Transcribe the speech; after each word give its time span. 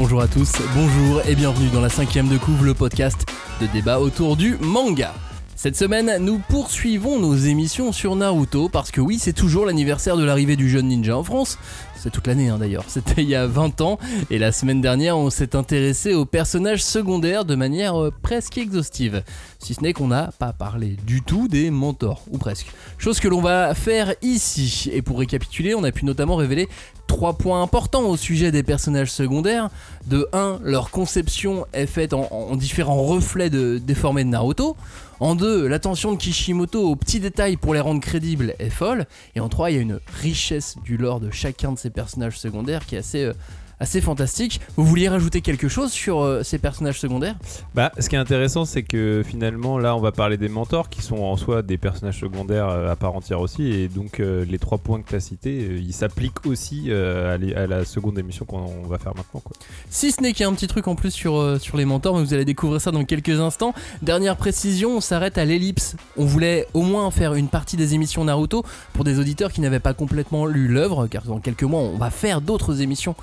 Bonjour 0.00 0.20
à 0.20 0.28
tous, 0.28 0.52
bonjour 0.76 1.22
et 1.26 1.34
bienvenue 1.34 1.70
dans 1.70 1.80
la 1.80 1.88
cinquième 1.88 2.28
de 2.28 2.38
couvre, 2.38 2.62
le 2.62 2.72
podcast 2.72 3.26
de 3.60 3.66
débat 3.66 3.98
autour 3.98 4.36
du 4.36 4.56
manga. 4.60 5.12
Cette 5.56 5.74
semaine, 5.74 6.18
nous 6.24 6.38
poursuivons 6.38 7.18
nos 7.18 7.34
émissions 7.34 7.90
sur 7.90 8.14
Naruto 8.14 8.68
parce 8.68 8.92
que 8.92 9.00
oui, 9.00 9.18
c'est 9.18 9.32
toujours 9.32 9.66
l'anniversaire 9.66 10.16
de 10.16 10.22
l'arrivée 10.22 10.54
du 10.54 10.70
jeune 10.70 10.86
ninja 10.86 11.16
en 11.16 11.24
France. 11.24 11.58
C'est 11.96 12.10
toute 12.10 12.28
l'année 12.28 12.48
hein, 12.48 12.58
d'ailleurs, 12.58 12.84
c'était 12.86 13.22
il 13.24 13.28
y 13.28 13.34
a 13.34 13.48
20 13.48 13.80
ans 13.80 13.98
et 14.30 14.38
la 14.38 14.52
semaine 14.52 14.80
dernière 14.80 15.18
on 15.18 15.30
s'est 15.30 15.56
intéressé 15.56 16.14
aux 16.14 16.26
personnages 16.26 16.84
secondaires 16.84 17.44
de 17.44 17.56
manière 17.56 18.00
euh, 18.00 18.12
presque 18.22 18.56
exhaustive. 18.56 19.24
Si 19.58 19.74
ce 19.74 19.82
n'est 19.82 19.94
qu'on 19.94 20.06
n'a 20.06 20.30
pas 20.38 20.52
parlé 20.52 20.96
du 21.04 21.22
tout 21.22 21.48
des 21.48 21.72
mentors, 21.72 22.22
ou 22.30 22.38
presque. 22.38 22.68
Chose 22.98 23.18
que 23.18 23.26
l'on 23.26 23.40
va 23.40 23.74
faire 23.74 24.14
ici. 24.22 24.90
Et 24.92 25.02
pour 25.02 25.18
récapituler, 25.18 25.74
on 25.74 25.82
a 25.82 25.90
pu 25.90 26.04
notamment 26.04 26.36
révéler 26.36 26.68
trois 27.08 27.32
points 27.32 27.60
importants 27.60 28.04
au 28.04 28.16
sujet 28.16 28.52
des 28.52 28.62
personnages 28.62 29.10
secondaires. 29.10 29.70
De 30.06 30.28
1, 30.32 30.60
leur 30.62 30.92
conception 30.92 31.66
est 31.72 31.86
faite 31.86 32.12
en, 32.12 32.28
en 32.30 32.54
différents 32.54 33.02
reflets 33.02 33.50
de, 33.50 33.78
déformés 33.78 34.22
de 34.22 34.28
Naruto. 34.28 34.76
En 35.20 35.34
2, 35.34 35.66
l'attention 35.66 36.12
de 36.12 36.16
Kishimoto 36.16 36.88
aux 36.88 36.94
petits 36.94 37.18
détails 37.18 37.56
pour 37.56 37.74
les 37.74 37.80
rendre 37.80 38.00
crédibles 38.00 38.54
est 38.60 38.70
folle. 38.70 39.06
Et 39.34 39.40
en 39.40 39.48
3, 39.48 39.72
il 39.72 39.74
y 39.74 39.78
a 39.78 39.82
une 39.82 39.98
richesse 40.20 40.76
du 40.84 40.96
lore 40.96 41.18
de 41.18 41.32
chacun 41.32 41.72
de 41.72 41.78
ces 41.78 41.90
personnages 41.90 42.38
secondaires 42.38 42.86
qui 42.86 42.94
est 42.94 42.98
assez, 42.98 43.24
euh, 43.24 43.32
assez 43.80 44.00
fantastique. 44.00 44.60
Vous 44.76 44.84
vouliez 44.84 45.08
rajouter 45.08 45.40
quelque 45.40 45.68
chose 45.68 45.90
sur 45.92 46.20
euh, 46.20 46.42
ces 46.42 46.58
personnages 46.58 46.98
secondaires? 47.00 47.36
Bah, 47.74 47.92
ce 47.98 48.08
qui 48.08 48.16
est 48.16 48.18
intéressant, 48.18 48.64
c'est 48.64 48.82
que 48.82 49.22
finalement, 49.24 49.78
là, 49.78 49.96
on 49.96 50.00
va 50.00 50.12
parler 50.12 50.36
des 50.36 50.48
mentors 50.48 50.88
qui 50.88 51.02
sont 51.02 51.18
en 51.18 51.36
soi 51.36 51.62
des 51.62 51.78
personnages 51.78 52.18
secondaires 52.20 52.68
euh, 52.68 52.90
à 52.90 52.96
part 52.96 53.14
entière 53.14 53.40
aussi. 53.40 53.66
Et 53.70 53.88
donc, 53.88 54.20
euh, 54.20 54.44
les 54.44 54.58
trois 54.58 54.78
points 54.78 55.00
que 55.00 55.08
tu 55.08 55.14
as 55.14 55.20
cités, 55.20 55.60
euh, 55.62 55.78
ils 55.78 55.92
s'appliquent 55.92 56.46
aussi 56.46 56.90
à, 56.92 57.36
les- 57.36 57.54
à 57.54 57.66
la 57.66 57.84
seconde 57.84 58.18
émission 58.18 58.44
qu'on 58.44 58.82
va 58.88 58.98
faire 58.98 59.14
maintenant. 59.14 59.40
Quoi. 59.40 59.56
Si 59.90 60.12
ce 60.12 60.20
n'est 60.22 60.32
qu'il 60.32 60.42
y 60.42 60.46
a 60.46 60.48
un 60.48 60.54
petit 60.54 60.66
truc 60.66 60.88
en 60.88 60.94
plus 60.94 61.10
sur, 61.10 61.60
sur 61.60 61.76
les 61.76 61.84
mentors, 61.84 62.16
mais 62.16 62.24
vous 62.24 62.34
allez 62.34 62.44
découvrir 62.44 62.80
ça 62.80 62.90
dans 62.90 63.04
quelques 63.04 63.40
instants. 63.40 63.74
Dernière 64.02 64.36
précision, 64.36 64.96
on 64.96 65.00
s'arrête 65.00 65.38
à 65.38 65.44
l'ellipse. 65.44 65.96
On 66.16 66.24
voulait 66.24 66.66
au 66.74 66.82
moins 66.82 67.10
faire 67.10 67.34
une 67.34 67.48
partie 67.48 67.76
des 67.76 67.94
émissions 67.94 68.24
Naruto 68.24 68.64
pour 68.92 69.04
des 69.04 69.18
auditeurs 69.18 69.52
qui 69.52 69.60
n'avaient 69.60 69.80
pas 69.80 69.94
complètement 69.94 70.46
lu 70.46 70.68
l'œuvre, 70.68 71.06
car 71.06 71.22
dans 71.24 71.38
quelques 71.40 71.62
mois 71.62 71.80
on 71.80 71.96
va 71.96 72.10
faire 72.10 72.40
d'autres 72.40 72.80
émissions 72.80 73.14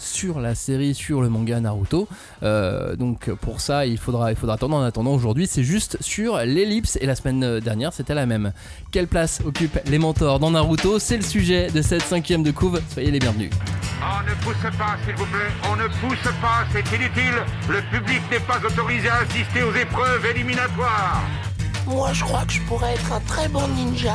sur 0.00 0.40
la 0.40 0.54
série, 0.54 0.94
sur 0.94 1.22
le 1.22 1.28
manga 1.28 1.60
Naruto. 1.60 2.08
Euh, 2.42 2.96
donc 2.96 3.30
pour 3.30 3.60
ça, 3.60 3.86
il 3.86 3.98
faudra, 3.98 4.32
il 4.32 4.36
faudra 4.36 4.54
attendre. 4.54 4.76
En 4.76 4.82
attendant, 4.82 5.12
aujourd'hui, 5.12 5.46
c'est 5.46 5.64
juste 5.64 5.96
sur 6.00 6.38
l'ellipse. 6.38 6.98
Et 7.00 7.06
la 7.06 7.14
semaine 7.14 7.60
dernière, 7.60 7.92
c'était 7.92 8.14
la 8.14 8.26
même. 8.26 8.52
Quelle 8.90 9.06
place 9.06 9.40
occupent 9.44 9.78
les 9.86 9.98
mentors 9.98 10.38
dans 10.38 10.50
Naruto? 10.50 10.98
C'est 10.98 11.16
le 11.16 11.22
sujet 11.22 11.70
de 11.70 11.82
cette 11.82 12.02
cinquième 12.02 12.42
de 12.42 12.50
couve. 12.50 12.80
Soyez 12.92 13.10
les 13.10 13.18
bienvenus. 13.18 13.50
On 14.02 14.22
ne 14.28 14.34
pousse 14.42 14.78
pas, 14.78 14.96
s'il 15.04 15.14
vous 15.14 15.26
plaît. 15.26 15.52
On 15.70 15.76
ne 15.76 15.86
pousse 15.86 16.32
pas, 16.40 16.64
c'est 16.72 16.96
inutile. 16.96 17.34
Le 17.68 17.82
public 17.90 18.20
n'est 18.30 18.40
pas 18.40 18.58
autorisé 18.64 19.08
à 19.08 19.16
assister 19.16 19.62
aux 19.62 19.74
épreuves 19.74 20.24
éliminatoires. 20.24 21.22
Moi, 21.86 22.12
je 22.12 22.24
crois 22.24 22.44
que 22.46 22.52
je 22.52 22.62
pourrais 22.62 22.94
être 22.94 23.12
un 23.12 23.20
très 23.20 23.48
bon 23.48 23.66
ninja. 23.68 24.14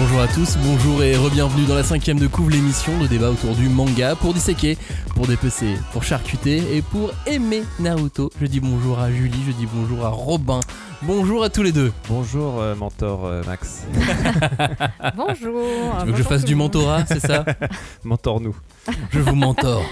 Bonjour 0.00 0.20
à 0.22 0.28
tous, 0.28 0.56
bonjour 0.62 1.02
et 1.02 1.14
re-bienvenue 1.14 1.66
dans 1.66 1.74
la 1.74 1.82
cinquième 1.84 2.18
de 2.18 2.26
couvre 2.26 2.48
l'émission 2.48 2.98
de 2.98 3.06
débat 3.06 3.28
autour 3.28 3.54
du 3.54 3.68
manga 3.68 4.16
pour 4.16 4.32
disséquer, 4.32 4.78
pour 5.14 5.26
dépecer, 5.26 5.74
pour 5.92 6.04
charcuter 6.04 6.74
et 6.74 6.80
pour 6.80 7.12
aimer 7.26 7.64
Naruto. 7.78 8.30
Je 8.40 8.46
dis 8.46 8.60
bonjour 8.60 8.98
à 8.98 9.12
Julie, 9.12 9.42
je 9.46 9.52
dis 9.52 9.66
bonjour 9.70 10.06
à 10.06 10.08
Robin, 10.08 10.60
bonjour 11.02 11.44
à 11.44 11.50
tous 11.50 11.62
les 11.62 11.72
deux. 11.72 11.92
Bonjour, 12.08 12.62
euh, 12.62 12.74
mentor 12.74 13.26
euh, 13.26 13.42
Max. 13.46 13.84
Bonjour. 15.16 15.60
Tu 16.00 16.06
veux 16.06 16.12
que 16.12 16.18
je 16.18 16.22
fasse 16.22 16.46
du 16.46 16.54
mentorat, 16.54 17.04
c'est 17.04 17.20
ça 17.20 17.44
Mentor-nous. 18.04 18.56
Je 19.10 19.20
vous 19.20 19.34
mentore. 19.34 19.84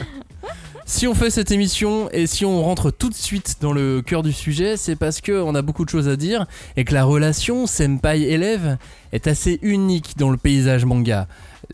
Si 0.91 1.07
on 1.07 1.15
fait 1.15 1.29
cette 1.29 1.51
émission 1.51 2.09
et 2.13 2.27
si 2.27 2.47
on 2.47 2.63
rentre 2.63 2.91
tout 2.91 3.11
de 3.11 3.15
suite 3.15 3.57
dans 3.61 3.75
le 3.75 4.01
cœur 4.01 4.23
du 4.23 4.33
sujet, 4.33 4.79
c'est 4.79 4.97
parce 4.97 5.21
que 5.21 5.33
on 5.43 5.55
a 5.55 5.61
beaucoup 5.61 5.85
de 5.85 5.91
choses 5.91 6.09
à 6.09 6.17
dire 6.17 6.47
et 6.79 6.85
que 6.85 6.95
la 6.95 7.05
relation 7.05 7.67
senpai-élève 7.67 8.79
est 9.13 9.27
assez 9.27 9.59
unique 9.61 10.17
dans 10.17 10.31
le 10.31 10.39
paysage 10.39 10.87
manga. 10.87 11.29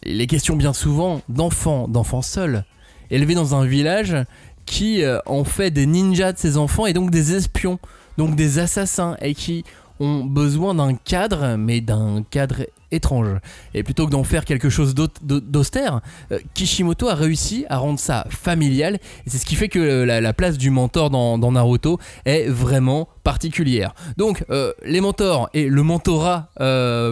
Il 0.05 0.21
est 0.21 0.27
question 0.27 0.57
bien 0.57 0.73
souvent 0.73 1.23
d'enfants, 1.29 1.87
d'enfants 1.87 2.23
seuls, 2.23 2.65
élevés 3.09 3.37
dans 3.37 3.55
un 3.55 3.65
village 3.65 4.17
qui 4.67 5.05
euh, 5.05 5.21
en 5.27 5.45
fait 5.45 5.71
des 5.71 5.87
ninjas 5.87 6.33
de 6.33 6.39
ses 6.39 6.57
enfants 6.57 6.87
et 6.87 6.93
donc 6.93 7.13
des 7.13 7.37
espions, 7.37 7.79
donc 8.19 8.35
des 8.35 8.59
assassins 8.59 9.17
et 9.23 9.37
qui 9.37 9.63
ont 10.01 10.25
besoin 10.25 10.75
d'un 10.75 10.95
cadre, 10.95 11.55
mais 11.57 11.81
d'un 11.81 12.25
cadre 12.31 12.67
étrange. 12.91 13.29
Et 13.75 13.83
plutôt 13.83 14.07
que 14.07 14.11
d'en 14.11 14.25
faire 14.25 14.45
quelque 14.45 14.69
chose 14.69 14.95
d'austère, 14.95 16.01
euh, 16.33 16.39
Kishimoto 16.55 17.09
a 17.09 17.15
réussi 17.15 17.65
à 17.69 17.79
rendre 17.79 17.99
ça 17.99 18.27
familial 18.31 18.99
et 19.27 19.31
c'est 19.31 19.39
ce 19.39 19.47
qui 19.47 19.55
fait 19.55 19.69
que 19.69 19.79
euh, 19.79 20.07
la, 20.07 20.21
la 20.21 20.33
place 20.33 20.59
du 20.59 20.71
mentor 20.71 21.11
dans, 21.11 21.53
Naruto 21.53 21.99
est 22.25 22.49
vraiment 22.49 23.09
particulière. 23.23 23.95
Donc 24.17 24.45
euh, 24.51 24.73
les 24.85 25.01
mentors 25.01 25.49
et 25.55 25.69
le 25.69 25.83
mentorat 25.83 26.51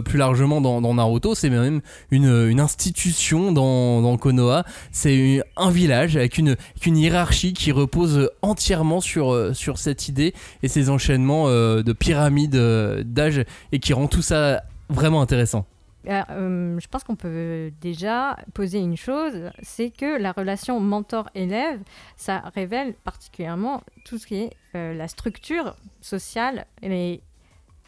plus 0.04 0.18
largement 0.18 0.60
dans, 0.60 0.94
Naruto, 0.94 1.34
c'est 1.34 1.50
même 1.50 1.80
une, 2.10 2.60
institution 2.60 3.52
dans, 3.52 4.02
dans 4.02 4.16
Konoha. 4.16 4.64
C'est 4.90 5.42
un 5.56 5.70
village 5.70 6.16
avec 6.16 6.38
une, 6.38 6.56
hiérarchie 6.86 7.52
qui 7.52 7.72
repose 7.72 8.30
entièrement 8.42 9.00
sur, 9.00 9.52
cette 9.76 10.08
idée 10.08 10.34
et 10.62 10.68
ces 10.68 10.90
enchaînements 10.90 11.48
de 11.48 11.92
pyramides 11.92 12.56
d'âge 13.04 13.44
et 13.72 13.78
qui 13.78 13.92
rend 13.92 14.06
tout 14.06 14.22
ça 14.22 14.62
vraiment 14.92 15.20
intéressant. 15.20 15.66
Euh, 16.08 16.80
je 16.80 16.88
pense 16.88 17.04
qu'on 17.04 17.16
peut 17.16 17.70
déjà 17.80 18.36
poser 18.54 18.78
une 18.78 18.96
chose, 18.96 19.50
c'est 19.62 19.90
que 19.90 20.20
la 20.20 20.32
relation 20.32 20.80
mentor-élève, 20.80 21.80
ça 22.16 22.42
révèle 22.54 22.94
particulièrement 23.04 23.82
tout 24.04 24.18
ce 24.18 24.26
qui 24.26 24.36
est 24.36 24.50
euh, 24.74 24.94
la 24.94 25.06
structure 25.06 25.76
sociale, 26.00 26.66
et 26.82 27.20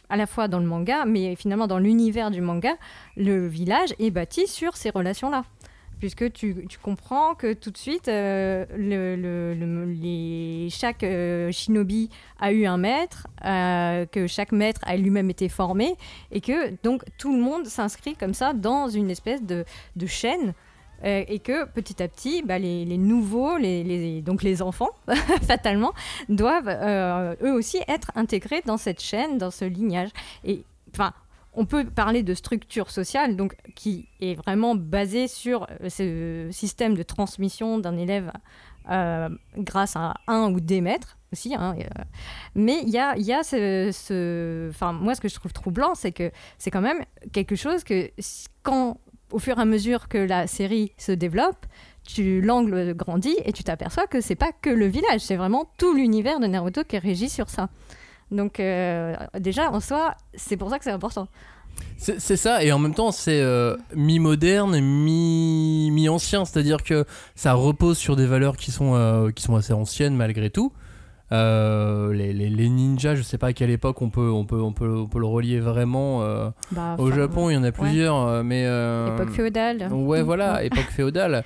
à 0.08 0.16
la 0.16 0.26
fois 0.26 0.48
dans 0.48 0.60
le 0.60 0.66
manga, 0.66 1.04
mais 1.06 1.34
finalement 1.34 1.66
dans 1.66 1.78
l'univers 1.78 2.30
du 2.30 2.40
manga, 2.40 2.74
le 3.16 3.48
village 3.48 3.94
est 3.98 4.10
bâti 4.10 4.46
sur 4.46 4.76
ces 4.76 4.90
relations-là. 4.90 5.44
Puisque 6.00 6.32
tu, 6.32 6.66
tu 6.68 6.78
comprends 6.78 7.34
que 7.34 7.54
tout 7.54 7.70
de 7.70 7.78
suite, 7.78 8.08
euh, 8.08 8.66
le, 8.76 9.16
le- 9.16 9.54
le- 9.54 9.84
les, 9.92 10.68
chaque 10.70 11.02
euh, 11.02 11.50
shinobi 11.50 12.10
a 12.40 12.52
eu 12.52 12.66
un 12.66 12.76
maître, 12.76 13.26
euh, 13.44 14.04
que 14.06 14.26
chaque 14.26 14.52
maître 14.52 14.80
a 14.84 14.96
lui-même 14.96 15.30
été 15.30 15.48
formé, 15.48 15.96
et 16.30 16.40
que 16.42 16.74
donc 16.82 17.04
tout 17.16 17.34
le 17.34 17.40
monde 17.42 17.66
s'inscrit 17.66 18.16
comme 18.16 18.34
ça 18.34 18.52
dans 18.52 18.88
une 18.88 19.10
espèce 19.10 19.42
de, 19.42 19.64
de 19.96 20.06
chaîne 20.06 20.52
et 21.02 21.38
que 21.40 21.66
petit 21.66 22.02
à 22.02 22.08
petit 22.08 22.42
bah, 22.42 22.58
les, 22.58 22.86
les 22.86 22.96
nouveaux 22.96 23.58
les, 23.58 23.84
les- 23.84 24.22
donc 24.22 24.42
les 24.42 24.62
enfants 24.62 24.88
fatalement 25.42 25.92
doivent 26.30 26.68
eux 27.42 27.52
aussi 27.52 27.78
être 27.88 28.10
intégrés 28.14 28.62
dans 28.64 28.78
cette 28.78 29.02
chaîne 29.02 29.36
dans 29.36 29.50
ce 29.50 29.66
lignage. 29.66 30.08
Et 30.44 30.64
enfin 30.94 31.12
on 31.56 31.66
peut 31.66 31.84
parler 31.84 32.22
de 32.22 32.34
structure 32.34 32.90
sociale 32.90 33.36
donc 33.36 33.56
qui 33.74 34.08
est 34.20 34.34
vraiment 34.34 34.74
basée 34.74 35.28
sur 35.28 35.66
euh, 35.80 35.88
ce 35.88 36.48
système 36.50 36.94
de 36.94 37.02
transmission 37.02 37.78
d'un 37.78 37.96
élève 37.96 38.32
euh, 38.90 39.28
grâce 39.56 39.96
à 39.96 40.14
un 40.26 40.52
ou 40.52 40.60
des 40.60 40.80
maîtres 40.80 41.16
aussi. 41.32 41.54
hein, 41.54 41.74
euh, 41.78 42.02
mais 42.54 42.80
il 42.82 42.90
y 42.90 42.98
a, 42.98 43.16
y 43.16 43.32
a 43.32 43.42
ce, 43.42 44.68
Enfin, 44.70 44.92
moi, 44.92 45.14
ce 45.14 45.20
que 45.20 45.28
je 45.28 45.34
trouve 45.34 45.52
troublant, 45.52 45.94
c'est 45.94 46.12
que 46.12 46.30
c'est 46.58 46.70
quand 46.70 46.80
même 46.80 47.02
quelque 47.32 47.56
chose 47.56 47.84
que 47.84 48.10
quand, 48.62 48.98
au 49.32 49.38
fur 49.38 49.58
et 49.58 49.62
à 49.62 49.64
mesure 49.64 50.08
que 50.08 50.18
la 50.18 50.46
série 50.46 50.92
se 50.98 51.12
développe, 51.12 51.66
tu 52.06 52.42
l'angle 52.42 52.94
grandit 52.94 53.36
et 53.44 53.52
tu 53.52 53.64
t'aperçois 53.64 54.06
que 54.06 54.20
c'est 54.20 54.34
pas 54.34 54.52
que 54.52 54.70
le 54.70 54.86
village, 54.86 55.22
c'est 55.22 55.36
vraiment 55.36 55.70
tout 55.78 55.94
l'univers 55.94 56.38
de 56.38 56.46
Naruto 56.46 56.84
qui 56.84 56.96
est 56.96 57.28
sur 57.28 57.48
ça. 57.48 57.70
Donc 58.34 58.60
euh, 58.60 59.14
déjà 59.38 59.70
en 59.70 59.80
soi, 59.80 60.14
c'est 60.34 60.56
pour 60.56 60.68
ça 60.70 60.78
que 60.78 60.84
c'est 60.84 60.90
important. 60.90 61.28
C'est 61.96 62.36
ça, 62.36 62.62
et 62.62 62.70
en 62.70 62.78
même 62.78 62.94
temps, 62.94 63.10
c'est 63.10 63.40
euh, 63.40 63.76
mi-moderne, 63.96 64.78
mi- 64.80 65.90
mi-ancien, 65.90 66.44
c'est-à-dire 66.44 66.82
que 66.84 67.04
ça 67.34 67.54
repose 67.54 67.96
sur 67.98 68.14
des 68.14 68.26
valeurs 68.26 68.56
qui 68.56 68.70
sont, 68.70 68.94
euh, 68.94 69.30
qui 69.30 69.42
sont 69.42 69.56
assez 69.56 69.72
anciennes 69.72 70.14
malgré 70.14 70.50
tout. 70.50 70.72
Euh, 71.32 72.12
les, 72.12 72.32
les- 72.32 72.50
les 72.50 72.68
ninjas, 72.68 73.14
je 73.16 73.22
sais 73.22 73.38
pas 73.38 73.48
à 73.48 73.52
quelle 73.52 73.70
époque 73.70 74.02
on 74.02 74.10
peut, 74.10 74.30
on 74.30 74.44
peut, 74.44 74.60
on 74.60 74.72
peut, 74.72 74.88
on 74.88 75.06
peut 75.06 75.18
le 75.18 75.26
relier 75.26 75.58
vraiment. 75.58 76.22
euh, 76.22 76.50
Bah, 76.70 76.94
au 76.98 77.10
Japon, 77.10 77.50
il 77.50 77.54
y 77.54 77.56
en 77.56 77.64
a 77.64 77.72
plusieurs, 77.72 78.44
mais. 78.44 78.64
euh, 78.66 79.16
Époque 79.16 79.30
féodale. 79.34 79.88
Ouais, 79.92 80.22
voilà, 80.30 80.62
époque 80.62 80.90
féodale. 80.90 81.42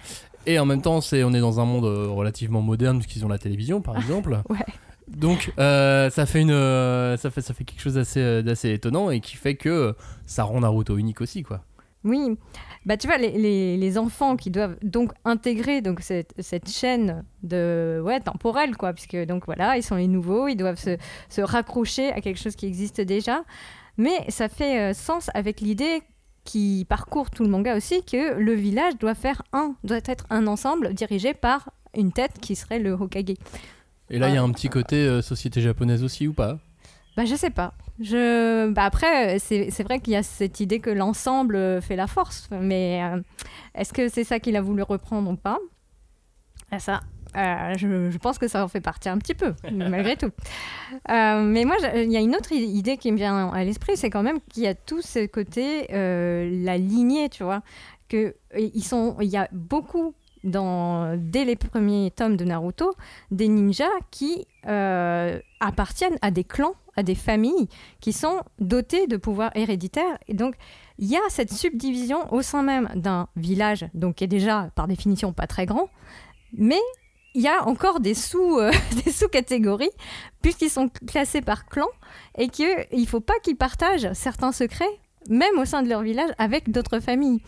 Et 0.47 0.59
en 0.59 0.67
même 0.67 0.83
temps, 0.83 1.01
c'est, 1.01 1.25
on 1.25 1.33
est 1.33 1.41
dans 1.41 1.61
un 1.61 1.65
monde 1.65 1.85
relativement 1.85 2.61
moderne 2.61 2.99
puisqu'ils 2.99 3.25
ont 3.25 3.29
la 3.29 3.39
télévision, 3.39 3.81
par 3.81 3.97
exemple. 3.99 4.41
Ouais. 4.51 4.59
Donc 5.17 5.53
euh, 5.59 6.11
ça 6.11 6.27
fait 6.27 6.41
une, 6.41 6.51
euh, 6.51 7.17
ça 7.17 7.31
fait 7.31 7.41
ça 7.41 7.55
fait 7.55 7.65
quelque 7.65 7.81
chose 7.81 7.95
d'assez 7.95 8.21
euh, 8.21 8.43
d'assez 8.43 8.71
étonnant 8.73 9.11
et 9.11 9.21
qui 9.21 9.37
fait 9.37 9.55
que 9.57 9.95
ça 10.27 10.45
rend 10.45 10.61
Naruto 10.61 10.97
unique 10.97 11.21
aussi 11.21 11.43
quoi. 11.43 11.63
Oui, 12.05 12.39
bah 12.87 12.97
tu 12.97 13.09
vois, 13.09 13.19
les, 13.19 13.77
les- 13.77 13.99
enfants 13.99 14.37
qui 14.37 14.51
doivent 14.51 14.77
donc 14.83 15.11
intégrer 15.25 15.83
donc 15.83 16.01
cette, 16.01 16.33
cette 16.39 16.71
chaîne 16.71 17.25
de 17.43 18.01
ouais 18.05 18.21
temporelle 18.21 18.77
quoi, 18.77 18.93
puisque 18.93 19.17
donc 19.27 19.47
voilà, 19.47 19.77
ils 19.77 19.83
sont 19.83 19.97
les 19.97 20.07
nouveaux, 20.07 20.47
ils 20.47 20.55
doivent 20.57 20.79
se, 20.79 20.97
se 21.29 21.41
raccrocher 21.41 22.13
à 22.13 22.21
quelque 22.21 22.39
chose 22.39 22.55
qui 22.55 22.67
existe 22.67 23.01
déjà, 23.01 23.43
mais 23.97 24.15
ça 24.29 24.49
fait 24.49 24.95
sens 24.95 25.29
avec 25.35 25.61
l'idée 25.61 26.01
qui 26.45 26.87
parcourt 26.89 27.31
tout 27.31 27.43
le 27.43 27.51
manga 27.51 27.77
aussi 27.77 28.05
que 28.05 28.39
le 28.39 28.53
village 28.53 28.97
doit 28.99 29.17
faire 29.17 29.43
un, 29.53 29.75
doit 29.83 29.99
être 30.07 30.25
un 30.31 30.47
ensemble 30.47 30.95
dirigé 30.95 31.35
par 31.35 31.71
une 31.97 32.13
tête 32.13 32.39
qui 32.41 32.55
serait 32.55 32.79
le 32.79 32.93
Hokage. 32.93 33.35
Et 34.11 34.19
là 34.19 34.29
il 34.29 34.35
y 34.35 34.39
a 34.39 34.43
un 34.43 34.51
petit 34.51 34.69
côté 34.69 34.97
euh, 34.97 35.23
société 35.23 35.61
japonaise 35.61 36.03
aussi 36.05 36.27
ou 36.27 36.33
pas? 36.33 36.59
Bah, 37.19 37.25
je 37.25 37.35
sais 37.35 37.51
pas. 37.51 37.75
Je... 37.99 38.71
Bah, 38.71 38.85
après, 38.85 39.41
c'est 39.41 39.83
vrai 39.83 39.99
qu'il 39.99 40.13
y 40.13 40.17
a 40.17 40.23
cette 40.23 40.61
idée 40.61 40.79
que 40.79 40.89
l'ensemble 40.89 41.57
euh, 41.57 41.81
fait 41.81 41.97
la 41.97 42.07
force, 42.07 42.49
mais 42.53 43.03
euh, 43.03 43.21
est-ce 43.75 43.93
que 43.93 44.09
c'est 44.09 44.23
ça 44.23 44.39
qu'il 44.39 44.55
a 44.55 44.61
voulu 44.61 44.85
reprendre 44.85 45.29
ou 45.29 45.35
pas? 45.35 45.59
Ah, 46.71 46.79
Ça, 46.79 47.01
euh, 47.37 47.75
je, 47.77 48.09
je 48.11 48.19
pense 48.19 48.39
que 48.39 48.47
ça 48.47 48.63
en 48.63 48.69
fait 48.69 48.81
partie 48.81 49.09
un 49.09 49.19
petit 49.19 49.35
peu, 49.35 49.53
malgré 49.73 50.17
tout. 50.17 50.31
Euh, 51.11 51.43
mais 51.43 51.65
moi, 51.65 51.75
il 51.93 52.13
y 52.13 52.17
a 52.17 52.21
une 52.21 52.37
autre 52.37 52.53
idée 52.53 52.99
qui 52.99 53.11
me 53.11 53.17
vient 53.17 53.49
à 53.51 53.65
l'esprit, 53.65 53.97
c'est 53.97 54.11
quand 54.11 54.23
même 54.23 54.39
qu'il 54.49 54.63
y 54.63 54.69
a 54.69 54.77
tout 54.77 55.03
ce 55.03 55.27
côté, 55.27 55.89
la 55.91 56.79
lignée, 56.79 57.29
tu 57.31 57.43
vois, 57.43 57.63
que 58.09 58.37
et 58.55 58.71
ils 58.77 58.85
sont, 58.85 59.17
il 59.21 59.29
y 59.29 59.37
a 59.37 59.49
beaucoup 59.51 60.15
dans, 60.45 61.17
dès 61.17 61.45
les 61.45 61.57
premiers 61.57 62.11
tomes 62.11 62.37
de 62.37 62.45
Naruto, 62.45 62.95
des 63.31 63.49
ninjas 63.49 63.87
qui 64.11 64.47
euh, 64.67 65.39
appartiennent 65.61 66.19
à 66.23 66.31
des 66.31 66.45
clans, 66.45 66.75
à 66.97 67.03
des 67.03 67.15
familles 67.15 67.69
qui 68.01 68.13
sont 68.13 68.43
dotées 68.59 69.07
de 69.07 69.17
pouvoirs 69.17 69.53
héréditaires. 69.55 70.19
Et 70.27 70.35
donc, 70.35 70.55
il 70.99 71.09
y 71.09 71.17
a 71.17 71.21
cette 71.29 71.53
subdivision 71.53 72.33
au 72.33 72.43
sein 72.43 72.63
même 72.63 72.89
d'un 72.95 73.29
village, 73.37 73.87
donc 73.95 74.17
qui 74.17 74.25
est 74.25 74.29
déjà 74.29 74.71
par 74.75 74.89
définition 74.89 75.33
pas 75.33 75.47
très 75.47 75.67
grand, 75.67 75.89
mais 76.53 76.81
il 77.35 77.43
y 77.43 77.49
a 77.49 77.67
encore 77.69 78.01
des 78.01 78.15
sous 78.15 78.59
euh, 78.59 78.73
des 79.05 79.13
sous-catégories 79.13 79.91
puisqu'ils 80.43 80.71
sont 80.71 80.89
classés 81.07 81.43
par 81.43 81.67
clan 81.67 81.87
et 82.37 82.49
qu'il 82.49 82.69
ne 82.93 83.07
faut 83.07 83.21
pas 83.21 83.39
qu'ils 83.43 83.57
partagent 83.57 84.13
certains 84.15 84.53
secrets 84.53 84.99
même 85.29 85.59
au 85.59 85.65
sein 85.65 85.83
de 85.83 85.89
leur 85.89 86.03
village 86.03 86.31
avec 86.39 86.71
d'autres 86.71 87.01
familles. 87.01 87.41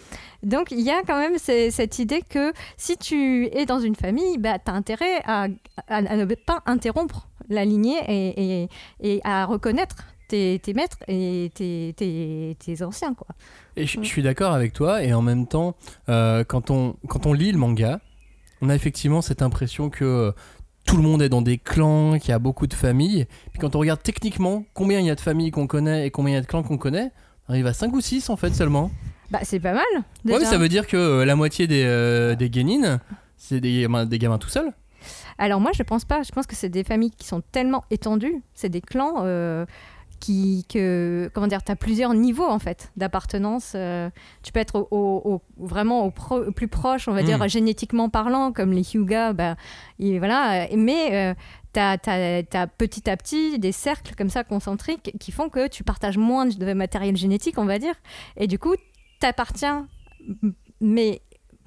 Donc 0.43 0.71
il 0.71 0.81
y 0.81 0.91
a 0.91 1.03
quand 1.07 1.19
même 1.19 1.39
cette 1.39 1.99
idée 1.99 2.23
que 2.29 2.53
si 2.77 2.97
tu 2.97 3.47
es 3.53 3.67
dans 3.67 3.81
une 3.81 3.97
famille, 3.97 4.39
bah, 4.39 4.59
tu 4.59 4.71
as 4.71 4.75
intérêt 4.75 5.21
à, 5.25 5.45
à- 5.89 5.97
à 5.97 6.17
ne 6.17 6.25
pas 6.35 6.63
interrompre 6.67 7.29
la 7.49 7.65
lignée 7.65 7.99
et, 8.09 8.63
et- 8.63 8.69
et 9.01 9.21
à 9.25 9.45
reconnaître 9.47 9.97
tes, 10.29 10.61
tes 10.63 10.75
maîtres 10.75 10.99
et 11.09 11.51
tes, 11.55 11.93
tes- 11.97 12.57
tes 12.59 12.83
anciens. 12.85 13.15
Quoi. 13.15 13.27
Et 13.77 13.87
je 13.87 13.99
je 14.01 14.07
suis 14.07 14.23
d'accord 14.23 14.53
avec 14.53 14.73
toi, 14.73 15.03
et 15.03 15.13
en 15.13 15.23
même 15.23 15.47
temps, 15.49 15.75
euh, 16.09 16.45
quand, 16.45 16.71
on, 16.71 16.95
quand 17.09 17.27
on 17.27 17.33
lit 17.33 17.51
le 17.51 17.59
manga, 17.59 18.01
on 18.63 18.69
a 18.69 18.75
effectivement 18.77 19.23
cette 19.23 19.43
impression 19.43 19.91
que 19.91 20.05
euh, 20.05 20.33
tout 20.85 20.97
le 20.97 21.03
monde 21.03 21.21
est 21.23 21.29
dans 21.29 21.43
des 21.43 21.59
clans, 21.59 22.19
qu'il 22.19 22.31
y 22.31 22.33
a 22.33 22.39
beaucoup 22.39 22.67
de 22.69 22.75
familles. 22.75 23.27
Puis 23.53 23.59
quand 23.61 23.75
on 23.75 23.81
regarde 23.81 24.03
techniquement 24.03 24.65
combien 24.75 25.01
il 25.01 25.07
y 25.07 25.11
a 25.11 25.15
de 25.17 25.21
familles 25.21 25.51
qu'on 25.51 25.67
connaît 25.67 26.07
et 26.07 26.11
combien 26.11 26.33
il 26.33 26.35
y 26.37 26.39
a 26.39 26.43
de 26.43 26.47
clans 26.47 26.63
qu'on 26.63 26.79
connaît, 26.79 27.11
on 27.11 27.30
arrive 27.51 27.67
à 27.67 27.73
5 27.73 27.93
ou 27.93 28.01
6 28.01 28.31
en 28.31 28.37
fait 28.37 28.55
seulement. 28.55 28.91
Bah, 29.31 29.41
c'est 29.43 29.61
pas 29.61 29.73
mal. 29.75 29.85
Ouais, 29.95 30.03
déjà. 30.25 30.39
mais 30.41 30.45
ça 30.45 30.59
veut 30.59 30.69
dire 30.69 30.87
que 30.87 30.97
euh, 30.97 31.25
la 31.25 31.37
moitié 31.37 31.67
des, 31.67 31.85
euh, 31.85 32.35
des 32.35 32.51
Genin, 32.53 33.01
c'est 33.37 33.61
des, 33.61 33.83
gamins- 33.83 34.07
des 34.07 34.19
gamins 34.19 34.39
tout 34.39 34.49
seuls. 34.49 34.73
Alors 35.39 35.61
moi, 35.61 35.71
je 35.75 35.83
pense 35.83 36.05
pas. 36.05 36.23
Je 36.23 36.33
pense 36.33 36.47
que 36.47 36.57
c'est 36.57 36.69
des 36.69 36.85
familles 36.85 37.13
qui 37.13 37.27
sont 37.27 37.43
tellement 37.53 37.85
étendues, 37.91 38.43
c'est 38.55 38.69
des 38.69 38.81
clans 38.81 39.23
euh, 39.23 39.65
qui, 40.19 40.67
que, 40.69 41.31
comment 41.33 41.47
dire, 41.47 41.63
tu 41.65 41.73
as 41.73 41.77
plusieurs 41.77 42.13
niveaux 42.13 42.47
en 42.49 42.59
fait 42.59 42.91
d'appartenance. 42.99 43.73
euh, 43.75 44.11
tu 44.43 44.53
peux 44.53 44.61
être 44.61 44.77
au, 44.77 44.89
au- 44.91 45.33
au- 45.59 45.65
vraiment 45.67 46.05
au, 46.05 46.11
pro- 46.11 46.45
au 46.45 46.53
plus 46.53 46.69
proche, 46.69 47.09
on 47.09 47.13
va 47.13 47.23
Mm. 47.23 47.27
dire 47.27 47.49
génétiquement 47.49 48.09
parlant, 48.11 48.53
comme 48.53 48.73
les 48.73 48.83
Hyuga. 48.95 49.33
Bah, 49.33 49.57
et 49.99 50.19
voilà. 50.19 50.67
Mais 50.77 51.35
tu 51.73 51.81
as, 51.81 52.67
petit 52.79 53.09
à 53.09 53.17
petit 53.17 53.59
des 53.59 53.73
cercles 53.73 54.15
comme 54.17 54.31
ça 54.31 54.45
concentriques 54.45 55.17
qui 55.19 55.33
font 55.33 55.49
que 55.49 55.69
tu 55.69 55.85
partages 55.85 56.19
moins 56.19 56.47
de 56.47 56.73
matériel 56.73 57.17
génétique, 57.17 57.59
on 57.59 57.65
va 57.65 57.79
dire. 57.79 57.95
Et 58.37 58.47
du 58.47 58.59
coup, 58.59 58.75
t'appartiens, 59.21 59.87
mais 60.81 61.23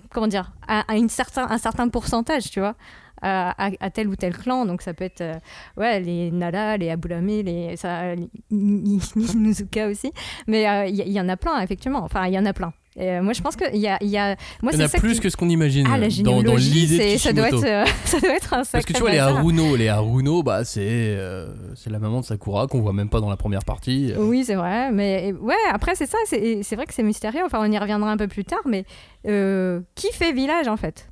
comment 0.09 0.27
dire, 0.27 0.53
à, 0.67 0.83
certain, 1.07 1.47
un 1.50 1.57
certain 1.57 1.89
pourcentage, 1.89 2.50
tu 2.51 2.59
vois 2.59 2.75
à, 3.23 3.89
tel 3.89 4.07
ou 4.07 4.15
tel 4.15 4.35
clan. 4.35 4.65
Donc 4.65 4.81
ça 4.81 4.94
peut 4.94 5.05
être 5.05 5.21
euh, 5.21 5.39
ouais, 5.77 6.00
les 6.00 6.31
Nala, 6.31 6.77
les 6.77 6.89
Abulame, 6.89 7.27
les, 7.27 7.75
ça, 7.77 8.15
Nizuka 8.51 9.88
aussi. 9.88 10.11
Mais 10.47 10.67
euh, 10.67 10.85
il 10.88 11.11
y 11.11 11.19
en 11.19 11.29
a 11.29 11.38
plein, 11.38 11.59
effectivement. 11.61 12.03
Enfin, 12.03 12.27
il 12.27 12.33
y 12.33 12.39
en 12.39 12.45
a 12.45 12.53
plein. 12.53 12.73
Et, 12.95 13.09
euh, 13.09 13.23
moi, 13.23 13.33
je 13.33 13.41
pense 13.41 13.55
qu'il 13.55 13.75
y 13.77 13.87
a, 13.87 13.97
il 14.01 14.09
y 14.09 14.17
a... 14.17 14.35
Moi, 14.61 14.71
Il 14.73 14.79
y 14.79 14.83
en 14.83 14.85
a 14.85 14.87
ça 14.87 14.99
plus 14.99 15.13
qui- 15.15 15.21
que 15.21 15.29
ce 15.29 15.35
qu'on 15.37 15.49
imagine 15.49 15.87
Ah, 15.91 15.97
la 15.97 16.09
dans, 16.09 16.43
dans 16.43 16.55
l'idée 16.55 17.13
de 17.13 17.17
ça, 17.17 17.33
doit 17.33 17.47
être, 17.47 17.65
euh, 17.65 17.85
ça 18.05 18.19
doit 18.19 18.35
être 18.35 18.53
un 18.53 18.63
sacré 18.63 18.71
Parce 18.71 18.85
que 18.85 18.93
tu 18.93 18.99
vois, 18.99 19.11
les. 19.11 19.17
Haruno, 19.17 19.75
les 19.75 19.87
Haruno, 19.87 20.43
bah, 20.43 20.63
c'est 20.63 20.81
euh, 20.87 21.47
c'est 21.75 21.89
la 21.89 21.97
maman 21.97 22.19
de 22.21 22.25
Sakura 22.25 22.67
qu'on 22.67 22.81
voit 22.81 22.93
même 22.93 23.09
pas 23.09 23.19
dans 23.19 23.29
la 23.31 23.35
première 23.37 23.63
partie. 23.65 24.13
Oui, 24.17 24.43
c'est 24.45 24.53
vrai. 24.55 24.91
Mais 24.91 25.33
ouais, 25.41 25.55
après, 25.71 25.95
c'est 25.95 26.05
ça. 26.05 26.17
C'est 26.27 26.61
c'est 26.61 26.75
vrai 26.75 26.85
que 26.85 26.93
c'est 26.93 27.01
mystérieux. 27.03 27.41
Enfin, 27.45 27.59
on 27.67 27.71
y 27.71 27.77
reviendra 27.79 28.11
un 28.11 28.17
peu 28.17 28.27
plus 28.27 28.45
tard. 28.45 28.61
Mais 28.65 28.85
euh, 29.27 29.81
qui 29.95 30.11
fait 30.13 30.31
village, 30.31 30.67
en 30.67 30.77
fait? 30.77 31.07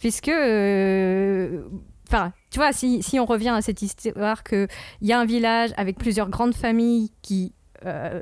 Puisque. 0.00 0.28
euh, 0.28 1.62
Enfin, 2.08 2.32
tu 2.52 2.60
vois, 2.60 2.72
si, 2.72 3.02
si 3.02 3.18
on 3.18 3.24
revient 3.26 3.48
à 3.48 3.60
cette 3.62 3.82
histoire 3.82 4.44
qu'il 4.44 4.68
y 5.02 5.12
a 5.12 5.18
un 5.18 5.24
village 5.24 5.70
avec 5.76 5.98
plusieurs 5.98 6.28
grandes 6.30 6.54
familles 6.54 7.10
qui. 7.22 7.52
Euh, 7.86 8.20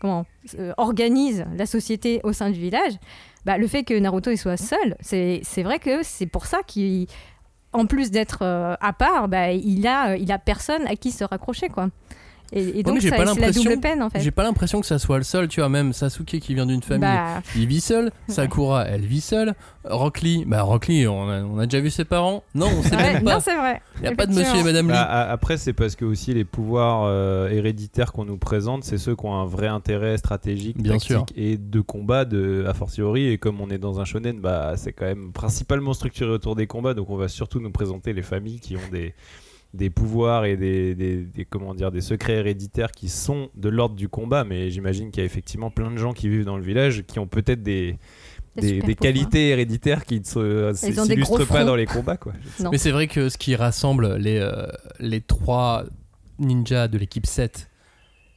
comment 0.00 0.26
euh, 0.58 0.72
organisent 0.76 1.46
la 1.56 1.66
société 1.66 2.20
au 2.24 2.32
sein 2.32 2.50
du 2.50 2.60
village, 2.60 2.94
bah, 3.44 3.58
le 3.58 3.66
fait 3.66 3.84
que 3.84 3.98
Naruto 3.98 4.30
il 4.30 4.36
soit 4.36 4.56
seul, 4.56 4.96
c'est 5.00 5.40
c'est 5.42 5.62
vrai 5.62 5.78
que 5.78 6.02
c'est 6.02 6.26
pour 6.26 6.46
ça 6.46 6.62
qu'il, 6.66 7.06
en 7.72 7.86
plus 7.86 8.10
d'être 8.10 8.42
euh, 8.42 8.74
à 8.80 8.92
part, 8.92 9.28
bah, 9.28 9.52
il 9.52 9.86
a 9.86 10.16
il 10.16 10.30
a 10.30 10.38
personne 10.38 10.86
à 10.86 10.96
qui 10.96 11.10
se 11.10 11.24
raccrocher 11.24 11.68
quoi. 11.68 11.88
Et, 12.52 12.82
donc 12.82 13.00
c'est 13.00 13.10
la 13.10 13.24
l'impression- 13.24 13.62
double 13.62 13.80
peine 13.80 14.02
en 14.02 14.10
fait. 14.10 14.20
J'ai 14.20 14.30
pas 14.32 14.42
l'impression 14.42 14.80
que 14.80 14.86
ça 14.86 14.98
soit 14.98 15.18
le 15.18 15.24
seul, 15.24 15.46
tu 15.48 15.60
vois, 15.60 15.68
même 15.68 15.92
Sasuke 15.92 16.38
qui 16.40 16.54
vient 16.54 16.66
d'une 16.66 16.82
famille, 16.82 17.02
Bah, 17.02 17.42
il 17.56 17.66
vit 17.66 17.80
seul, 17.80 18.10
Sakura, 18.28 18.86
elle 18.88 19.02
vit 19.06 19.20
seule, 19.20 19.54
Rock 19.84 20.20
Lee, 20.22 20.44
bah 20.46 20.62
Rock 20.62 20.88
Lee, 20.88 21.06
on 21.06 21.28
a, 21.30 21.42
on 21.42 21.58
a 21.58 21.66
déjà 21.66 21.80
vu 21.80 21.90
ses 21.90 22.04
parents 22.04 22.42
Non, 22.54 22.66
on 22.76 22.82
sait 22.82 22.96
ouais, 22.96 23.12
même 23.14 23.24
pas. 23.24 23.34
non, 23.34 23.40
c'est 23.40 23.56
vrai. 23.56 23.80
Il 23.98 24.04
y 24.04 24.08
a 24.08 24.14
pas 24.14 24.26
de 24.26 24.34
monsieur 24.34 24.58
et 24.58 24.62
madame 24.64 24.86
Lee. 24.88 24.92
Bah, 24.92 25.02
a- 25.02 25.30
après, 25.30 25.56
c'est 25.58 25.72
parce 25.72 25.94
que 25.96 26.04
aussi 26.04 26.34
les 26.34 26.44
pouvoirs 26.44 27.04
euh, 27.04 27.48
héréditaires 27.50 28.12
qu'on 28.12 28.24
nous 28.24 28.36
présente, 28.36 28.82
c'est 28.84 28.98
ceux 28.98 29.14
qui 29.14 29.24
ont 29.26 29.34
un 29.34 29.46
vrai 29.46 29.68
intérêt 29.68 30.18
stratégique, 30.18 30.76
Bien 30.82 30.94
tactique 30.94 31.08
sûr. 31.10 31.26
et 31.36 31.56
de 31.56 31.80
combat, 31.80 32.24
de, 32.24 32.64
a 32.68 32.74
fortiori. 32.74 33.28
Et 33.28 33.38
comme 33.38 33.60
on 33.60 33.70
est 33.70 33.78
dans 33.78 34.00
un 34.00 34.04
shonen, 34.04 34.40
bah, 34.40 34.72
c'est 34.76 34.92
quand 34.92 35.06
même 35.06 35.32
principalement 35.32 35.92
structuré 35.94 36.30
autour 36.30 36.56
des 36.56 36.66
combats. 36.66 36.94
Donc 36.94 37.10
on 37.10 37.16
va 37.16 37.28
surtout 37.28 37.60
nous 37.60 37.70
présenter 37.70 38.12
les 38.12 38.22
familles 38.22 38.60
qui 38.60 38.76
ont 38.76 38.90
des, 38.92 39.14
des 39.74 39.90
pouvoirs 39.90 40.44
et 40.44 40.56
des, 40.56 40.94
des- 40.94 41.22
des- 41.22 41.44
comment 41.44 41.74
dire, 41.74 41.90
des 41.92 42.00
secrets 42.00 42.34
héréditaires 42.38 42.90
qui 42.92 43.08
sont 43.08 43.50
de 43.54 43.68
l'ordre 43.68 43.94
du 43.94 44.08
combat. 44.08 44.44
Mais 44.44 44.70
j'imagine 44.70 45.10
qu'il 45.10 45.20
y 45.20 45.22
a 45.22 45.26
effectivement 45.26 45.70
plein 45.70 45.90
de 45.90 45.96
gens 45.96 46.12
qui 46.12 46.28
vivent 46.28 46.44
dans 46.44 46.56
le 46.56 46.64
village 46.64 47.04
qui 47.06 47.18
ont 47.18 47.26
peut-être 47.28 47.62
des, 47.62 47.98
Des 48.56 48.80
qualités 48.96 49.50
héréditaires 49.50 50.04
qui 50.04 50.14
ne 50.20 50.72
des 50.72 50.76
s'illustrent 50.76 51.46
pas 51.46 51.64
dans 51.64 51.76
les 51.76 51.86
combats. 51.86 52.16
Quoi. 52.16 52.32
Mais 52.72 52.78
c'est 52.78 52.90
vrai 52.90 53.06
que 53.06 53.28
ce 53.28 53.38
qui 53.38 53.54
rassemble 53.54 54.16
les, 54.16 54.38
euh, 54.38 54.66
les 54.98 55.20
trois 55.20 55.84
ninjas 56.40 56.88
de 56.88 56.98
l'équipe 56.98 57.26
7 57.26 57.68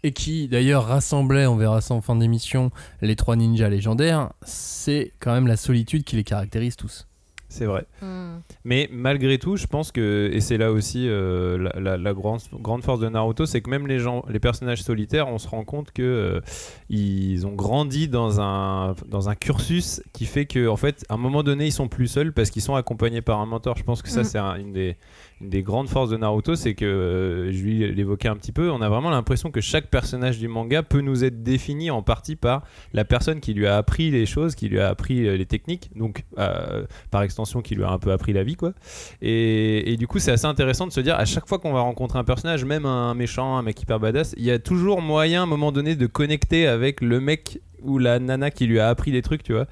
et 0.03 0.11
qui 0.11 0.47
d'ailleurs 0.49 0.85
rassemblait, 0.85 1.47
on 1.47 1.55
verra 1.55 1.79
ça 1.81 1.93
en 1.95 2.01
fin 2.01 2.15
d'émission, 2.15 2.69
les 3.01 3.15
trois 3.15 3.35
ninjas 3.37 3.69
légendaires, 3.69 4.33
c'est 4.43 5.13
quand 5.19 5.33
même 5.33 5.47
la 5.47 5.55
solitude 5.57 6.03
qui 6.03 6.15
les 6.17 6.23
caractérise 6.25 6.75
tous. 6.75 7.07
C'est 7.55 7.65
vrai. 7.65 7.85
Hmm. 8.01 8.39
Mais 8.65 8.89
malgré 8.91 9.37
tout, 9.37 9.57
je 9.57 9.67
pense 9.67 9.91
que, 9.91 10.27
et 10.33 10.41
c'est 10.41 10.57
là 10.57 10.71
aussi 10.71 11.07
euh, 11.07 11.69
la, 11.75 11.79
la- 11.79 11.97
la 11.97 12.13
grande, 12.15 12.39
grande 12.51 12.83
force 12.83 12.99
de 12.99 13.07
Naruto, 13.07 13.45
c'est 13.45 13.61
que 13.61 13.69
même 13.69 13.85
les 13.85 13.99
gens, 13.99 14.25
les 14.27 14.39
personnages 14.39 14.81
solitaires, 14.81 15.27
on 15.27 15.37
se 15.37 15.47
rend 15.47 15.63
compte 15.63 15.91
que 15.91 16.01
euh, 16.01 16.41
ils 16.89 17.45
ont 17.45 17.53
grandi 17.53 18.07
dans 18.07 18.41
un, 18.41 18.95
dans 19.07 19.29
un 19.29 19.35
cursus 19.35 20.01
qui 20.13 20.25
fait 20.25 20.45
que, 20.47 20.67
en 20.67 20.77
fait, 20.77 21.05
à 21.09 21.13
un 21.13 21.17
moment 21.17 21.43
donné, 21.43 21.67
ils 21.67 21.71
sont 21.71 21.87
plus 21.87 22.07
seuls 22.07 22.33
parce 22.33 22.49
qu'ils 22.49 22.63
sont 22.63 22.73
accompagnés 22.73 23.21
par 23.21 23.39
un 23.39 23.45
mentor. 23.45 23.77
Je 23.77 23.83
pense 23.83 24.01
que 24.01 24.09
ça, 24.09 24.21
Mm. 24.21 24.23
c'est 24.23 24.39
un- 24.39 24.55
une, 24.55 24.73
des, 24.73 24.97
des 25.43 25.63
grandes 25.63 25.89
forces 25.89 26.09
de 26.09 26.17
Naruto, 26.17 26.55
c'est 26.55 26.73
que, 26.73 26.85
euh, 26.85 27.51
je 27.51 27.61
lui 27.61 27.93
l'évoquais 27.93 28.27
un 28.27 28.35
petit 28.35 28.51
peu, 28.51 28.71
on 28.71 28.81
a 28.81 28.89
vraiment 28.89 29.09
l'impression 29.09 29.51
que 29.51 29.61
chaque 29.61 29.87
personnage 29.87 30.39
du 30.39 30.47
manga 30.47 30.83
peut 30.83 31.01
nous 31.01 31.23
être 31.23 31.43
défini 31.43 31.91
en 31.91 32.01
partie 32.01 32.35
par 32.35 32.63
la 32.93 33.05
personne 33.05 33.39
qui 33.39 33.53
lui 33.53 33.67
a 33.67 33.77
appris 33.77 34.11
les 34.11 34.25
choses, 34.25 34.55
qui 34.55 34.69
lui 34.69 34.79
a 34.79 34.89
appris 34.89 35.27
euh, 35.27 35.37
les 35.37 35.45
techniques, 35.45 35.91
donc 35.95 36.23
euh, 36.37 36.85
par 37.11 37.23
extension 37.23 37.61
qui 37.61 37.75
lui 37.75 37.83
a 37.83 37.89
un 37.89 37.99
peu 37.99 38.11
appris 38.11 38.33
la 38.33 38.43
vie 38.43 38.55
quoi. 38.55 38.73
Et, 39.21 39.91
et 39.91 39.97
du 39.97 40.07
coup 40.07 40.19
c'est 40.19 40.31
assez 40.31 40.45
intéressant 40.45 40.87
de 40.87 40.91
se 40.91 41.01
dire 41.01 41.15
à 41.15 41.25
chaque 41.25 41.47
fois 41.47 41.59
qu'on 41.59 41.73
va 41.73 41.81
rencontrer 41.81 42.19
un 42.19 42.23
personnage, 42.23 42.65
même 42.65 42.85
un 42.85 43.13
méchant, 43.13 43.57
un 43.57 43.61
mec 43.61 43.81
hyper 43.81 43.99
badass, 43.99 44.33
il 44.37 44.43
y 44.43 44.51
a 44.51 44.59
toujours 44.59 45.01
moyen 45.01 45.41
à 45.41 45.43
un 45.43 45.47
moment 45.47 45.71
donné 45.71 45.95
de 45.95 46.07
connecter 46.07 46.67
avec 46.67 47.01
le 47.01 47.19
mec 47.19 47.59
ou 47.83 47.97
la 47.99 48.19
nana 48.19 48.51
qui 48.51 48.65
lui 48.65 48.79
a 48.79 48.89
appris 48.89 49.11
des 49.11 49.21
trucs, 49.21 49.43
tu 49.43 49.53
vois. 49.53 49.65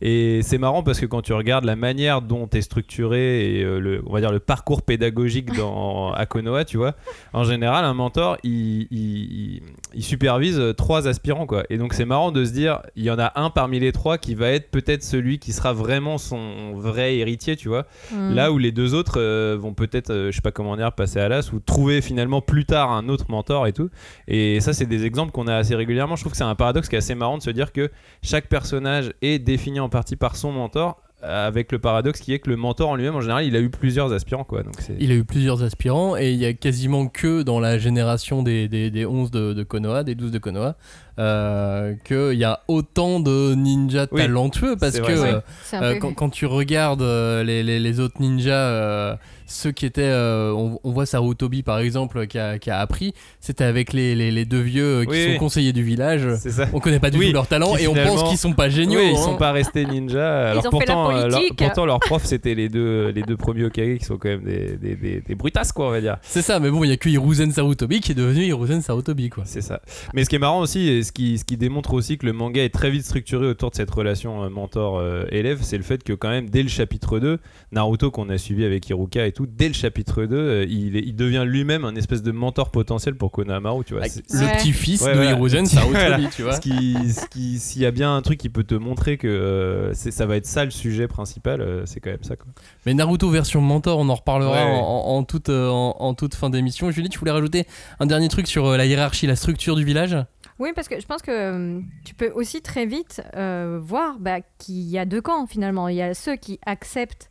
Et 0.00 0.40
c'est 0.42 0.58
marrant 0.58 0.82
parce 0.82 1.00
que 1.00 1.06
quand 1.06 1.22
tu 1.22 1.32
regardes 1.32 1.64
la 1.64 1.76
manière 1.76 2.22
dont 2.22 2.48
est 2.52 2.60
structuré 2.60 3.56
et 3.58 3.62
euh, 3.64 3.78
le, 3.78 4.02
on 4.06 4.12
va 4.12 4.20
dire 4.20 4.32
le 4.32 4.40
parcours 4.40 4.82
pédagogique 4.82 5.54
dans 5.56 6.12
à 6.14 6.26
Konoha, 6.26 6.64
tu 6.64 6.76
vois, 6.76 6.94
en 7.32 7.44
général, 7.44 7.84
un 7.84 7.94
mentor, 7.94 8.36
il, 8.42 8.82
il- 8.90 9.56
il- 9.56 9.62
il 9.94 10.02
supervise 10.04 10.60
trois 10.76 11.08
aspirants, 11.08 11.46
quoi. 11.46 11.64
Et 11.70 11.78
donc 11.78 11.94
c'est 11.94 12.04
marrant 12.04 12.30
de 12.32 12.44
se 12.44 12.52
dire, 12.52 12.80
il 12.96 13.04
y 13.04 13.10
en 13.10 13.18
a 13.18 13.32
un 13.36 13.50
parmi 13.50 13.80
les 13.80 13.92
trois 13.92 14.18
qui 14.18 14.34
va 14.34 14.50
être 14.50 14.70
peut-être 14.70 15.02
celui 15.02 15.38
qui 15.38 15.52
sera 15.52 15.72
vraiment 15.72 16.18
son 16.18 16.74
vrai 16.74 17.16
héritier, 17.16 17.56
tu 17.56 17.68
vois. 17.68 17.86
Mm. 18.12 18.34
Là 18.34 18.52
où 18.52 18.58
les 18.58 18.72
deux 18.72 18.94
autres 18.94 19.14
euh, 19.18 19.56
vont 19.58 19.72
peut-être, 19.72 20.10
euh, 20.10 20.30
je 20.30 20.36
sais 20.36 20.42
pas 20.42 20.50
comment 20.52 20.76
dire, 20.76 20.92
passer 20.92 21.18
à 21.20 21.28
l'as 21.28 21.52
ou 21.52 21.58
trouver 21.60 22.00
finalement 22.02 22.40
plus 22.42 22.64
tard 22.66 22.90
un 22.92 23.08
autre 23.08 23.26
mentor 23.30 23.66
et 23.66 23.72
tout. 23.72 23.88
Et 24.28 24.60
ça, 24.60 24.72
c'est 24.72 24.86
des 24.86 25.04
exemples 25.06 25.32
qu'on 25.32 25.46
a 25.46 25.54
assez 25.56 25.74
régulièrement. 25.74 26.16
Je 26.16 26.22
trouve 26.22 26.32
que 26.32 26.38
c'est 26.38 26.44
un 26.44 26.54
paradoxe 26.54 26.88
qui 26.88 26.94
est 26.94 26.98
assez 26.98 27.14
marrant 27.14 27.38
de 27.38 27.42
se 27.42 27.50
dire 27.56 27.72
que 27.72 27.90
chaque 28.22 28.48
personnage 28.48 29.12
est 29.22 29.38
défini 29.38 29.80
en 29.80 29.88
partie 29.88 30.16
par 30.16 30.36
son 30.36 30.52
mentor, 30.52 31.00
euh, 31.24 31.46
avec 31.46 31.72
le 31.72 31.78
paradoxe 31.78 32.20
qui 32.20 32.34
est 32.34 32.40
que 32.40 32.50
le 32.50 32.56
mentor 32.56 32.90
en 32.90 32.94
lui-même, 32.94 33.16
en 33.16 33.22
général, 33.22 33.46
il 33.46 33.56
a 33.56 33.60
eu 33.60 33.70
plusieurs 33.70 34.12
aspirants, 34.12 34.44
quoi. 34.44 34.62
Donc. 34.62 34.74
Il 35.00 35.10
a 35.10 35.14
eu 35.14 35.24
plusieurs 35.24 35.62
aspirants 35.62 36.16
et 36.16 36.30
il 36.30 36.38
y 36.38 36.44
a 36.44 36.52
quasiment 36.52 37.08
que 37.08 37.42
dans 37.42 37.58
la 37.58 37.78
génération 37.78 38.42
des, 38.42 38.68
des, 38.68 38.90
des 38.90 39.06
11 39.06 39.30
de, 39.30 39.52
de 39.54 39.62
Konoha, 39.62 40.04
des 40.04 40.14
12 40.14 40.30
de 40.30 40.38
Konoha, 40.38 40.76
euh, 41.18 41.94
qu'il 42.04 42.38
y 42.38 42.44
a 42.44 42.60
autant 42.68 43.20
de 43.20 43.54
ninjas 43.54 44.06
Oui, 44.12 44.20
talentueux 44.22 44.76
parce 44.76 44.98
que 45.00 45.12
vrai, 45.12 45.34
euh, 45.34 45.40
euh, 45.74 45.98
quand, 45.98 46.12
quand 46.14 46.28
tu 46.30 46.46
regardes 46.46 47.02
euh, 47.02 47.42
les, 47.42 47.62
les, 47.62 47.80
les 47.80 48.00
autres 48.00 48.20
ninjas, 48.20 48.52
euh, 48.52 49.16
ceux 49.48 49.70
qui 49.70 49.86
étaient, 49.86 50.02
euh, 50.02 50.52
on, 50.52 50.80
on 50.82 50.90
voit 50.90 51.06
Sarutobi 51.06 51.62
par 51.62 51.78
exemple 51.78 52.26
qui 52.26 52.38
a, 52.38 52.58
qui 52.58 52.68
a 52.70 52.80
appris, 52.80 53.14
c'était 53.40 53.64
avec 53.64 53.92
les, 53.92 54.14
les, 54.14 54.30
les 54.32 54.44
deux 54.44 54.60
vieux 54.60 54.84
euh, 55.00 55.04
qui 55.04 55.10
Oui, 55.10 55.24
sont 55.24 55.30
oui. 55.30 55.38
conseillers 55.38 55.72
du 55.72 55.84
village. 55.84 56.26
C'est 56.40 56.50
ça. 56.50 56.66
On 56.72 56.80
connaît 56.80 56.98
pas 56.98 57.10
du 57.10 57.18
Oui, 57.18 57.28
tout 57.28 57.34
leur 57.34 57.46
talent 57.46 57.76
et 57.76 57.86
on 57.86 57.94
pense 57.94 58.24
qu'ils 58.24 58.38
sont 58.38 58.52
pas 58.54 58.68
géniaux. 58.68 58.98
Oui, 58.98 59.10
ils 59.12 59.16
hein. 59.16 59.22
sont 59.22 59.36
pas 59.36 59.52
restés 59.52 59.86
ninja. 59.86 60.50
Alors 60.50 60.66
ont 60.66 60.78
fait 60.80 60.86
la 60.86 60.94
pourtant, 60.94 61.26
leur, 61.28 61.40
pourtant 61.56 61.86
leur 61.86 62.00
prof 62.00 62.24
c'était 62.24 62.54
les 62.54 62.68
deux, 62.68 63.08
les 63.14 63.22
deux 63.22 63.36
premiers 63.36 63.64
Hokage 63.64 63.98
qui 63.98 64.04
sont 64.04 64.18
quand 64.18 64.28
même 64.28 64.42
des, 64.42 64.76
des, 64.76 64.96
des, 64.96 65.20
des 65.20 65.34
brutasses 65.36 65.70
quoi, 65.72 65.86
on 65.86 65.90
va 65.92 66.00
dire. 66.00 66.16
C'est 66.22 66.42
ça, 66.42 66.58
mais 66.58 66.70
bon, 66.70 66.82
il 66.82 66.90
y 66.90 66.92
a 66.92 66.96
que 66.96 67.08
Hiruzen 67.08 67.52
Sarutobi 67.52 68.00
qui 68.00 68.12
est 68.12 68.16
devenu 68.16 68.42
Hiruzen 68.44 68.82
Sarutobi 68.82 69.30
quoi. 69.30 69.44
C'est 69.46 69.60
ça. 69.62 69.80
Mais 70.12 70.24
ce 70.24 70.28
qui 70.28 70.34
est 70.36 70.40
marrant 70.40 70.58
aussi, 70.60 71.04
ce 71.06 71.12
qui, 71.12 71.38
ce 71.38 71.44
qui 71.44 71.56
démontre 71.56 71.94
aussi 71.94 72.18
que 72.18 72.26
le 72.26 72.32
manga 72.32 72.62
est 72.62 72.68
très 72.74 72.90
vite 72.90 73.04
structuré 73.04 73.46
autour 73.46 73.70
de 73.70 73.76
cette 73.76 73.90
relation 73.90 74.44
euh, 74.44 74.48
mentor-élève, 74.50 75.58
c'est 75.62 75.76
le 75.76 75.82
fait 75.82 76.02
que 76.04 76.12
quand 76.12 76.28
même 76.28 76.48
dès 76.50 76.62
le 76.62 76.68
chapitre 76.68 77.18
2, 77.18 77.38
Naruto 77.72 78.10
qu'on 78.10 78.28
a 78.28 78.38
suivi 78.38 78.64
avec 78.64 78.88
Iruka 78.88 79.26
et 79.26 79.32
tout, 79.32 79.46
dès 79.46 79.68
le 79.68 79.74
chapitre 79.74 80.24
2, 80.24 80.36
euh, 80.36 80.66
il, 80.68 80.96
est- 80.96 81.02
il 81.06 81.14
devient 81.16 81.44
lui-même 81.46 81.84
un 81.84 81.94
espèce 81.96 82.22
de 82.22 82.32
mentor 82.32 82.70
potentiel 82.70 83.14
pour 83.16 83.30
Konohamaru, 83.30 83.84
tu 83.84 83.94
vois. 83.94 84.02
Le 84.04 84.38
Ouais. 84.46 84.56
petit-fils 84.58 85.02
Ouais, 85.02 85.10
de 85.12 85.14
voilà. 85.16 85.30
Hiruzen 85.32 85.66
Sarutobi, 85.66 85.94
Voilà. 85.98 86.18
tu 86.34 86.42
vois. 86.42 86.52
Ce 86.56 86.60
qui, 86.60 86.94
ce 87.12 87.26
qui, 87.28 87.58
s'il 87.58 87.82
y 87.82 87.86
a 87.86 87.90
bien 87.90 88.14
un 88.14 88.22
truc 88.22 88.38
qui 88.38 88.48
peut 88.48 88.64
te 88.64 88.74
montrer 88.74 89.16
que 89.16 89.26
euh, 89.28 89.94
ça 89.94 90.26
va 90.26 90.36
être 90.36 90.46
ça 90.46 90.64
le 90.64 90.70
sujet 90.70 91.08
principal, 91.08 91.60
euh, 91.60 91.82
c'est 91.86 92.00
quand 92.00 92.10
même 92.10 92.22
ça. 92.24 92.36
Quoi. 92.36 92.46
Mais 92.86 92.94
Naruto 92.94 93.28
version 93.30 93.60
mentor, 93.60 93.98
on 93.98 94.08
en 94.08 94.14
reparlera 94.14 94.52
Ouais, 94.66 94.72
ouais. 94.72 94.78
En, 94.80 95.16
en 95.16 95.22
toute, 95.24 95.48
euh, 95.48 95.68
en, 95.68 95.96
en 95.98 96.14
toute 96.14 96.34
fin 96.34 96.50
d'émission. 96.50 96.90
Julie, 96.90 97.08
tu 97.08 97.18
voulais 97.18 97.30
rajouter 97.30 97.64
un 98.00 98.06
dernier 98.06 98.28
truc 98.28 98.46
sur 98.46 98.66
euh, 98.66 98.76
la 98.76 98.86
hiérarchie, 98.86 99.26
la 99.26 99.36
structure 99.36 99.76
du 99.76 99.84
village? 99.84 100.16
Oui, 100.58 100.70
parce 100.74 100.88
que 100.88 100.98
je 100.98 101.06
pense 101.06 101.20
que 101.20 101.30
euh, 101.30 101.80
tu 102.04 102.14
peux 102.14 102.30
aussi 102.30 102.62
très 102.62 102.86
vite 102.86 103.22
euh, 103.36 103.78
voir 103.82 104.18
bah, 104.18 104.40
qu'il 104.58 104.88
y 104.88 104.98
a 104.98 105.04
deux 105.04 105.20
camps 105.20 105.46
finalement. 105.46 105.88
Il 105.88 105.96
y 105.96 106.02
a 106.02 106.14
ceux 106.14 106.36
qui 106.36 106.58
acceptent, 106.64 107.30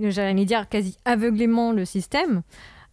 j'allais 0.00 0.44
dire 0.44 0.68
quasi 0.68 0.96
aveuglément 1.04 1.72
le 1.72 1.84
système 1.84 2.42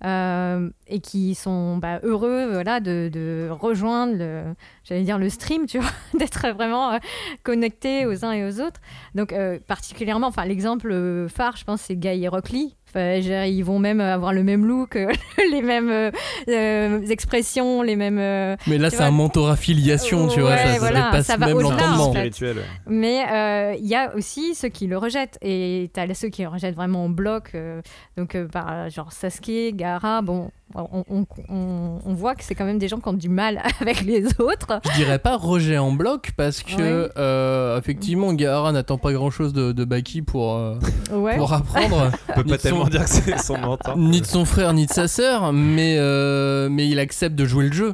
euh, 0.03 0.69
et 0.87 0.99
qui 0.99 1.35
sont 1.35 1.77
bah, 1.77 1.99
heureux 2.01 2.51
voilà, 2.51 2.79
de, 2.79 3.49
rejoindre 3.51 4.17
le, 4.17 4.55
j'allais 4.83 5.03
dire 5.03 5.19
le 5.19 5.29
stream, 5.29 5.67
d'être 6.15 6.47
vraiment 6.55 6.93
euh, 6.93 6.97
connectés 7.43 8.07
aux 8.07 8.25
uns 8.25 8.31
et 8.31 8.45
aux 8.45 8.59
autres. 8.59 8.81
Donc 9.13 9.31
particulièrement, 9.67 10.27
enfin 10.27 10.45
l'exemple 10.45 11.27
phare, 11.29 11.55
je 11.55 11.65
pense, 11.65 11.81
c'est 11.81 11.95
Guy 11.95 12.23
et 12.23 12.27
Rock 12.27 12.49
Lee. 12.49 12.75
Enfin, 12.89 13.15
ils 13.45 13.63
vont 13.63 13.79
même 13.79 13.99
avoir 13.99 14.31
le 14.33 14.43
même 14.43 14.65
look, 14.65 14.95
euh, 14.95 15.11
les 15.51 15.61
mêmes 15.61 15.89
euh, 15.89 16.09
euh, 16.47 17.01
expressions, 17.07 17.81
les 17.81 17.95
mêmes. 17.97 18.17
euh, 18.17 18.55
Mais 18.65 18.77
là, 18.77 18.89
c'est 18.89 19.01
un 19.03 19.11
mentor 19.11 19.49
affiliation, 19.49 20.27
tu 20.27 20.39
vois, 20.39 20.51
ouais, 20.51 20.57
ça, 20.57 20.73
ça 20.73 20.79
voilà, 20.79 21.01
dépasse 21.05 21.25
ça 21.25 21.37
va 21.37 21.47
même 21.47 21.57
au-delà, 21.57 21.69
l'entendement. 21.71 22.03
en 22.09 22.13
fait. 22.13 22.31
Spirituel. 22.33 22.57
ouais. 22.57 22.63
Mais 22.87 23.25
euh, 23.31 23.75
il 23.79 23.87
y 23.87 23.95
a 23.95 24.15
aussi 24.15 24.55
ceux 24.55 24.69
qui 24.69 24.87
le 24.87 24.97
rejettent. 24.97 25.37
Et 25.41 25.91
tu 25.93 25.99
as 25.99 26.13
ceux 26.13 26.29
qui 26.29 26.43
le 26.43 26.47
rejettent 26.47 26.75
vraiment 26.75 27.03
en 27.05 27.09
bloc. 27.09 27.51
euh, 27.55 27.81
donc, 28.17 28.35
euh, 28.35 28.47
par, 28.47 28.89
genre 28.89 29.11
Sasuke, 29.11 29.75
Gaara, 29.75 30.21
bon, 30.21 30.49
on, 30.91 31.03
on- 31.09 31.25
on- 31.49 31.99
on 32.05 32.13
voit 32.13 32.35
que 32.35 32.43
c'est 32.43 32.55
quand 32.55 32.65
même 32.65 32.79
des 32.79 32.87
gens 32.87 32.99
qui 32.99 33.07
ont 33.09 33.13
du 33.13 33.29
mal 33.29 33.61
avec 33.81 34.01
les 34.01 34.25
autres. 34.39 34.79
Je 34.91 34.97
dirais 34.97 35.19
pas 35.19 35.37
rejet 35.37 35.77
en 35.77 35.91
bloc 35.91 36.31
parce 36.37 36.61
que, 36.63 37.03
Ouais. 37.05 37.09
euh, 37.17 37.77
effectivement, 37.79 38.33
Gaara 38.33 38.71
n'attend 38.71 38.97
pas 38.97 39.13
grand 39.13 39.29
chose 39.29 39.53
de, 39.53 39.71
de 39.71 39.85
Baki 39.85 40.21
pour, 40.21 40.55
euh, 40.55 40.75
Ouais. 41.11 41.37
pour 41.37 41.53
apprendre, 41.53 42.11
On 42.29 42.33
peut 42.33 42.41
Ni 42.43 42.49
pas 42.51 42.57
de 42.57 42.61
tellement 42.61 42.83
son- 42.85 42.89
dire 42.89 43.03
que 43.03 43.09
c'est 43.09 43.37
son 43.39 43.57
mentor. 43.57 43.97
ni 43.97 44.21
de 44.21 44.25
son 44.25 44.45
frère 44.45 44.73
ni 44.73 44.85
de 44.85 44.91
sa 44.91 45.07
sœur, 45.07 45.51
mais, 45.53 45.95
euh, 45.97 46.69
mais 46.69 46.87
il 46.87 46.99
accepte 46.99 47.35
de 47.35 47.45
jouer 47.45 47.65
le 47.67 47.73
jeu. 47.73 47.93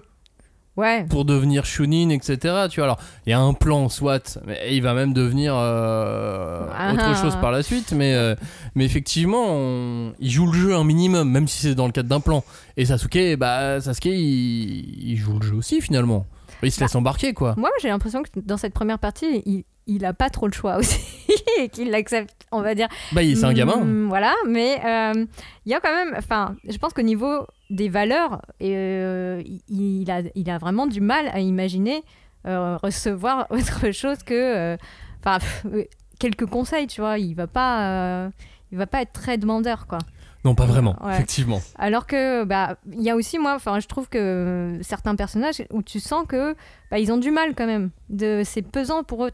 Ouais. 0.76 1.06
pour 1.08 1.24
devenir 1.26 1.66
Shunin, 1.66 2.10
etc. 2.10 2.38
Tu 2.70 2.80
vois, 2.80 2.86
alors 2.86 3.00
il 3.28 3.30
y 3.30 3.34
a 3.34 3.40
un 3.40 3.54
plan, 3.54 3.90
soit, 3.90 4.40
mais 4.46 4.60
il 4.72 4.82
va 4.82 4.94
même 4.96 5.14
devenir 5.14 5.54
euh, 5.56 6.66
Ah. 6.76 6.94
autre 6.94 7.16
chose 7.16 7.36
par 7.36 7.52
la 7.52 7.62
suite, 7.64 7.92
mais, 7.94 8.14
euh, 8.16 8.36
mais 8.76 8.86
effectivement, 8.86 9.46
on- 9.50 10.14
il 10.20 10.32
joue 10.32 10.48
le 10.52 10.58
jeu 10.58 10.74
un 10.76 10.84
minimum, 10.84 11.30
même 11.30 11.48
si 11.48 11.62
c'est 11.62 11.76
dans 11.76 11.86
le 11.86 11.92
cadre 11.92 12.10
d'un 12.10 12.20
plan. 12.20 12.44
Et 12.78 12.86
Sasuke, 12.86 13.36
bah, 13.38 13.82
Sasuke, 13.82 14.06
il, 14.06 15.12
il 15.12 15.18
joue 15.18 15.38
le 15.40 15.46
jeu 15.46 15.56
aussi 15.56 15.80
finalement. 15.82 16.26
Il 16.64 16.72
se 16.72 16.80
laisse 16.80 16.96
embarquer, 16.96 17.34
quoi. 17.34 17.56
Moi, 17.58 17.70
j'ai 17.82 17.90
l'impression 17.90 18.24
que 18.24 18.30
dans 18.38 18.56
cette 18.58 18.74
première 18.74 18.98
partie, 18.98 19.44
il, 19.46 19.66
il 19.86 20.06
a 20.06 20.14
pas 20.14 20.30
trop 20.30 20.48
le 20.48 20.54
choix 20.54 20.78
aussi. 20.78 20.98
et 21.62 21.68
qu'il 21.70 21.92
l'accepte, 21.92 22.34
on 22.52 22.62
va 22.62 22.74
dire. 22.74 22.88
Bah, 23.12 23.22
c'est 23.24 23.44
un 23.44 23.54
gamin. 23.54 23.78
Mm, 23.84 24.08
voilà, 24.08 24.34
mais 24.48 24.80
euh, 24.86 25.26
il 25.66 25.72
y 25.72 25.76
a 25.76 25.80
quand 25.82 25.94
même. 25.94 26.16
Enfin, 26.18 26.56
je 26.68 26.78
pense 26.78 26.94
qu'au 26.94 27.02
niveau 27.02 27.46
des 27.74 27.90
valeurs, 27.90 28.42
euh, 28.62 29.42
il, 29.70 30.10
a, 30.12 30.22
il 30.36 30.50
a 30.50 30.58
vraiment 30.58 30.88
du 30.88 31.02
mal 31.02 31.28
à 31.34 31.40
imaginer 31.40 32.04
euh, 32.48 32.78
recevoir 32.82 33.48
autre 33.52 33.92
chose 33.92 34.18
que. 34.24 34.34
euh, 34.34 34.78
Enfin, 35.26 35.40
euh, 35.72 35.86
quelques 36.20 36.46
conseils, 36.46 36.88
tu 36.88 37.00
vois. 37.00 37.18
Il 37.18 37.34
va 37.34 37.48
pas. 37.48 38.30
il 38.72 38.78
va 38.78 38.88
pas 38.88 39.02
être 39.02 39.14
très 39.14 39.38
demandeur, 39.38 39.88
quoi. 39.88 40.00
Non, 40.44 40.54
pas 40.56 40.66
vraiment, 40.66 40.98
Ouais. 41.02 41.14
effectivement. 41.14 41.62
Alors 41.78 42.06
que, 42.06 42.44
bah, 42.44 42.76
il 42.92 43.02
y 43.02 43.10
a 43.10 43.16
aussi, 43.16 43.40
moi, 43.40 43.54
enfin, 43.56 43.80
je 43.80 43.88
trouve 43.88 44.10
que 44.10 44.78
certains 44.82 45.16
personnages 45.16 45.64
où 45.72 45.82
tu 45.82 46.02
sens 46.02 46.26
que, 46.28 46.54
bah, 46.92 47.00
ils 47.00 47.14
ont 47.14 47.18
du 47.18 47.32
mal 47.32 47.56
quand 47.56 47.66
même. 47.66 47.92
De, 48.10 48.42
c'est 48.44 48.62
pesant 48.62 49.04
pour 49.04 49.26
eux 49.26 49.32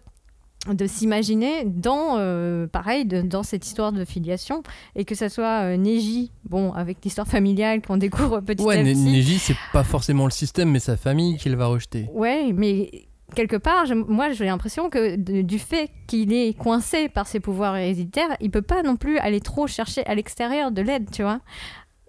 de 0.73 0.87
s'imaginer 0.87 1.63
dans, 1.65 2.17
euh, 2.17 2.67
pareil, 2.67 3.05
de- 3.05 3.21
dans 3.21 3.43
cette 3.43 3.65
histoire 3.65 3.91
de 3.91 4.05
filiation 4.05 4.63
et 4.95 5.05
que 5.05 5.15
ça 5.15 5.29
soit 5.29 5.63
euh, 5.63 5.77
Neji, 5.77 6.31
bon, 6.49 6.71
avec 6.73 6.97
l'histoire 7.03 7.27
familiale 7.27 7.81
qu'on 7.81 7.97
découvre 7.97 8.39
petit 8.41 8.63
Ouais, 8.63 8.79
à 8.79 8.83
petit. 8.83 8.95
Neji, 8.95 9.39
c'est 9.39 9.55
pas 9.73 9.83
forcément 9.83 10.25
le 10.25 10.31
système, 10.31 10.69
mais 10.71 10.79
sa 10.79 10.97
famille 10.97 11.37
qu'il 11.37 11.55
va 11.55 11.67
rejeter. 11.67 12.07
Ouais, 12.13 12.51
mais 12.53 12.91
quelque 13.35 13.57
part, 13.57 13.85
je- 13.85 13.93
moi, 13.93 14.31
j'ai 14.31 14.45
l'impression 14.45 14.89
que 14.89 15.15
de- 15.15 15.41
du 15.41 15.59
fait 15.59 15.89
qu'il 16.07 16.33
est 16.33 16.57
coincé 16.57 17.09
par 17.09 17.27
ses 17.27 17.39
pouvoirs 17.39 17.75
héréditaires, 17.77 18.35
il 18.41 18.49
peut 18.51 18.61
pas 18.61 18.81
non 18.83 18.95
plus 18.95 19.17
aller 19.19 19.39
trop 19.41 19.67
chercher 19.67 20.05
à 20.05 20.15
l'extérieur 20.15 20.71
de 20.71 20.81
l'aide, 20.81 21.09
tu 21.11 21.21
vois. 21.23 21.39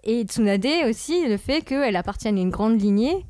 Et 0.03 0.23
Tsunade 0.23 0.65
aussi, 0.89 1.27
le 1.27 1.37
fait 1.37 1.61
qu'elle 1.61 1.95
appartienne 1.95 2.37
à 2.37 2.41
une 2.41 2.49
grande 2.49 2.81
lignée, 2.81 3.23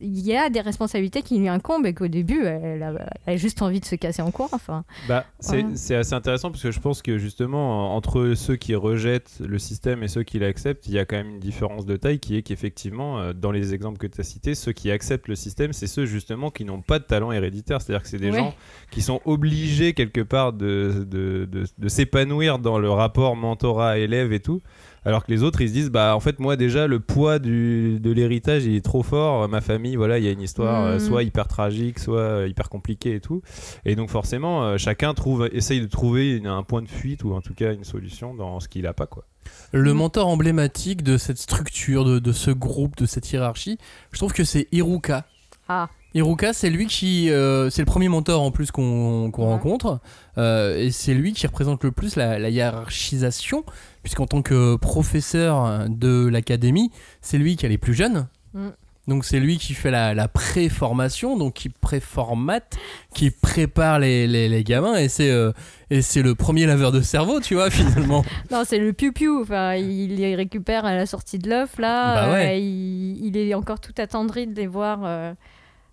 il 0.00 0.18
y 0.20 0.34
a 0.36 0.48
des 0.48 0.60
responsabilités 0.60 1.22
qui 1.22 1.38
lui 1.38 1.48
incombent 1.48 1.86
et 1.86 1.92
qu'au 1.94 2.08
début, 2.08 2.44
elle 2.44 2.82
a, 2.82 2.92
elle 3.26 3.34
a 3.34 3.36
juste 3.36 3.60
envie 3.62 3.80
de 3.80 3.84
se 3.84 3.94
casser 3.94 4.22
en 4.22 4.30
cours. 4.30 4.48
Enfin, 4.52 4.84
Bah, 5.08 5.24
c'est 5.40 5.94
assez 5.94 6.14
intéressant 6.14 6.50
parce 6.50 6.62
que 6.62 6.70
je 6.70 6.80
pense 6.80 7.02
que 7.02 7.18
justement, 7.18 7.94
entre 7.94 8.32
ceux 8.34 8.56
qui 8.56 8.74
rejettent 8.74 9.40
le 9.46 9.58
système 9.58 10.02
et 10.02 10.08
ceux 10.08 10.22
qui 10.22 10.38
l'acceptent, 10.38 10.86
il 10.86 10.94
y 10.94 10.98
a 10.98 11.04
quand 11.04 11.16
même 11.16 11.28
une 11.30 11.40
différence 11.40 11.84
de 11.86 11.96
taille 11.96 12.18
qui 12.20 12.36
est 12.36 12.42
qu'effectivement, 12.42 13.18
euh, 13.20 13.32
dans 13.32 13.50
les 13.52 13.74
exemples 13.74 13.98
que 13.98 14.06
tu 14.06 14.20
as 14.20 14.24
cités, 14.24 14.54
ceux 14.54 14.72
qui 14.72 14.90
acceptent 14.90 15.28
le 15.28 15.34
système, 15.36 15.72
c'est 15.72 15.86
ceux 15.86 16.06
justement 16.06 16.50
qui 16.50 16.64
n'ont 16.64 16.80
pas 16.82 16.98
de 16.98 17.04
talent 17.04 17.30
héréditaire. 17.32 17.80
C'est-à-dire 17.82 18.02
que 18.02 18.08
c'est 18.08 18.18
des 18.18 18.30
Ouais. 18.30 18.38
gens 18.38 18.54
qui 18.90 19.02
sont 19.02 19.20
obligés 19.24 19.92
quelque 19.92 20.22
part 20.22 20.52
de, 20.52 21.04
de, 21.06 21.44
de- 21.50 21.66
de 21.76 21.88
s'épanouir 21.88 22.58
dans 22.58 22.78
le 22.78 22.90
rapport 22.90 23.36
mentorat-élève 23.36 24.32
et 24.32 24.40
tout. 24.40 24.60
Alors 25.06 25.24
que 25.24 25.30
les 25.32 25.42
autres, 25.44 25.60
ils 25.62 25.68
se 25.68 25.72
disent, 25.72 25.90
bah 25.90 26.14
en 26.16 26.20
fait, 26.20 26.40
moi 26.40 26.56
déjà, 26.56 26.86
le 26.86 26.98
poids 27.00 27.38
du, 27.38 27.98
de 28.00 28.10
l'héritage, 28.10 28.64
il 28.64 28.74
est 28.74 28.84
trop 28.84 29.02
fort. 29.02 29.48
Ma 29.48 29.60
famille, 29.60 29.96
voilà, 29.96 30.18
il 30.18 30.24
y 30.24 30.28
a 30.28 30.32
une 30.32 30.42
histoire 30.42 30.84
euh, 30.84 30.92
Mhm. 30.94 30.98
soit 31.00 31.22
hyper 31.22 31.46
tragique, 31.48 31.98
soit 32.00 32.18
euh, 32.20 32.48
hyper 32.48 32.68
compliquée 32.68 33.14
et 33.14 33.20
tout. 33.20 33.40
Et 33.84 33.94
donc 33.94 34.10
forcément, 34.10 34.64
euh, 34.64 34.76
chacun 34.78 35.14
trouve, 35.14 35.48
essaye 35.52 35.80
de 35.80 35.86
trouver 35.86 36.36
une- 36.36 36.48
un 36.48 36.62
point 36.64 36.82
de 36.82 36.88
fuite 36.88 37.22
ou 37.24 37.32
en 37.34 37.40
tout 37.40 37.54
cas 37.54 37.72
une 37.72 37.84
solution 37.84 38.34
dans 38.34 38.58
ce 38.60 38.68
qu'il 38.68 38.86
a 38.86 38.92
pas 38.92 39.06
quoi. 39.06 39.24
Le 39.72 39.94
Mm. 39.94 39.96
mentor 39.96 40.26
emblématique 40.26 41.02
de 41.04 41.16
cette 41.18 41.38
structure, 41.38 42.04
de, 42.04 42.18
de 42.18 42.32
ce 42.32 42.50
groupe, 42.50 42.96
de 42.96 43.06
cette 43.06 43.30
hiérarchie, 43.32 43.78
je 44.10 44.18
trouve 44.18 44.32
que 44.32 44.42
c'est 44.44 44.66
Iruka. 44.72 45.24
ah, 45.68 45.88
Iruka, 46.14 46.52
c'est 46.52 46.70
lui 46.70 46.86
qui. 46.86 47.30
euh, 47.30 47.68
c'est 47.68 47.82
le 47.82 47.86
premier 47.86 48.08
mentor 48.08 48.40
en 48.42 48.50
plus 48.50 48.70
qu'on 48.70 49.26
Ouais. 49.26 49.44
rencontre. 49.44 50.00
euh, 50.38 50.76
et 50.78 50.90
c'est 50.90 51.14
lui 51.14 51.32
qui 51.32 51.46
représente 51.46 51.84
le 51.84 51.92
plus 51.92 52.16
la, 52.16 52.38
la 52.38 52.48
hiérarchisation, 52.50 53.64
puisqu'en 54.02 54.26
tant 54.26 54.40
que 54.42 54.76
professeur 54.76 55.86
de 55.88 56.26
l'académie, 56.28 56.90
c'est 57.20 57.38
lui 57.38 57.56
qui 57.56 57.66
est 57.66 57.68
les 57.68 57.78
plus 57.78 57.94
jeunes. 57.94 58.28
Mm. 58.54 58.68
Donc 59.08 59.24
c'est 59.24 59.38
lui 59.38 59.56
qui 59.58 59.72
fait 59.74 59.90
la, 59.92 60.14
la 60.14 60.26
pré-formation, 60.26 61.36
donc 61.36 61.54
qui 61.54 61.68
préformate, 61.68 62.76
qui 63.14 63.30
prépare 63.30 64.00
les, 64.00 64.26
les, 64.26 64.48
les 64.48 64.64
gamins 64.64 64.96
et 64.96 65.08
c'est 65.08 65.30
euh, 65.30 65.52
et 65.90 66.02
c'est 66.02 66.22
le 66.22 66.34
premier 66.34 66.66
laveur 66.66 66.90
de 66.90 67.00
cerveau, 67.02 67.38
tu 67.40 67.54
vois 67.54 67.70
finalement. 67.70 68.24
Non, 68.50 68.62
c'est 68.66 68.78
le 68.78 68.92
piou-piou. 68.92 69.42
Enfin, 69.42 69.74
il 69.76 70.16
les 70.16 70.34
récupère 70.34 70.84
à 70.86 70.96
la 70.96 71.06
sortie 71.06 71.38
de 71.38 71.48
l'œuf, 71.48 71.78
là. 71.78 72.14
Bah 72.26 72.32
ouais. 72.32 72.60
Il, 72.60 73.26
il 73.26 73.36
est 73.36 73.54
encore 73.54 73.80
tout 73.80 73.94
attendri 73.98 74.46
de 74.48 74.54
les 74.56 74.66
voir. 74.66 75.34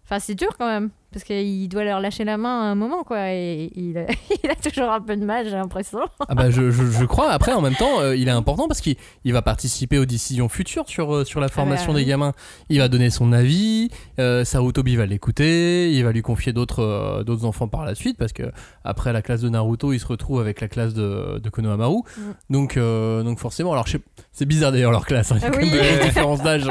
Enfin, 0.03 0.19
c'est 0.19 0.36
dur 0.36 0.55
quand 0.57 0.67
même. 0.67 0.89
Parce 1.13 1.24
qu'il 1.24 1.70
doit 1.70 1.84
leur 1.84 2.00
lâcher 2.00 2.24
la 2.24 2.38
main 2.38 2.62
à 2.62 2.65
un 2.65 2.75
moment, 2.75 3.03
quoi. 3.03 3.32
Et 3.32 3.72
il, 3.75 3.98
a- 3.98 4.05
il 4.43 4.50
a 4.50 4.55
toujours 4.55 4.89
un 4.91 5.00
peu 5.00 5.15
de 5.15 5.24
mal, 5.24 5.46
j'ai 5.46 5.51
l'impression. 5.55 6.00
Ah 6.27 6.36
bah 6.36 6.50
je, 6.50 6.72
je, 6.72 6.84
je 6.86 7.05
crois. 7.05 7.29
Après 7.32 7.53
en 7.53 7.62
même 7.62 7.75
temps, 7.75 8.00
euh, 8.01 8.15
il 8.15 8.27
est 8.27 8.32
important 8.32 8.67
parce 8.67 8.82
qu'il 8.82 8.96
il 9.24 9.32
va 9.34 9.41
participer 9.41 9.98
aux 10.00 10.05
décisions 10.05 10.50
futures 10.50 10.89
sur 10.89 11.13
euh, 11.15 11.24
sur 11.25 11.39
la 11.39 11.48
formation 11.50 11.93
bah, 11.93 12.00
des 12.00 12.03
oui. 12.03 12.10
gamins. 12.10 12.34
Il 12.70 12.79
va 12.79 12.88
donner 12.88 13.10
son 13.10 13.32
avis. 13.32 13.89
Euh, 14.20 14.43
Sarutobi 14.43 14.96
va 14.96 15.05
l'écouter. 15.05 15.91
Il 15.93 16.03
va 16.03 16.12
lui 16.12 16.22
confier 16.22 16.51
d'autres 16.53 16.82
euh, 16.84 17.24
d'autres 17.24 17.46
enfants 17.46 17.67
par 17.67 17.86
la 17.86 17.96
suite 17.96 18.17
parce 18.17 18.34
que 18.34 18.43
après 18.84 19.13
la 19.13 19.22
classe 19.22 19.41
de 19.41 19.50
Naruto, 19.50 19.93
il 19.93 20.00
se 20.00 20.08
retrouve 20.08 20.39
avec 20.41 20.60
la 20.62 20.67
classe 20.67 20.93
de, 20.93 21.39
de 21.39 21.50
Konohamaru. 21.50 21.98
Mm. 22.17 22.22
Donc 22.50 22.77
donc 22.77 23.39
forcément, 23.39 23.72
alors 23.74 23.86
c'est 24.32 24.46
bizarre 24.46 24.72
d'ailleurs 24.72 24.91
leur 24.91 25.05
classe. 25.05 25.32
hein. 25.32 25.38
Il 25.38 25.43
y 25.43 25.46
a 25.46 25.48
Ah 25.48 25.51
quand 25.51 25.60
même 25.62 26.00
oui. 26.00 26.05
différences 26.08 26.41
d'âge. 26.41 26.65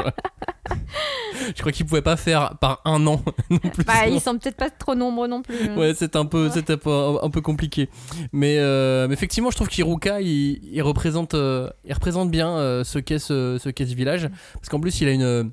je 1.55 1.59
crois 1.59 1.71
qu'ils 1.71 1.85
pouvaient 1.85 2.01
pas 2.01 2.15
faire 2.17 2.55
par 2.59 2.81
un 2.85 3.05
an 3.07 3.21
non 3.49 3.57
plus. 3.57 3.83
Bah, 3.83 4.07
ils 4.07 4.19
sont 4.21 4.32
peut-être 4.37 4.57
pas 4.57 4.69
trop 4.69 4.95
nombreux 4.95 5.27
non 5.27 5.41
plus. 5.41 5.55
hein. 5.69 5.77
Ouais, 5.77 5.93
c'est 5.95 6.15
un 6.15 6.25
peu, 6.25 6.49
c'est 6.49 6.69
un 6.69 6.77
peu, 6.77 6.91
un 7.21 7.29
peu 7.29 7.41
compliqué. 7.41 7.89
Mais, 8.31 8.57
euh, 8.59 9.07
mais 9.07 9.13
effectivement, 9.13 9.49
je 9.51 9.55
trouve 9.55 9.67
qu'Iruka, 9.69 10.21
il, 10.21 10.59
il 10.73 10.81
représente, 10.81 11.33
euh, 11.33 11.69
il 11.85 11.93
représente 11.93 12.29
bien 12.31 12.49
euh, 12.57 12.83
ce 12.83 12.99
qu'est 12.99 13.19
ce, 13.19 13.57
ce 13.61 13.69
qu'est 13.69 13.85
ce 13.85 13.95
village, 13.95 14.29
parce 14.55 14.69
qu'en 14.69 14.79
plus, 14.79 15.01
il 15.01 15.07
a 15.07 15.11
une, 15.11 15.51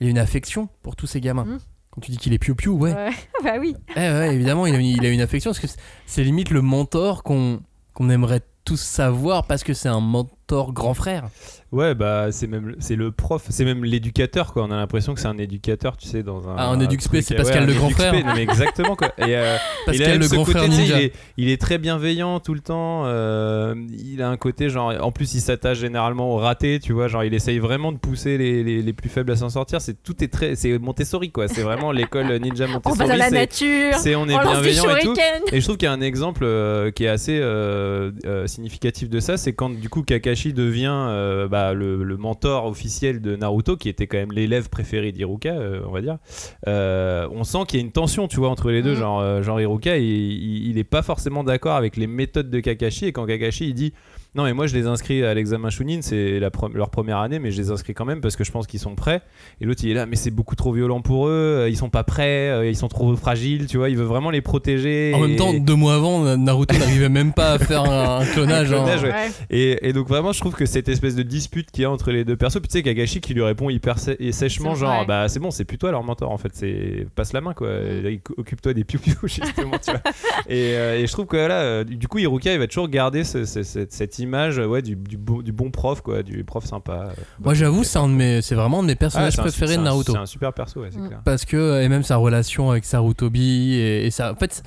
il 0.00 0.06
a 0.06 0.10
une 0.10 0.18
affection 0.18 0.68
pour 0.82 0.96
tous 0.96 1.06
ces 1.06 1.20
gamins. 1.20 1.44
Mhm. 1.44 1.58
Quand 1.90 2.00
tu 2.00 2.10
dis 2.10 2.16
qu'il 2.16 2.32
est 2.32 2.38
piou-piou, 2.38 2.72
ouais. 2.78 2.94
Ouais. 2.94 3.10
bah 3.44 3.54
oui. 3.60 3.74
Eh 3.96 4.00
ouais, 4.00 4.34
évidemment, 4.34 4.66
il 4.66 4.74
a, 4.74 4.78
une, 4.78 4.86
il 4.86 5.04
a 5.04 5.10
une 5.10 5.20
affection, 5.20 5.50
parce 5.50 5.60
que 5.60 5.66
c'est- 6.06 6.24
limite 6.24 6.50
le 6.50 6.62
mentor 6.62 7.22
qu'on 7.22 7.60
qu'on 7.94 8.08
aimerait 8.08 8.40
tous 8.64 8.80
savoir, 8.80 9.46
parce 9.46 9.62
que 9.64 9.74
c'est 9.74 9.90
un 9.90 10.00
mentor 10.00 10.30
grand 10.72 10.94
frère. 10.94 11.24
Ouais, 11.72 11.94
bah 11.94 12.30
c'est 12.32 12.46
même 12.46 12.76
c'est 12.80 12.96
le 12.96 13.10
prof, 13.12 13.44
c'est 13.48 13.64
même 13.64 13.82
l'éducateur 13.82 14.52
quoi. 14.52 14.64
On 14.64 14.70
a 14.70 14.76
l'impression 14.76 15.14
que 15.14 15.20
c'est 15.20 15.26
un 15.28 15.38
éducateur, 15.38 15.96
tu 15.96 16.06
sais, 16.06 16.22
dans 16.22 16.46
un. 16.46 16.54
Ah, 16.58 16.68
un 16.68 16.78
truc- 16.86 17.00
c'est 17.22 17.34
Pascal 17.34 17.62
un 17.62 17.66
le 17.66 17.72
grand 17.72 17.88
frère. 17.88 18.12
non, 18.12 18.34
mais 18.34 18.42
exactement 18.42 18.94
quoi. 18.94 19.08
Et, 19.16 19.34
euh, 19.36 19.56
il 19.86 20.02
a 20.02 20.06
Pascal 20.06 20.10
même 20.10 20.20
le 20.20 20.28
grand 20.28 20.44
côté, 20.44 20.58
frère 20.58 20.68
ninja. 20.68 20.98
Il 20.98 21.04
est, 21.04 21.12
il 21.38 21.48
est 21.48 21.58
très 21.60 21.78
bienveillant 21.78 22.40
tout 22.40 22.52
le 22.52 22.60
temps. 22.60 23.04
euh, 23.06 23.74
il 24.04 24.20
a 24.20 24.28
un 24.28 24.36
côté 24.36 24.68
genre, 24.68 24.92
en 25.00 25.12
plus 25.12 25.32
il 25.32 25.40
s'attache 25.40 25.78
généralement 25.78 26.34
au 26.34 26.36
raté, 26.36 26.78
tu 26.78 26.92
vois. 26.92 27.08
Genre 27.08 27.24
il 27.24 27.32
essaye 27.32 27.58
vraiment 27.58 27.90
de 27.90 27.96
pousser 27.98 28.36
les, 28.36 28.62
les, 28.62 28.82
les 28.82 28.92
plus 28.92 29.08
faibles 29.08 29.32
à 29.32 29.36
s'en 29.36 29.48
sortir. 29.48 29.80
C'est 29.80 30.02
tout 30.02 30.22
est 30.22 30.28
très, 30.28 30.56
c'est 30.56 30.78
Montessori 30.78 31.30
quoi. 31.30 31.48
C'est 31.48 31.62
vraiment 31.62 31.90
l'école 31.90 32.26
ninja 32.38 32.66
On 32.68 32.72
Montessori. 32.72 32.98
va 32.98 33.08
dans 33.14 33.16
la 33.18 33.30
nature. 33.30 33.94
c'est 33.94 34.14
on 34.14 34.28
est 34.28 34.34
on 34.36 34.42
bienveillant 34.42 34.94
et 34.96 35.00
tout. 35.00 35.14
Et 35.50 35.58
je 35.60 35.64
trouve 35.64 35.78
qu'il 35.78 35.86
y 35.86 35.88
a 35.88 35.92
un 35.92 36.02
exemple 36.02 36.42
euh, 36.44 36.90
qui 36.90 37.04
est 37.04 37.08
assez 37.08 37.38
euh, 37.40 38.10
euh, 38.26 38.46
significatif 38.46 39.08
de 39.08 39.20
ça, 39.20 39.38
c'est 39.38 39.54
quand 39.54 39.70
du 39.70 39.88
coup 39.88 40.02
Kakashi 40.02 40.41
devient 40.50 40.92
euh, 40.92 41.46
bah, 41.48 41.72
le, 41.72 42.02
le 42.02 42.16
mentor 42.16 42.66
officiel 42.66 43.20
de 43.20 43.36
Naruto, 43.36 43.76
qui 43.76 43.88
était 43.88 44.06
quand 44.06 44.18
même 44.18 44.32
l'élève 44.32 44.68
préféré 44.68 45.12
d'Iruka, 45.12 45.50
euh, 45.50 45.80
on 45.86 45.92
va 45.92 46.00
dire. 46.00 46.18
Euh, 46.66 47.28
on 47.30 47.44
sent 47.44 47.58
qu'il 47.68 47.78
y 47.78 47.82
a 47.82 47.86
une 47.86 47.92
tension, 47.92 48.26
tu 48.26 48.38
vois, 48.38 48.48
entre 48.48 48.70
les 48.70 48.82
deux. 48.82 48.94
Mhm. 48.94 48.98
Genre, 48.98 49.20
euh, 49.20 49.42
genre 49.42 49.60
Iruka, 49.60 49.98
il, 49.98 50.04
il, 50.04 50.70
il 50.70 50.78
est 50.78 50.84
pas 50.84 51.02
forcément 51.02 51.44
d'accord 51.44 51.76
avec 51.76 51.96
les 51.96 52.06
méthodes 52.06 52.50
de 52.50 52.60
Kakashi, 52.60 53.06
et 53.06 53.12
quand 53.12 53.26
Kakashi 53.26 53.68
il 53.68 53.74
dit 53.74 53.92
non 54.34 54.44
mais 54.44 54.52
moi 54.54 54.66
je 54.66 54.74
les 54.74 54.86
inscris 54.86 55.22
à 55.24 55.34
l'examen 55.34 55.68
Chunin, 55.70 55.98
c'est 56.02 56.40
pre- 56.40 56.72
leur 56.72 56.90
première 56.90 57.18
année, 57.18 57.38
mais 57.38 57.50
je 57.50 57.60
les 57.60 57.70
inscris 57.70 57.92
quand 57.94 58.04
même 58.06 58.20
parce 58.20 58.36
que 58.36 58.44
je 58.44 58.50
pense 58.50 58.66
qu'ils 58.66 58.80
sont 58.80 58.94
prêts. 58.94 59.20
Et 59.60 59.64
l'autre 59.66 59.82
il 59.84 59.90
est 59.90 59.94
là, 59.94 60.06
mais 60.06 60.16
c'est 60.16 60.30
beaucoup 60.30 60.56
trop 60.56 60.72
violent 60.72 61.00
pour 61.02 61.28
eux, 61.28 61.30
euh, 61.32 61.68
ils 61.68 61.76
sont 61.76 61.90
pas 61.90 62.02
prêts, 62.04 62.48
euh, 62.50 62.66
ils 62.68 62.76
sont 62.76 62.88
trop 62.88 63.14
fragiles, 63.16 63.66
tu 63.66 63.76
vois, 63.76 63.90
il 63.90 63.96
veut 63.96 64.04
vraiment 64.04 64.30
les 64.30 64.40
protéger. 64.40 65.12
En 65.14 65.20
même 65.20 65.36
temps, 65.36 65.52
deux 65.52 65.74
mois 65.74 65.94
avant, 65.94 66.36
Naruto 66.36 66.76
n'arrivait 66.78 67.08
même 67.08 67.32
pas 67.32 67.52
à 67.52 67.58
faire 67.58 67.82
un, 67.84 68.20
un 68.20 68.24
clonage. 68.32 68.72
Un 68.72 68.76
hein. 68.76 68.78
clonage, 68.84 69.02
ouais. 69.02 69.10
Ouais. 69.12 69.30
Et, 69.50 69.88
et 69.88 69.92
donc 69.92 70.08
vraiment 70.08 70.32
je 70.32 70.40
trouve 70.40 70.54
que 70.54 70.64
cette 70.66 70.88
espèce 70.88 71.14
de 71.14 71.22
dispute 71.22 71.70
qu'il 71.70 71.82
y 71.82 71.84
a 71.84 71.90
entre 71.90 72.10
les 72.10 72.24
deux 72.24 72.36
persos, 72.36 72.58
puis 72.60 72.68
tu 72.68 72.78
sais 72.78 72.82
Kakashi 72.82 73.20
qui 73.20 73.34
lui 73.34 73.42
répond 73.42 73.68
hyper 73.70 73.96
sè- 73.98 74.16
et 74.18 74.32
sèchement 74.32 74.74
genre 74.74 74.96
vrai. 74.98 75.06
bah 75.06 75.28
c'est 75.28 75.40
bon 75.40 75.50
c'est 75.50 75.64
plus 75.64 75.78
toi 75.78 75.90
leur 75.90 76.02
mentor 76.04 76.30
en 76.30 76.38
fait 76.38 76.50
c'est 76.54 77.06
passe 77.14 77.32
la 77.32 77.40
main 77.40 77.52
quoi 77.54 77.68
Mm. 77.72 78.18
occupe-toi 78.38 78.72
des 78.74 78.84
piou 78.84 78.98
justement 79.24 79.76
tu 79.84 79.90
vois 79.90 80.00
et, 80.48 80.74
euh, 80.76 80.98
et 81.00 81.06
je 81.06 81.12
trouve 81.12 81.26
que 81.26 81.36
là 81.36 81.60
euh, 81.60 81.84
du 81.84 82.08
coup 82.08 82.18
Iruka 82.18 82.52
il 82.52 82.58
va 82.58 82.66
toujours 82.66 82.88
garder 82.88 83.24
ce- 83.24 83.44
ce- 83.44 83.62
cette, 83.62 83.92
cette 83.92 84.18
image 84.22 84.58
ouais 84.58 84.80
du, 84.80 84.96
du, 84.96 85.18
bon, 85.18 85.42
du 85.42 85.52
bon 85.52 85.70
prof 85.70 86.00
quoi 86.00 86.22
du 86.22 86.42
prof 86.44 86.64
sympa 86.64 87.08
euh, 87.10 87.22
Moi, 87.44 87.52
j'avoue, 87.54 87.84
c'est 87.84 87.98
un 87.98 88.08
de 88.08 88.14
mes, 88.14 88.40
c'est 88.40 88.54
vraiment 88.54 88.78
un 88.78 88.82
de 88.82 88.86
mes 88.86 88.92
Ah, 88.94 88.96
personnages 88.96 89.36
préférés 89.36 89.76
de 89.76 89.82
Naruto. 89.82 90.12
c'est 90.12 90.18
un 90.18 90.26
super 90.26 90.52
perso 90.52 90.80
ouais 90.80 90.88
c'est 90.90 90.98
Mm. 91.00 91.08
clair 91.08 91.20
parce 91.24 91.44
que 91.44 91.82
et 91.82 91.88
même 91.88 92.02
sa 92.04 92.16
relation 92.16 92.70
avec 92.70 92.84
Sarutobi 92.86 93.74
et, 93.74 94.06
et 94.06 94.10
ça 94.10 94.32
en 94.32 94.36
fait 94.36 94.62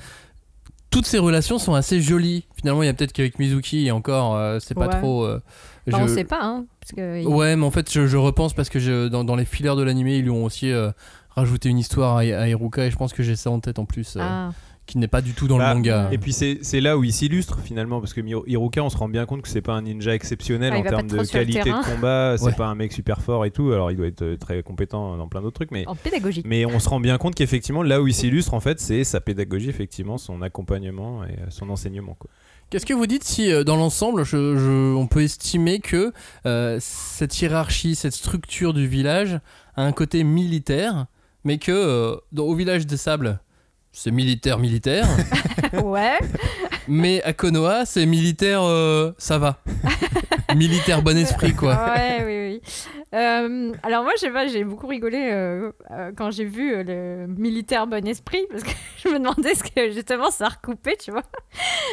toutes 0.90 1.06
ces 1.06 1.18
relations 1.18 1.58
sont 1.58 1.74
assez 1.74 2.00
jolies 2.00 2.46
finalement 2.56 2.82
il 2.82 2.86
y 2.86 2.88
a 2.88 2.94
peut-être 2.94 3.12
qu'avec 3.12 3.38
Mizuki 3.38 3.86
et 3.86 3.90
encore 3.90 4.36
euh, 4.36 4.58
c'est 4.60 4.74
pas 4.74 4.86
Ouais. 4.88 4.98
trop 5.00 5.24
euh, 5.24 5.40
On 5.92 6.06
sait 6.08 6.24
pas, 6.24 6.40
hein. 6.42 6.66
Parce 6.80 6.92
que 6.92 7.20
il- 7.20 7.26
ouais 7.26 7.56
mais 7.56 7.64
en 7.66 7.70
fait 7.70 7.90
je, 7.92 8.06
je 8.06 8.16
repense 8.16 8.54
parce 8.54 8.68
que 8.68 8.78
je- 8.78 9.08
dans, 9.08 9.24
dans 9.24 9.36
les 9.36 9.44
fillers 9.44 9.74
de 9.76 9.82
l'animé 9.82 10.16
ils 10.18 10.22
lui 10.22 10.30
ont 10.30 10.44
aussi 10.44 10.70
euh, 10.70 10.90
rajouté 11.30 11.68
une 11.68 11.78
histoire 11.78 12.16
à, 12.16 12.20
à 12.20 12.48
Iruka 12.48 12.86
et 12.86 12.90
je 12.90 12.96
pense 12.96 13.12
que 13.12 13.22
j'ai 13.22 13.36
ça 13.36 13.50
en 13.50 13.60
tête 13.60 13.78
en 13.78 13.84
plus 13.84 14.16
euh, 14.16 14.20
Ah. 14.22 14.50
Qui 14.86 14.98
n'est 14.98 15.08
pas 15.08 15.20
du 15.20 15.32
tout 15.32 15.48
dans 15.48 15.58
Bah, 15.58 15.70
le 15.70 15.74
manga 15.76 16.08
Et 16.12 16.18
puis 16.18 16.32
c'est 16.32 16.58
c'est 16.62 16.80
là 16.80 16.96
où 16.96 17.02
il 17.04 17.12
s'illustre 17.12 17.58
finalement 17.60 18.00
parce 18.00 18.14
que 18.14 18.20
Hiruka 18.20 18.82
on 18.84 18.88
se 18.88 18.96
rend 18.96 19.08
bien 19.08 19.26
compte 19.26 19.42
que 19.42 19.48
c'est 19.48 19.60
pas 19.60 19.72
un 19.74 19.82
ninja 19.82 20.14
exceptionnel 20.14 20.72
Ah, 20.74 20.78
en 20.78 20.82
termes 20.82 21.06
de 21.08 21.24
qualité 21.24 21.70
de 21.70 21.94
combat, 21.94 22.36
c'est 22.38 22.44
Ouais. 22.46 22.52
pas 22.52 22.66
un 22.66 22.74
mec 22.76 22.92
super 22.92 23.20
fort 23.20 23.44
et 23.44 23.50
tout, 23.50 23.72
alors 23.72 23.90
il 23.90 23.96
doit 23.96 24.06
être 24.06 24.22
euh, 24.22 24.36
très 24.36 24.62
compétent 24.62 25.16
dans 25.16 25.28
plein 25.28 25.42
d'autres 25.42 25.54
trucs 25.56 25.70
mais 25.72 25.86
En 25.88 25.94
pédagogie. 25.96 26.42
mais 26.46 26.64
on 26.66 26.78
se 26.78 26.88
rend 26.88 27.00
bien 27.00 27.18
compte 27.18 27.34
qu'effectivement 27.34 27.82
là 27.82 28.00
où 28.00 28.06
il 28.06 28.14
s'illustre 28.14 28.54
en 28.54 28.60
fait 28.60 28.78
c'est 28.80 29.02
sa 29.04 29.20
pédagogie 29.20 29.68
effectivement, 29.70 30.18
son 30.18 30.40
accompagnement 30.42 31.24
et 31.24 31.30
euh, 31.32 31.46
son 31.50 31.68
enseignement 31.70 32.14
quoi. 32.18 32.30
Qu'est-ce 32.70 32.86
que 32.86 32.94
vous 32.94 33.06
dites 33.06 33.22
si, 33.22 33.52
euh, 33.52 33.62
dans 33.62 33.76
l'ensemble, 33.76 34.24
je- 34.24 34.56
je- 34.56 34.94
on 34.96 35.06
peut 35.06 35.22
estimer 35.22 35.78
que 35.78 36.12
euh, 36.46 36.78
cette 36.80 37.40
hiérarchie, 37.40 37.94
cette 37.94 38.12
structure 38.12 38.74
du 38.74 38.88
village 38.88 39.38
a 39.76 39.82
un 39.84 39.92
côté 39.92 40.24
militaire, 40.24 41.06
mais 41.44 41.58
que 41.58 41.70
euh, 41.70 42.16
dans- 42.32 42.44
au 42.44 42.54
village 42.56 42.84
des 42.86 42.96
sables, 42.96 43.38
c'est 43.96 44.10
militaire, 44.10 44.58
militaire, 44.58 45.08
ouais. 45.82 46.18
mais 46.86 47.22
à 47.22 47.32
Konoha, 47.32 47.86
c'est 47.86 48.04
militaire, 48.04 48.62
euh, 48.62 49.12
ça 49.16 49.38
va. 49.38 49.62
militaire 50.54 51.00
bon 51.00 51.16
esprit, 51.16 51.54
quoi. 51.54 51.94
Ouais, 51.94 52.22
oui, 52.26 52.60
oui. 52.60 52.60
Euh, 53.14 53.72
alors 53.82 54.02
moi, 54.02 54.12
je 54.16 54.20
sais 54.20 54.30
pas, 54.30 54.46
j'ai 54.48 54.64
beaucoup 54.64 54.86
rigolé 54.86 55.30
euh, 55.32 55.72
euh, 55.92 56.12
quand 56.14 56.30
j'ai 56.30 56.44
vu 56.44 56.84
le 56.84 57.26
militaire 57.26 57.86
bon 57.86 58.06
esprit, 58.06 58.44
parce 58.50 58.64
que 58.64 58.70
je 59.02 59.08
me 59.08 59.18
demandais 59.18 59.54
ce 59.54 59.64
que 59.64 59.90
justement 59.90 60.30
ça 60.30 60.48
recoupait, 60.48 60.98
tu 60.98 61.10
vois. 61.10 61.24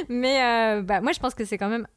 Mais 0.10 0.82
bah, 0.82 1.00
moi, 1.00 1.14
je 1.14 1.20
pense 1.22 1.34
que 1.34 1.46
c'est 1.46 1.58
quand 1.58 1.70
même 1.70 1.88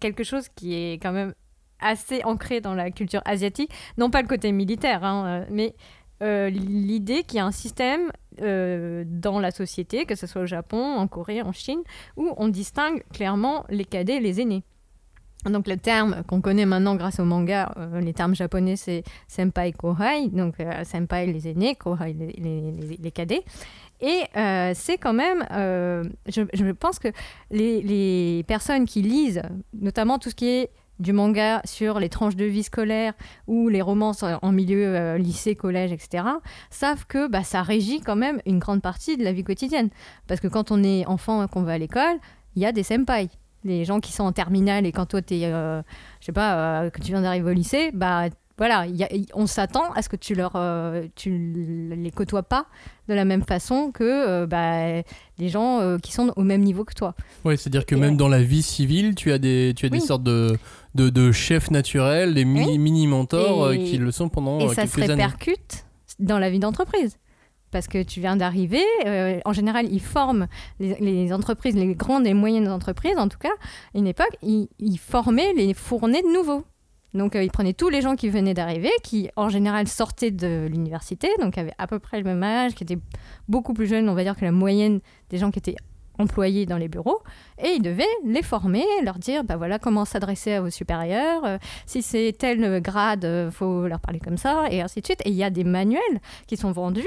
quelque 0.00 0.22
chose 0.22 0.48
qui 0.54 0.74
est 0.74 0.94
quand 0.94 1.12
même 1.12 1.32
assez 1.80 2.22
ancré 2.24 2.60
dans 2.60 2.74
la 2.74 2.90
culture 2.90 3.22
asiatique. 3.24 3.72
Non 3.96 4.10
pas 4.10 4.20
le 4.20 4.28
côté 4.28 4.52
militaire, 4.52 5.02
hein, 5.02 5.46
mais 5.50 5.74
l'idée 6.20 7.22
qu'il 7.22 7.38
y 7.38 7.40
a 7.40 7.46
un 7.46 7.52
système 7.52 8.10
euh, 8.42 9.04
dans 9.06 9.40
la 9.40 9.50
société, 9.50 10.06
que 10.06 10.14
ce 10.14 10.26
soit 10.26 10.42
au 10.42 10.46
Japon, 10.46 10.82
en 10.96 11.06
Corée, 11.06 11.42
en 11.42 11.52
Chine, 11.52 11.80
où 12.16 12.32
on 12.36 12.48
distingue 12.48 13.02
clairement 13.12 13.64
les 13.68 13.84
cadets 13.84 14.16
et 14.16 14.20
les 14.20 14.40
aînés. 14.40 14.62
Donc 15.44 15.68
le 15.68 15.76
terme 15.76 16.24
qu'on 16.26 16.40
connaît 16.40 16.66
maintenant 16.66 16.96
grâce 16.96 17.20
au 17.20 17.24
manga, 17.24 17.72
euh, 17.76 18.00
les 18.00 18.12
termes 18.12 18.34
japonais 18.34 18.74
c'est 18.74 19.04
senpai 19.28 19.72
kohai, 19.72 20.28
donc 20.28 20.58
euh, 20.58 20.82
senpai 20.82 21.26
les 21.26 21.48
aînés, 21.48 21.76
kohai 21.76 22.14
les, 22.14 23.10
cadets. 23.12 23.44
Et 24.00 24.22
c'est 24.74 24.98
quand 24.98 25.14
même, 25.14 25.46
je, 25.50 26.72
pense 26.72 26.98
que 26.98 27.08
les 27.50 28.44
personnes 28.46 28.84
qui 28.84 29.02
lisent, 29.02 29.42
notamment 29.72 30.18
tout 30.18 30.30
ce 30.30 30.34
qui 30.34 30.48
est 30.48 30.70
du 30.98 31.12
manga 31.12 31.60
sur 31.64 32.00
les 32.00 32.08
tranches 32.08 32.36
de 32.36 32.44
vie 32.44 32.62
scolaire 32.62 33.12
ou 33.46 33.68
les 33.68 33.82
romances 33.82 34.22
en 34.22 34.52
milieu 34.52 34.96
euh, 34.96 35.18
lycée, 35.18 35.54
collège, 35.54 35.92
etc., 35.92 36.24
savent 36.70 37.06
que 37.06 37.28
bah, 37.28 37.42
ça 37.42 37.62
régit 37.62 38.00
quand 38.00 38.16
même 38.16 38.40
une 38.46 38.58
grande 38.58 38.82
partie 38.82 39.16
de 39.16 39.24
la 39.24 39.32
vie 39.32 39.44
quotidienne. 39.44 39.90
Parce 40.26 40.40
que 40.40 40.48
quand 40.48 40.70
on 40.70 40.82
est 40.82 41.06
enfant 41.06 41.44
et 41.44 41.48
qu'on 41.48 41.62
va 41.62 41.72
à 41.72 41.78
l'école, 41.78 42.16
il 42.54 42.62
y 42.62 42.66
a 42.66 42.72
des 42.72 42.82
senpai. 42.82 43.28
Les 43.64 43.84
gens 43.84 44.00
qui 44.00 44.12
sont 44.12 44.24
en 44.24 44.32
terminale 44.32 44.86
et 44.86 44.92
quand 44.92 45.06
toi, 45.06 45.20
es, 45.30 45.44
euh, 45.46 45.82
je 46.20 46.26
sais 46.26 46.32
pas, 46.32 46.82
euh, 46.84 46.90
tu 46.94 47.10
viens 47.10 47.22
d'arriver 47.22 47.50
au 47.50 47.54
lycée, 47.54 47.90
bah 47.92 48.28
voilà, 48.58 48.86
il 48.86 48.96
y 48.96 49.04
a- 49.04 49.08
on 49.34 49.46
s'attend 49.46 49.92
à 49.92 50.02
ce 50.02 50.08
que 50.08 50.16
tu 50.16 50.34
leur, 50.34 50.52
euh, 50.56 51.06
tu 51.14 51.90
les 51.94 52.10
côtoies 52.10 52.42
pas 52.42 52.66
de 53.08 53.14
la 53.14 53.24
même 53.24 53.42
façon 53.44 53.90
que 53.92 54.02
euh, 54.04 54.46
bah, 54.46 55.02
les 55.38 55.48
gens 55.48 55.80
euh, 55.80 55.98
qui 55.98 56.12
sont 56.12 56.32
au 56.36 56.42
même 56.42 56.62
niveau 56.62 56.84
que 56.84 56.94
toi. 56.94 57.14
Ouais, 57.44 57.56
c'est-à-dire 57.56 57.84
que 57.86 57.94
Et 57.94 57.98
même 57.98 58.12
ouais. 58.12 58.16
dans 58.16 58.28
la 58.28 58.42
vie 58.42 58.62
civile, 58.62 59.14
tu 59.14 59.30
as 59.32 59.38
des, 59.38 59.74
tu 59.76 59.84
as 59.86 59.88
des 59.90 59.98
Oui. 60.00 60.04
sortes 60.06 60.22
de, 60.22 60.56
de, 60.94 61.10
de 61.10 61.32
chefs 61.32 61.70
naturels, 61.70 62.32
des 62.34 62.44
mi- 62.44 62.64
Oui. 62.66 62.78
mini-mentors 62.78 63.64
euh, 63.64 63.72
Et- 63.72 63.84
qui 63.84 63.98
le 63.98 64.10
sont 64.10 64.28
pendant 64.28 64.58
Et 64.60 64.64
euh, 64.64 64.68
ça 64.72 64.86
se 64.86 64.96
quelques 64.96 65.10
années. 65.10 65.22
répercute 65.24 65.84
dans 66.18 66.38
la 66.38 66.48
vie 66.50 66.58
d'entreprise. 66.58 67.18
Parce 67.72 67.88
que 67.88 68.02
tu 68.02 68.20
viens 68.20 68.36
d'arriver, 68.36 68.82
euh, 69.06 69.38
en 69.44 69.52
général, 69.52 69.86
ils 69.90 70.00
forment 70.00 70.46
les, 70.80 70.94
les 71.00 71.32
entreprises, 71.32 71.74
les 71.74 71.94
grandes 71.94 72.26
et 72.26 72.32
moyennes 72.32 72.68
entreprises, 72.68 73.18
en 73.18 73.28
tout 73.28 73.38
cas, 73.38 73.50
à 73.94 73.98
une 73.98 74.06
époque, 74.06 74.34
ils, 74.40 74.68
ils 74.78 74.96
formaient 74.98 75.52
les 75.52 75.74
fournées 75.74 76.22
de 76.22 76.32
nouveaux. 76.32 76.64
Donc 77.16 77.36
euh, 77.36 77.42
il 77.42 77.50
prenait 77.50 77.72
tous 77.72 77.88
les 77.88 78.02
gens 78.02 78.14
qui 78.14 78.28
venaient 78.28 78.54
d'arriver, 78.54 78.90
qui 79.02 79.30
en 79.36 79.48
général 79.48 79.88
sortaient 79.88 80.30
de 80.30 80.66
l'université, 80.70 81.28
donc 81.40 81.58
avaient 81.58 81.74
à 81.78 81.86
peu 81.86 81.98
près 81.98 82.18
le 82.18 82.24
même 82.24 82.42
âge, 82.42 82.74
qui 82.74 82.84
étaient 82.84 82.98
beaucoup 83.48 83.74
plus 83.74 83.86
jeunes, 83.86 84.08
on 84.08 84.14
va 84.14 84.22
dire 84.22 84.36
que 84.36 84.44
la 84.44 84.52
moyenne 84.52 85.00
des 85.30 85.38
gens 85.38 85.50
qui 85.50 85.58
étaient 85.58 85.76
employés 86.18 86.64
dans 86.66 86.78
les 86.78 86.88
bureaux 86.88 87.22
et 87.62 87.68
il 87.76 87.82
devait 87.82 88.04
les 88.24 88.42
former, 88.42 88.84
leur 89.04 89.18
dire 89.18 89.44
bah 89.44 89.56
voilà 89.56 89.78
comment 89.78 90.04
s'adresser 90.04 90.52
à 90.52 90.60
vos 90.60 90.70
supérieurs, 90.70 91.44
euh, 91.44 91.58
si 91.84 92.02
c'est 92.02 92.34
tel 92.38 92.80
grade, 92.80 93.24
euh, 93.24 93.50
faut 93.50 93.86
leur 93.86 94.00
parler 94.00 94.20
comme 94.20 94.38
ça 94.38 94.66
et 94.70 94.80
ainsi 94.80 95.00
de 95.00 95.06
suite. 95.06 95.20
Et 95.24 95.30
il 95.30 95.36
y 95.36 95.44
a 95.44 95.50
des 95.50 95.64
manuels 95.64 96.20
qui 96.46 96.56
sont 96.56 96.72
vendus 96.72 97.02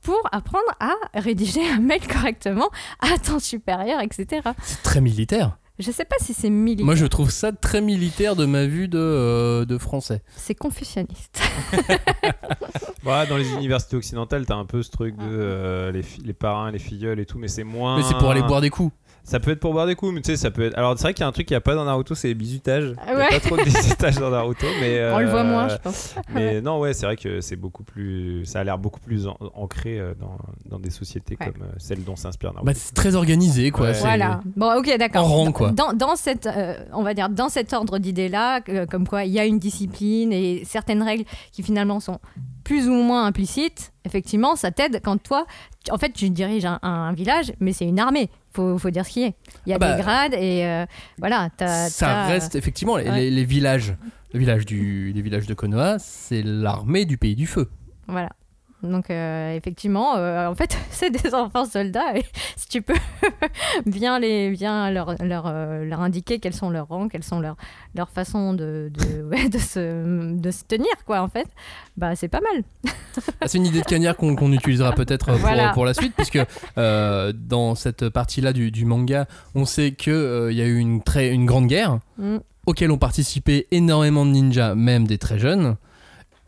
pour 0.00 0.20
apprendre 0.32 0.70
à 0.80 0.94
rédiger 1.14 1.66
un 1.68 1.80
mail 1.80 2.06
correctement 2.06 2.68
à 3.00 3.18
ton 3.18 3.38
supérieur, 3.38 4.00
etc. 4.00 4.42
C'est 4.62 4.82
très 4.82 5.00
militaire. 5.00 5.58
Je 5.80 5.90
sais 5.90 6.04
pas 6.04 6.14
si 6.20 6.34
c'est 6.34 6.50
militaire. 6.50 6.86
Moi, 6.86 6.94
je 6.94 7.06
trouve 7.06 7.30
ça 7.30 7.50
très 7.50 7.80
militaire 7.80 8.36
de 8.36 8.46
ma 8.46 8.64
vue 8.64 8.86
de, 8.86 8.96
euh, 8.98 9.64
de 9.64 9.76
français. 9.76 10.22
C'est 10.36 10.54
confucianiste. 10.54 11.42
Voilà, 13.02 13.26
dans 13.28 13.36
les 13.36 13.50
universités 13.54 13.96
occidentales, 13.96 14.46
t'as 14.46 14.54
un 14.54 14.66
peu 14.66 14.84
ce 14.84 14.90
truc 14.92 15.16
de 15.16 15.24
euh, 15.24 15.90
les, 15.90 16.02
les 16.24 16.32
parrains, 16.32 16.70
les 16.70 16.78
filleuls 16.78 17.18
et 17.18 17.26
tout, 17.26 17.38
mais 17.38 17.48
c'est 17.48 17.64
moins. 17.64 17.96
Mais 17.96 18.04
c'est 18.04 18.16
pour 18.16 18.30
aller 18.30 18.42
boire 18.42 18.60
des 18.60 18.70
coups. 18.70 18.92
Ça 19.26 19.40
peut 19.40 19.52
être 19.52 19.60
pour 19.60 19.72
boire 19.72 19.86
des 19.86 19.94
coups, 19.94 20.12
mais 20.12 20.20
tu 20.20 20.30
sais, 20.30 20.36
ça 20.36 20.50
peut 20.50 20.66
être. 20.66 20.76
Alors, 20.76 20.94
c'est 20.98 21.02
vrai 21.04 21.14
qu'il 21.14 21.22
y 21.22 21.24
a 21.24 21.28
un 21.28 21.32
truc 21.32 21.46
qu'il 21.48 21.54
n'y 21.54 21.58
a 21.58 21.62
pas 21.62 21.74
dans 21.74 21.86
Naruto, 21.86 22.14
c'est 22.14 22.28
les 22.28 22.34
bisutages. 22.34 22.94
Il 23.06 23.08
y 23.10 23.12
a 23.14 23.16
Ouais. 23.16 23.28
pas 23.30 23.40
trop 23.40 23.56
de 23.56 23.62
bisutages 23.64 24.16
dans 24.16 24.28
Naruto, 24.30 24.66
mais. 24.80 25.10
On 25.12 25.18
le 25.18 25.26
voit 25.30 25.40
euh, 25.40 25.44
moins, 25.44 25.68
je 25.68 25.76
pense. 25.76 26.14
Mais 26.34 26.60
non, 26.60 26.78
ouais, 26.78 26.92
c'est 26.92 27.06
vrai 27.06 27.16
que 27.16 27.40
c'est 27.40 27.56
beaucoup 27.56 27.84
plus. 27.84 28.44
Ça 28.44 28.60
a 28.60 28.64
l'air 28.64 28.76
beaucoup 28.78 29.00
plus 29.00 29.26
an- 29.26 29.38
ancré 29.54 29.98
euh, 29.98 30.12
dans, 30.20 30.36
dans 30.68 30.78
des 30.78 30.90
sociétés 30.90 31.36
Ouais. 31.40 31.46
comme 31.46 31.62
euh, 31.62 31.72
celle 31.78 32.04
dont 32.04 32.16
s'inspire 32.16 32.50
Naruto. 32.52 32.66
Bah, 32.66 32.72
c'est 32.76 32.94
très 32.94 33.14
organisé, 33.14 33.70
quoi. 33.70 33.86
Ouais. 33.86 33.92
Voilà. 33.94 34.42
Bon, 34.56 34.76
ok, 34.78 34.94
d'accord. 34.98 35.24
En 35.24 35.28
rang, 35.28 35.52
quoi. 35.52 35.70
Dans, 35.70 35.94
dans 35.94 36.16
cette, 36.16 36.46
euh, 36.46 36.74
on 36.92 37.02
va 37.02 37.14
dire, 37.14 37.30
dans 37.30 37.48
cet 37.48 37.72
ordre 37.72 37.96
d'idées-là, 37.98 38.60
euh, 38.68 38.84
comme 38.84 39.08
quoi 39.08 39.24
il 39.24 39.32
y 39.32 39.40
a 39.40 39.46
une 39.46 39.58
discipline 39.58 40.32
et 40.34 40.64
certaines 40.66 41.02
règles 41.02 41.24
qui 41.50 41.62
finalement 41.62 41.98
sont 41.98 42.18
plus 42.62 42.88
ou 42.88 42.92
moins 42.94 43.24
implicites, 43.24 43.92
effectivement, 44.04 44.54
ça 44.54 44.70
t'aide 44.70 45.00
quand 45.02 45.16
toi, 45.22 45.46
en 45.90 45.96
fait, 45.98 46.10
tu 46.12 46.28
diriges 46.30 46.64
un, 46.66 46.78
un 46.82 47.12
village, 47.14 47.52
mais 47.60 47.72
c'est 47.72 47.86
une 47.86 47.98
armée. 48.00 48.28
Faut, 48.54 48.78
faut 48.78 48.90
dire 48.90 49.04
ce 49.04 49.10
qui 49.10 49.22
est. 49.24 49.34
Il 49.66 49.70
y 49.70 49.72
a 49.72 49.76
Ah 49.76 49.78
bah, 49.78 49.96
des 49.96 50.02
grades 50.02 50.34
et 50.34 50.64
euh, 50.64 50.86
voilà. 51.18 51.48
ça 51.58 52.26
reste 52.26 52.54
effectivement 52.54 52.96
les, 52.96 53.04
Ouais. 53.10 53.16
les- 53.20 53.30
les 53.30 53.44
villages. 53.44 53.94
Le 54.32 54.38
village 54.40 54.64
du, 54.66 55.12
les 55.14 55.22
villages 55.22 55.46
de 55.46 55.54
Konoha, 55.54 55.98
c'est 55.98 56.42
l'armée 56.42 57.04
du 57.04 57.18
pays 57.18 57.36
du 57.36 57.46
feu. 57.46 57.68
Voilà. 58.08 58.30
Donc 58.84 59.10
euh, 59.10 59.54
effectivement, 59.56 60.16
euh, 60.16 60.46
en 60.46 60.54
fait, 60.54 60.76
c'est 60.90 61.10
des 61.10 61.34
enfants 61.34 61.64
soldats 61.64 62.16
et 62.16 62.24
si 62.56 62.68
tu 62.68 62.82
peux 62.82 62.94
bien 63.86 64.18
les 64.18 64.50
bien 64.50 64.90
leur 64.90 65.14
leur, 65.22 65.44
euh, 65.46 65.84
leur 65.84 66.00
indiquer 66.00 66.38
quels 66.38 66.54
sont 66.54 66.70
leurs 66.70 66.88
rangs, 66.88 67.08
quelles 67.08 67.24
sont 67.24 67.40
leurs 67.40 67.56
leurs 67.94 68.10
façons 68.10 68.52
de 68.52 68.90
de, 68.92 69.22
ouais, 69.24 69.48
de 69.48 69.58
se 69.58 70.34
de 70.34 70.50
se 70.50 70.64
tenir 70.64 70.92
quoi 71.06 71.20
en 71.22 71.28
fait, 71.28 71.48
bah 71.96 72.14
c'est 72.14 72.28
pas 72.28 72.40
mal. 72.40 72.62
Ah, 73.40 73.46
c'est 73.48 73.58
une 73.58 73.66
idée 73.66 73.80
de 73.80 73.86
cagnard 73.86 74.16
qu'on 74.16 74.52
utilisera 74.52 74.92
peut-être 74.92 75.26
pour, 75.26 75.36
Voilà. 75.36 75.70
pour 75.70 75.84
la 75.84 75.94
suite, 75.94 76.14
puisque 76.16 76.38
euh, 76.78 77.32
dans 77.34 77.74
cette 77.74 78.08
partie-là 78.08 78.52
du, 78.52 78.70
du 78.70 78.84
manga, 78.84 79.26
on 79.54 79.64
sait 79.64 79.92
qu'il 79.92 80.12
y 80.52 80.60
a 80.60 80.66
eu 80.66 80.78
une, 80.78 81.02
très, 81.02 81.30
une 81.30 81.46
grande 81.46 81.66
guerre 81.66 81.98
Mm. 82.18 82.36
auquel 82.66 82.90
ont 82.92 82.98
participé 82.98 83.66
énormément 83.72 84.24
de 84.24 84.30
ninjas, 84.30 84.74
même 84.74 85.06
des 85.06 85.18
très 85.18 85.38
jeunes. 85.38 85.76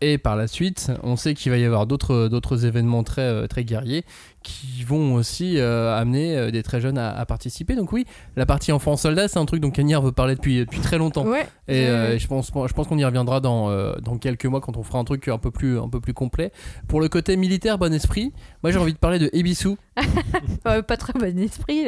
Et 0.01 0.19
par 0.19 0.37
la 0.37 0.47
suite, 0.47 0.93
on 1.03 1.17
sait 1.17 1.35
qu'il 1.35 1.51
va 1.51 1.59
y 1.59 1.65
avoir 1.65 1.87
d'autres 1.87 2.29
d'autres 2.29 2.67
événements 2.67 3.03
très, 3.03 3.23
euh, 3.23 3.47
très 3.47 3.65
guerriers 3.65 4.05
qui 4.43 4.85
vont 4.85 5.15
aussi 5.15 5.59
euh, 5.59 5.97
amener 5.97 6.37
euh, 6.37 6.51
des 6.53 6.63
très 6.63 6.81
jeunes 6.81 6.99
à, 6.99 7.11
à 7.11 7.27
participer. 7.27 7.75
Donc 7.75 7.93
oui, 7.93 8.07
la 8.37 8.47
partie 8.47 8.71
enfant-soldat, 8.71 9.27
c'est 9.27 9.39
un 9.39 9.45
truc 9.45 9.61
dont 9.61 9.71
Cagnard 9.71 10.03
veut 10.03 10.13
parler 10.13 10.37
depuis, 10.37 10.59
depuis 10.61 10.79
très 10.79 10.99
longtemps. 10.99 11.27
Ouais. 11.27 11.49
Et 11.67 11.87
euh, 11.87 12.17
je 12.17 12.27
pense, 12.29 12.47
je 12.49 12.73
pense 12.73 12.87
qu'on 12.87 12.99
y 12.99 13.05
reviendra 13.05 13.41
dans, 13.41 13.71
euh, 13.71 13.95
dans 14.03 14.19
quelques 14.19 14.47
mois 14.47 14.61
quand 14.61 14.77
on 14.77 14.85
fera 14.85 15.01
un 15.01 15.05
truc 15.05 15.27
un 15.27 15.39
peu 15.39 15.51
plus, 15.51 15.81
un 15.81 15.89
peu 15.89 16.01
plus 16.01 16.15
complet. 16.15 16.53
Pour 16.87 17.01
le 17.01 17.09
côté 17.09 17.37
militaire, 17.37 17.77
bon 17.79 17.93
esprit, 17.93 18.33
moi 18.63 18.71
j'ai 18.71 18.79
envie 18.79 18.93
de 18.93 18.99
parler 18.99 19.19
de 19.19 19.31
Ebisu. 19.33 19.77
Pas 20.63 20.83
très 20.83 21.13
bon 21.13 21.39
esprit. 21.39 21.85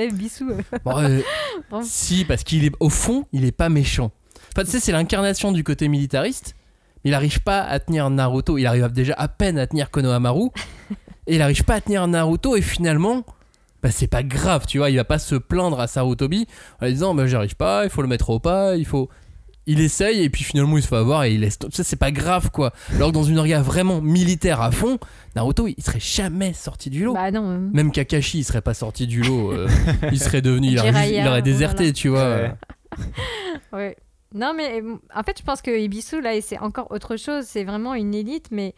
Bon, 0.85 0.99
euh, 0.99 1.21
Bon. 1.71 1.83
Si, 1.83 2.25
parce 2.25 2.43
qu'il 2.43 2.65
est 2.65 2.73
au 2.81 2.91
fond, 2.91 3.25
il 3.33 3.45
est 3.45 3.53
pas 3.53 3.69
méchant. 3.69 4.11
Enfin, 4.53 4.65
tu 4.65 4.71
sais, 4.71 4.81
c'est 4.81 4.93
l'incarnation 4.93 5.53
du 5.53 5.63
côté 5.63 5.87
militariste. 5.89 6.57
Mais 7.05 7.11
Il 7.11 7.15
arrive 7.15 7.43
pas 7.43 7.63
à 7.63 7.79
tenir 7.79 8.09
Naruto. 8.11 8.59
Il 8.59 8.67
arrive 8.67 8.89
déjà 8.93 9.15
à 9.15 9.29
peine 9.29 9.59
à 9.59 9.67
tenir 9.67 9.91
Konohamaru. 9.91 10.51
et 11.27 11.37
il 11.37 11.43
arrive 11.43 11.65
pas 11.65 11.75
à 11.75 11.81
tenir 11.81 12.07
Naruto. 12.07 12.57
Et 12.57 12.63
finalement, 12.63 13.25
bah, 13.83 13.91
c'est 13.91 14.09
pas 14.09 14.23
grave, 14.23 14.67
tu 14.67 14.79
vois. 14.79 14.91
Il 14.91 14.97
va 14.97 15.05
pas 15.05 15.19
se 15.19 15.35
plaindre 15.37 15.79
à 15.81 15.87
Sarutobi 15.87 16.47
en 16.81 16.87
lui 16.87 16.93
disant 16.93 17.15
bah, 17.15 17.27
J'arrive 17.27 17.57
pas, 17.57 17.85
il 17.85 17.91
faut 17.91 18.03
le 18.03 18.09
mettre 18.09 18.31
au 18.31 18.41
pas, 18.41 18.77
il 18.77 18.85
faut. 18.87 19.09
Il 19.71 19.83
essaye 19.83 20.23
et 20.23 20.31
puis 20.31 20.45
finalement 20.45 20.79
il 20.79 20.83
se 20.83 20.89
fait 20.89 20.97
avoir 20.97 21.25
et 21.25 21.35
il 21.35 21.41
laisse. 21.41 21.59
Ça, 21.73 21.85
c'est 21.85 21.97
pas 21.97 22.11
grave 22.11 22.51
quoi. 22.51 22.73
Alors 22.95 23.11
que 23.11 23.13
dans 23.15 23.23
une 23.23 23.39
regard 23.39 23.63
vraiment 23.63 24.01
militaire 24.01 24.63
à 24.63 24.71
fond, 24.71 24.97
Naruto 25.37 25.67
il 25.69 25.83
serait 25.85 26.01
jamais 26.01 26.55
sorti 26.55 26.89
du 26.89 27.05
lot. 27.05 27.13
Bah 27.13 27.31
non. 27.31 27.51
euh, 27.51 27.59
Même 27.75 27.93
Kakashi, 27.93 28.39
il 28.39 28.45
serait 28.45 28.63
pas 28.63 28.73
sorti 28.73 29.07
du 29.07 29.23
lot. 29.23 29.53
euh, 29.53 29.69
il 30.11 30.19
serait 30.19 30.41
devenu, 30.41 30.69
il 30.69 30.79
aurait, 30.79 31.13
il 31.13 31.27
aurait 31.29 31.43
déserté, 31.43 31.83
voilà. 31.83 31.93
tu 31.93 32.09
vois. 32.09 32.51
Ouais. 33.75 33.97
Non, 34.35 34.53
mais 34.55 34.83
euh, 34.83 34.97
en 35.15 35.23
fait, 35.23 35.39
je 35.39 35.45
pense 35.45 35.63
que 35.63 35.71
Ibisu, 35.71 36.21
là, 36.21 36.39
c'est 36.41 36.59
encore 36.59 36.91
autre 36.91 37.17
chose. 37.17 37.45
C'est 37.47 37.65
vraiment 37.65 37.95
une 37.95 38.15
élite, 38.15 38.49
mais. 38.51 38.75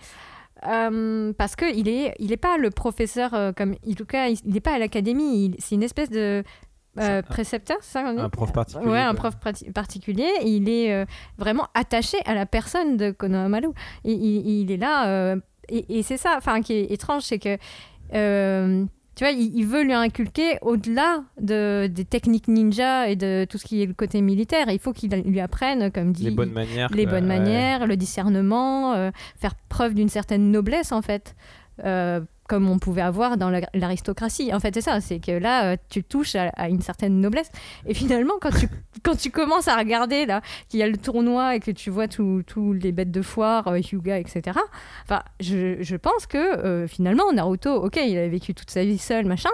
euh, 0.66 1.32
parce 1.38 1.56
qu'il 1.56 1.88
est, 1.88 2.14
il 2.18 2.32
est 2.32 2.36
pas 2.36 2.56
le 2.58 2.70
professeur 2.70 3.32
euh, 3.34 3.52
comme 3.52 3.74
Iluka, 3.84 4.28
il 4.28 4.38
n'est 4.44 4.60
pas 4.60 4.74
à 4.74 4.78
l'académie, 4.78 5.56
c'est 5.58 5.74
une 5.74 5.82
espèce 5.82 6.10
de 6.10 6.44
euh, 6.98 7.22
précepteur, 7.22 7.78
c'est 7.80 7.92
ça 8.02 8.12
dit? 8.12 8.20
Un 8.20 8.28
prof 8.28 8.52
particulier. 8.52 8.90
Ouais, 8.90 9.00
un 9.00 9.14
prof 9.14 9.34
particulier. 9.74 10.30
Il 10.44 10.68
est 10.68 10.92
euh, 10.92 11.04
vraiment 11.38 11.66
attaché 11.74 12.18
à 12.26 12.34
la 12.34 12.44
personne 12.46 12.96
de 12.98 13.10
Konohamaru. 13.10 13.68
Il, 14.04 14.12
il, 14.12 14.60
il 14.62 14.72
est 14.72 14.76
là. 14.76 15.34
et 15.68 15.98
et 15.98 16.02
c'est 16.02 16.16
ça 16.18 16.34
enfin, 16.36 16.60
qui 16.60 16.74
est 16.74 16.92
étrange, 16.92 17.22
c'est 17.22 17.38
que. 17.38 17.56
Tu 19.16 19.24
vois, 19.24 19.32
il, 19.32 19.54
il 19.54 19.66
veut 19.66 19.82
lui 19.82 19.92
inculquer 19.92 20.58
au-delà 20.62 21.24
de, 21.40 21.88
des 21.88 22.04
techniques 22.04 22.48
ninja 22.48 23.08
et 23.08 23.16
de 23.16 23.44
tout 23.48 23.58
ce 23.58 23.64
qui 23.66 23.82
est 23.82 23.86
le 23.86 23.92
côté 23.94 24.20
militaire. 24.22 24.66
Il 24.70 24.78
faut 24.78 24.92
qu'il 24.92 25.10
lui 25.10 25.40
apprenne, 25.40 25.90
comme 25.90 26.12
dit, 26.12 26.24
Les 26.24 26.30
bonnes 26.30 26.52
manières. 26.52 26.88
les 26.92 27.06
bonnes 27.06 27.28
ouais. 27.28 27.38
manières, 27.38 27.86
le 27.86 27.96
discernement, 27.96 28.94
euh, 28.94 29.10
faire 29.38 29.54
preuve 29.68 29.94
d'une 29.94 30.08
certaine 30.08 30.50
noblesse 30.50 30.92
en 30.92 31.02
fait, 31.02 31.34
Euh, 31.84 32.20
comme 32.50 32.68
on 32.68 32.80
pouvait 32.80 33.00
avoir 33.00 33.36
dans 33.36 33.48
la- 33.48 33.70
l'aristocratie. 33.74 34.52
En 34.52 34.58
fait, 34.58 34.74
c'est 34.74 34.80
ça, 34.80 35.00
c'est 35.00 35.20
que 35.20 35.30
là, 35.30 35.66
euh, 35.66 35.76
tu 35.88 36.02
touches 36.02 36.34
à, 36.34 36.68
une 36.68 36.82
certaine 36.82 37.20
noblesse. 37.20 37.48
Et 37.86 37.94
finalement, 37.94 38.34
quand 38.40 38.50
tu, 38.50 38.68
quand 39.04 39.16
tu 39.16 39.30
commences 39.30 39.68
à 39.68 39.76
regarder 39.76 40.26
là 40.26 40.40
qu'il 40.68 40.80
y 40.80 40.82
a 40.82 40.88
le 40.88 40.96
tournoi 40.96 41.54
et 41.54 41.60
que 41.60 41.70
tu 41.70 41.90
vois 41.90 42.08
tous 42.08 42.72
les 42.72 42.90
bêtes 42.90 43.12
de 43.12 43.22
foire, 43.22 43.68
euh, 43.68 43.78
Hyuga, 43.78 44.18
etc. 44.18 44.58
Enfin, 45.04 45.22
je, 45.38 45.76
je 45.80 45.94
pense 45.94 46.26
que 46.26 46.38
euh, 46.38 46.88
finalement, 46.88 47.32
Naruto, 47.32 47.72
ok, 47.72 48.00
il 48.04 48.18
a 48.18 48.26
vécu 48.26 48.52
toute 48.52 48.70
sa 48.70 48.82
vie 48.82 48.98
seul, 48.98 49.26
machin. 49.26 49.50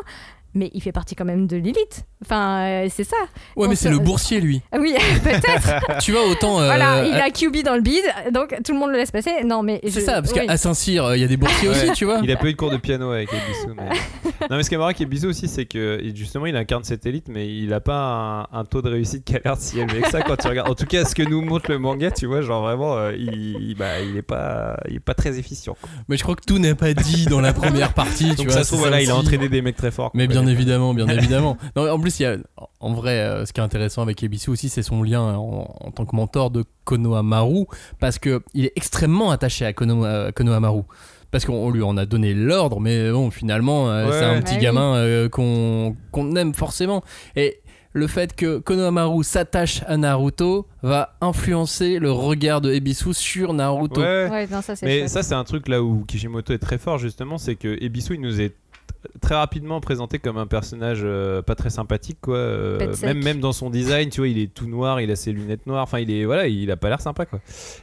Mais 0.54 0.70
il 0.72 0.80
fait 0.80 0.92
partie 0.92 1.14
quand 1.14 1.26
même 1.26 1.46
de 1.46 1.56
l'élite. 1.58 2.06
Enfin, 2.24 2.60
euh, 2.62 2.86
c'est 2.90 3.04
ça. 3.04 3.16
Ouais, 3.56 3.66
On 3.66 3.68
mais 3.68 3.76
c'est 3.76 3.90
le 3.90 3.98
boursier, 3.98 4.40
lui. 4.40 4.62
Oui, 4.78 4.94
peut-être. 5.22 5.98
tu 6.00 6.12
vois, 6.12 6.26
autant. 6.26 6.60
euh, 6.60 6.66
Voilà, 6.66 7.04
il 7.06 7.14
a 7.14 7.30
QB 7.30 7.62
dans 7.64 7.74
le 7.74 7.82
bide, 7.82 8.04
donc 8.32 8.54
tout 8.64 8.72
le 8.72 8.78
monde 8.78 8.90
le 8.90 8.96
laisse 8.96 9.10
passer. 9.10 9.44
Non, 9.44 9.62
mais 9.62 9.80
C'est 9.84 10.00
je- 10.00 10.00
ça, 10.00 10.22
parce 10.22 10.32
oui. 10.32 10.46
qu'à 10.46 10.56
Saint-Cyr, 10.56 11.04
euh, 11.04 11.16
il 11.16 11.20
y 11.20 11.24
a 11.24 11.28
des 11.28 11.36
boursiers 11.36 11.68
aussi, 11.68 11.92
tu 11.92 12.04
vois. 12.06 12.20
Il 12.22 12.30
a 12.32 12.36
pas 12.36 12.46
eu 12.46 12.52
de 12.52 12.56
cours 12.56 12.70
de 12.70 12.78
piano 12.78 13.10
avec 13.10 13.28
Ebisu. 13.32 13.74
Mais... 13.76 13.90
non, 14.50 14.56
mais 14.56 14.62
ce 14.62 14.68
qui 14.70 14.74
est 14.74 14.78
marrant 14.78 14.88
avec 14.88 15.00
Ebisu 15.00 15.26
aussi, 15.26 15.46
c'est 15.48 15.66
que 15.66 16.00
justement, 16.14 16.46
il 16.46 16.56
incarne 16.56 16.84
cette 16.84 17.04
élite, 17.06 17.26
mais 17.28 17.46
il 17.54 17.72
a 17.74 17.80
pas 17.80 18.46
un, 18.52 18.58
un 18.60 18.64
taux 18.64 18.80
de 18.82 18.88
réussite 18.88 19.24
qui 19.24 19.36
a 19.36 19.40
l'air 19.44 19.56
si 19.58 19.78
élevé 19.78 20.00
que 20.00 20.10
ça 20.10 20.22
quand 20.22 20.36
tu 20.36 20.48
regardes. 20.48 20.70
En 20.70 20.74
tout 20.74 20.86
cas, 20.86 21.04
ce 21.04 21.14
que 21.14 21.22
nous 21.22 21.42
montre 21.42 21.70
le 21.70 21.78
manga, 21.78 22.10
tu 22.10 22.24
vois, 22.26 22.40
genre 22.40 22.62
vraiment, 22.62 22.96
euh, 22.96 23.12
il, 23.16 23.56
il- 23.60 23.74
bah, 23.76 24.00
il 24.00 24.16
est 24.16 24.22
pas, 24.22 24.78
il 24.88 24.96
est 24.96 25.00
pas 25.00 25.14
très 25.14 25.38
efficient. 25.38 25.76
quoi. 25.80 25.90
Mais 26.08 26.16
je 26.16 26.22
crois 26.22 26.34
que 26.34 26.44
tout 26.46 26.58
n'est 26.58 26.74
pas 26.74 26.94
dit 26.94 27.26
dans 27.26 27.40
la 27.40 27.52
première 27.52 27.92
partie, 27.92 28.30
tu 28.30 28.36
Donc 28.36 28.46
vois. 28.46 28.54
ça 28.54 28.62
se 28.64 28.68
trouve, 28.68 28.80
voilà, 28.80 29.02
il 29.02 29.10
a 29.10 29.16
entraîné 29.16 29.48
des 29.50 29.60
mecs 29.60 29.76
très 29.76 29.90
forts. 29.90 30.10
Mais 30.14 30.26
bien 30.26 30.46
évidemment, 30.46 30.94
bien 30.94 31.08
évidemment. 31.08 31.56
Non, 31.76 31.90
en 31.90 31.98
plus, 31.98 32.15
il 32.20 32.22
y 32.24 32.26
a, 32.26 32.36
en 32.80 32.92
vrai, 32.94 33.18
euh, 33.20 33.44
ce 33.46 33.52
qui 33.52 33.60
est 33.60 33.64
intéressant 33.64 34.02
avec 34.02 34.22
Ebisu 34.22 34.50
aussi, 34.50 34.68
c'est 34.68 34.82
son 34.82 35.02
lien 35.02 35.20
en, 35.36 35.74
en 35.80 35.90
tant 35.90 36.04
que 36.06 36.14
mentor 36.16 36.50
de 36.50 36.64
Konohamaru, 36.84 37.66
parce 38.00 38.18
que 38.18 38.42
il 38.54 38.64
est 38.66 38.72
extrêmement 38.76 39.30
attaché 39.30 39.64
à 39.64 39.72
Kono- 39.72 40.04
à 40.04 40.32
Konohamaru. 40.32 40.82
Parce 41.30 41.44
qu'on 41.44 41.54
on 41.54 41.70
lui 41.70 41.82
en 41.82 41.96
a 41.96 42.06
donné 42.06 42.34
l'ordre, 42.34 42.80
mais 42.80 43.10
bon, 43.10 43.30
finalement, 43.30 43.90
euh, 43.90 44.06
Ouais. 44.06 44.12
c'est 44.12 44.24
un 44.24 44.34
Bah 44.36 44.42
petit 44.42 44.54
oui. 44.54 44.60
gamin 44.62 44.94
euh, 44.94 45.28
qu'on 45.28 46.36
aime 46.36 46.54
forcément. 46.54 47.02
Et 47.34 47.60
le 47.92 48.06
fait 48.06 48.34
que 48.36 48.58
Konohamaru 48.58 49.24
s'attache 49.24 49.82
à 49.86 49.96
Naruto 49.96 50.66
va 50.82 51.16
influencer 51.20 51.98
le 51.98 52.12
regard 52.12 52.60
de 52.60 52.72
Ebisu 52.72 53.12
sur 53.12 53.52
Naruto. 53.54 54.00
Ouais. 54.00 54.28
Ouais, 54.30 54.46
non, 54.50 54.62
ça 54.62 54.76
c'est 54.76 54.86
Mais 54.86 54.98
chouette. 55.00 55.08
ça, 55.10 55.22
c'est 55.22 55.34
un 55.34 55.44
truc 55.44 55.66
là 55.68 55.82
où 55.82 56.04
Kishimoto 56.06 56.52
est 56.52 56.58
très 56.58 56.78
fort, 56.78 56.98
justement, 56.98 57.38
c'est 57.38 57.56
que 57.56 57.76
Ebisu, 57.82 58.14
il 58.14 58.20
nous 58.20 58.40
est 58.40 58.54
très 59.20 59.34
rapidement 59.34 59.80
présenté 59.80 60.18
comme 60.18 60.36
un 60.38 60.46
personnage 60.46 61.00
euh, 61.02 61.42
pas 61.42 61.54
très 61.54 61.70
sympathique, 61.70 62.18
quoi. 62.20 62.36
euh, 62.36 62.94
même, 63.02 63.22
même 63.22 63.40
dans 63.40 63.52
son 63.52 63.70
design, 63.70 64.10
tu 64.10 64.20
vois, 64.20 64.28
il 64.28 64.38
est 64.38 64.52
tout 64.52 64.66
noir, 64.68 65.00
il 65.00 65.10
a 65.10 65.16
ses 65.16 65.32
lunettes 65.32 65.66
noires, 65.66 65.82
enfin, 65.82 65.98
il 65.98 66.10
est, 66.10 66.24
voilà, 66.24 66.48
il 66.48 66.70
a 66.70 66.76
pas 66.76 66.88
l'air 66.88 67.00
sympa, 67.00 67.26
quoi. 67.26 67.40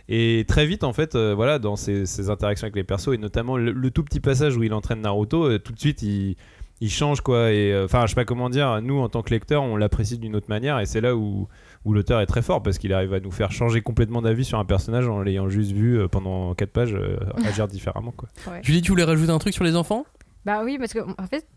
Et 0.09 0.45
très 0.47 0.65
vite, 0.65 0.83
en 0.83 0.93
fait, 0.93 1.15
euh, 1.15 1.33
voilà, 1.35 1.59
dans 1.59 1.75
ses, 1.75 2.05
ses 2.05 2.29
interactions 2.29 2.65
avec 2.65 2.75
les 2.75 2.83
persos, 2.83 3.13
et 3.13 3.17
notamment 3.17 3.57
le, 3.57 3.71
le 3.71 3.91
tout 3.91 4.03
petit 4.03 4.19
passage 4.19 4.55
où 4.57 4.63
il 4.63 4.73
entraîne 4.73 5.01
Naruto, 5.01 5.45
euh, 5.45 5.59
tout 5.59 5.73
de 5.73 5.79
suite, 5.79 6.01
il. 6.03 6.35
il 6.81 6.89
change 6.89 7.21
quoi. 7.21 7.51
Et 7.51 7.71
euh, 7.71 7.85
enfin, 7.85 8.01
je 8.03 8.09
sais 8.09 8.15
pas 8.15 8.25
comment 8.25 8.49
dire. 8.49 8.81
Nous, 8.81 8.99
en 8.99 9.09
tant 9.09 9.21
que 9.21 9.29
lecteur, 9.31 9.63
on 9.63 9.77
l'apprécie 9.77 10.17
d'une 10.17 10.35
autre 10.35 10.47
manière, 10.49 10.79
et 10.79 10.85
c'est 10.85 11.01
là 11.01 11.15
où 11.15 11.47
où 11.85 11.93
l'auteur 11.93 12.21
est 12.21 12.25
très 12.25 12.41
fort 12.41 12.63
parce 12.63 12.77
qu'il 12.77 12.93
arrive 12.93 13.13
à 13.13 13.19
nous 13.19 13.29
faire 13.29 13.51
changer 13.51 13.81
complètement 13.81 14.21
d'avis 14.21 14.45
sur 14.45 14.57
un 14.57 14.63
personnage 14.63 15.05
en 15.09 15.21
l'ayant 15.21 15.49
juste 15.49 15.73
vu 15.73 15.99
pendant 16.09 16.53
4 16.55 16.69
pages 16.71 16.93
euh, 16.95 17.17
agir 17.45 17.67
différemment 17.67 18.13
quoi. 18.15 18.29
Ouais. 18.47 18.61
Julie, 18.63 18.81
tu 18.81 18.91
voulais 18.91 19.03
rajouter 19.03 19.31
un 19.33 19.37
truc 19.37 19.53
sur 19.53 19.65
les 19.65 19.75
enfants? 19.75 20.05
Bah 20.45 20.63
oui, 20.63 20.77
parce 20.77 20.93
que 20.93 20.99
en 20.99 21.27
fait, 21.27 21.47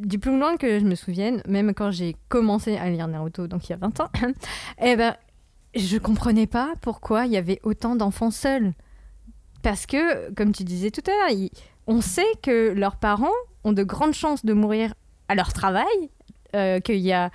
du 0.00 0.18
plus 0.18 0.38
loin 0.38 0.56
que 0.56 0.78
je 0.78 0.84
me 0.84 0.94
souvienne, 0.94 1.42
même 1.46 1.74
quand 1.74 1.90
j'ai 1.90 2.16
commencé 2.28 2.76
à 2.76 2.88
lire 2.90 3.08
Naruto, 3.08 3.46
donc 3.46 3.68
il 3.68 3.70
y 3.70 3.74
a 3.74 3.78
20 3.78 4.00
ans, 4.00 4.10
eh 4.82 4.96
ben, 4.96 5.16
je 5.74 5.98
comprenais 5.98 6.46
pas 6.46 6.74
pourquoi 6.80 7.26
il 7.26 7.32
y 7.32 7.36
avait 7.36 7.60
autant 7.62 7.96
d'enfants 7.96 8.30
seuls. 8.30 8.72
Parce 9.62 9.86
que, 9.86 10.30
comme 10.34 10.52
tu 10.52 10.64
disais 10.64 10.90
tout 10.90 11.02
à 11.06 11.32
l'heure, 11.32 11.48
on 11.86 12.00
sait 12.00 12.22
que 12.42 12.72
leurs 12.72 12.96
parents 12.96 13.28
ont 13.64 13.72
de 13.72 13.82
grandes 13.82 14.12
chances 14.12 14.44
de 14.44 14.52
mourir 14.52 14.94
à 15.28 15.34
leur 15.34 15.52
travail, 15.52 15.86
euh, 16.54 16.80
qu'il 16.80 16.98
y 16.98 17.12
a 17.12 17.30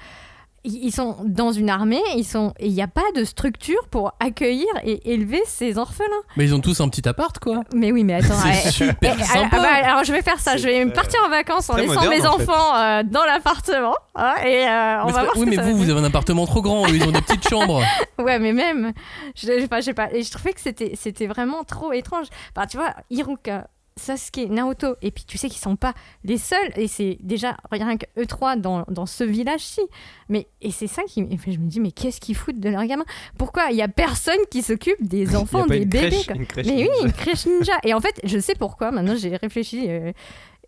ils 0.73 0.91
sont 0.91 1.17
dans 1.25 1.51
une 1.51 1.69
armée, 1.69 2.01
ils 2.15 2.23
sont 2.25 2.53
il 2.59 2.71
n'y 2.73 2.81
a 2.81 2.87
pas 2.87 3.03
de 3.15 3.23
structure 3.23 3.87
pour 3.91 4.13
accueillir 4.19 4.67
et 4.83 5.13
élever 5.13 5.41
ces 5.45 5.77
orphelins. 5.77 6.07
Mais 6.37 6.45
ils 6.45 6.53
ont 6.55 6.59
tous 6.61 6.79
un 6.81 6.89
petit 6.89 7.07
appart, 7.07 7.37
quoi. 7.39 7.61
Mais 7.73 7.91
oui, 7.91 8.03
mais 8.03 8.15
attends, 8.15 8.35
C'est 8.63 8.71
super 8.71 9.15
eh, 9.19 9.23
sympa. 9.23 9.49
ah 9.51 9.59
bah, 9.61 9.87
alors 9.89 10.03
je 10.03 10.11
vais 10.11 10.21
faire 10.21 10.39
ça, 10.39 10.57
je 10.57 10.65
vais 10.65 10.85
partir 10.87 11.19
en 11.25 11.29
vacances 11.29 11.69
en 11.69 11.75
laissant 11.75 11.95
moderne, 11.95 12.13
mes 12.21 12.25
en 12.27 12.33
enfants 12.35 12.75
euh, 12.77 13.03
dans 13.03 13.23
l'appartement. 13.25 13.95
hein, 14.15 14.33
et 14.45 14.67
euh, 14.67 15.01
on 15.03 15.07
Mais 15.07 15.11
va 15.13 15.21
voir 15.23 15.33
oui, 15.37 15.45
que 15.45 15.49
mais 15.51 15.55
ça 15.57 15.61
vous, 15.63 15.77
va 15.77 15.83
vous 15.83 15.89
avez 15.89 15.99
un 15.99 16.03
appartement 16.05 16.45
trop 16.45 16.61
grand. 16.61 16.85
Ils 16.87 17.03
ont 17.03 17.11
des 17.11 17.21
petites 17.21 17.47
chambres. 17.49 17.81
Ouais, 18.17 18.39
mais 18.39 18.53
même, 18.53 18.93
je, 19.35 19.47
je 19.47 19.59
sais 19.61 19.67
pas, 19.67 19.79
je 19.81 19.85
sais 19.85 19.93
pas. 19.93 20.11
Et 20.13 20.23
je 20.23 20.31
trouvais 20.31 20.53
que 20.53 20.61
c'était, 20.61 20.93
c'était 20.95 21.27
vraiment 21.27 21.63
trop 21.63 21.91
étrange. 21.93 22.27
Enfin, 22.55 22.67
tu 22.67 22.77
vois, 22.77 22.93
Hiruka, 23.09 23.67
Sasuke, 23.99 24.49
Naruto, 24.49 24.95
et 25.01 25.11
puis 25.11 25.23
tu 25.27 25.37
sais 25.37 25.49
qu'ils 25.49 25.59
sont 25.61 25.75
pas 25.75 25.93
les 26.23 26.37
seuls, 26.37 26.71
et 26.75 26.87
c'est 26.87 27.17
déjà 27.21 27.57
rien 27.71 27.97
que 27.97 28.05
eux 28.17 28.25
trois 28.25 28.55
dans, 28.55 28.83
dans 28.89 29.05
ce 29.05 29.23
village-ci. 29.23 29.81
Mais, 30.29 30.47
et 30.61 30.71
c'est 30.71 30.87
ça 30.87 31.03
qui. 31.03 31.21
je 31.47 31.57
me 31.59 31.67
dis, 31.67 31.79
mais 31.79 31.91
qu'est-ce 31.91 32.19
qu'ils 32.19 32.35
foutent 32.35 32.59
de 32.59 32.69
leurs 32.69 32.85
gamins? 32.85 33.05
Pourquoi 33.37 33.71
il 33.71 33.77
y 33.77 33.81
a 33.81 33.87
personne 33.87 34.39
qui 34.49 34.61
s'occupe 34.63 35.01
des 35.07 35.19
Il 35.23 35.31
y 35.31 35.35
a 35.35 35.39
enfants, 35.39 35.63
pas 35.67 35.75
des 35.75 35.83
une 35.83 35.89
bébés 35.89 36.09
crèche, 36.09 36.25
quoi? 36.27 36.35
une 36.35 36.45
crèche 36.45 36.67
Mais 36.67 36.83
oui, 36.83 36.89
une 37.05 37.11
crèche 37.11 37.45
ninja. 37.45 37.73
Et 37.83 37.93
en 37.93 37.99
fait, 38.01 38.19
je 38.23 38.39
sais 38.39 38.55
pourquoi. 38.55 38.91
Maintenant, 38.91 39.15
j'ai 39.15 39.35
réfléchi. 39.35 39.85
euh, 39.89 40.11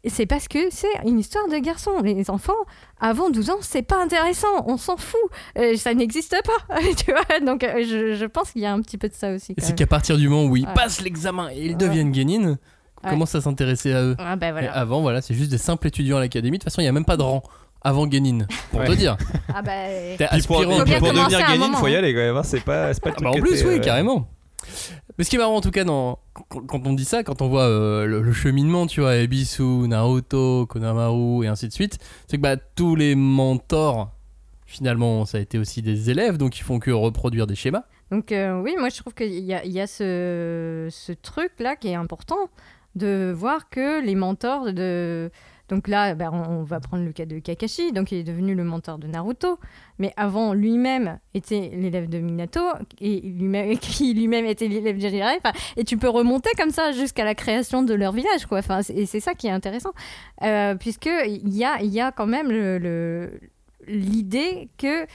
c'est 0.04 0.26
parce 0.26 0.48
que 0.48 0.58
c'est 0.72 0.88
une 1.06 1.20
histoire 1.20 1.48
de 1.48 1.58
garçons. 1.58 2.00
Les 2.04 2.32
enfants, 2.32 2.56
avant 3.00 3.30
12 3.30 3.52
ans, 3.52 3.58
c'est 3.62 3.84
pas 3.84 4.02
intéressant. 4.02 4.48
On 4.66 4.78
s'en 4.78 4.98
fout. 4.98 5.20
Euh, 5.60 5.76
ça 5.76 5.94
n'existe 5.94 6.36
pas. 6.44 6.76
tu 6.98 7.12
vois? 7.12 7.40
Donc, 7.40 7.64
euh, 7.64 7.84
je, 7.88 8.16
je 8.16 8.26
pense 8.26 8.52
qu'il 8.52 8.64
y 8.64 8.66
a 8.66 8.74
un 8.74 8.82
petit 8.82 8.98
peu 8.98 9.10
de 9.10 9.14
ça 9.14 9.32
aussi. 9.32 9.54
C'est 9.60 9.76
qu'à 9.78 9.86
partir 9.86 10.18
du 10.18 10.28
moment 10.28 10.46
où 10.50 10.58
ils 10.58 10.66
Ouais. 10.66 10.74
passent 10.74 11.02
l'examen 11.02 11.50
et 11.52 11.60
ils 11.66 11.70
Ouais. 11.72 11.76
deviennent 11.76 12.12
Guénin, 13.02 13.10
Ouais. 13.10 13.10
commencent 13.12 13.36
à 13.36 13.42
s'intéresser 13.42 13.94
à 13.94 14.02
eux. 14.04 14.16
Ah, 14.20 14.36
bah 14.36 14.52
voilà. 14.52 14.72
avant, 14.74 15.02
voilà, 15.02 15.22
c'est 15.22 15.34
juste 15.34 15.52
des 15.52 15.58
simples 15.58 15.88
étudiants 15.88 16.18
à 16.18 16.20
l'académie. 16.20 16.58
De 16.58 16.64
toute 16.64 16.70
façon, 16.72 16.82
il 16.82 16.86
n'y 16.86 16.90
a 16.90 16.94
même 16.94 17.06
pas 17.06 17.18
de 17.18 17.24
rang 17.24 17.42
avant 17.84 18.06
Guénin, 18.08 18.46
pour 18.72 18.84
te 18.84 18.92
dire. 18.94 19.18
Ah, 19.54 19.62
bah. 19.62 19.72
T'es 20.18 20.28
Puis 20.32 20.42
pour, 20.44 20.58
pour 20.64 20.66
commencer 20.78 20.86
devenir 21.02 21.40
à 21.40 21.50
un 21.50 21.54
Guénin, 21.54 21.66
moment, 21.68 21.78
faut 21.80 21.88
y 21.88 21.96
hein. 21.96 21.98
aller 22.00 22.14
quoi. 22.14 22.32
voir, 22.32 22.46
C'est 22.46 22.60
pas, 22.62 22.94
c'est 22.94 23.02
pas 23.04 23.10
le 23.10 23.16
Ah 23.20 23.24
bah 23.24 23.30
en 23.32 23.34
plus, 23.34 23.64
oui, 23.66 23.76
euh, 23.76 23.80
carrément. 23.80 24.28
Mais 25.18 25.24
ce 25.24 25.30
qui 25.32 25.36
est 25.36 25.40
marrant 25.40 25.56
en 25.56 25.62
tout 25.62 25.72
cas 25.72 25.84
dans, 25.84 26.20
quand, 26.34 26.62
quand 26.68 26.86
on 26.86 26.94
dit 26.94 27.04
ça, 27.06 27.24
quand 27.24 27.42
on 27.42 27.50
voit 27.50 27.64
euh, 27.64 28.06
le, 28.06 28.22
le 28.22 28.32
cheminement, 28.34 28.86
tu 28.86 29.02
vois, 29.02 29.16
Ebisu, 29.18 29.64
Naruto, 29.88 30.68
Konamaru 30.68 31.44
et 31.44 31.48
ainsi 31.48 31.68
de 31.68 31.74
suite, 31.74 31.98
c'est 32.28 32.38
que 32.38 32.42
bah, 32.42 32.56
tous 32.58 32.96
les 32.96 33.16
mentors, 33.16 34.12
finalement, 34.68 35.26
ça 35.26 35.40
a 35.40 35.42
été 35.42 35.58
aussi 35.58 35.82
des 35.82 36.10
élèves, 36.12 36.38
donc 36.38 36.58
ils 36.60 36.64
font 36.64 36.80
que 36.80 36.92
reproduire 36.92 37.48
des 37.48 37.56
schémas. 37.56 37.84
Donc, 38.12 38.32
euh, 38.32 38.60
oui, 38.62 38.76
moi, 38.78 38.90
je 38.90 38.98
trouve 39.00 39.14
qu'il 39.14 39.34
y 39.40 39.54
a, 39.54 39.64
il 39.66 39.72
y 39.72 39.80
a 39.82 39.88
ce, 39.88 40.88
ce 40.92 41.12
truc-là 41.14 41.76
qui 41.76 41.88
est 41.90 41.96
important 41.96 42.50
de 42.96 43.34
voir 43.36 43.70
que 43.70 44.04
les 44.04 44.16
mentors 44.16 44.74
de. 44.74 45.32
Donc 45.70 45.88
là, 45.88 46.16
ben, 46.16 46.32
on, 46.34 46.64
va 46.64 46.82
prendre 46.82 47.06
le 47.06 47.14
cas 47.14 47.26
de 47.26 47.40
Kakashi, 47.40 47.94
donc 47.94 48.12
il 48.12 48.18
est 48.18 48.24
devenu 48.24 48.56
le 48.56 48.66
mentor 48.66 48.98
de 48.98 49.08
Naruto, 49.08 49.58
mais 50.00 50.12
avant 50.18 50.54
lui-même 50.54 51.18
était 51.34 51.72
l'élève 51.74 52.10
de 52.10 52.20
Minato, 52.20 52.60
et 53.00 53.22
lui-même, 53.22 53.78
qui 53.80 54.14
lui-même 54.14 54.46
était 54.46 54.68
l'élève 54.68 54.98
de 54.98 55.02
Jiraiya, 55.02 55.38
et 55.78 55.86
tu 55.86 55.96
peux 55.96 56.10
remonter 56.10 56.50
comme 56.58 56.72
ça 56.72 56.92
jusqu'à 56.92 57.24
la 57.24 57.36
création 57.36 57.84
de 57.84 57.94
leur 57.94 58.12
village, 58.12 58.48
quoi. 58.48 58.60
Enfin, 58.60 58.82
et 58.90 59.06
c'est 59.06 59.22
ça 59.22 59.34
qui 59.34 59.48
est 59.48 59.52
intéressant, 59.52 59.94
euh, 60.44 60.76
puisque 60.76 61.10
y 61.26 61.64
a, 61.64 61.82
y 61.82 62.02
a 62.02 62.12
quand 62.12 62.28
même 62.28 62.52
l'idée 63.88 64.68
que 64.78 65.06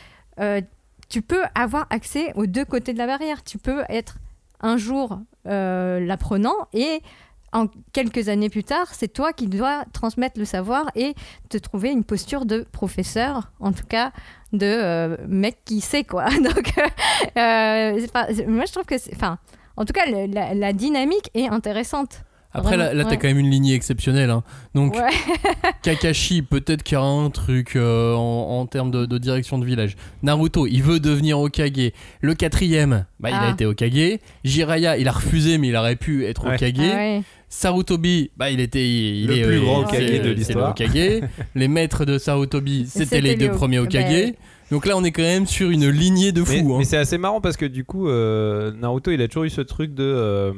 euh, 0.40 0.62
tu 1.08 1.22
peux 1.22 1.42
avoir 1.54 1.86
accès 1.90 2.32
aux 2.34 2.46
deux 2.46 2.64
côtés 2.64 2.92
de 2.92 2.98
la 2.98 3.06
barrière. 3.06 3.44
Tu 3.44 3.58
peux 3.58 3.82
être 3.88 4.16
un 4.60 4.76
jour 4.76 5.18
euh, 5.46 6.00
l'apprenant 6.00 6.56
et 6.72 7.00
en 7.56 7.66
quelques 7.92 8.28
années 8.28 8.48
plus 8.50 8.64
tard, 8.64 8.86
c'est 8.92 9.12
toi 9.12 9.32
qui 9.32 9.46
dois 9.48 9.84
transmettre 9.92 10.38
le 10.38 10.44
savoir 10.44 10.90
et 10.94 11.14
te 11.48 11.56
trouver 11.58 11.90
une 11.90 12.04
posture 12.04 12.44
de 12.46 12.66
professeur, 12.72 13.50
en 13.60 13.72
tout 13.72 13.86
cas 13.88 14.12
de 14.52 14.66
euh, 14.66 15.16
mec 15.28 15.58
qui 15.64 15.80
sait 15.80 16.04
quoi. 16.04 16.26
Donc, 16.30 16.72
euh, 16.78 16.82
euh, 17.38 18.06
pas- 18.12 18.28
moi 18.46 18.64
je 18.66 18.72
trouve 18.72 18.84
que, 18.84 18.98
c'est- 18.98 19.14
enfin, 19.14 19.38
en 19.76 19.84
tout 19.84 19.92
cas, 19.92 20.06
le- 20.06 20.32
la, 20.32 20.54
la 20.54 20.72
dynamique 20.72 21.30
est 21.34 21.48
intéressante. 21.48 22.22
Après, 22.52 22.76
là, 22.78 22.86
Vraiment, 22.86 22.98
là 22.98 23.04
t'as 23.04 23.10
ouais. 23.10 23.16
quand 23.18 23.28
même 23.28 23.38
une 23.38 23.50
lignée 23.50 23.74
exceptionnelle. 23.74 24.30
hein. 24.30 24.42
Donc, 24.74 24.94
Ouais. 24.94 25.10
Kakashi, 25.82 26.40
peut-être 26.40 26.82
qu'il 26.82 26.94
y 26.94 26.98
aura 26.98 27.06
un 27.08 27.28
truc 27.28 27.76
euh, 27.76 28.14
en, 28.14 28.60
en 28.60 28.66
termes 28.66 28.90
de, 28.90 29.04
de 29.04 29.18
direction 29.18 29.58
de 29.58 29.66
village. 29.66 29.94
Naruto, 30.22 30.66
il 30.66 30.82
veut 30.82 30.98
devenir 30.98 31.38
Okage. 31.38 31.92
Le 32.22 32.34
quatrième, 32.34 33.04
bah, 33.20 33.28
il 33.30 33.34
a 33.34 33.42
Ah. 33.48 33.50
été 33.50 33.66
Okage. 33.66 34.18
Jiraiya, 34.44 34.96
il 34.96 35.06
a 35.06 35.12
refusé, 35.12 35.58
mais 35.58 35.68
il 35.68 35.76
aurait 35.76 35.96
pu 35.96 36.24
être 36.24 36.46
Ouais. 36.46 36.54
Okage. 36.54 36.72
Ah 36.78 36.82
ouais. 36.82 37.22
Sarutobi, 37.48 38.30
bah, 38.37 38.50
il 38.50 38.61
était. 38.61 38.87
Il 38.88 39.26
Le 39.28 39.35
plus 39.46 39.59
euh, 39.59 39.61
grand 39.61 39.80
Hokage 39.82 40.00
de 40.20 40.28
le 40.28 40.32
l'histoire. 40.32 40.74
Les 41.54 41.68
maîtres 41.68 42.04
de 42.04 42.18
Sarutobi, 42.18 42.87
c'était 42.87 43.04
C'était 43.04 43.20
les 43.20 43.37
deux 43.37 43.50
premiers 43.52 43.78
Okage. 43.78 44.30
bah, 44.32 44.37
Donc 44.72 44.87
là, 44.87 44.96
on 44.96 45.04
est 45.04 45.12
quand 45.12 45.22
même 45.22 45.46
sur 45.46 45.70
une 45.70 45.88
lignée 45.88 46.32
de 46.32 46.40
Mais, 46.40 46.46
fous. 46.61 46.74
hein. 46.74 46.78
mais 46.78 46.85
c'est 46.85 46.96
assez 46.96 47.18
marrant 47.18 47.40
parce 47.40 47.56
que 47.56 47.66
du 47.66 47.85
coup, 47.85 48.09
euh, 48.09 48.72
Naruto, 48.72 49.11
il 49.12 49.22
a 49.22 49.28
toujours 49.28 49.44
eu 49.44 49.50
ce 49.50 49.61
truc 49.61 49.94
de. 49.94 50.02
euh, 50.04 50.52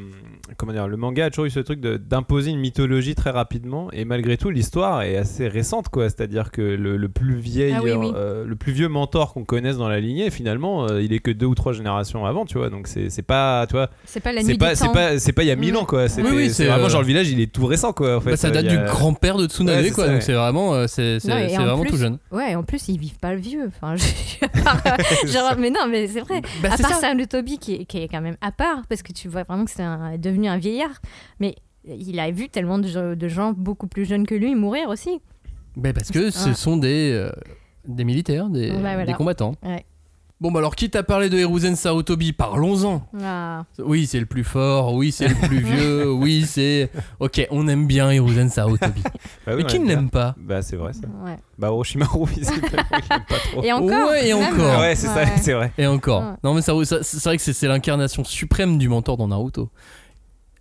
comment 0.57 0.73
dire 0.73 0.89
Le 0.89 0.97
manga 0.97 1.27
a 1.27 1.31
toujours 1.31 1.45
eu 1.47 1.51
ce 1.51 1.61
truc 1.61 1.81
de- 1.81 1.97
d'imposer 1.97 2.51
une 2.51 2.59
mythologie 2.59 3.15
très 3.15 3.31
rapidement. 3.31 3.91
Et 3.93 4.05
malgré 4.05 4.37
tout, 4.37 4.51
l'histoire 4.51 5.03
est 5.03 5.17
assez 5.17 5.49
récente, 5.49 5.89
quoi. 5.89 6.05
C'est-à-dire 6.09 6.51
que 6.51 6.63
le, 6.63 6.97
le 6.97 7.09
plus 7.09 7.37
vieil, 7.37 7.75
Ah 7.77 7.81
oui, 7.83 7.93
oui. 7.93 8.11
euh, 8.15 8.45
le 8.45 8.57
plus 8.57 8.73
vieux 8.73 8.89
mentor 8.89 9.33
qu'on 9.35 9.45
connaisse 9.45 9.77
dans 9.77 9.89
la 9.89 10.01
lignée, 10.01 10.31
finalement, 10.31 10.87
euh, 10.89 11.03
il 11.03 11.13
est 11.13 11.19
que 11.19 11.31
deux 11.31 11.47
ou 11.47 11.55
trois 11.55 11.73
générations 11.73 12.25
avant, 12.27 12.45
tu 12.47 12.59
vois. 12.59 12.71
Donc 12.71 12.87
c'est 12.87 13.11
c'est 13.11 13.23
pas. 13.23 13.67
Tu 13.67 13.73
vois, 13.75 13.91
C'est 14.05 14.21
pas 14.21 14.33
la 14.33 14.41
c'est 14.43 14.49
nuit 14.49 14.59
pas, 14.59 14.75
c'est 14.75 14.93
pas, 14.93 15.19
c'est 15.19 15.33
pas 15.33 15.43
il 15.43 15.49
y 15.49 15.51
a 15.51 15.57
mille 15.57 15.75
Mm. 15.75 15.77
ans, 15.79 15.85
quoi. 15.85 16.09
C'était- 16.09 16.29
Oui, 16.29 16.35
oui, 16.37 16.51
c'est 16.51 16.67
vraiment 16.67 16.87
euh, 16.87 16.89
genre 16.89 17.01
le 17.03 17.07
village, 17.07 17.29
il 17.31 17.41
est 17.41 17.53
tout 17.53 17.67
récent, 17.67 17.93
quoi. 17.93 18.17
En 18.17 18.21
fait. 18.21 18.31
Bah, 18.31 18.37
ça 18.37 18.51
date 18.51 18.67
du 18.67 18.79
grand-père 18.79 19.37
de 19.37 19.47
Tsunade, 19.47 19.85
Ouais, 19.85 19.91
quoi. 19.91 20.05
ça, 20.05 20.11
donc 20.11 20.17
ouais. 20.19 20.25
c'est 20.25 20.33
vraiment, 20.33 20.75
euh, 20.75 20.87
c'est 20.87 21.19
vraiment 21.19 21.81
plus- 21.81 21.91
tout 21.91 21.97
jeune. 21.97 22.19
Ouais, 22.33 22.55
en 22.55 22.63
plus, 22.63 22.89
ils 22.89 22.99
vivent 22.99 23.19
pas 23.19 23.35
le 23.35 23.41
vieux. 23.41 23.67
Enfin, 23.69 23.95
genre, 25.27 25.55
mais 25.59 25.71
non, 25.71 25.87
mais 25.91 26.07
c'est 26.09 26.21
vrai. 26.21 26.41
Bah, 26.63 26.71
à 26.73 26.77
part 26.77 26.91
ça. 26.91 27.01
Sarutobi 27.01 27.59
qui 27.59 27.75
est, 27.75 27.85
qui 27.85 27.99
est 27.99 28.09
quand 28.09 28.21
même 28.21 28.37
à 28.41 28.53
part, 28.53 28.83
parce 28.89 29.03
que 29.03 29.13
tu 29.13 29.29
vois 29.29 29.43
vraiment 29.43 29.65
que 29.65 29.71
c'est 29.71 29.83
un- 29.83 30.17
devenu 30.39 30.49
un 30.49 30.59
vieillard. 30.59 31.01
Mais 31.41 31.57
il 31.85 32.19
a 32.21 32.31
vu 32.31 32.49
tellement 32.49 32.79
de, 32.79 32.89
gens- 32.89 33.15
de 33.17 33.29
gens 33.29 33.53
beaucoup 33.57 33.87
plus 33.87 34.05
jeunes 34.05 34.27
que 34.27 34.35
lui 34.35 34.55
mourir 34.55 34.89
aussi. 34.89 35.21
Bah, 35.77 35.93
parce 35.93 36.11
que 36.11 36.31
ce 36.31 36.49
Ouais. 36.49 36.55
sont 36.55 36.77
des, 36.77 37.13
euh, 37.13 37.31
des 37.87 38.05
militaires, 38.05 38.49
des, 38.49 38.71
voilà. 38.71 39.05
des 39.05 39.15
combattants. 39.15 39.55
Ouais. 39.63 39.85
Bon, 40.41 40.53
bah 40.53 40.61
alors, 40.61 40.77
quitte 40.77 40.95
à 40.95 41.03
parler 41.03 41.31
de 41.31 41.37
Hiruzen 41.37 41.75
Sarutobi, 41.75 42.33
parlons-en. 42.33 43.03
Ah. 43.21 43.65
Oui, 43.81 44.07
c'est 44.07 44.21
le 44.21 44.27
plus 44.27 44.45
fort, 44.45 44.95
oui, 44.95 45.11
c'est 45.11 45.27
le 45.27 45.35
plus 45.35 45.59
vieux, 45.65 46.13
oui, 46.13 46.45
c'est. 46.47 46.91
Ok, 47.19 47.45
on 47.51 47.67
aime 47.67 47.89
bien 47.89 48.13
Hiruzen 48.13 48.49
Sarutobi. 48.49 49.03
Bah 49.47 49.55
oui, 49.57 49.63
Mais 49.63 49.65
qui 49.65 49.79
ne 49.81 49.85
aime 49.85 49.89
l'aime 49.89 50.11
pas? 50.11 50.37
Bah 50.39 50.63
c'est 50.63 50.77
vrai 50.77 50.93
ça. 50.93 51.09
Ouais. 51.25 51.37
Bah 51.59 51.73
Orochimaru, 51.73 52.27
visiblement, 52.27 52.69
pas 53.29 53.37
trop. 53.51 53.65
Et 53.65 53.73
encore. 53.73 54.11
Ouais, 54.11 54.29
et 54.29 54.33
encore. 54.33 54.75
Ah 54.77 54.81
ouais, 54.81 54.95
c'est 54.95 55.07
ça, 55.09 55.17
Ouais. 55.25 55.33
c'est 55.41 55.55
vrai. 55.55 55.73
Et 55.77 55.87
encore. 55.89 56.23
Ouais. 56.23 56.37
Non, 56.45 56.55
mais 56.55 56.63
ça, 56.63 56.73
ça- 56.85 57.03
c'est 57.03 57.25
vrai 57.25 57.37
que 57.37 57.43
c'est 57.43 57.53
c'est 57.53 57.67
l'incarnation 57.67 58.23
suprême 58.23 58.79
du 58.79 58.89
mentor 58.89 59.17
dans 59.17 59.27
Naruto. 59.29 59.71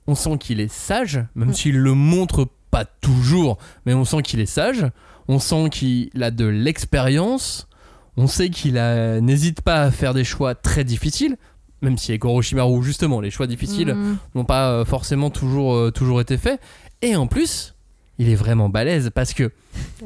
On 0.07 0.15
sent 0.15 0.37
qu'il 0.39 0.59
est 0.61 0.71
sage, 0.71 1.21
même 1.35 1.49
Mm. 1.49 1.53
s'il 1.53 1.77
le 1.77 1.93
montre 1.93 2.47
pas 2.71 2.85
toujours, 2.85 3.57
mais 3.85 3.93
on 3.93 4.05
sent 4.05 4.21
qu'il 4.23 4.39
est 4.39 4.45
sage. 4.45 4.85
On 5.27 5.39
sent 5.39 5.69
qu'il 5.71 6.09
a 6.23 6.31
de 6.31 6.45
l'expérience. 6.45 7.67
On 8.15 8.27
sait 8.27 8.49
qu'il 8.49 8.77
a- 8.77 9.19
n'hésite 9.21 9.61
pas 9.61 9.83
à 9.83 9.91
faire 9.91 10.13
des 10.13 10.23
choix 10.23 10.55
très 10.55 10.83
difficiles, 10.83 11.37
même 11.81 11.97
si 11.97 12.11
avec 12.11 12.25
Orochimaru, 12.25 12.83
justement, 12.83 13.21
les 13.21 13.29
choix 13.31 13.47
difficiles 13.47 13.93
Mhm. 13.93 14.17
n'ont 14.35 14.45
pas 14.45 14.71
euh, 14.71 14.85
forcément 14.85 15.29
toujours, 15.29 15.75
euh, 15.75 15.91
toujours 15.91 16.21
été 16.21 16.37
faits. 16.37 16.59
Et 17.01 17.15
en 17.15 17.27
plus, 17.27 17.75
il 18.17 18.29
est 18.29 18.35
vraiment 18.35 18.69
balèze 18.69 19.11
parce 19.13 19.33
que 19.33 19.51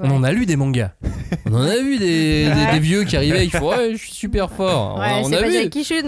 on 0.01 0.11
en 0.11 0.23
a 0.23 0.31
lu 0.33 0.45
des 0.45 0.57
mangas. 0.57 0.91
On 1.45 1.53
en 1.53 1.61
a 1.61 1.77
vu 1.77 1.97
des, 1.97 2.45
des- 2.45 2.49
Ouais. 2.51 2.71
des 2.73 2.79
vieux 2.79 3.03
qui 3.05 3.15
arrivaient 3.15 3.45
et 3.45 3.49
qui 3.49 3.55
font 3.57 3.69
Ouais, 3.69 3.91
je 3.93 3.97
suis 3.97 4.11
super 4.11 4.51
fort. 4.51 4.95
On 4.97 4.99
a- 4.99 5.07
Ouais, 5.07 5.21
on, 5.23 5.29
c'est 5.29 5.35
a 5.35 5.41
pas 5.41 5.47
vu. 5.47 5.57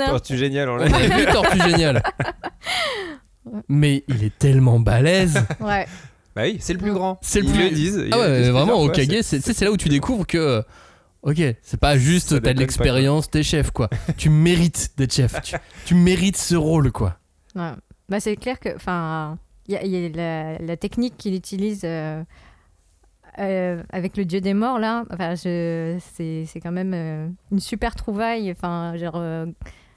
Hein. 0.01 0.11
Oh, 0.13 0.19
tu 0.19 0.37
génial, 0.37 0.69
on 0.69 0.73
On 0.73 0.77
l'a 0.77 0.87
vu 0.87 1.25
Tortue 1.31 1.59
Mais 3.67 4.03
il 4.07 4.23
est 4.23 4.37
tellement 4.37 4.79
balèze. 4.79 5.43
Ouais. 5.59 5.85
Bah 6.35 6.43
oui, 6.45 6.57
c'est 6.59 6.73
le 6.73 6.79
plus 6.79 6.93
grand. 6.93 7.19
C'est 7.21 7.41
le 7.41 7.45
Ils 7.47 7.53
plus- 7.53 7.63
le 7.63 7.69
disent. 7.75 7.99
Ah 8.11 8.15
Ils 8.15 8.19
ouais, 8.19 8.39
disent 8.41 8.49
vraiment, 8.49 8.73
fois, 8.77 8.85
Okage, 8.85 9.21
c'est 9.21 9.61
là 9.61 9.71
où 9.71 9.77
tu 9.77 9.89
découvres 9.89 10.25
que. 10.25 10.63
Ok, 11.21 11.41
c'est 11.61 11.79
pas 11.79 11.97
juste 11.97 12.41
t'as 12.41 12.53
de 12.53 12.59
l'expérience, 12.59 13.29
t'es 13.29 13.43
chef 13.43 13.71
quoi. 13.71 13.89
tu 14.17 14.29
mérites 14.29 14.91
d'être 14.97 15.13
chef. 15.13 15.41
Tu, 15.43 15.55
tu 15.85 15.95
mérites 15.95 16.35
ce 16.37 16.55
rôle 16.55 16.91
quoi. 16.91 17.17
Ouais. 17.55 17.71
Bah, 18.09 18.19
c'est 18.19 18.35
clair 18.35 18.59
que, 18.59 18.75
enfin, 18.75 19.37
il 19.67 19.73
y 19.75 19.77
a, 19.77 19.83
il 19.85 19.91
y 19.91 20.05
a 20.05 20.09
la, 20.09 20.57
la 20.57 20.75
technique 20.75 21.15
qu'il 21.17 21.33
utilise 21.35 21.81
euh, 21.85 22.21
euh, 23.39 23.81
avec 23.91 24.17
le 24.17 24.25
dieu 24.25 24.41
des 24.41 24.53
morts 24.53 24.79
là, 24.79 25.05
enfin, 25.11 25.35
c'est 25.35 25.99
c'est 26.01 26.59
quand 26.61 26.71
même 26.73 26.93
euh, 26.93 27.27
une 27.51 27.59
super 27.59 27.95
trouvaille. 27.95 28.51
Enfin, 28.51 28.95
genre, 28.97 29.15
euh, 29.15 29.45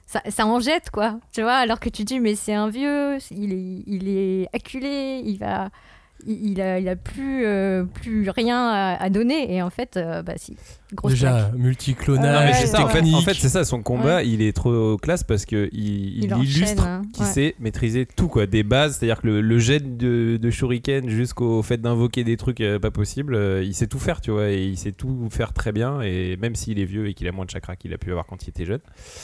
ça, 0.07 0.23
ça 0.29 0.47
en 0.47 0.61
jette 0.61 0.91
quoi, 0.91 1.19
tu 1.33 1.43
vois. 1.43 1.57
Alors 1.57 1.81
que 1.81 1.89
tu 1.89 2.05
dis 2.05 2.21
mais 2.21 2.35
c'est 2.35 2.55
un 2.55 2.69
vieux, 2.69 3.19
il 3.31 3.53
est, 3.53 3.83
il 3.87 4.09
est 4.09 4.49
acculé, 4.55 5.23
il 5.25 5.39
va, 5.39 5.71
il, 6.27 6.61
a, 6.61 6.79
il 6.79 6.89
a 6.89 6.97
plus, 6.97 7.45
euh, 7.47 7.85
plus 7.85 8.31
rien 8.31 8.59
à, 8.59 8.97
à 9.03 9.11
donner. 9.11 9.53
Et 9.55 9.63
en 9.63 9.71
fait, 9.71 9.97
euh, 9.97 10.23
bah 10.23 10.35
si, 10.37 10.57
grosse 10.95 11.13
Déjà, 11.13 11.51
multiclonage, 11.57 12.51
Ouais, 12.51 12.55
c'est 12.55 12.67
ça, 12.67 12.85
en 12.85 12.89
fait, 12.89 13.03
en 13.13 13.21
fait, 13.21 13.35
c'est 13.35 13.49
ça, 13.49 13.65
son 13.65 13.83
combat, 13.83 14.23
il 14.23 14.43
est 14.43 14.53
trop 14.55 14.97
classe 14.97 15.25
parce 15.25 15.45
que 15.45 15.69
il, 15.73 16.25
il 16.25 16.37
illustre 16.43 16.85
hein, 16.87 17.03
qu'il 17.13 17.25
ouais. 17.25 17.31
sait 17.31 17.55
maîtriser 17.61 18.07
tout, 18.07 18.29
quoi, 18.29 18.47
des 18.47 18.63
bases, 18.63 18.97
c'est-à-dire 18.97 19.21
que 19.21 19.27
le, 19.27 19.41
le 19.41 19.59
jet 19.59 19.97
de, 19.97 20.37
de 20.37 20.51
shuriken 20.51 21.09
jusqu'au 21.09 21.63
fait 21.63 21.81
d'invoquer 21.81 22.25
des 22.25 22.37
trucs 22.37 22.61
euh, 22.61 22.79
pas 22.79 22.91
possibles, 22.91 23.35
euh, 23.35 23.63
il 23.65 23.75
sait 23.75 23.87
tout 23.87 23.99
faire, 23.99 24.21
tu 24.21 24.31
vois, 24.31 24.51
et 24.51 24.65
il 24.65 24.77
sait 24.77 24.93
tout 24.93 25.29
faire 25.31 25.53
très 25.53 25.73
bien, 25.73 26.01
et 26.03 26.37
même 26.41 26.55
s'il 26.55 26.79
est 26.79 26.85
vieux 26.85 27.09
et 27.09 27.15
qu'il 27.15 27.29
a 27.29 27.33
moins 27.33 27.45
de 27.45 27.51
chakra 27.51 27.77
qu'il 27.77 27.93
a 27.93 27.99
pu 27.99 28.11
avoir 28.11 28.27
quand 28.27 28.43
il 28.45 28.51
était 28.51 28.65
jeune. 28.65 28.81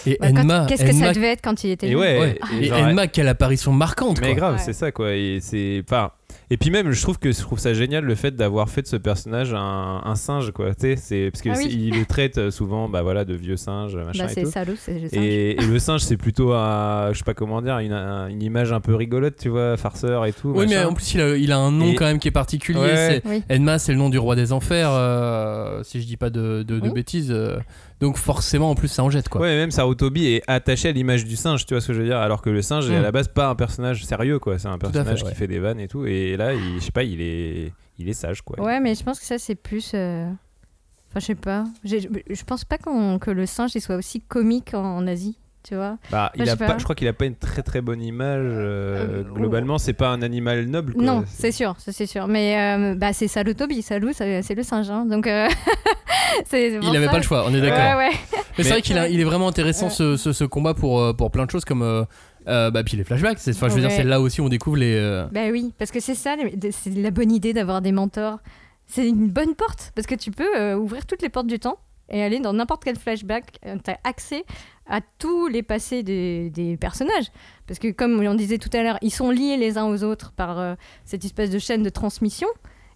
Et 0.06 0.18
Bah, 0.20 0.28
Enma, 0.30 0.66
Qu'est-ce 0.68 0.84
que 0.84 0.90
Enma- 0.90 1.06
ça 1.06 1.12
devait 1.12 1.28
être 1.32 1.42
quand 1.42 1.64
il 1.64 1.70
était 1.70 1.86
Et 1.88 1.92
jeune 1.92 2.00
ouais, 2.00 2.18
ouais. 2.18 2.38
et 2.60 2.64
Et 2.64 2.64
genre, 2.68 2.78
Enma, 2.78 3.06
quelle 3.06 3.28
apparition 3.28 3.72
marquante 3.72 4.20
Mais 4.20 4.28
quoi. 4.28 4.34
grave, 4.36 4.54
Ouais. 4.54 4.62
c'est 4.64 4.72
ça 4.72 4.92
quoi. 4.92 5.14
Et 5.14 5.38
c'est, 5.40 5.82
enfin, 5.88 6.10
et 6.50 6.56
puis 6.56 6.70
même, 6.70 6.90
je 6.92 7.02
trouve 7.02 7.18
que 7.18 7.32
je 7.32 7.40
trouve 7.40 7.58
ça 7.58 7.74
génial 7.74 8.04
le 8.04 8.14
fait 8.14 8.34
d'avoir 8.36 8.68
fait 8.68 8.82
de 8.82 8.86
ce 8.86 8.96
personnage 8.96 9.54
un, 9.54 10.00
un 10.04 10.14
singe 10.14 10.50
quoi. 10.52 10.74
Tu 10.74 10.80
sais, 10.80 10.96
c'est 10.96 11.30
parce 11.30 11.42
que 11.42 11.48
Ah 11.50 11.54
oui. 11.56 11.62
c'est- 11.64 11.70
il 11.76 11.98
le 11.98 12.04
traite 12.06 12.38
euh, 12.38 12.50
souvent, 12.50 12.88
bah 12.88 13.02
voilà, 13.02 13.24
de 13.24 13.34
vieux 13.34 13.56
singe, 13.56 13.96
machin 13.96 14.24
Bah, 14.26 14.30
et 14.30 14.34
c'est 14.34 14.42
tout. 14.42 14.50
salaud, 14.50 14.74
c'est 14.78 15.00
je 15.00 15.06
sais. 15.08 15.16
Et, 15.16 15.50
et 15.62 15.66
le 15.66 15.78
singe, 15.78 16.00
c'est 16.02 16.16
plutôt 16.16 16.52
un, 16.52 17.12
je 17.12 17.18
sais 17.18 17.24
pas 17.24 17.34
comment 17.34 17.62
dire, 17.62 17.78
une, 17.78 17.92
un- 17.92 18.28
une 18.28 18.42
image 18.42 18.72
un 18.72 18.80
peu 18.80 18.94
rigolote, 18.94 19.36
tu 19.38 19.48
vois, 19.48 19.76
farceur 19.76 20.26
et 20.26 20.32
tout. 20.32 20.52
Oui, 20.54 20.66
mais 20.68 20.82
en 20.84 20.92
plus, 20.94 21.14
il 21.14 21.20
a, 21.20 21.36
il 21.36 21.52
a 21.52 21.58
un 21.58 21.70
nom 21.72 21.90
Et- 21.90 21.94
quand 21.94 22.04
même 22.06 22.18
qui 22.18 22.28
est 22.28 22.32
particulier. 22.32 22.78
Ouais. 22.80 23.22
Oui. 23.24 23.42
Enma, 23.50 23.78
c'est 23.78 23.92
le 23.92 23.98
nom 23.98 24.08
du 24.10 24.18
roi 24.18 24.36
des 24.36 24.52
enfers, 24.52 24.90
euh, 24.90 25.82
si 25.84 26.00
je 26.00 26.06
dis 26.06 26.16
pas 26.16 26.30
de, 26.30 26.62
de- 26.62 26.78
de 26.80 26.88
Oui. 26.88 26.92
bêtises. 26.92 27.30
euh, 27.30 27.58
donc 28.00 28.16
forcément, 28.16 28.70
en 28.70 28.74
plus, 28.74 28.88
ça 28.88 29.02
en 29.04 29.10
jette 29.10 29.28
quoi. 29.28 29.40
Ouais, 29.42 29.56
même 29.56 29.70
Sarutobi 29.70 30.26
est 30.26 30.42
attaché 30.48 30.88
à 30.88 30.92
l'image 30.92 31.24
du 31.24 31.36
singe, 31.36 31.64
tu 31.66 31.74
vois 31.74 31.80
ce 31.80 31.88
que 31.88 31.92
je 31.94 32.00
veux 32.00 32.06
dire, 32.06 32.18
alors 32.18 32.42
que 32.42 32.50
le 32.50 32.62
singe 32.62 32.90
est 32.90 32.96
à 32.96 33.00
Mm. 33.00 33.02
la 33.02 33.12
base 33.12 33.28
pas 33.28 33.48
un 33.48 33.54
personnage 33.54 34.04
sérieux, 34.04 34.38
quoi. 34.38 34.58
C'est 34.58 34.68
un 34.68 34.78
personnage 34.78 35.18
fait, 35.20 35.24
ouais. 35.24 35.30
qui 35.32 35.36
fait 35.36 35.46
des 35.46 35.58
vannes 35.58 35.80
et 35.80 35.88
tout. 35.88 36.04
Et 36.06 36.36
là, 36.36 36.52
il, 36.54 36.74
je 36.80 36.84
sais 36.84 36.92
pas, 36.92 37.02
il 37.04 37.20
est, 37.20 37.72
il 37.98 38.08
est 38.08 38.12
sage, 38.12 38.42
quoi. 38.42 38.60
Ouais, 38.60 38.80
mais 38.80 38.94
je 38.94 39.02
pense 39.04 39.18
que 39.20 39.26
ça, 39.26 39.38
c'est 39.38 39.54
plus. 39.54 39.92
euh, 39.94 40.28
Enfin, 41.10 41.20
je 41.20 41.26
sais 41.26 41.34
pas. 41.34 41.64
Je 41.84 41.96
je 42.30 42.44
pense 42.44 42.64
pas 42.64 42.78
qu'on- 42.78 43.18
que 43.18 43.30
le 43.30 43.44
singe 43.44 43.72
il 43.74 43.80
soit 43.82 43.96
aussi 43.96 44.20
comique 44.22 44.72
en, 44.72 44.82
en 44.96 45.06
Asie, 45.06 45.36
tu 45.62 45.74
vois. 45.74 45.98
Bah, 46.10 46.30
il 46.34 46.44
je 46.44 46.50
a 46.50 46.56
sais 46.56 46.66
pas, 46.66 46.76
je 46.78 46.84
crois 46.84 46.94
qu'il 46.94 47.08
a 47.08 47.12
pas 47.12 47.24
une 47.26 47.36
très 47.36 47.62
très 47.62 47.80
bonne 47.80 48.02
image. 48.02 48.40
euh, 48.44 49.20
Euh, 49.20 49.22
globalement, 49.22 49.78
c'est 49.78 49.92
pas 49.92 50.08
un 50.08 50.22
animal 50.22 50.66
noble. 50.66 50.94
Quoi. 50.94 51.02
Non, 51.04 51.24
c'est 51.26 51.52
sûr, 51.52 51.74
c'est 51.78 52.06
sûr. 52.06 52.26
Mais 52.28 52.58
euh, 52.60 52.94
bah, 52.94 53.12
c'est 53.12 53.28
Salutobi. 53.28 53.82
Salou, 53.82 54.12
ça- 54.12 54.42
c'est 54.42 54.54
le 54.54 54.62
singe. 54.62 54.90
hein. 54.90 55.06
Donc, 55.06 55.26
euh, 55.26 55.48
Il 56.52 56.56
avait 56.96 57.04
ça. 57.06 57.10
pas 57.10 57.16
le 57.18 57.22
choix, 57.22 57.44
on 57.46 57.54
est 57.54 57.60
d'accord. 57.60 57.98
Ouais, 57.98 58.08
ouais. 58.08 58.16
Mais 58.58 58.64
c'est 58.64 58.70
vrai 58.70 58.82
qu'il 58.82 58.96
il 59.10 59.20
est 59.20 59.24
vraiment 59.24 59.48
intéressant 59.48 59.86
Ouais. 59.86 59.92
ce, 59.92 60.16
ce- 60.16 60.32
ce 60.32 60.44
combat 60.44 60.74
pour, 60.74 61.00
euh, 61.00 61.12
pour 61.12 61.30
plein 61.30 61.46
de 61.46 61.50
choses 61.50 61.64
comme. 61.64 61.82
euh, 61.82 62.04
euh, 62.48 62.70
bah, 62.70 62.82
puis 62.82 62.96
les 62.96 63.04
flashbacks, 63.04 63.38
c'est, 63.38 63.54
enfin, 63.54 63.68
je 63.68 63.74
veux 63.74 63.80
dire, 63.80 63.90
c'est 63.90 64.02
là 64.04 64.20
aussi 64.20 64.40
où 64.40 64.46
on 64.46 64.48
découvre 64.48 64.76
les. 64.76 64.94
euh, 64.96 65.26
Bah 65.32 65.48
oui, 65.50 65.72
parce 65.78 65.90
que 65.90 66.00
c'est 66.00 66.14
ça, 66.14 66.36
c'est 66.70 66.90
la 66.94 67.10
bonne 67.10 67.30
idée 67.30 67.52
d'avoir 67.52 67.80
des 67.82 67.92
mentors. 67.92 68.38
C'est 68.86 69.06
une 69.08 69.28
bonne 69.28 69.54
porte, 69.54 69.92
parce 69.94 70.06
que 70.06 70.14
tu 70.14 70.30
peux 70.32 70.48
euh, 70.58 70.74
ouvrir 70.76 71.06
toutes 71.06 71.22
les 71.22 71.28
portes 71.28 71.46
du 71.46 71.58
temps 71.58 71.78
et 72.08 72.22
aller 72.22 72.40
dans 72.40 72.52
n'importe 72.52 72.84
quel 72.84 72.96
flashback. 72.96 73.58
tu 73.62 73.90
as 73.90 73.98
accès 74.04 74.44
à 74.86 75.00
tous 75.18 75.48
les 75.48 75.62
passés 75.62 76.02
des, 76.02 76.76
personnages. 76.80 77.30
Parce 77.66 77.78
que 77.78 77.90
comme 77.90 78.20
on 78.20 78.34
disait 78.34 78.58
tout 78.58 78.70
à 78.72 78.82
l'heure, 78.82 78.98
ils 79.02 79.12
sont 79.12 79.30
liés 79.30 79.56
les 79.56 79.78
uns 79.78 79.86
aux 79.86 80.02
autres 80.02 80.32
par 80.32 80.58
euh, 80.58 80.74
cette 81.04 81.24
espèce 81.24 81.50
de 81.50 81.58
chaîne 81.58 81.82
de 81.82 81.88
transmission. 81.88 82.48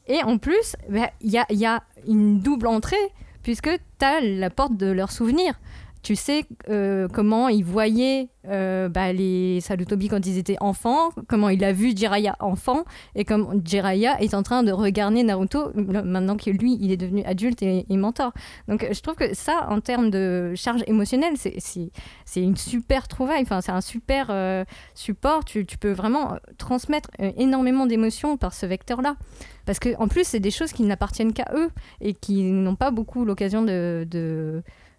Et 0.06 0.22
en 0.22 0.38
plus, 0.38 0.76
bah, 0.88 1.10
il 1.20 1.30
y, 1.30 1.38
a, 1.38 1.46
y 1.50 1.66
a 1.66 1.82
une 2.06 2.40
double 2.40 2.66
entrée, 2.66 2.96
puisque 3.42 3.70
tu 3.98 4.04
as 4.04 4.20
la 4.20 4.50
porte 4.50 4.76
de 4.76 4.86
leurs 4.86 5.10
souvenirs. 5.10 5.58
Tu 6.06 6.14
sais 6.14 6.44
euh, 6.68 7.08
comment 7.12 7.48
ils 7.48 7.64
voyaient 7.64 8.28
euh, 8.46 8.88
bah, 8.88 9.12
les 9.12 9.60
Salutobi 9.60 10.06
quand 10.06 10.24
ils 10.24 10.38
étaient 10.38 10.56
enfants, 10.60 11.08
comment 11.26 11.48
il 11.48 11.64
a 11.64 11.72
vu 11.72 11.96
Jiraiya 11.96 12.36
enfant, 12.38 12.84
et 13.16 13.24
comme 13.24 13.60
Jiraiya 13.64 14.22
est 14.22 14.32
en 14.34 14.44
train 14.44 14.62
de 14.62 14.70
regarder 14.70 15.24
Naruto 15.24 15.72
maintenant 15.74 16.36
que 16.36 16.48
lui, 16.50 16.78
il 16.80 16.92
est 16.92 16.96
devenu 16.96 17.24
adulte 17.24 17.60
et, 17.62 17.86
et 17.90 17.96
mentor. 17.96 18.32
Donc 18.68 18.86
je 18.88 19.00
trouve 19.00 19.16
que 19.16 19.34
ça, 19.34 19.66
en 19.68 19.80
termes 19.80 20.10
de 20.10 20.52
charge 20.54 20.84
émotionnelle, 20.86 21.34
c'est- 21.36 21.90
une 22.36 22.56
super 22.56 23.08
trouvaille, 23.08 23.42
enfin, 23.42 23.60
c'est 23.60 23.72
un 23.72 23.80
super 23.80 24.28
euh, 24.30 24.64
support. 24.94 25.44
Tu, 25.44 25.64
peux 25.64 25.90
vraiment 25.90 26.36
transmettre 26.56 27.10
énormément 27.18 27.84
d'émotions 27.86 28.36
par 28.36 28.54
ce 28.54 28.64
vecteur-là. 28.64 29.16
Parce 29.64 29.80
que 29.80 29.96
en 30.00 30.06
plus, 30.06 30.22
c'est 30.24 30.38
des 30.38 30.52
choses 30.52 30.72
qui 30.72 30.84
n'appartiennent 30.84 31.32
qu'à 31.32 31.50
eux 31.56 31.70
et 32.00 32.14
qui 32.14 32.44
n'ont 32.44 32.76
pas 32.76 32.92
beaucoup 32.92 33.24
l'occasion 33.24 33.62
de- 33.62 34.06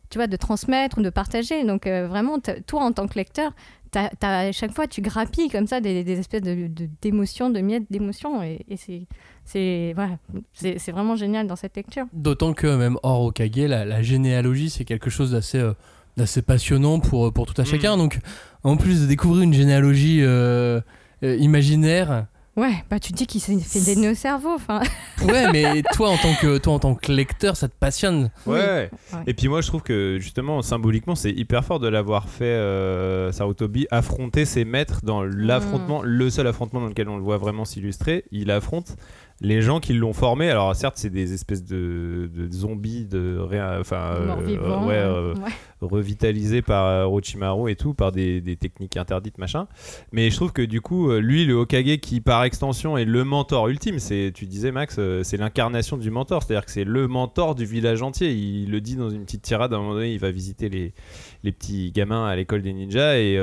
tu 0.09 0.17
vois, 0.17 0.27
de 0.27 0.35
transmettre 0.37 0.97
ou 0.99 1.01
de 1.01 1.09
partager. 1.09 1.63
Donc 1.65 1.87
euh, 1.87 2.07
vraiment, 2.07 2.37
toi, 2.65 2.83
en 2.83 2.91
tant 2.91 3.07
que 3.07 3.15
lecteur, 3.15 3.51
à 4.21 4.51
chaque 4.51 4.73
fois, 4.73 4.85
tu 4.87 5.01
grappilles 5.01 5.49
comme 5.49 5.65
ça 5.67 5.79
des, 5.81 6.03
des 6.03 6.19
espèces 6.19 6.41
de- 6.43 6.67
de- 6.67 6.89
d'émotions, 7.01 7.49
de, 7.49 7.59
miettes 7.61 7.85
d'émotions. 7.89 8.43
Et, 8.43 8.65
et 8.69 8.77
c'est, 8.77 9.03
c'est, 9.45 9.93
voilà, 9.95 10.17
c'est, 10.53 10.77
c'est 10.77 10.91
vraiment 10.91 11.15
génial 11.15 11.47
dans 11.47 11.55
cette 11.55 11.75
lecture. 11.75 12.05
D'autant 12.13 12.53
que 12.53 12.67
même 12.75 12.97
hors 13.03 13.21
Okage, 13.23 13.49
la, 13.57 13.85
la 13.85 14.01
généalogie, 14.03 14.69
c'est 14.69 14.85
quelque 14.85 15.09
chose 15.09 15.31
d'assez. 15.31 15.59
euh, 15.59 15.73
d'assez 16.17 16.41
passionnant 16.41 16.99
pour, 16.99 17.31
pour 17.31 17.45
tout 17.45 17.53
à 17.61 17.63
Mm. 17.63 17.67
chacun. 17.67 17.95
Donc, 17.95 18.17
en 18.63 18.75
plus 18.75 19.01
de 19.01 19.05
découvrir 19.05 19.43
une 19.43 19.53
généalogie 19.53 20.21
euh, 20.23 20.81
euh, 21.23 21.35
imaginaire, 21.37 22.25
Ouais, 22.57 22.83
bah 22.89 22.99
tu 22.99 23.13
dis 23.13 23.27
qu'il 23.27 23.39
s'est 23.39 23.55
fait 23.59 23.85
des 23.85 23.95
nœuds 24.01 24.11
au 24.11 24.15
cerveau. 24.15 24.49
Enfin, 24.55 24.81
ouais, 25.23 25.51
mais 25.51 25.83
toi 25.93 26.09
en 26.09 26.17
tant 26.17 26.33
que 26.41 26.57
toi 26.57 26.73
en 26.73 26.79
tant 26.79 26.95
que 26.95 27.11
lecteur, 27.11 27.55
ça 27.55 27.67
te 27.67 27.73
passionne. 27.79 28.31
Ouais. 28.47 28.89
Ouais. 29.13 29.19
Et 29.27 29.35
puis 29.35 29.47
moi, 29.47 29.61
je 29.61 29.67
trouve 29.67 29.83
que 29.83 30.17
justement, 30.19 30.63
symboliquement, 30.63 31.13
c'est 31.13 31.31
hyper 31.31 31.63
fort 31.63 31.79
de 31.79 31.87
l'avoir 31.87 32.27
fait 32.29 32.45
euh, 32.45 33.31
Sarutobi 33.31 33.85
affronter 33.91 34.45
ses 34.45 34.65
maîtres 34.65 35.01
dans 35.03 35.23
l'affrontement, 35.23 36.01
le 36.01 36.29
seul 36.31 36.47
affrontement 36.47 36.81
dans 36.81 36.87
lequel 36.87 37.09
on 37.09 37.17
le 37.17 37.23
voit 37.23 37.37
vraiment 37.37 37.63
s'illustrer. 37.63 38.25
Il 38.31 38.49
affronte 38.49 38.95
les 39.39 39.61
gens 39.61 39.79
qui 39.79 39.93
l'ont 39.93 40.13
formé. 40.13 40.49
Alors 40.49 40.75
certes, 40.75 40.95
c'est 40.97 41.11
des 41.11 41.33
espèces 41.33 41.63
de, 41.63 42.27
de 42.33 42.51
zombies, 42.51 43.05
de 43.05 43.37
rien, 43.37 43.79
enfin, 43.79 44.15
euh, 44.15 44.35
ouais, 44.35 44.97
hein. 44.97 45.05
euh, 45.05 45.33
Ouais. 45.35 45.51
Revitalisés 45.81 46.61
par 46.61 46.85
euh, 46.85 47.05
Orochimaru 47.05 47.71
et 47.71 47.75
tout, 47.75 47.93
par 47.93 48.11
des, 48.11 48.41
techniques 48.59 48.97
interdites, 48.97 49.37
machin. 49.37 49.67
Mais 50.11 50.29
je 50.29 50.35
trouve 50.35 50.51
que 50.51 50.61
du 50.61 50.81
coup, 50.81 51.11
euh, 51.11 51.19
lui, 51.19 51.45
le 51.45 51.53
Hokage, 51.55 51.97
qui 51.97 52.21
par 52.21 52.43
extension 52.43 52.97
est 52.97 53.05
le 53.05 53.23
mentor 53.23 53.67
ultime, 53.67 53.99
c'est, 53.99 54.31
tu 54.33 54.45
disais 54.45 54.71
Max, 54.71 54.95
euh, 54.99 55.23
c'est 55.23 55.37
l'incarnation 55.37 55.97
du 55.97 56.09
mentor, 56.09 56.43
c'est-à-dire 56.43 56.65
que 56.65 56.71
c'est 56.71 56.83
le 56.83 57.07
mentor 57.07 57.55
du 57.55 57.65
village 57.65 58.01
entier. 58.01 58.31
Il 58.31 58.71
le 58.71 58.81
dit 58.81 58.95
dans 58.95 59.09
une 59.09 59.23
petite 59.25 59.43
tirade, 59.43 59.73
à 59.73 59.77
un 59.77 59.79
moment 59.79 59.93
donné, 59.93 60.13
il 60.13 60.19
va 60.19 60.31
visiter 60.31 60.69
les, 60.69 60.93
les 61.43 61.51
petits 61.51 61.91
gamins 61.91 62.25
à 62.25 62.35
l'école 62.35 62.61
des 62.61 62.73
ninjas 62.73 63.17
et 63.17 63.33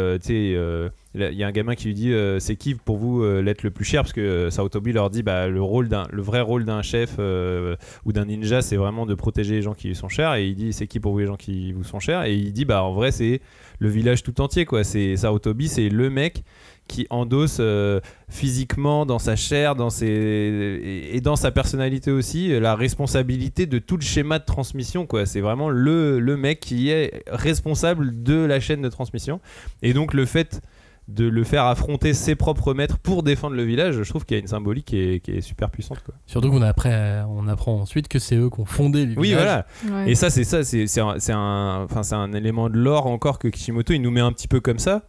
il 1.14 1.38
y 1.38 1.44
a 1.44 1.46
un 1.46 1.52
gamin 1.52 1.74
qui 1.74 1.86
lui 1.86 1.94
dit 1.94 2.12
c'est 2.38 2.56
qui 2.56 2.74
pour 2.74 2.96
vous 2.96 3.24
l'être 3.24 3.62
le 3.62 3.70
plus 3.70 3.84
cher? 3.84 4.02
Parce 4.02 4.12
que 4.12 4.20
euh, 4.20 4.50
Saotobi 4.50 4.92
leur 4.92 5.10
dit 5.10 5.22
bah 5.22 5.48
le 5.48 5.62
rôle 5.62 5.88
d'un 5.88 6.06
le 6.10 6.22
vrai 6.22 6.40
rôle 6.40 6.64
d'un 6.64 6.82
chef 6.82 7.18
ou 7.18 8.12
d'un 8.12 8.24
ninja 8.24 8.62
c'est 8.62 8.76
vraiment 8.76 9.06
de 9.06 9.14
protéger 9.14 9.54
les 9.54 9.62
gens 9.62 9.74
qui 9.74 9.88
lui 9.88 9.94
sont 9.94 10.08
chers 10.08 10.34
et 10.34 10.46
il 10.46 10.54
dit 10.54 10.72
c'est 10.72 10.86
qui 10.86 11.00
pour 11.00 11.12
vous 11.12 11.20
les 11.20 11.26
gens 11.26 11.36
qui 11.36 11.72
vous 11.72 11.84
sont 11.84 12.00
chers? 12.00 12.23
Et 12.28 12.34
il 12.34 12.52
dit 12.52 12.64
bah 12.64 12.82
en 12.82 12.92
vrai 12.92 13.12
c'est 13.12 13.40
le 13.78 13.88
village 13.88 14.22
tout 14.22 14.40
entier 14.40 14.64
quoi. 14.64 14.84
C'est 14.84 15.16
Saotobi 15.16 15.68
c'est 15.68 15.88
le 15.88 16.10
mec 16.10 16.44
qui 16.86 17.06
endosse 17.08 17.58
euh, 17.60 18.00
physiquement 18.28 19.06
dans 19.06 19.18
sa 19.18 19.36
chair 19.36 19.74
dans 19.74 19.88
ses 19.90 21.10
et, 21.12 21.20
dans 21.20 21.36
sa 21.36 21.50
personnalité 21.50 22.10
aussi 22.10 22.58
la 22.60 22.74
responsabilité 22.74 23.66
de 23.66 23.78
tout 23.78 23.96
le 23.96 24.02
schéma 24.02 24.38
de 24.38 24.44
transmission 24.44 25.06
quoi. 25.06 25.26
C'est 25.26 25.40
vraiment 25.40 25.70
le, 25.70 26.18
le 26.20 26.36
mec 26.36 26.60
qui 26.60 26.90
est 26.90 27.24
responsable 27.28 28.22
de 28.22 28.34
la 28.34 28.60
chaîne 28.60 28.82
de 28.82 28.88
transmission. 28.88 29.40
Et 29.82 29.92
donc 29.92 30.14
le 30.14 30.26
fait 30.26 30.60
de 31.08 31.26
le 31.26 31.44
faire 31.44 31.64
affronter 31.64 32.14
ses 32.14 32.34
propres 32.34 32.72
maîtres 32.72 32.98
pour 32.98 33.22
défendre 33.22 33.56
le 33.56 33.62
village, 33.62 34.02
je 34.02 34.08
trouve 34.08 34.24
qu'il 34.24 34.36
y 34.36 34.40
a 34.40 34.40
une 34.40 34.48
symbolique 34.48 34.86
qui 34.86 34.98
est, 34.98 35.20
qui 35.20 35.32
est 35.32 35.40
super 35.40 35.70
puissante. 35.70 36.02
Quoi. 36.04 36.14
Surtout 36.26 36.50
qu'on 36.50 36.62
après, 36.62 37.22
on 37.28 37.46
apprend 37.46 37.78
ensuite 37.80 38.08
que 38.08 38.18
c'est 38.18 38.36
eux 38.36 38.48
qui 38.48 38.60
ont 38.60 38.64
fondé 38.64 39.04
les 39.04 39.16
Oui, 39.16 39.34
voilà. 39.34 39.66
Ouais. 39.90 40.10
Et 40.10 40.14
ça, 40.14 40.30
c'est 40.30 40.44
ça, 40.44 40.64
c'est 40.64 41.00
un, 41.00 41.18
c'est 41.18 41.32
un, 41.32 41.82
enfin, 41.84 42.02
c'est 42.02 42.14
un 42.14 42.32
élément 42.32 42.70
de 42.70 42.78
lore 42.78 43.06
encore 43.06 43.38
que 43.38 43.48
Kishimoto 43.48 43.92
il 43.92 44.00
nous 44.00 44.10
met 44.10 44.20
un 44.20 44.32
petit 44.32 44.48
peu 44.48 44.60
comme 44.60 44.78
ça. 44.78 45.02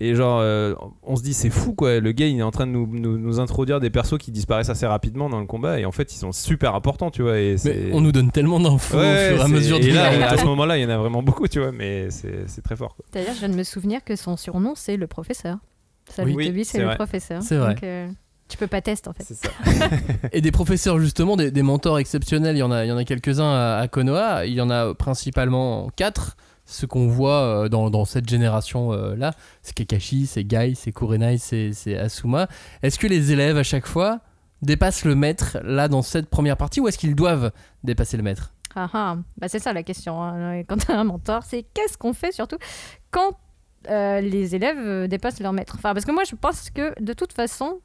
Et 0.00 0.14
genre, 0.16 0.40
euh, 0.40 0.74
on 1.04 1.14
se 1.16 1.22
dit 1.22 1.34
c'est 1.34 1.50
fou 1.50 1.72
quoi. 1.74 2.00
Le 2.00 2.12
gars 2.12 2.26
il 2.26 2.38
est 2.38 2.42
en 2.42 2.50
train 2.50 2.66
de 2.66 2.72
nous, 2.72 2.86
nous, 2.86 3.16
nous 3.16 3.38
introduire 3.40 3.78
des 3.78 3.90
persos 3.90 4.18
qui 4.18 4.32
disparaissent 4.32 4.68
assez 4.70 4.86
rapidement 4.86 5.28
dans 5.28 5.38
le 5.38 5.46
combat 5.46 5.78
et 5.78 5.84
en 5.84 5.92
fait 5.92 6.12
ils 6.12 6.18
sont 6.18 6.32
super 6.32 6.74
importants, 6.74 7.10
tu 7.10 7.22
vois. 7.22 7.38
Et 7.38 7.56
Mais 7.64 7.90
on 7.92 8.00
nous 8.00 8.10
donne 8.12 8.30
tellement 8.32 8.58
d'infos 8.58 8.98
Ouais, 8.98 9.32
au 9.32 9.36
fur 9.36 9.38
et 9.38 9.44
à 9.44 9.48
mesure 9.48 9.76
Et 9.76 9.90
là, 9.92 10.30
à 10.30 10.36
ce 10.36 10.44
moment-là, 10.46 10.78
il 10.78 10.82
y 10.82 10.86
en 10.86 10.90
a 10.90 10.98
vraiment 10.98 11.22
beaucoup, 11.22 11.46
tu 11.46 11.60
vois. 11.60 11.70
Mais 11.72 12.10
c'est 12.10 12.48
c'est 12.48 12.62
très 12.62 12.76
fort. 12.76 12.96
Quoi. 12.96 13.04
D'ailleurs, 13.12 13.34
je 13.34 13.38
viens 13.40 13.48
de 13.48 13.54
me 13.54 13.62
souvenir 13.62 14.02
que 14.02 14.16
son 14.16 14.36
surnom, 14.36 14.74
c'est 14.74 14.96
le 14.96 15.06
professeur. 15.06 15.58
Salut 16.08 16.34
Oui, 16.34 16.46
Toby, 16.48 16.64
c'est 16.64 16.72
c'est 16.72 16.78
le 16.80 16.86
vrai. 16.86 16.96
professeur. 16.96 17.42
C'est 17.42 17.56
vrai. 17.56 17.74
Donc, 17.74 17.82
euh, 17.84 18.08
tu 18.48 18.58
peux 18.58 18.66
pas 18.66 18.82
tester 18.82 19.08
en 19.08 19.12
fait. 19.12 19.22
C'est 19.24 19.34
ça. 19.36 19.48
Et 20.32 20.40
des 20.40 20.50
professeurs 20.52 20.98
justement, 20.98 21.36
des, 21.36 21.50
des 21.50 21.62
mentors 21.62 21.98
exceptionnels, 21.98 22.56
il 22.56 22.58
y 22.58 22.62
en 22.62 22.70
a, 22.72 22.84
il 22.84 22.88
y 22.88 22.92
en 22.92 22.96
a 22.98 23.04
quelques-uns 23.04 23.48
à, 23.50 23.76
à 23.78 23.88
Konoha, 23.88 24.44
il 24.44 24.54
y 24.54 24.60
en 24.60 24.70
a 24.70 24.92
principalement 24.94 25.88
quatre. 25.96 26.36
Ce 26.66 26.86
qu'on 26.86 27.08
voit 27.08 27.64
euh, 27.64 27.68
dans, 27.68 28.04
cette 28.04 28.28
génération-là, 28.28 29.32
c'est 29.62 29.74
Kakashi, 29.74 30.26
c'est 30.26 30.44
Gai, 30.44 30.74
c'est 30.74 30.92
Kurenai, 30.92 31.38
c'est 31.38 31.98
Asuma. 31.98 32.48
Est-ce 32.82 32.98
que 32.98 33.06
les 33.06 33.32
élèves 33.32 33.58
à 33.58 33.62
chaque 33.62 33.86
fois 33.86 34.20
dépassent 34.62 35.04
le 35.04 35.14
maître 35.14 35.58
là 35.62 35.88
dans 35.88 36.02
cette 36.02 36.28
première 36.28 36.56
partie 36.56 36.80
ou 36.80 36.88
est-ce 36.88 36.98
qu'ils 36.98 37.14
doivent 37.14 37.52
dépasser 37.82 38.16
le 38.16 38.22
maître? 38.22 38.54
Ah 38.74 38.88
ah, 38.92 39.16
bah 39.38 39.48
c'est 39.48 39.60
ça 39.60 39.72
la 39.72 39.82
question. 39.82 40.22
hein. 40.22 40.62
Quand 40.64 40.78
tu 40.78 40.90
as 40.90 40.98
un 40.98 41.04
mentor, 41.04 41.44
c'est 41.44 41.64
qu'est-ce 41.74 41.96
qu'on 41.96 42.12
fait 42.12 42.32
surtout 42.32 42.58
quand 43.10 43.38
euh, 43.88 44.20
les 44.20 44.54
élèves 44.54 44.78
euh, 44.78 45.06
dépassent 45.06 45.40
leur 45.40 45.52
maître? 45.52 45.74
Enfin, 45.78 45.94
parce 45.94 46.04
que 46.04 46.10
moi, 46.10 46.24
je 46.24 46.34
pense 46.34 46.70
que 46.70 47.00
de 47.00 47.12
toute 47.12 47.32
façon, 47.32 47.80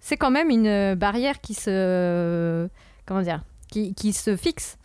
c'est 0.00 0.16
quand 0.16 0.30
même 0.30 0.50
une 0.50 0.66
euh, 0.66 0.94
barrière 0.96 1.40
qui 1.40 1.54
se, 1.54 2.68
comment 3.06 3.22
dire, 3.22 3.44
qui, 3.70 3.94
qui 3.94 4.12
se 4.12 4.36
fixe. 4.36 4.76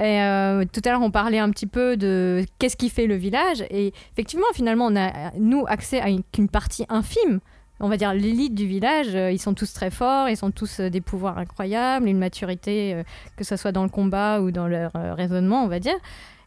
Euh, 0.00 0.64
tout 0.72 0.80
à 0.84 0.90
l'heure, 0.90 1.02
on 1.02 1.10
parlait 1.10 1.38
un 1.38 1.50
petit 1.50 1.66
peu 1.66 1.96
de 1.96 2.44
qu'est-ce 2.58 2.76
qui 2.76 2.88
fait 2.88 3.06
le 3.06 3.14
village. 3.14 3.62
Et 3.70 3.92
effectivement, 4.12 4.46
finalement, 4.54 4.86
on 4.86 4.96
a, 4.96 5.32
nous, 5.38 5.64
accès 5.68 6.00
à 6.00 6.08
une, 6.08 6.22
qu'une 6.32 6.48
partie 6.48 6.86
infime. 6.88 7.40
On 7.80 7.88
va 7.88 7.96
dire 7.96 8.14
l'élite 8.14 8.54
du 8.54 8.66
village, 8.66 9.14
euh, 9.14 9.32
ils 9.32 9.40
sont 9.40 9.54
tous 9.54 9.72
très 9.72 9.90
forts, 9.90 10.28
ils 10.28 10.36
sont 10.36 10.52
tous 10.52 10.78
euh, 10.78 10.88
des 10.88 11.00
pouvoirs 11.00 11.36
incroyables, 11.38 12.06
une 12.06 12.18
maturité, 12.18 13.02
que 13.36 13.42
ce 13.42 13.56
soit 13.56 13.72
dans 13.72 13.82
le 13.82 13.88
combat 13.88 14.40
ou 14.40 14.52
dans 14.52 14.68
leur 14.68 14.92
raisonnement, 14.92 15.64
on 15.64 15.68
va 15.68 15.80
dire. 15.80 15.96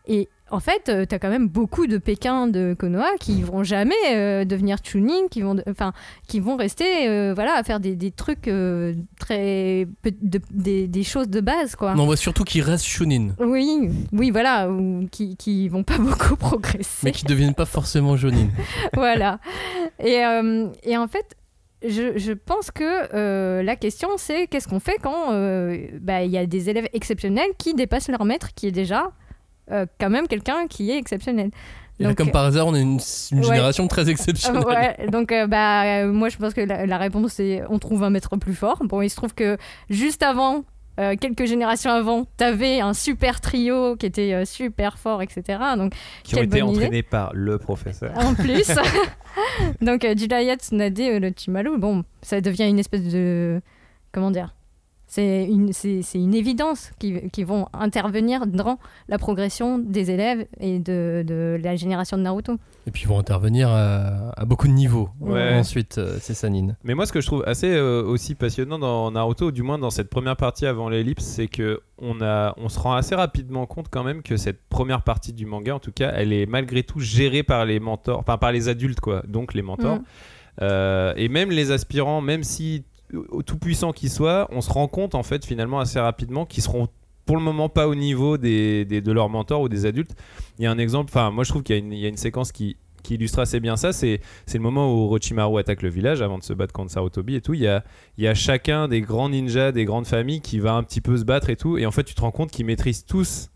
Et 0.07 0.29
en 0.51 0.59
fait, 0.59 0.83
tu 1.09 1.15
as 1.15 1.19
quand 1.19 1.29
même 1.31 1.47
beaucoup 1.47 1.87
de 1.87 1.97
Pékin 1.97 2.45
de 2.47 2.75
Konoha 2.77 3.07
qui 3.19 3.41
vont 3.41 3.63
jamais 3.63 3.95
euh, 4.13 4.45
devenir 4.45 4.79
tuning, 4.81 5.27
qui 5.29 5.41
vont, 5.41 5.55
enfin, 5.67 5.91
qui 6.27 6.39
vont 6.39 6.55
rester, 6.55 7.07
euh, 7.09 7.33
voilà, 7.33 7.55
à 7.55 7.63
faire 7.63 7.79
des, 7.79 7.95
des 7.95 8.11
trucs 8.11 8.47
euh, 8.47 8.93
très, 9.19 9.87
de- 10.21 10.39
des, 10.51 10.87
des 10.87 11.03
choses 11.03 11.27
de 11.29 11.41
base, 11.41 11.75
quoi. 11.75 11.95
Non, 11.95 12.03
On 12.03 12.05
voit 12.05 12.17
surtout 12.17 12.43
qu'ils 12.43 12.61
restent 12.61 12.85
shonin, 12.85 13.29
Oui, 13.39 13.89
oui, 14.13 14.29
voilà, 14.29 14.69
ou 14.69 15.07
qui, 15.11 15.35
qui 15.35 15.67
vont 15.67 15.83
pas 15.83 15.97
beaucoup 15.99 16.35
progresser. 16.35 17.01
mais 17.03 17.11
qui 17.11 17.25
deviennent 17.25 17.55
pas 17.55 17.65
forcément 17.65 18.15
jonin. 18.15 18.47
voilà. 18.93 19.39
Et, 19.99 20.23
euh, 20.23 20.67
et 20.83 20.95
en 20.95 21.07
fait, 21.07 21.35
je, 21.83 22.17
je 22.17 22.33
pense 22.33 22.69
que 22.69 22.83
euh, 23.15 23.63
la 23.63 23.75
question, 23.75 24.09
c'est 24.17 24.45
qu'est-ce 24.45 24.67
qu'on 24.67 24.79
fait 24.79 24.97
quand 25.01 25.31
euh, 25.33 25.87
bah, 26.01 26.21
il 26.23 26.29
y 26.31 26.37
a 26.37 26.45
des 26.45 26.69
élèves 26.69 26.87
exceptionnels 26.93 27.49
qui 27.57 27.73
dépassent 27.73 28.09
leur 28.09 28.25
maître, 28.25 28.49
qui 28.55 28.67
est 28.67 28.71
déjà 28.71 29.11
euh, 29.71 29.85
quand 29.99 30.09
même 30.09 30.27
quelqu'un 30.27 30.67
qui 30.67 30.91
est 30.91 30.97
exceptionnel. 30.97 31.49
Et 31.99 32.03
là, 32.03 32.09
Donc, 32.09 32.17
comme 32.17 32.31
par 32.31 32.43
hasard, 32.45 32.67
on 32.67 32.75
est 32.75 32.81
une, 32.81 32.99
une 33.31 33.39
Ouais. 33.39 33.43
génération 33.43 33.87
très 33.87 34.09
exceptionnelle. 34.09 34.65
ouais, 34.65 35.07
donc 35.09 35.31
euh, 35.31 35.47
bah, 35.47 35.83
euh, 36.03 36.11
moi 36.11 36.27
je 36.29 36.37
pense 36.37 36.53
que 36.53 36.61
la, 36.61 36.85
la 36.85 36.97
réponse 36.97 37.33
c'est 37.33 37.61
on 37.69 37.79
trouve 37.79 38.03
un 38.03 38.09
maître 38.09 38.35
plus 38.37 38.53
fort. 38.55 38.81
Bon, 38.83 39.01
il 39.01 39.09
se 39.09 39.15
trouve 39.15 39.33
que 39.33 39.57
juste 39.89 40.21
avant, 40.23 40.65
euh, 40.99 41.15
quelques 41.19 41.45
générations 41.45 41.91
avant, 41.91 42.25
t'avais 42.37 42.79
un 42.81 42.93
super 42.93 43.39
trio 43.41 43.95
qui 43.95 44.05
était 44.05 44.33
euh, 44.33 44.45
super 44.45 44.97
fort, 44.97 45.21
etc. 45.21 45.59
Donc 45.77 45.93
Qui 46.23 46.35
ont 46.35 46.43
été 46.43 46.61
entraînés 46.61 47.03
par 47.03 47.31
le 47.33 47.57
professeur. 47.57 48.11
en 48.17 48.33
plus. 48.33 48.69
Donc, 49.81 50.05
euh, 50.05 50.15
Julaya 50.17 50.55
Tsunade, 50.55 50.97
euh, 50.99 51.19
le 51.19 51.31
Chimaru, 51.35 51.77
bon, 51.77 52.03
ça 52.21 52.39
devient 52.39 52.69
une 52.69 52.79
espèce 52.79 53.03
de. 53.03 53.61
Comment 54.13 54.31
dire 54.31 54.53
c'est 55.15 55.45
une, 55.45 55.71
c'est, 55.71 56.01
c'est 56.01 56.19
une 56.19 56.35
évidence 56.35 56.91
qui, 56.99 57.29
qui 57.29 57.43
vont 57.45 57.67
intervenir 57.73 58.45
dans 58.47 58.79
la 59.07 59.17
progression 59.17 59.79
des 59.79 60.11
élèves 60.11 60.45
et 60.59 60.79
de, 60.79 61.23
de 61.25 61.57
la 61.63 61.77
génération 61.77 62.17
de 62.17 62.23
Naruto. 62.23 62.57
Et 62.85 62.91
puis 62.91 63.03
ils 63.03 63.07
vont 63.07 63.17
intervenir 63.17 63.69
à, 63.69 64.31
à 64.35 64.45
beaucoup 64.45 64.67
de 64.67 64.73
niveaux. 64.73 65.09
Ouais. 65.21 65.53
Ensuite, 65.53 65.97
euh, 65.97 66.17
c'est 66.19 66.33
Sanine. 66.33 66.75
Mais 66.83 66.95
moi, 66.95 67.05
ce 67.05 67.13
que 67.13 67.21
je 67.21 67.27
trouve 67.27 67.43
assez 67.47 67.73
euh, 67.73 68.03
aussi 68.03 68.35
passionnant 68.35 68.77
dans 68.77 69.09
Naruto, 69.09 69.51
du 69.51 69.63
moins 69.63 69.79
dans 69.79 69.89
cette 69.89 70.09
première 70.09 70.35
partie 70.35 70.65
avant 70.65 70.89
l'ellipse, 70.89 71.23
c'est 71.23 71.47
que 71.47 71.79
on 71.97 72.21
a, 72.21 72.53
on 72.57 72.67
se 72.67 72.77
rend 72.77 72.93
assez 72.95 73.15
rapidement 73.15 73.65
compte 73.65 73.87
quand 73.89 74.03
même 74.03 74.21
que 74.21 74.35
cette 74.35 74.61
première 74.67 75.01
partie 75.01 75.31
du 75.31 75.45
manga, 75.45 75.75
en 75.75 75.79
tout 75.79 75.93
cas, 75.93 76.11
elle 76.13 76.33
est 76.33 76.45
malgré 76.45 76.83
tout 76.83 76.99
gérée 76.99 77.43
par 77.43 77.63
les 77.65 77.79
mentors, 77.79 78.19
enfin 78.19 78.37
par 78.37 78.51
les 78.51 78.67
adultes, 78.67 78.99
quoi. 78.99 79.23
Donc 79.27 79.53
les 79.53 79.61
mentors. 79.61 79.99
Mm. 79.99 80.03
Euh, 80.61 81.13
et 81.17 81.29
même 81.29 81.51
les 81.51 81.71
aspirants, 81.71 82.21
même 82.21 82.43
si 82.43 82.83
euh, 82.83 82.94
tout 83.45 83.57
puissants 83.57 83.91
qu'ils 83.93 84.09
soient, 84.09 84.47
on 84.51 84.61
se 84.61 84.69
rend 84.71 84.87
compte 84.87 85.15
en 85.15 85.23
fait 85.23 85.45
finalement 85.45 85.79
assez 85.79 85.99
rapidement 85.99 86.45
qu'ils 86.45 86.63
seront 86.63 86.87
pour 87.25 87.37
le 87.37 87.41
moment 87.43 87.69
pas 87.69 87.87
au 87.87 87.95
niveau 87.95 88.37
des, 88.37 88.85
des- 88.85 89.01
de 89.01 89.11
leurs 89.11 89.29
mentors 89.29 89.61
ou 89.61 89.69
des 89.69 89.85
adultes. 89.85 90.15
Il 90.59 90.63
y 90.63 90.67
a 90.67 90.71
un 90.71 90.77
exemple, 90.77 91.09
enfin 91.13 91.31
moi 91.31 91.43
je 91.43 91.49
trouve 91.49 91.63
qu'il 91.63 91.75
y, 91.93 91.99
y 92.01 92.05
a 92.05 92.09
une 92.09 92.17
séquence 92.17 92.51
qui, 92.51 92.77
qui 93.03 93.15
illustre 93.15 93.39
assez 93.39 93.59
bien 93.59 93.77
ça, 93.77 93.93
c'est 93.93 94.19
le 94.53 94.59
moment 94.59 94.91
où 94.93 95.05
Orochimaru 95.05 95.59
attaque 95.59 95.81
le 95.81 95.89
village 95.89 96.21
avant 96.21 96.37
de 96.37 96.43
se 96.43 96.53
battre 96.53 96.73
contre 96.73 96.91
Sarutobi 96.91 97.35
et 97.35 97.41
tout. 97.41 97.53
Il 97.53 97.61
y 97.61 97.67
a, 97.67 97.83
il 98.17 98.23
y 98.23 98.27
a 98.27 98.33
chacun 98.35 98.87
des 98.87 99.01
grands 99.01 99.29
ninjas, 99.29 99.71
des 99.71 99.85
grandes 99.85 100.07
familles 100.07 100.41
qui 100.41 100.59
va 100.59 100.73
un 100.73 100.83
petit 100.83 101.01
peu 101.01 101.17
se 101.17 101.23
battre 101.23 101.49
et 101.49 101.55
tout. 101.55 101.77
Et 101.77 101.85
en 101.85 101.91
fait 101.91 102.03
tu 102.03 102.13
te 102.15 102.21
rends 102.21 102.31
compte 102.31 102.51
qu'ils 102.51 102.65
maîtrisent 102.65 103.05
tous 103.05 103.49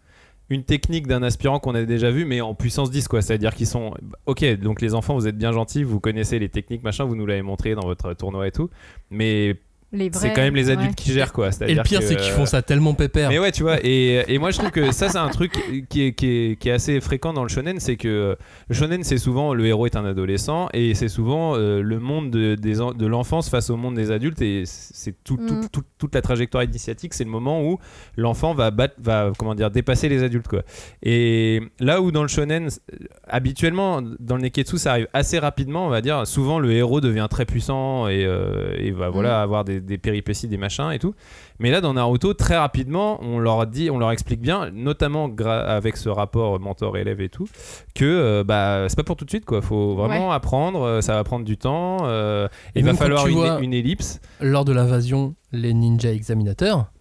une 0.49 0.63
technique 0.63 1.07
d'un 1.07 1.23
aspirant 1.23 1.59
qu'on 1.59 1.75
a 1.75 1.83
déjà 1.83 2.11
vu 2.11 2.25
mais 2.25 2.41
en 2.41 2.55
puissance 2.55 2.89
10 2.91 3.07
quoi. 3.07 3.21
C'est 3.21 3.33
à 3.33 3.37
dire 3.37 3.53
qu'ils 3.55 3.67
sont 3.67 3.93
ok 4.25 4.59
donc 4.59 4.81
les 4.81 4.95
enfants 4.95 5.15
vous 5.15 5.27
êtes 5.27 5.37
bien 5.37 5.51
gentils 5.51 5.83
vous 5.83 5.99
connaissez 5.99 6.39
les 6.39 6.49
techniques 6.49 6.83
machin 6.83 7.05
vous 7.05 7.15
nous 7.15 7.25
l'avez 7.25 7.41
montré 7.41 7.75
dans 7.75 7.85
votre 7.85 8.13
tournoi 8.13 8.47
et 8.47 8.51
tout 8.51 8.69
mais 9.11 9.59
c'est 9.91 10.09
vrais- 10.27 10.33
quand 10.33 10.41
même 10.41 10.55
les 10.55 10.69
adultes 10.69 10.89
ouais. 10.89 10.95
qui 10.95 11.11
gèrent 11.11 11.33
quoi 11.33 11.49
Et 11.67 11.73
le 11.73 11.81
pire, 11.83 12.01
c'est 12.03 12.15
qu'ils 12.15 12.31
font 12.31 12.45
ça 12.45 12.61
tellement 12.61 12.93
pépère. 12.93 13.29
mais 13.29 13.39
ouais, 13.39 13.51
tu 13.51 13.63
vois, 13.63 13.77
et, 13.83 14.23
et 14.27 14.37
moi 14.37 14.51
je 14.51 14.57
trouve 14.59 14.71
que 14.71 14.91
ça 14.91 15.09
c'est 15.09 15.17
un 15.17 15.29
truc 15.29 15.51
qui 15.89 16.03
est, 16.03 16.13
qui, 16.13 16.27
est, 16.27 16.55
qui 16.59 16.69
est 16.69 16.73
assez 16.73 16.99
fréquent 17.01 17.33
dans 17.33 17.43
le 17.43 17.49
shonen, 17.49 17.79
c'est 17.79 17.95
que 17.97 18.37
le 18.67 18.75
shonen 18.75 19.03
c'est 19.03 19.17
souvent 19.17 19.53
le 19.53 19.65
héros 19.65 19.85
est 19.87 19.95
un 19.95 20.05
adolescent 20.05 20.69
et 20.73 20.93
c'est 20.93 21.07
souvent 21.07 21.55
euh, 21.55 21.81
le 21.81 21.99
monde 21.99 22.29
de, 22.29 22.55
des 22.55 22.81
en- 22.81 22.91
de 22.93 23.05
l'enfance 23.07 23.49
face 23.49 23.69
au 23.69 23.77
monde 23.77 23.95
des 23.95 24.11
adultes 24.11 24.41
et 24.41 24.63
c'est 24.65 25.15
tout, 25.23 25.37
tout- 25.37 25.53
Mm. 25.55 25.67
tout- 25.71 25.83
toute 25.97 26.13
la 26.15 26.21
trajectoire 26.21 26.63
initiatique, 26.63 27.13
c'est 27.13 27.23
le 27.23 27.29
moment 27.31 27.63
où 27.63 27.79
l'enfant 28.15 28.53
va, 28.53 28.69
battre, 28.71 28.95
va 29.01 29.31
comment 29.37 29.55
dire, 29.55 29.71
dépasser 29.71 30.07
les 30.07 30.23
adultes 30.23 30.47
quoi. 30.47 30.61
Et 31.03 31.61
là 31.79 32.01
où 32.01 32.11
dans 32.11 32.21
le 32.21 32.27
shonen, 32.27 32.67
euh, 32.67 32.95
habituellement 33.27 34.01
dans 34.19 34.35
le 34.35 34.41
neketsu 34.43 34.77
ça 34.77 34.91
arrive 34.91 35.07
assez 35.13 35.39
rapidement, 35.39 35.85
on 35.85 35.89
va 35.89 36.01
dire, 36.01 36.25
souvent 36.27 36.59
le 36.59 36.71
héros 36.71 37.01
devient 37.01 37.27
très 37.29 37.45
puissant 37.45 38.07
et, 38.07 38.25
euh, 38.25 38.73
et 38.77 38.91
va 38.91 39.09
voilà, 39.09 39.41
avoir 39.41 39.63
des, 39.65 39.78
des 39.79 39.97
péripéties, 39.97 40.47
des 40.47 40.57
machins 40.57 40.91
et 40.91 40.99
tout. 40.99 41.13
Mais 41.59 41.71
là, 41.71 41.81
dans 41.81 41.93
Naruto, 41.93 42.33
très 42.33 42.57
rapidement, 42.57 43.19
on 43.21 43.39
leur 43.39 43.65
dit, 43.67 43.89
on 43.89 43.97
leur 43.97 44.11
explique 44.11 44.41
bien, 44.41 44.69
notamment 44.71 45.29
avec 45.45 45.97
ce 45.97 46.09
rapport 46.09 46.59
mentor-élève 46.59 47.21
et 47.21 47.29
tout, 47.29 47.47
que 47.95 48.05
euh, 48.05 48.43
bah 48.43 48.85
c'est 48.89 48.95
pas 48.95 49.03
pour 49.03 49.15
tout 49.15 49.25
de 49.25 49.29
suite 49.29 49.45
quoi. 49.45 49.61
Faut 49.61 49.95
vraiment 49.95 50.31
apprendre, 50.31 50.81
euh, 50.83 51.01
ça 51.01 51.15
va 51.15 51.23
prendre 51.23 51.45
du 51.45 51.57
temps. 51.57 51.97
euh, 52.03 52.47
Et 52.75 52.79
il 52.79 52.85
va 52.85 52.93
falloir 52.93 53.27
une, 53.27 53.33
vois- 53.35 53.59
une 53.61 53.73
ellipse. 53.73 54.19
Lors 54.41 54.65
de 54.65 54.71
l'invasion, 54.73 55.35
les 55.51 55.73
ninjas 55.73 56.11
examinateurs, 56.11 56.91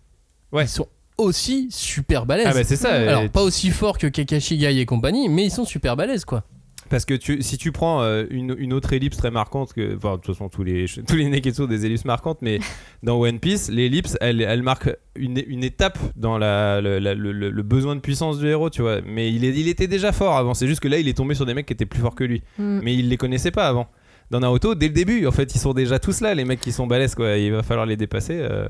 Ouais. 0.53 0.64
ils 0.64 0.68
sont 0.68 0.87
aussi 1.18 1.68
super 1.70 2.26
balèzes. 2.26 2.47
Ah 2.49 2.55
bah 2.55 2.64
c'est 2.64 2.76
ça. 2.76 2.93
Alors, 2.93 3.29
pas 3.29 3.43
aussi 3.43 3.70
fort 3.70 3.99
que 3.99 4.07
Kakashi 4.07 4.57
Gai 4.57 4.79
et 4.79 4.87
compagnie, 4.87 5.29
mais 5.29 5.45
ils 5.45 5.51
sont 5.51 5.64
super 5.64 5.97
balèzes, 5.97 6.24
quoi. 6.24 6.45
Parce 6.91 7.05
que 7.05 7.14
tu, 7.14 7.43
si 7.43 7.59
tu 7.59 7.72
prends 7.72 8.03
euh, 8.03 8.24
une, 8.30 8.55
une 8.59 8.72
autre 8.72 8.93
ellipse 8.93 9.16
très 9.16 9.30
marquante, 9.30 9.72
que, 9.72 9.97
enfin, 9.97 10.12
de 10.16 10.20
toute 10.20 10.34
façon, 10.34 10.49
tous 10.49 10.64
les, 10.64 10.86
tous 11.07 11.16
les 11.16 11.28
Neketsu 11.28 11.62
ont 11.62 11.66
des 11.66 11.84
ellipses 11.86 12.05
marquantes, 12.05 12.39
mais 12.43 12.59
dans 13.03 13.18
One 13.20 13.39
Piece, 13.41 13.70
l'ellipse, 13.70 14.16
elle, 14.20 14.41
elle 14.41 14.62
marque 14.62 14.89
une, 15.16 15.43
une 15.47 15.64
étape 15.64 15.99
dans 16.16 16.39
la, 16.39 16.80
le, 16.80 16.99
la- 16.99 17.14
le- 17.14 17.32
le- 17.32 17.51
le 17.51 17.62
besoin 17.62 17.95
de 17.97 18.01
puissance 18.01 18.39
du 18.39 18.47
héros, 18.49 18.70
tu 18.70 18.82
vois. 18.82 19.01
Mais 19.07 19.32
il, 19.32 19.45
est, 19.45 19.55
il 19.55 19.68
était 19.68 19.86
déjà 19.86 20.12
fort 20.12 20.36
avant, 20.36 20.55
c'est 20.55 20.66
juste 20.66 20.80
que 20.80 20.89
là, 20.89 20.99
il 20.99 21.09
est 21.09 21.14
tombé 21.16 21.34
sur 21.34 21.45
des 21.47 21.55
mecs 21.55 21.66
qui 21.66 21.72
étaient 21.72 21.86
plus 21.86 22.01
forts 22.01 22.14
que 22.14 22.24
lui. 22.24 22.43
Mm. 22.59 22.80
Mais 22.82 22.95
il 22.95 23.09
les 23.09 23.16
connaissait 23.16 23.51
pas 23.51 23.66
avant. 23.68 23.89
Dans 24.31 24.41
Naruto, 24.41 24.74
dès 24.74 24.89
le 24.89 24.93
début, 24.93 25.26
en 25.26 25.31
fait, 25.31 25.55
ils 25.55 25.59
sont 25.59 25.72
déjà 25.72 25.99
tous 25.99 26.20
là, 26.20 26.35
les 26.35 26.45
mecs 26.45 26.61
qui 26.61 26.70
sont 26.70 26.87
balèzes, 26.87 27.14
quoi. 27.14 27.37
Il 27.37 27.51
va 27.53 27.62
falloir 27.62 27.87
les 27.87 27.97
dépasser 27.97 28.39
euh, 28.39 28.66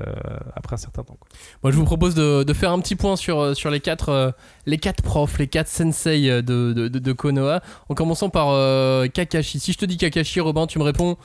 après 0.55 0.75
un 0.75 0.77
certain 0.77 1.03
temps. 1.03 1.17
Moi, 1.63 1.71
je 1.71 1.77
vous 1.77 1.83
propose 1.83 2.15
de, 2.15 2.53
faire 2.53 2.71
un 2.71 2.79
petit 2.79 2.95
point 2.95 3.17
sur, 3.17 3.39
euh, 3.39 3.53
sur 3.53 3.69
les, 3.69 3.81
quatre, 3.81 4.09
euh, 4.09 4.31
les 4.65 4.77
quatre 4.77 5.03
profs, 5.03 5.37
les 5.37 5.47
quatre 5.47 5.67
sensei 5.67 6.41
de, 6.41 6.71
de, 6.73 7.59
en 7.89 7.95
commençant 7.95 8.29
par 8.29 9.09
Kakashi. 9.09 9.59
Si 9.59 9.73
je 9.73 9.77
te 9.77 9.85
dis 9.85 9.97
Kakashi, 9.97 10.39
Robin, 10.39 10.65
tu 10.65 10.79
me 10.79 10.83
réponds 10.83 11.17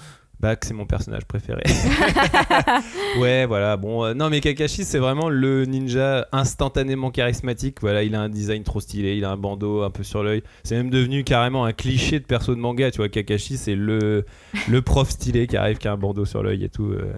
Bah, 0.44 0.56
que 0.56 0.66
c'est 0.66 0.74
mon 0.74 0.84
personnage 0.84 1.24
préféré. 1.24 1.62
ouais, 3.18 3.46
voilà. 3.46 3.78
Bon, 3.78 4.04
euh, 4.04 4.12
non, 4.12 4.28
mais 4.28 4.42
Kakashi, 4.42 4.84
c'est 4.84 4.98
vraiment 4.98 5.30
le 5.30 5.64
ninja 5.64 6.28
instantanément 6.32 7.10
charismatique. 7.10 7.78
Voilà, 7.80 8.02
il 8.02 8.14
a 8.14 8.20
un 8.20 8.28
design 8.28 8.62
trop 8.62 8.80
stylé, 8.80 9.16
il 9.16 9.24
a 9.24 9.30
un 9.30 9.38
bandeau 9.38 9.84
un 9.84 9.88
peu 9.88 10.02
sur 10.02 10.22
l'œil. 10.22 10.42
C'est 10.62 10.76
même 10.76 10.90
devenu 10.90 11.24
carrément 11.24 11.64
un 11.64 11.72
cliché 11.72 12.20
de 12.20 12.26
perso 12.26 12.54
de 12.54 12.60
manga. 12.60 12.90
Tu 12.90 12.98
vois, 12.98 13.08
Kakashi, 13.08 13.56
c'est 13.56 13.74
le, 13.74 14.26
le 14.68 14.82
prof 14.82 15.08
stylé 15.08 15.46
qui 15.46 15.56
arrive, 15.56 15.78
qui 15.78 15.88
a 15.88 15.92
un 15.92 15.96
bandeau 15.96 16.26
sur 16.26 16.42
l'œil 16.42 16.62
et 16.64 16.68
tout. 16.68 16.92
euh. 16.92 17.14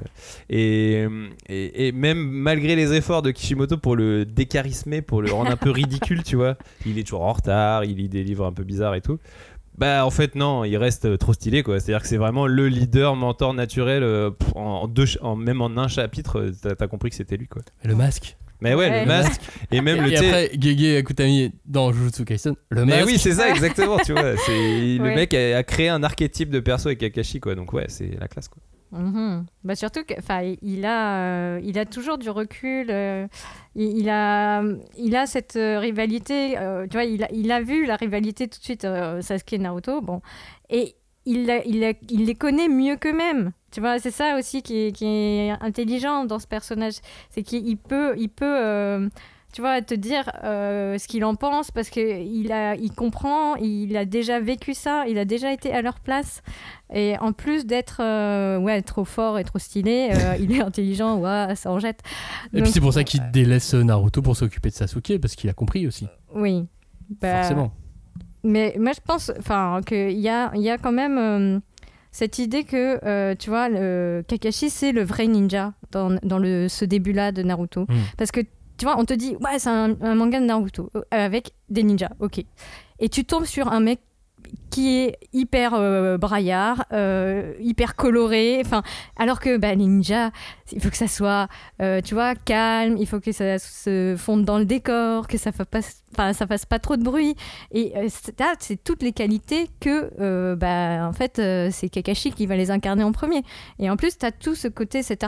Et, 0.48 1.04
et, 1.48 1.88
et 1.88 1.90
même 1.90 2.18
malgré 2.18 2.76
les 2.76 2.92
efforts 2.92 3.22
de 3.22 3.32
Kishimoto 3.32 3.76
pour 3.76 3.96
le 3.96 4.24
décharismer, 4.24 5.02
pour 5.02 5.20
le 5.20 5.32
rendre 5.32 5.50
un 5.50 5.56
peu 5.56 5.72
ridicule, 5.72 6.22
tu 6.22 6.36
vois, 6.36 6.56
il 6.86 6.96
est 6.96 7.02
toujours 7.02 7.22
en 7.22 7.32
retard, 7.32 7.84
il 7.84 7.96
lit 7.96 8.08
des 8.08 8.22
livres 8.22 8.46
un 8.46 8.52
peu 8.52 8.62
bizarres 8.62 8.94
et 8.94 9.00
tout. 9.00 9.18
Bah 9.78 10.06
en 10.06 10.10
fait 10.10 10.34
non, 10.34 10.64
il 10.64 10.76
reste 10.76 11.04
euh, 11.04 11.16
trop 11.16 11.32
stylé 11.34 11.62
quoi. 11.62 11.78
C'est-à-dire 11.80 12.02
que 12.02 12.08
c'est 12.08 12.16
vraiment 12.16 12.46
le 12.46 12.68
leader 12.68 13.14
mentor 13.14 13.52
naturel 13.54 14.02
euh, 14.02 14.30
pff, 14.30 14.48
en, 14.56 14.88
deux, 14.88 15.06
ch- 15.06 15.18
en- 15.22 15.36
même 15.36 15.60
en 15.60 15.66
un 15.76 15.88
chapitre, 15.88 16.40
euh, 16.40 16.52
t'as 16.62 16.74
t'as 16.74 16.86
compris 16.86 17.10
que 17.10 17.16
c'était 17.16 17.36
lui 17.36 17.46
quoi. 17.46 17.62
le 17.84 17.94
masque. 17.94 18.36
Mais 18.62 18.74
ouais, 18.74 18.88
Ouais. 18.88 19.00
le 19.02 19.06
masque 19.06 19.38
et 19.70 19.82
même 19.82 20.00
le 20.02 20.10
et 20.10 20.16
sais- 20.16 20.26
après, 20.28 20.50
Gege 20.58 20.96
Akutami 21.00 21.52
dans 21.66 21.92
Jujutsu 21.92 22.24
Kaisen, 22.24 22.54
le 22.70 22.86
Mais 22.86 22.92
masque. 23.00 23.06
oui, 23.06 23.18
c'est 23.18 23.32
ça 23.32 23.50
exactement, 23.50 23.98
tu 23.98 24.12
vois. 24.12 24.34
C'est 24.46 24.96
le 24.96 25.02
Ouais. 25.02 25.14
mec 25.14 25.34
a, 25.34 25.58
a 25.58 25.62
créé 25.62 25.90
un 25.90 26.02
archétype 26.02 26.48
de 26.48 26.60
perso 26.60 26.88
avec 26.88 27.00
Kakashi 27.00 27.38
quoi. 27.40 27.54
Donc 27.54 27.74
ouais, 27.74 27.84
c'est 27.88 28.16
la 28.18 28.28
classe 28.28 28.48
quoi. 28.48 28.62
Mhm. 28.96 29.46
Bah 29.64 29.74
surtout 29.74 30.04
que, 30.04 30.14
enfin, 30.18 30.54
il 30.62 30.86
a, 30.86 31.18
euh, 31.18 31.60
il 31.62 31.78
a 31.78 31.84
toujours 31.84 32.18
du 32.18 32.30
recul. 32.30 32.86
euh, 32.90 33.26
il, 33.74 34.08
a, 34.08 34.62
il 34.96 35.14
a 35.16 35.26
cette 35.26 35.56
euh, 35.56 35.78
rivalité. 35.78 36.56
tu 36.90 36.96
vois, 36.96 37.04
il 37.04 37.24
a, 37.24 37.28
il 37.32 37.52
a 37.52 37.60
vu 37.60 37.84
la 37.86 37.96
rivalité 37.96 38.48
tout 38.48 38.58
de 38.58 38.64
suite 38.64 38.86
Sasuke 39.20 39.52
Naruto. 39.58 40.00
Bon, 40.00 40.22
et 40.70 40.94
il, 41.26 41.50
il, 41.66 41.94
il 42.08 42.24
les 42.24 42.34
connaît 42.34 42.68
mieux 42.68 42.96
qu'eux-mêmes. 42.96 43.52
Tu 43.72 43.80
vois, 43.80 43.98
c'est 43.98 44.10
ça 44.10 44.36
aussi 44.38 44.62
qui 44.62 44.86
est, 44.86 44.92
qui 44.92 45.04
est 45.04 45.50
intelligent 45.60 46.24
dans 46.24 46.38
ce 46.38 46.46
personnage. 46.46 46.94
C'est 47.30 47.42
qu'il 47.42 47.76
peut, 47.76 48.14
il 48.16 48.28
peut 48.30 49.08
tu 49.56 49.62
vois, 49.62 49.80
te 49.80 49.94
dire 49.94 50.30
euh, 50.44 50.98
ce 50.98 51.08
qu'il 51.08 51.24
en 51.24 51.34
pense 51.34 51.70
parce 51.70 51.88
qu'il 51.88 52.52
a, 52.52 52.74
il 52.74 52.92
comprend, 52.92 53.54
il 53.54 53.96
a 53.96 54.04
déjà 54.04 54.38
vécu 54.38 54.74
ça, 54.74 55.06
il 55.08 55.16
a 55.16 55.24
déjà 55.24 55.50
été 55.50 55.72
à 55.72 55.80
leur 55.80 55.98
place. 55.98 56.42
Et 56.92 57.16
en 57.20 57.32
plus 57.32 57.64
d'être 57.64 58.02
euh, 58.02 58.58
ouais, 58.58 58.82
trop 58.82 59.06
fort 59.06 59.38
et 59.38 59.44
trop 59.44 59.58
stylé, 59.58 60.10
euh, 60.12 60.36
il 60.38 60.52
est 60.52 60.60
intelligent, 60.60 61.16
ouais, 61.16 61.54
ça 61.56 61.70
en 61.70 61.78
jette. 61.78 62.00
Et 62.52 62.60
puis 62.60 62.70
c'est 62.70 62.82
pour 62.82 62.92
ça 62.92 63.02
qu'il 63.02 63.22
délaisse 63.32 63.72
Naruto 63.72 64.20
pour 64.20 64.36
s'occuper 64.36 64.68
de 64.68 64.74
Sasuke, 64.74 65.18
parce 65.22 65.34
qu'il 65.34 65.48
a 65.48 65.54
compris 65.54 65.86
aussi, 65.86 66.06
Oui. 66.34 66.66
Bah, 67.22 67.38
forcément. 67.40 67.72
Mais 68.44 68.76
moi, 68.78 68.92
je 68.92 69.00
pense 69.02 69.32
enfin, 69.38 69.80
qu'il 69.86 70.20
y 70.20 70.28
a, 70.28 70.52
il 70.54 70.60
y 70.60 70.68
a 70.68 70.76
quand 70.76 70.92
même 70.92 71.16
euh, 71.16 71.60
cette 72.16 72.38
idée 72.38 72.64
que, 72.64 72.98
euh, 73.06 73.34
tu 73.38 73.50
vois, 73.50 73.68
le 73.68 74.22
Kakashi, 74.26 74.70
c'est 74.70 74.92
le 74.92 75.02
vrai 75.02 75.26
ninja 75.26 75.74
dans, 75.92 76.16
dans 76.22 76.38
le, 76.38 76.66
ce 76.66 76.86
début-là 76.86 77.30
de 77.30 77.42
Naruto. 77.42 77.82
Mm. 77.82 77.94
Parce 78.16 78.30
que, 78.30 78.40
tu 78.78 78.84
vois, 78.84 78.98
on 78.98 79.04
te 79.04 79.14
dit, 79.14 79.36
ouais, 79.36 79.58
c'est 79.58 79.70
un, 79.70 79.88
manga 80.14 80.40
de 80.40 80.44
Naruto 80.44 80.90
euh, 80.96 81.02
avec 81.10 81.52
des 81.68 81.82
ninjas, 81.82 82.10
ok. 82.20 82.44
Et 82.98 83.08
tu 83.08 83.24
tombes 83.24 83.44
sur 83.44 83.72
un 83.72 83.80
mec 83.80 84.00
qui 84.76 84.98
est 84.98 85.18
hyper 85.32 85.72
euh, 85.72 86.18
braillard, 86.18 86.84
euh, 86.92 87.54
hyper 87.60 87.96
coloré, 87.96 88.60
enfin, 88.62 88.82
alors 89.16 89.40
que 89.40 89.56
bah, 89.56 89.74
les 89.74 89.86
ninjas, 89.86 90.32
il 90.70 90.82
faut 90.82 90.90
que 90.90 90.98
ça 90.98 91.08
soit, 91.08 91.48
euh, 91.80 92.02
tu 92.02 92.12
vois, 92.12 92.34
calme, 92.34 92.98
il 92.98 93.06
faut 93.06 93.18
que 93.18 93.32
ça 93.32 93.58
se 93.58 94.16
fonde 94.18 94.44
dans 94.44 94.58
le 94.58 94.66
décor, 94.66 95.28
que 95.28 95.38
ça 95.38 95.50
fasse 95.50 96.02
ça 96.16 96.46
fasse 96.46 96.66
pas 96.66 96.78
trop 96.78 96.96
de 96.96 97.02
bruit. 97.02 97.36
Et 97.72 97.94
euh, 97.96 98.08
c'est 98.58 98.84
toutes 98.84 99.02
les 99.02 99.12
qualités 99.12 99.70
que, 99.80 100.54
bah, 100.54 101.06
en 101.06 101.12
fait, 101.12 101.40
c'est 101.72 101.88
Kakashi 101.88 102.32
qui 102.32 102.46
va 102.46 102.56
les 102.56 102.70
incarner 102.70 103.02
en 103.02 103.12
premier. 103.12 103.42
Et 103.78 103.88
en 103.88 103.96
plus, 103.96 104.18
tu 104.18 104.26
as 104.26 104.32
tout 104.32 104.54
ce 104.54 104.68
côté, 104.68 105.02
cet 105.02 105.24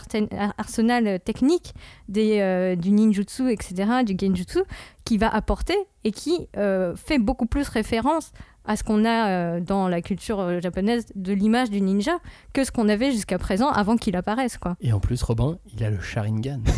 arsenal 0.59 1.21
technique 1.21 1.75
des, 2.09 2.77
du 2.79 2.91
ninjutsu, 2.91 3.51
etc., 3.51 4.03
du 4.05 4.15
genjutsu, 4.19 4.61
qui 5.05 5.19
va 5.19 5.29
apporter 5.29 5.77
et 6.05 6.13
qui 6.13 6.49
fait 6.97 7.19
beaucoup 7.19 7.47
plus 7.47 7.69
référence 7.69 8.33
à 8.65 8.77
ce 8.77 8.85
qu'on 8.85 9.05
a 9.07 9.29
euh, 9.29 9.61
dans 9.61 9.89
la 9.89 10.03
culture 10.03 10.41
euh, 10.41 10.61
japonaise 10.61 11.07
de 11.15 11.33
l'image 11.33 11.71
du 11.71 11.81
ninja 11.81 12.13
que 12.53 12.65
ce 12.65 12.71
qu'on 12.71 12.89
avait 12.89 13.11
jusqu'à 13.13 13.39
présent 13.39 13.69
avant 13.71 13.97
qu'il 13.97 14.15
apparaisse, 14.17 14.59
quoi. 14.59 14.77
Et 14.83 14.93
en 14.93 15.01
plus, 15.01 15.23
Robin, 15.23 15.59
il 15.75 15.83
a 15.85 15.91
le 15.91 16.01
Sharingan. 16.01 16.61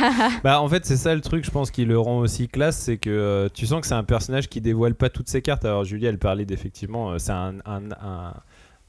Bah 0.44 0.60
en 0.60 0.68
fait 0.68 0.84
c'est 0.84 0.96
ça 0.96 1.14
le 1.14 1.20
truc 1.20 1.44
je 1.44 1.50
pense 1.50 1.70
qui 1.70 1.84
le 1.84 1.98
rend 1.98 2.18
aussi 2.18 2.48
classe 2.48 2.76
c'est 2.78 2.96
que 2.98 3.10
euh, 3.10 3.48
tu 3.52 3.66
sens 3.66 3.80
que 3.80 3.86
c'est 3.86 3.94
un 3.94 4.04
personnage 4.04 4.48
qui 4.48 4.60
dévoile 4.60 4.94
pas 4.94 5.08
toutes 5.10 5.28
ses 5.28 5.42
cartes 5.42 5.64
alors 5.64 5.84
Julie 5.84 6.06
elle 6.06 6.18
parlait 6.18 6.44
d'effectivement 6.44 7.10
euh, 7.12 7.18
c'est 7.18 7.32
un, 7.32 7.54
un, 7.66 7.90
un- 8.00 8.34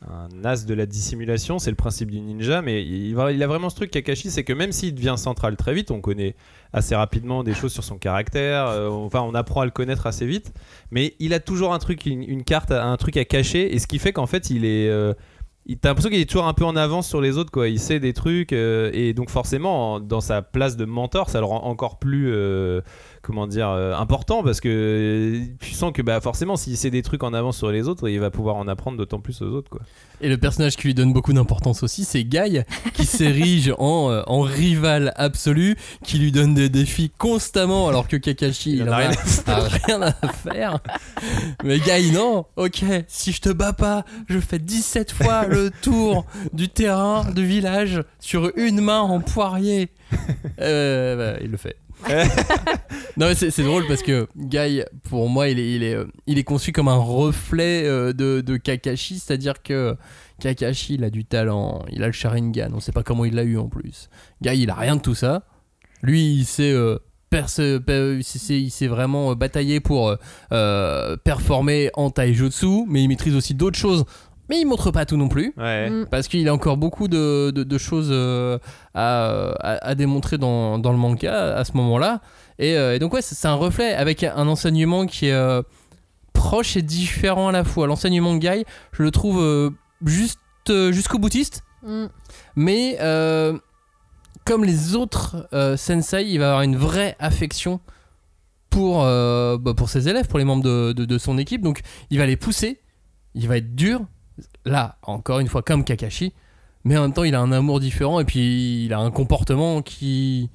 un 0.09 0.43
as 0.43 0.65
de 0.65 0.73
la 0.73 0.85
dissimulation 0.85 1.59
c'est 1.59 1.69
le 1.69 1.75
principe 1.75 2.09
du 2.09 2.19
ninja 2.19 2.61
mais 2.61 2.83
il, 2.83 3.15
a 3.43 3.47
vraiment 3.47 3.69
ce 3.69 3.75
truc 3.75 3.91
Kakashi 3.91 4.31
c'est 4.31 4.43
que 4.43 4.53
même 4.53 4.71
s'il 4.71 4.95
devient 4.95 5.15
central 5.17 5.55
très 5.55 5.73
vite 5.73 5.91
on 5.91 6.01
connaît 6.01 6.35
assez 6.73 6.95
rapidement 6.95 7.43
des 7.43 7.53
choses 7.53 7.71
sur 7.71 7.83
son 7.83 7.97
caractère 7.97 8.65
euh, 8.67 8.89
enfin 8.89 9.21
on 9.21 9.35
apprend 9.35 9.61
à 9.61 9.65
le 9.65 9.71
connaître 9.71 10.07
assez 10.07 10.25
vite 10.25 10.53
mais 10.89 11.13
il 11.19 11.33
a 11.33 11.39
toujours 11.39 11.73
un 11.73 11.79
truc 11.79 12.05
une, 12.07 12.43
carte 12.43 12.71
un 12.71 12.97
truc 12.97 13.15
à 13.17 13.25
cacher 13.25 13.73
et 13.75 13.79
ce 13.79 13.85
qui 13.85 13.99
fait 13.99 14.11
qu'en 14.11 14.27
fait 14.27 14.49
il 14.49 14.65
est 14.65 14.89
euh, 14.89 15.13
T'as 15.79 15.89
l'impression 15.89 16.09
qu'il 16.09 16.19
est 16.19 16.25
toujours 16.29 16.47
un 16.47 16.55
peu 16.55 16.65
en 16.65 16.75
avance 16.75 17.07
sur 17.07 17.21
les 17.21 17.37
autres, 17.37 17.51
quoi. 17.51 17.69
Il 17.69 17.79
sait 17.79 17.99
des 17.99 18.13
trucs, 18.13 18.51
euh, 18.51 18.89
et 18.93 19.13
donc 19.13 19.29
forcément, 19.29 19.93
en- 19.93 19.99
dans 19.99 20.19
sa 20.19 20.41
place 20.41 20.75
de 20.75 20.85
mentor, 20.85 21.29
ça 21.29 21.39
le 21.39 21.45
rend 21.45 21.63
encore 21.65 21.99
plus, 21.99 22.33
comment 23.21 23.47
dire, 23.47 23.69
euh, 23.69 23.95
important, 23.95 24.43
parce 24.43 24.59
que 24.59 24.69
euh, 24.69 25.45
tu 25.59 25.73
sens 25.73 25.91
que, 25.93 26.01
bah, 26.01 26.19
forcément, 26.21 26.55
s'il 26.55 26.77
sait 26.77 26.89
des 26.89 27.01
trucs 27.01 27.23
en 27.23 27.33
avance 27.33 27.57
sur 27.57 27.71
les 27.71 27.87
autres, 27.87 28.07
il 28.09 28.19
va 28.19 28.31
pouvoir 28.31 28.55
en 28.55 28.67
apprendre 28.67 28.97
d'autant 28.97 29.19
plus 29.19 29.41
aux 29.41 29.49
autres, 29.49 29.69
quoi. 29.69 29.81
Et 30.23 30.29
le 30.29 30.37
personnage 30.37 30.75
qui 30.75 30.83
lui 30.83 30.93
donne 30.93 31.13
beaucoup 31.13 31.33
d'importance 31.33 31.81
aussi, 31.81 32.03
c'est 32.03 32.23
Guy, 32.23 32.61
qui 32.93 33.05
s'érige 33.07 33.73
en, 33.79 34.11
euh, 34.11 34.21
en 34.27 34.41
rival 34.41 35.13
absolu, 35.15 35.75
qui 36.03 36.19
lui 36.19 36.31
donne 36.31 36.53
des 36.53 36.69
défis 36.69 37.11
constamment, 37.17 37.87
alors 37.87 38.07
que 38.07 38.17
Kakashi, 38.17 38.73
il, 38.73 38.83
en 38.83 38.87
en 38.87 38.91
a 38.91 38.95
a, 38.95 38.97
rien 38.99 39.11
a 39.47 39.67
rien 39.87 40.01
à 40.01 40.27
faire. 40.27 40.79
Mais 41.63 41.79
Guy, 41.79 42.11
non, 42.11 42.45
ok, 42.55 42.83
si 43.07 43.31
je 43.31 43.41
te 43.41 43.49
bats 43.49 43.73
pas, 43.73 44.05
je 44.29 44.39
fais 44.39 44.59
17 44.59 45.11
fois 45.11 45.45
le 45.47 45.71
tour 45.81 46.25
du 46.53 46.69
terrain 46.69 47.25
du 47.31 47.45
village 47.45 48.03
sur 48.19 48.51
une 48.57 48.81
main 48.81 49.01
en 49.01 49.21
poirier. 49.21 49.89
Euh, 50.59 51.33
bah, 51.33 51.39
il 51.43 51.49
le 51.49 51.57
fait. 51.57 51.77
non 53.17 53.27
mais 53.27 53.35
c'est 53.35 53.63
drôle 53.63 53.87
parce 53.87 54.01
que 54.01 54.27
Guy 54.35 54.83
pour 55.09 55.29
moi 55.29 55.49
il 55.49 55.59
est, 55.59 55.75
il 55.75 55.83
est, 55.83 55.97
il 56.27 56.37
est 56.37 56.43
conçu 56.43 56.71
comme 56.71 56.87
un 56.87 56.97
reflet 56.97 57.83
euh, 57.85 58.13
de, 58.13 58.57
Kakashi. 58.57 59.19
C'est 59.19 59.33
à 59.33 59.37
dire 59.37 59.61
que 59.61 59.95
Kakashi 60.39 60.95
il 60.95 61.03
a 61.03 61.09
du 61.09 61.25
talent. 61.25 61.85
Il 61.91 62.03
a 62.03 62.07
le 62.07 62.13
Sharingan. 62.13 62.69
On 62.73 62.79
sait 62.79 62.91
pas 62.91 63.03
comment 63.03 63.25
il 63.25 63.35
l'a 63.35 63.43
eu 63.43 63.57
en 63.57 63.67
plus. 63.67 64.09
Guy 64.41 64.61
il 64.63 64.69
a 64.69 64.75
rien 64.75 64.95
de 64.95 65.01
tout 65.01 65.15
ça. 65.15 65.43
Lui 66.01 66.33
il 66.33 66.45
sait 66.45 66.71
euh, 66.71 66.97
il 67.33 68.71
sait 68.71 68.87
vraiment 68.87 69.31
euh, 69.31 69.35
batailler 69.35 69.79
pour 69.79 70.15
performer 70.49 71.89
en 71.93 72.09
taijutsu 72.09 72.85
mais 72.87 73.03
il 73.03 73.07
maîtrise 73.07 73.35
aussi 73.35 73.53
d'autres 73.53 73.77
choses 73.77 74.05
mais 74.49 74.59
il 74.59 74.65
montre 74.65 74.91
pas 74.91 75.05
tout 75.05 75.17
non 75.17 75.27
plus 75.29 75.53
Ouais. 75.57 75.89
Mm. 75.89 76.05
parce 76.11 76.27
qu'il 76.27 76.47
a 76.47 76.53
encore 76.53 76.77
beaucoup 76.77 77.07
de, 77.07 77.51
de- 77.51 77.63
de 77.63 77.77
choses 77.77 78.09
euh, 78.11 78.57
à, 78.93 79.51
à- 79.59 79.87
à 79.87 79.95
démontrer 79.95 80.37
dans, 80.37 80.77
dans 80.79 80.91
le 80.91 80.97
manga 80.97 81.55
à 81.55 81.63
ce 81.63 81.73
moment-là. 81.77 82.21
Et, 82.59 82.77
euh, 82.77 82.95
et 82.95 82.99
donc 82.99 83.13
ouais, 83.13 83.21
c'est 83.21 83.47
un 83.47 83.53
reflet 83.55 83.93
avec 83.93 84.23
un 84.23 84.47
enseignement 84.47 85.05
qui 85.05 85.27
est 85.27 85.31
euh, 85.33 85.61
proche 86.33 86.75
et 86.77 86.81
différent 86.81 87.47
à 87.49 87.51
la 87.51 87.63
fois. 87.63 87.87
L'enseignement 87.87 88.33
de 88.33 88.39
Guy, 88.39 88.65
je 88.91 89.03
le 89.03 89.11
trouve 89.11 89.73
juste 90.05 90.39
jusqu'au 90.91 91.17
boutiste, 91.17 91.63
Mm. 91.83 92.05
mais 92.55 92.97
euh, 93.01 93.57
comme 94.45 94.63
les 94.63 94.95
autres 94.95 95.47
euh, 95.53 95.75
sensei, 95.77 96.25
il 96.27 96.37
va 96.39 96.47
avoir 96.49 96.61
une 96.61 96.75
vraie 96.75 97.15
affection 97.19 97.79
pour, 98.69 99.03
euh, 99.03 99.57
bah, 99.57 99.73
pour 99.73 99.89
ses 99.89 100.07
élèves, 100.07 100.27
pour 100.27 100.37
les 100.39 100.45
membres 100.45 100.63
de, 100.63 100.93
de- 100.93 101.05
de 101.05 101.17
son 101.17 101.37
équipe. 101.37 101.61
Donc 101.61 101.81
il 102.11 102.17
va 102.19 102.25
les 102.25 102.37
pousser, 102.37 102.79
il 103.33 103.47
va 103.47 103.57
être 103.57 103.75
dur. 103.75 104.01
Là, 104.65 104.97
encore 105.03 105.39
une 105.39 105.47
fois, 105.47 105.61
comme 105.63 105.83
Kakashi. 105.83 106.33
Mais 106.83 106.97
en 106.97 107.03
même 107.03 107.13
temps, 107.13 107.23
il 107.23 107.35
a 107.35 107.39
un 107.39 107.51
amour 107.51 107.79
différent 107.79 108.19
et 108.19 108.25
puis 108.25 108.85
il 108.85 108.93
a 108.93 108.97
un 108.97 109.11
comportement 109.11 109.83
qui 109.83 110.49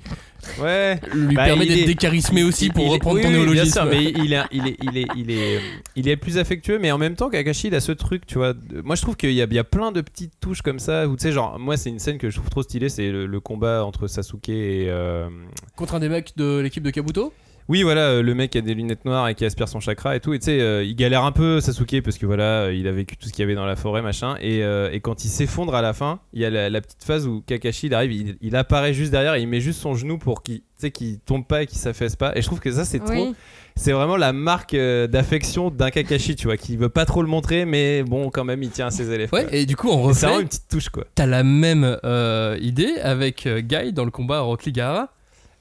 Ouais. 0.60 0.98
lui 1.14 1.36
Bah, 1.36 1.44
permet 1.44 1.66
d'être 1.66 1.78
est- 1.88 1.94
décharismé 1.94 2.42
aussi 2.42 2.66
Il- 2.66 2.72
pour 2.72 2.84
il 2.86 2.90
reprendre 2.94 3.16
oui, 3.16 3.22
ton 3.22 3.28
oui, 3.28 3.34
néologisme. 3.34 3.64
Bien 3.64 3.72
sûr, 3.72 3.84
mais 3.86 4.04
il 4.24 4.32
est, 4.32 4.42
il 4.50 4.66
est, 4.66 4.76
il 4.82 4.96
est, 4.98 5.06
il 5.16 5.30
est, 5.30 5.60
il 5.94 6.08
est 6.08 6.16
plus 6.16 6.38
affectueux, 6.38 6.80
mais 6.80 6.90
en 6.90 6.98
même 6.98 7.14
temps, 7.14 7.30
Kakashi, 7.30 7.68
il 7.68 7.76
a 7.76 7.80
ce 7.80 7.92
truc, 7.92 8.26
tu 8.26 8.38
vois. 8.38 8.54
Moi, 8.82 8.96
je 8.96 9.02
trouve 9.02 9.16
qu'il 9.16 9.30
y 9.30 9.34
y 9.36 9.58
a 9.58 9.64
plein 9.64 9.92
de 9.92 10.00
petites 10.00 10.32
touches 10.40 10.62
comme 10.62 10.80
ça, 10.80 11.06
où 11.06 11.14
tu 11.16 11.22
sais, 11.22 11.32
genre, 11.32 11.60
moi, 11.60 11.76
c'est 11.76 11.90
une 11.90 12.00
scène 12.00 12.18
que 12.18 12.28
je 12.28 12.36
trouve 12.36 12.50
trop 12.50 12.64
stylée, 12.64 12.88
c'est 12.88 13.10
le, 13.12 13.26
le 13.26 13.40
combat 13.40 13.84
entre 13.84 14.08
Sasuke 14.08 14.48
et. 14.48 14.86
euh, 14.88 15.28
Contre 15.76 15.94
un 15.94 16.00
des 16.00 16.08
mecs 16.08 16.32
de 16.36 16.58
l'équipe 16.58 16.82
de 16.82 16.90
Kabuto 16.90 17.32
Oui, 17.68 17.82
voilà, 17.82 18.02
euh, 18.02 18.22
le 18.22 18.34
mec 18.34 18.50
qui 18.50 18.58
a 18.58 18.60
des 18.60 18.74
lunettes 18.74 19.04
noires 19.04 19.28
et 19.28 19.34
qui 19.34 19.44
aspire 19.44 19.68
son 19.68 19.80
chakra 19.80 20.14
et 20.14 20.20
tout. 20.20 20.32
Et 20.34 20.38
tu 20.38 20.44
sais, 20.44 20.60
euh, 20.60 20.84
il 20.84 20.94
galère 20.94 21.24
un 21.24 21.32
peu, 21.32 21.60
Sasuke, 21.60 22.00
parce 22.02 22.16
que 22.16 22.24
voilà, 22.26 22.62
euh, 22.64 22.74
il 22.74 22.86
a 22.86 22.92
vécu 22.92 23.16
tout 23.16 23.26
ce 23.28 23.32
qu'il 23.32 23.42
y 23.42 23.44
avait 23.44 23.56
dans 23.56 23.66
la 23.66 23.74
forêt, 23.74 24.02
machin. 24.02 24.36
Et, 24.40 24.62
euh, 24.62 24.90
et 24.92 25.00
quand 25.00 25.24
il 25.24 25.28
s'effondre 25.28 25.74
à 25.74 25.82
la 25.82 25.92
fin, 25.92 26.20
il 26.32 26.40
y 26.40 26.44
a 26.44 26.50
la, 26.50 26.70
la 26.70 26.80
petite 26.80 27.02
phase 27.02 27.26
où 27.26 27.42
Kakashi, 27.44 27.86
il 27.86 27.94
arrive, 27.94 28.12
il, 28.12 28.36
il 28.40 28.54
apparaît 28.54 28.94
juste 28.94 29.10
derrière 29.10 29.34
et 29.34 29.40
il 29.42 29.48
met 29.48 29.60
juste 29.60 29.80
son 29.80 29.94
genou 29.94 30.16
pour 30.18 30.42
qu'il 30.44 30.60
tu 30.60 30.64
sais, 30.82 30.90
qu'il 30.90 31.18
tombe 31.20 31.46
pas 31.46 31.62
et 31.62 31.66
qu'il 31.66 31.78
s'affaisse 31.78 32.16
pas. 32.16 32.36
Et 32.36 32.42
je 32.42 32.46
trouve 32.46 32.60
que 32.60 32.70
ça, 32.70 32.84
c'est 32.84 32.98
trop. 32.98 33.34
C'est 33.76 33.92
vraiment 33.92 34.16
la 34.16 34.32
marque 34.32 34.74
euh, 34.74 35.06
d'affection 35.06 35.70
d'un 35.70 35.90
Kakashi, 35.90 36.36
tu 36.36 36.46
vois, 36.46 36.56
qui 36.58 36.76
veut 36.76 36.88
pas 36.90 37.04
trop 37.06 37.22
le 37.22 37.28
montrer, 37.28 37.64
mais 37.64 38.02
bon, 38.02 38.30
quand 38.30 38.44
même, 38.44 38.62
il 38.62 38.70
tient 38.70 38.86
à 38.86 38.90
ses 38.90 39.10
élèves. 39.10 39.30
Ouais, 39.32 39.44
quoi. 39.44 39.54
et 39.54 39.66
du 39.66 39.74
coup, 39.74 39.90
en 39.90 40.10
Et 40.10 40.14
c'est 40.14 40.40
une 40.40 40.46
petite 40.46 40.68
touche, 40.68 40.88
quoi. 40.90 41.04
t'as 41.14 41.26
la 41.26 41.42
même 41.42 41.98
euh, 42.04 42.58
idée 42.60 42.94
avec 43.02 43.48
Guy 43.48 43.92
dans 43.92 44.04
le 44.04 44.10
combat 44.10 44.36
à 44.38 44.40
Rock 44.42 44.64
Lee 44.64 44.72
Gaara. 44.72 45.08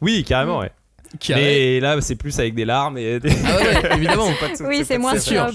Oui, 0.02 0.24
carrément, 0.26 0.60
ouais. 0.60 0.72
Mais 1.30 1.80
là, 1.80 2.00
c'est 2.02 2.16
plus 2.16 2.38
avec 2.40 2.56
des 2.56 2.66
larmes 2.66 2.98
et 2.98 3.20
des. 3.20 3.30
Ah 3.46 3.58
ouais, 3.58 3.96
évidemment. 3.98 4.28
tout- 4.28 4.64
Oui, 4.66 4.82
c'est 4.86 4.98
moins 4.98 5.18
sûr. 5.18 5.46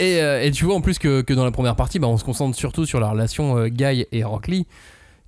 Et, 0.00 0.20
euh, 0.22 0.42
et 0.42 0.50
tu 0.50 0.64
vois 0.64 0.74
en 0.74 0.80
plus 0.80 0.98
que, 0.98 1.22
que 1.22 1.32
dans 1.34 1.44
la 1.44 1.50
première 1.50 1.76
partie, 1.76 1.98
bah, 1.98 2.08
on 2.08 2.16
se 2.18 2.24
concentre 2.24 2.56
surtout 2.56 2.86
sur 2.86 3.00
la 3.00 3.08
relation 3.10 3.56
euh, 3.58 3.68
Guy 3.68 4.06
et 4.12 4.24
Rock 4.24 4.48
Lee, 4.48 4.66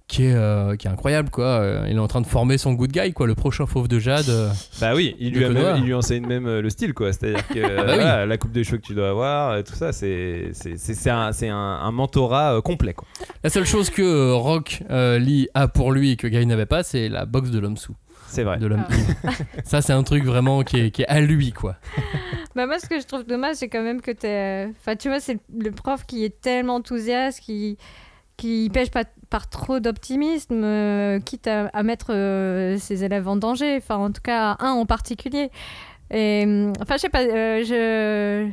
qui 0.06 0.24
est, 0.26 0.34
euh, 0.34 0.76
qui 0.76 0.86
est 0.86 0.90
incroyable 0.90 1.30
quoi. 1.30 1.64
Il 1.88 1.96
est 1.96 1.98
en 1.98 2.06
train 2.08 2.20
de 2.20 2.26
former 2.26 2.58
son 2.58 2.74
good 2.74 2.92
guy 2.92 3.12
quoi, 3.14 3.26
le 3.26 3.34
prochain 3.34 3.64
fauve 3.66 3.88
de 3.88 3.98
Jade. 3.98 4.28
euh. 4.28 4.50
Bah 4.80 4.92
oui, 4.94 5.16
il 5.18 5.32
lui, 5.32 5.44
a 5.44 5.48
même- 5.48 5.76
il 5.78 5.84
lui 5.84 5.94
enseigne 5.94 6.26
même 6.26 6.46
euh, 6.46 6.60
le 6.60 6.68
style, 6.68 6.92
quoi. 6.92 7.12
C'est-à-dire 7.12 7.46
que 7.48 7.58
euh, 7.58 7.76
bah 7.78 7.84
oui. 7.88 7.94
voilà, 7.94 8.26
la 8.26 8.36
coupe 8.36 8.52
de 8.52 8.62
cheveux 8.62 8.76
que 8.78 8.86
tu 8.86 8.94
dois 8.94 9.08
avoir, 9.08 9.50
euh, 9.52 9.62
tout 9.62 9.74
ça, 9.74 9.92
c'est 9.92 10.50
c'est- 10.52 10.76
c'est- 10.76 10.94
c'est 10.94 11.10
un, 11.10 11.32
c'est 11.32 11.48
un, 11.48 11.56
un 11.56 11.90
mentorat 11.90 12.56
euh, 12.56 12.60
complet, 12.60 12.92
quoi. 12.92 13.06
La 13.42 13.48
seule 13.50 13.64
chose 13.66 13.88
que 13.88 14.02
euh, 14.02 14.34
Rock 14.34 14.82
euh, 14.90 15.18
Lee 15.18 15.48
a 15.54 15.68
pour 15.68 15.90
lui 15.90 16.10
et 16.12 16.16
que 16.16 16.26
Guy 16.26 16.44
n'avait 16.44 16.66
pas, 16.66 16.82
c'est 16.82 17.08
la 17.08 17.24
boxe 17.24 17.50
de 17.50 17.58
l'homme 17.58 17.78
sous, 17.78 17.94
C'est 18.34 18.42
vrai. 18.42 18.58
de 18.58 18.66
l'homme 18.66 18.84
Ah. 19.24 19.30
Ça 19.64 19.80
c'est 19.80 19.92
un 19.92 20.02
truc 20.02 20.24
vraiment 20.24 20.62
qui 20.62 20.80
est, 20.80 20.90
qui 20.90 21.02
est 21.02 21.08
à 21.08 21.20
lui 21.20 21.52
quoi. 21.52 21.76
Bah 22.56 22.66
moi, 22.66 22.78
ce 22.78 22.86
que 22.88 23.00
je 23.00 23.04
trouve 23.04 23.24
dommage, 23.24 23.56
c'est 23.56 23.68
quand 23.68 23.82
même 23.82 24.00
que 24.00 24.12
t'es... 24.12 24.68
Enfin, 24.78 24.94
tu 24.94 25.08
vois, 25.08 25.18
c'est 25.18 25.38
le 25.58 25.72
prof 25.72 26.06
qui 26.06 26.24
est 26.24 26.40
tellement 26.40 26.76
enthousiaste, 26.76 27.40
qui 27.40 27.76
qui 28.36 28.70
pêche 28.72 28.90
pas 28.90 29.04
par 29.30 29.48
trop 29.48 29.80
d'optimisme, 29.80 30.62
euh, 30.64 31.18
quitte 31.20 31.46
à, 31.48 31.66
à 31.66 31.82
mettre 31.82 32.12
euh, 32.12 32.76
ses 32.78 33.02
élèves 33.04 33.26
en 33.26 33.36
danger. 33.36 33.76
Enfin, 33.76 33.96
en 33.96 34.10
tout 34.12 34.20
cas, 34.22 34.56
un 34.60 34.70
en 34.72 34.86
particulier. 34.86 35.50
Et, 36.12 36.44
hum, 36.44 36.72
enfin, 36.80 36.94
je 36.94 37.00
sais 37.02 37.08
pas, 37.08 37.22
euh, 37.22 37.64
je... 37.64 38.48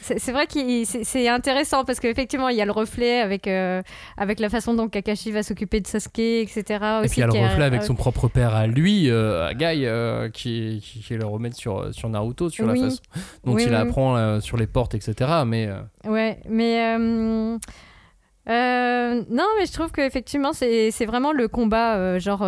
C'est 0.00 0.30
vrai 0.30 0.46
que 0.46 0.84
c'est 0.84 1.26
intéressant 1.28 1.84
parce 1.84 2.00
qu'effectivement, 2.00 2.48
il 2.48 2.56
y 2.56 2.60
a 2.60 2.64
le 2.66 2.70
reflet 2.72 3.20
avec, 3.20 3.48
euh, 3.48 3.82
avec 4.16 4.40
la 4.40 4.48
façon 4.50 4.74
dont 4.74 4.88
Kakashi 4.88 5.32
va 5.32 5.42
s'occuper 5.42 5.80
de 5.80 5.86
Sasuke, 5.86 6.18
etc. 6.18 6.62
Et 6.68 7.04
aussi, 7.04 7.08
puis 7.08 7.16
il 7.16 7.20
y 7.20 7.22
a 7.22 7.26
le 7.26 7.32
reflet 7.48 7.64
avec 7.64 7.80
euh, 7.80 7.84
son 7.84 7.94
propre 7.94 8.28
père 8.28 8.54
à 8.54 8.66
lui, 8.66 9.10
euh, 9.10 9.46
à 9.48 9.54
Guy, 9.54 9.86
euh, 9.86 10.28
qui, 10.28 10.80
qui, 10.84 11.00
qui 11.00 11.14
le 11.14 11.24
remet 11.24 11.50
sur, 11.52 11.92
sur 11.94 12.08
Naruto, 12.08 12.50
sur 12.50 12.66
Oui. 12.66 12.78
la 12.78 12.84
façon 12.90 13.00
dont 13.44 13.54
Oui, 13.54 13.62
il 13.64 13.70
oui, 13.70 13.74
apprend 13.74 14.16
euh, 14.16 14.40
sur 14.40 14.56
les 14.58 14.66
portes, 14.66 14.94
etc. 14.94 15.30
Mais 15.46 15.66
euh, 15.66 15.80
Ouais, 16.08 16.38
mais. 16.48 16.98
non, 18.48 19.46
mais 19.58 19.66
je 19.66 19.72
trouve 19.72 19.90
qu'effectivement, 19.92 20.52
c'est 20.52 20.90
c'est 20.90 21.06
vraiment 21.06 21.32
le 21.32 21.48
combat, 21.48 22.18
genre 22.18 22.46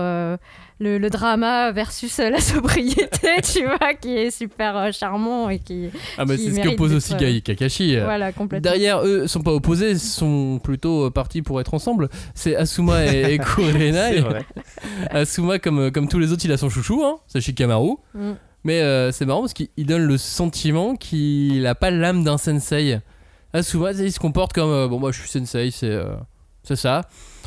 le, 0.80 0.98
le 0.98 1.10
drama 1.10 1.72
versus 1.72 2.18
euh, 2.18 2.30
la 2.30 2.40
sobriété, 2.40 3.28
tu 3.42 3.64
vois, 3.64 3.94
qui 3.94 4.16
est 4.16 4.30
super 4.30 4.76
euh, 4.76 4.92
charmant 4.92 5.48
et 5.48 5.58
qui. 5.58 5.90
ah, 6.16 6.24
mais 6.24 6.36
qui 6.36 6.44
c'est 6.44 6.50
ce 6.50 6.54
qui 6.54 6.60
mérite 6.60 6.74
oppose 6.74 6.90
d'être, 6.90 6.96
aussi 6.98 7.14
euh, 7.14 7.36
et 7.36 7.40
Kakashi. 7.40 7.96
Voilà, 7.98 8.32
complètement. 8.32 8.70
Derrière 8.70 9.04
eux, 9.04 9.26
sont 9.26 9.42
pas 9.42 9.52
opposés, 9.52 9.96
sont 9.98 10.60
plutôt 10.62 11.10
partis 11.10 11.42
pour 11.42 11.60
être 11.60 11.74
ensemble. 11.74 12.08
C'est 12.34 12.56
Asuma 12.56 13.06
et, 13.06 13.34
et 13.34 13.38
Kurenai. 13.38 14.14
C'est 14.14 14.20
vrai. 14.20 14.44
Asuma, 15.10 15.58
comme, 15.58 15.90
comme 15.90 16.08
tous 16.08 16.18
les 16.18 16.32
autres, 16.32 16.44
il 16.44 16.52
a 16.52 16.56
son 16.56 16.68
chouchou, 16.68 17.02
hein, 17.04 17.18
c'est 17.26 17.40
Shikamaru. 17.40 17.96
Mm. 18.14 18.32
Mais 18.64 18.82
euh, 18.82 19.12
c'est 19.12 19.24
marrant 19.24 19.40
parce 19.40 19.54
qu'il 19.54 19.68
il 19.76 19.86
donne 19.86 20.02
le 20.02 20.18
sentiment 20.18 20.96
qu'il 20.96 21.66
a 21.66 21.74
pas 21.74 21.90
l'âme 21.90 22.24
d'un 22.24 22.38
sensei. 22.38 22.98
Asuma, 23.52 23.92
il 23.92 24.12
se 24.12 24.20
comporte 24.20 24.52
comme 24.52 24.70
euh, 24.70 24.88
bon, 24.88 24.98
moi 24.98 25.12
je 25.12 25.20
suis 25.20 25.28
sensei, 25.28 25.70
c'est 25.70 25.86
euh, 25.86 26.14
c'est 26.64 26.76
ça. 26.76 27.02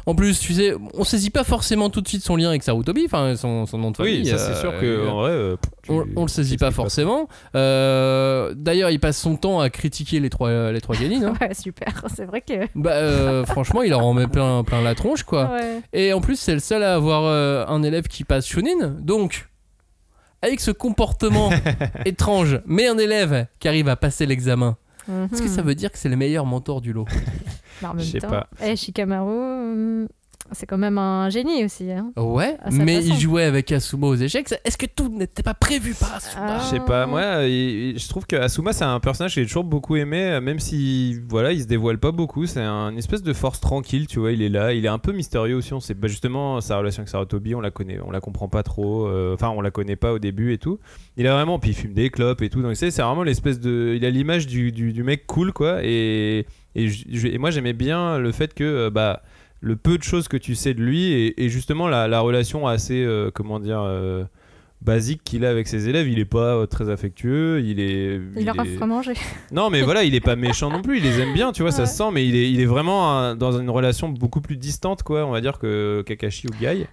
En 0.06 0.16
plus, 0.16 0.40
tu 0.40 0.54
sais, 0.54 0.74
on 0.94 1.04
saisit 1.04 1.30
pas 1.30 1.44
forcément 1.44 1.90
tout 1.90 2.02
de 2.02 2.08
suite 2.08 2.24
son 2.24 2.36
lien 2.36 2.50
avec 2.50 2.64
Sarutobi, 2.64 3.04
enfin 3.06 3.36
son, 3.36 3.66
son 3.66 3.78
nom 3.78 3.92
de 3.92 3.98
famille. 3.98 4.22
Oui, 4.22 4.26
ça 4.28 4.38
c'est 4.38 4.52
euh, 4.52 4.60
sûr 4.62 4.80
que 4.80 4.86
euh, 4.86 5.10
en 5.10 5.22
vrai, 5.22 5.32
euh, 5.32 5.56
tu- 5.84 5.92
on, 5.92 6.06
on 6.16 6.22
le 6.24 6.28
saisit 6.28 6.58
pas 6.58 6.72
forcément. 6.72 7.28
Euh, 7.56 8.54
D'ailleurs, 8.56 8.90
il 8.90 9.00
passe 9.00 9.18
son 9.20 9.36
temps 9.36 9.60
à 9.60 9.70
critiquer 9.70 10.20
les 10.20 10.30
trois, 10.30 10.72
les 10.72 10.82
trois 10.82 10.96
hein. 10.96 11.34
Ouais, 11.42 11.54
super. 11.54 12.04
C'est 12.16 12.26
vrai 12.26 12.42
que. 12.42 12.68
Bah, 12.76 12.92
euh, 12.92 13.46
franchement, 13.46 13.82
il 13.84 13.94
en 13.94 14.08
remet 14.08 14.28
plein, 14.28 14.64
plein 14.64 14.82
la 14.82 14.96
tronche, 14.96 15.24
quoi. 15.24 15.52
Ouais. 15.52 15.82
Et 15.94 16.14
en 16.14 16.22
plus, 16.22 16.36
c'est 16.40 16.54
le 16.54 16.60
seul 16.60 16.84
à 16.84 16.96
avoir 16.96 17.24
euh, 17.26 17.66
un 17.68 17.84
élève 17.84 18.08
qui 18.08 18.24
passe 18.24 18.48
Shonin. 18.48 18.96
Donc, 19.02 19.48
avec 20.42 20.60
ce 20.60 20.72
comportement 20.72 21.50
étrange, 22.06 22.60
mais 22.66 22.88
un 22.88 22.98
élève 22.98 23.46
qui 23.60 23.68
arrive 23.68 23.88
à 23.90 23.96
passer 23.96 24.26
l'examen, 24.26 24.78
est-ce 25.32 25.42
que 25.42 25.48
ça 25.48 25.62
Mhm. 25.62 25.68
veut 25.68 25.76
dire 25.76 25.92
que 25.92 25.98
c'est 25.98 26.10
le 26.10 26.16
meilleur 26.18 26.46
mentor 26.46 26.82
du 26.82 26.94
lot? 26.94 27.06
Je 27.98 28.04
sais 28.04 28.20
pas. 28.20 28.48
eh, 28.62 28.76
Shikamaru, 28.76 29.28
hum, 29.32 30.08
c'est 30.52 30.66
quand 30.66 30.78
même 30.78 30.98
un 30.98 31.30
génie 31.30 31.64
aussi. 31.64 31.92
Hein. 31.92 32.12
Ouais, 32.18 32.58
mais 32.72 32.96
façon. 33.02 33.08
il 33.14 33.20
jouait 33.20 33.44
avec 33.44 33.72
Asuma 33.72 34.08
aux 34.08 34.16
échecs. 34.16 34.54
Est-ce 34.66 34.78
que 34.78 34.86
tout 34.86 35.10
n'était 35.10 35.44
pas 35.44 35.54
prévu 35.54 35.94
par 35.94 36.16
Asuma 36.16 36.46
Ah. 36.48 36.60
Je 36.64 36.66
sais 36.70 36.80
pas, 36.80 37.06
moi 37.06 37.22
euh, 37.22 37.48
il- 37.48 37.98
je 38.00 38.08
trouve 38.10 38.26
que 38.26 38.36
Asuma 38.36 38.74
c'est 38.74 38.84
un 38.84 39.00
personnage 39.00 39.36
que 39.36 39.42
j'ai 39.42 39.48
toujours 39.48 39.64
beaucoup 39.64 39.96
aimé, 39.96 40.22
euh, 40.24 40.42
même 40.42 40.60
si 40.60 41.20
voilà 41.30 41.52
il 41.52 41.62
se 41.62 41.68
dévoile 41.68 41.98
pas 42.00 42.12
beaucoup, 42.12 42.46
c'est 42.46 42.60
un 42.62 42.96
espèce 42.98 43.24
de 43.24 43.34
force 43.34 43.60
tranquille, 43.62 44.08
tu 44.08 44.20
vois, 44.20 44.32
il 44.32 44.42
est 44.42 44.50
là, 44.50 44.74
il 44.74 44.84
est 44.86 44.90
un 44.90 45.00
peu 45.00 45.12
mystérieux 45.12 45.56
aussi, 45.56 45.74
on 45.74 45.80
sait 45.80 45.96
pas 45.96 46.08
justement 46.08 46.60
sa 46.62 46.78
relation 46.78 47.02
avec 47.02 47.10
Sarutobi, 47.10 47.56
on 47.56 47.62
la 47.62 47.72
connaît, 47.72 48.00
on 48.06 48.12
la 48.12 48.20
comprend 48.20 48.48
pas 48.50 48.64
trop, 48.64 49.08
euh, 49.08 49.34
enfin 49.34 49.50
on 49.50 49.62
la 49.62 49.72
connaît 49.72 49.96
pas 49.96 50.12
au 50.14 50.20
début 50.20 50.54
et 50.54 50.58
tout. 50.58 50.80
Il 51.18 51.28
a 51.28 51.34
vraiment, 51.34 51.60
puis 51.60 51.72
il 51.72 51.76
fume 51.76 51.94
des 51.94 52.10
clopes 52.10 52.42
et 52.42 52.50
tout, 52.50 52.62
donc 52.62 52.72
tu 52.72 52.78
sais, 52.78 52.92
c'est 52.92 53.02
vraiment 53.02 53.24
l'espèce 53.24 53.60
de, 53.60 53.94
il 53.96 54.06
a 54.06 54.10
l'image 54.10 54.48
du, 54.48 54.72
du, 54.72 54.92
du 54.94 55.04
mec 55.04 55.26
cool 55.28 55.54
quoi, 55.54 55.80
et, 55.84 56.46
et, 56.76 56.88
et 57.24 57.38
moi 57.38 57.52
j'aimais 57.52 57.74
bien 57.74 58.18
le 58.18 58.32
fait 58.32 58.54
que 58.54 58.64
euh, 58.64 58.90
bah 58.90 59.22
le 59.62 59.76
peu 59.76 59.98
de 59.98 60.04
choses 60.04 60.28
que 60.28 60.38
tu 60.38 60.56
sais 60.56 60.74
de 60.74 60.82
lui 60.82 61.12
et, 61.14 61.44
et 61.46 61.50
justement 61.50 61.88
la, 61.88 62.08
la 62.08 62.20
relation 62.20 62.68
assez 62.68 63.04
euh, 63.04 63.30
comment 63.34 63.60
dire 63.60 63.82
euh, 63.82 64.24
basique 64.82 65.22
qu'il 65.24 65.46
a 65.46 65.50
avec 65.52 65.68
ses 65.68 65.88
élèves 65.88 66.08
il 66.10 66.18
est 66.18 66.26
pas 66.26 66.56
euh, 66.56 66.66
très 66.66 66.90
affectueux 66.90 67.62
il 67.64 67.80
est 67.80 68.20
Il 68.36 68.46
leur 68.46 68.56
est- 68.56 68.62
offre 68.62 68.82
à 68.82 68.88
manger. 68.88 69.14
non 69.52 69.70
mais 69.70 69.84
voilà 69.84 70.04
il 70.04 70.16
est 70.16 70.20
pas 70.20 70.36
méchant 70.36 70.72
non 70.72 70.82
plus 70.82 70.98
il 70.98 71.04
les 71.04 71.20
aime 71.20 71.34
bien 71.34 71.52
tu 71.52 71.62
vois 71.62 71.72
ça 71.72 71.86
se 71.86 71.96
sent 71.96 72.10
mais 72.12 72.28
il 72.28 72.36
est, 72.36 72.52
il 72.52 72.60
est 72.60 72.66
vraiment 72.66 73.36
dans 73.36 73.52
une 73.60 73.70
relation 73.70 74.10
beaucoup 74.10 74.42
plus 74.42 74.58
distante 74.58 75.04
quoi 75.04 75.26
on 75.28 75.32
va 75.32 75.42
dire 75.42 75.60
que 75.60 76.04
Kakashi 76.08 76.48
ou 76.48 76.52
Guy. 76.60 76.88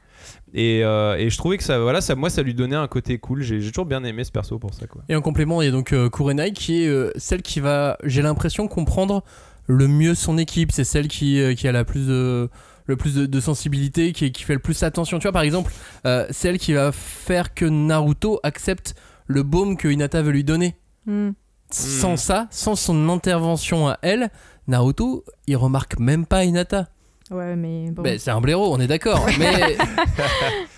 Et, 0.53 0.83
euh, 0.85 1.17
et 1.17 1.31
je 1.31 1.37
trouvais 1.39 1.57
que 1.57 1.63
ça 1.63 1.79
voilà 1.79 2.01
ça 2.03 2.15
moi 2.15 2.29
ça 2.29 2.43
lui 2.43 2.53
donnait 2.53 2.77
un 2.77 2.89
côté 2.89 3.19
cool 3.19 3.41
j'ai 3.43 3.61
j'ai 3.61 3.71
toujours 3.71 3.87
bien 3.87 4.03
aimé 4.05 4.25
ce 4.25 4.33
perso 4.33 4.59
pour 4.59 4.75
ça 4.75 4.87
quoi. 4.87 5.03
Et 5.09 5.15
en 5.17 5.21
complément, 5.23 5.63
il 5.63 5.67
y 5.67 5.69
a 5.69 5.71
donc 5.71 5.93
euh, 5.93 6.11
Kurenai 6.11 6.53
qui 6.53 6.83
est 6.85 6.89
euh, 6.89 7.11
celle 7.17 7.41
qui 7.41 7.61
va, 7.61 7.97
j'ai 8.05 8.21
l'impression, 8.21 8.67
comprendre 8.69 9.23
le 9.69 9.87
mieux 9.87 10.17
son 10.17 10.37
équipe. 10.39 10.73
C'est 10.73 10.85
celle 10.85 11.07
qui, 11.07 11.41
euh, 11.41 11.55
qui 11.55 11.69
a 11.69 11.73
la 11.73 11.85
plus 11.85 12.09
de, 12.09 12.51
le 12.87 12.97
plus 12.97 13.15
de, 13.15 13.27
de 13.27 13.41
sensibilité, 13.41 14.13
qui, 14.13 14.33
qui 14.33 14.43
fait 14.43 14.55
le 14.55 14.59
plus 14.59 14.83
attention. 14.83 15.21
Tu 15.21 15.25
vois, 15.25 15.33
par 15.33 15.43
exemple, 15.43 15.73
euh, 16.07 16.27
c'est 16.31 16.49
elle 16.49 16.59
qui 16.59 16.73
va 16.73 16.91
faire 16.91 17.55
que 17.55 17.65
Naruto 17.65 18.41
accepte 18.43 18.97
le 19.27 19.45
baume 19.45 19.77
que 19.77 19.87
Hinata 19.87 20.23
veut 20.23 20.33
lui 20.33 20.43
donner. 20.43 20.77
Hmm. 21.07 21.31
Sans 21.71 22.17
ça, 22.17 22.49
sans 22.51 22.77
son 22.77 23.11
intervention 23.11 23.89
à 23.89 23.99
elle, 24.01 24.31
Naruto, 24.67 25.25
il 25.47 25.57
remarque 25.57 25.99
même 25.99 26.25
pas 26.25 26.45
Hinata. 26.45 26.89
Ouais, 27.31 27.57
mais 27.57 27.91
bon. 27.91 28.03
Ben, 28.03 28.19
c'est 28.19 28.31
un 28.31 28.41
blaireau, 28.41 28.73
on 28.75 28.81
est 28.81 28.87
d'accord. 28.87 29.25
mais 29.39 29.77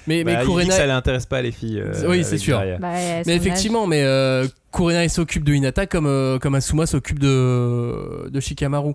mais, 0.07 0.25
mais 0.25 0.25
Bah, 0.25 0.41
que 0.43 0.47
Kurenai- 0.47 0.71
ça 0.73 0.87
l'intéresse 0.87 1.27
pas 1.27 1.43
les 1.43 1.53
filles 1.53 1.81
euh, 1.81 2.09
Oui, 2.09 2.25
c'est 2.25 2.39
sûr. 2.39 2.59
Bah, 2.81 2.93
Mais 3.27 3.37
effectivement, 3.37 3.87
mais 3.87 4.03
euh, 4.05 4.47
Kurenai 4.73 5.09
s'occupe 5.09 5.45
de 5.45 5.53
Hinata 5.55 5.87
comme, 5.87 6.07
euh, 6.07 6.39
comme 6.39 6.55
Asuma 6.55 6.87
s'occupe 6.87 7.19
de, 7.19 8.29
de 8.31 8.41
Shikamaru. 8.41 8.95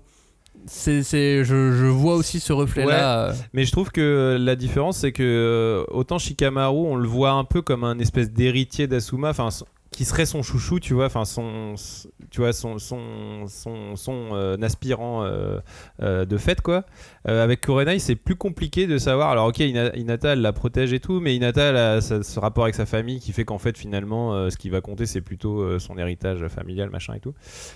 C'est, 0.68 1.04
c'est, 1.04 1.44
je, 1.44 1.72
je 1.74 1.86
vois 1.86 2.16
aussi 2.16 2.40
ce 2.40 2.52
reflet-là. 2.52 3.28
euh. 3.30 3.34
Mais 3.54 3.66
je 3.66 3.72
trouve 3.72 3.92
que 3.92 4.36
la 4.40 4.56
différence, 4.56 4.98
c'est 4.98 5.12
que 5.12 5.86
autant 5.90 6.18
Shikamaru, 6.18 6.76
on 6.76 6.96
le 6.96 7.08
voit 7.08 7.32
un 7.32 7.44
peu 7.44 7.62
comme 7.62 7.84
un 7.84 8.00
espèce 8.00 8.32
d'héritier 8.32 8.88
d'Asuma, 8.88 9.30
enfin, 9.30 9.50
qui 9.92 10.06
serait 10.06 10.26
son 10.26 10.42
chouchou, 10.42 10.80
tu 10.80 10.94
vois, 10.96 11.06
enfin, 11.06 11.24
son, 11.24 11.76
tu 12.32 12.42
vois, 12.42 12.52
son, 12.52 12.80
son, 12.80 13.46
son, 13.48 13.96
son 13.96 14.30
euh, 14.34 14.58
aspirant 14.64 15.24
euh, 15.24 15.60
euh, 16.02 16.26
de 16.26 16.38
fait, 16.38 16.60
quoi. 16.62 16.84
Euh, 17.28 17.44
avec 17.44 17.62
Kurenai, 17.62 17.98
c'est 18.00 18.16
plus 18.16 18.36
compliqué 18.36 18.86
de 18.86 18.98
savoir. 18.98 19.30
Alors, 19.32 19.48
ok, 19.48 19.60
Ina- 19.60 19.96
Hinata, 19.96 20.34
elle 20.34 20.42
la 20.42 20.54
protège 20.54 20.94
et 20.94 21.00
tout, 21.00 21.20
mais 21.20 21.36
Hinata, 21.36 21.64
elle 21.64 21.78
a 21.78 22.02
ce, 22.02 22.40
rapport 22.40 22.66
avec 22.66 22.76
sa 22.76 22.86
famille 22.86 23.20
qui 23.20 23.32
fait 23.32 23.46
qu'en 23.46 23.58
fait, 23.58 23.78
finalement, 23.78 24.34
euh, 24.36 24.50
ce 24.50 24.58
qui 24.58 24.70
va 24.70 24.82
compter, 24.82 25.06
c'est 25.08 25.22
plutôt 25.22 25.62
euh, 25.62 25.80
son 25.80 25.98
héritage 25.98 26.46
familial, 26.48 26.90
machin 26.92 27.14
et 27.16 27.20
tout. 27.20 27.34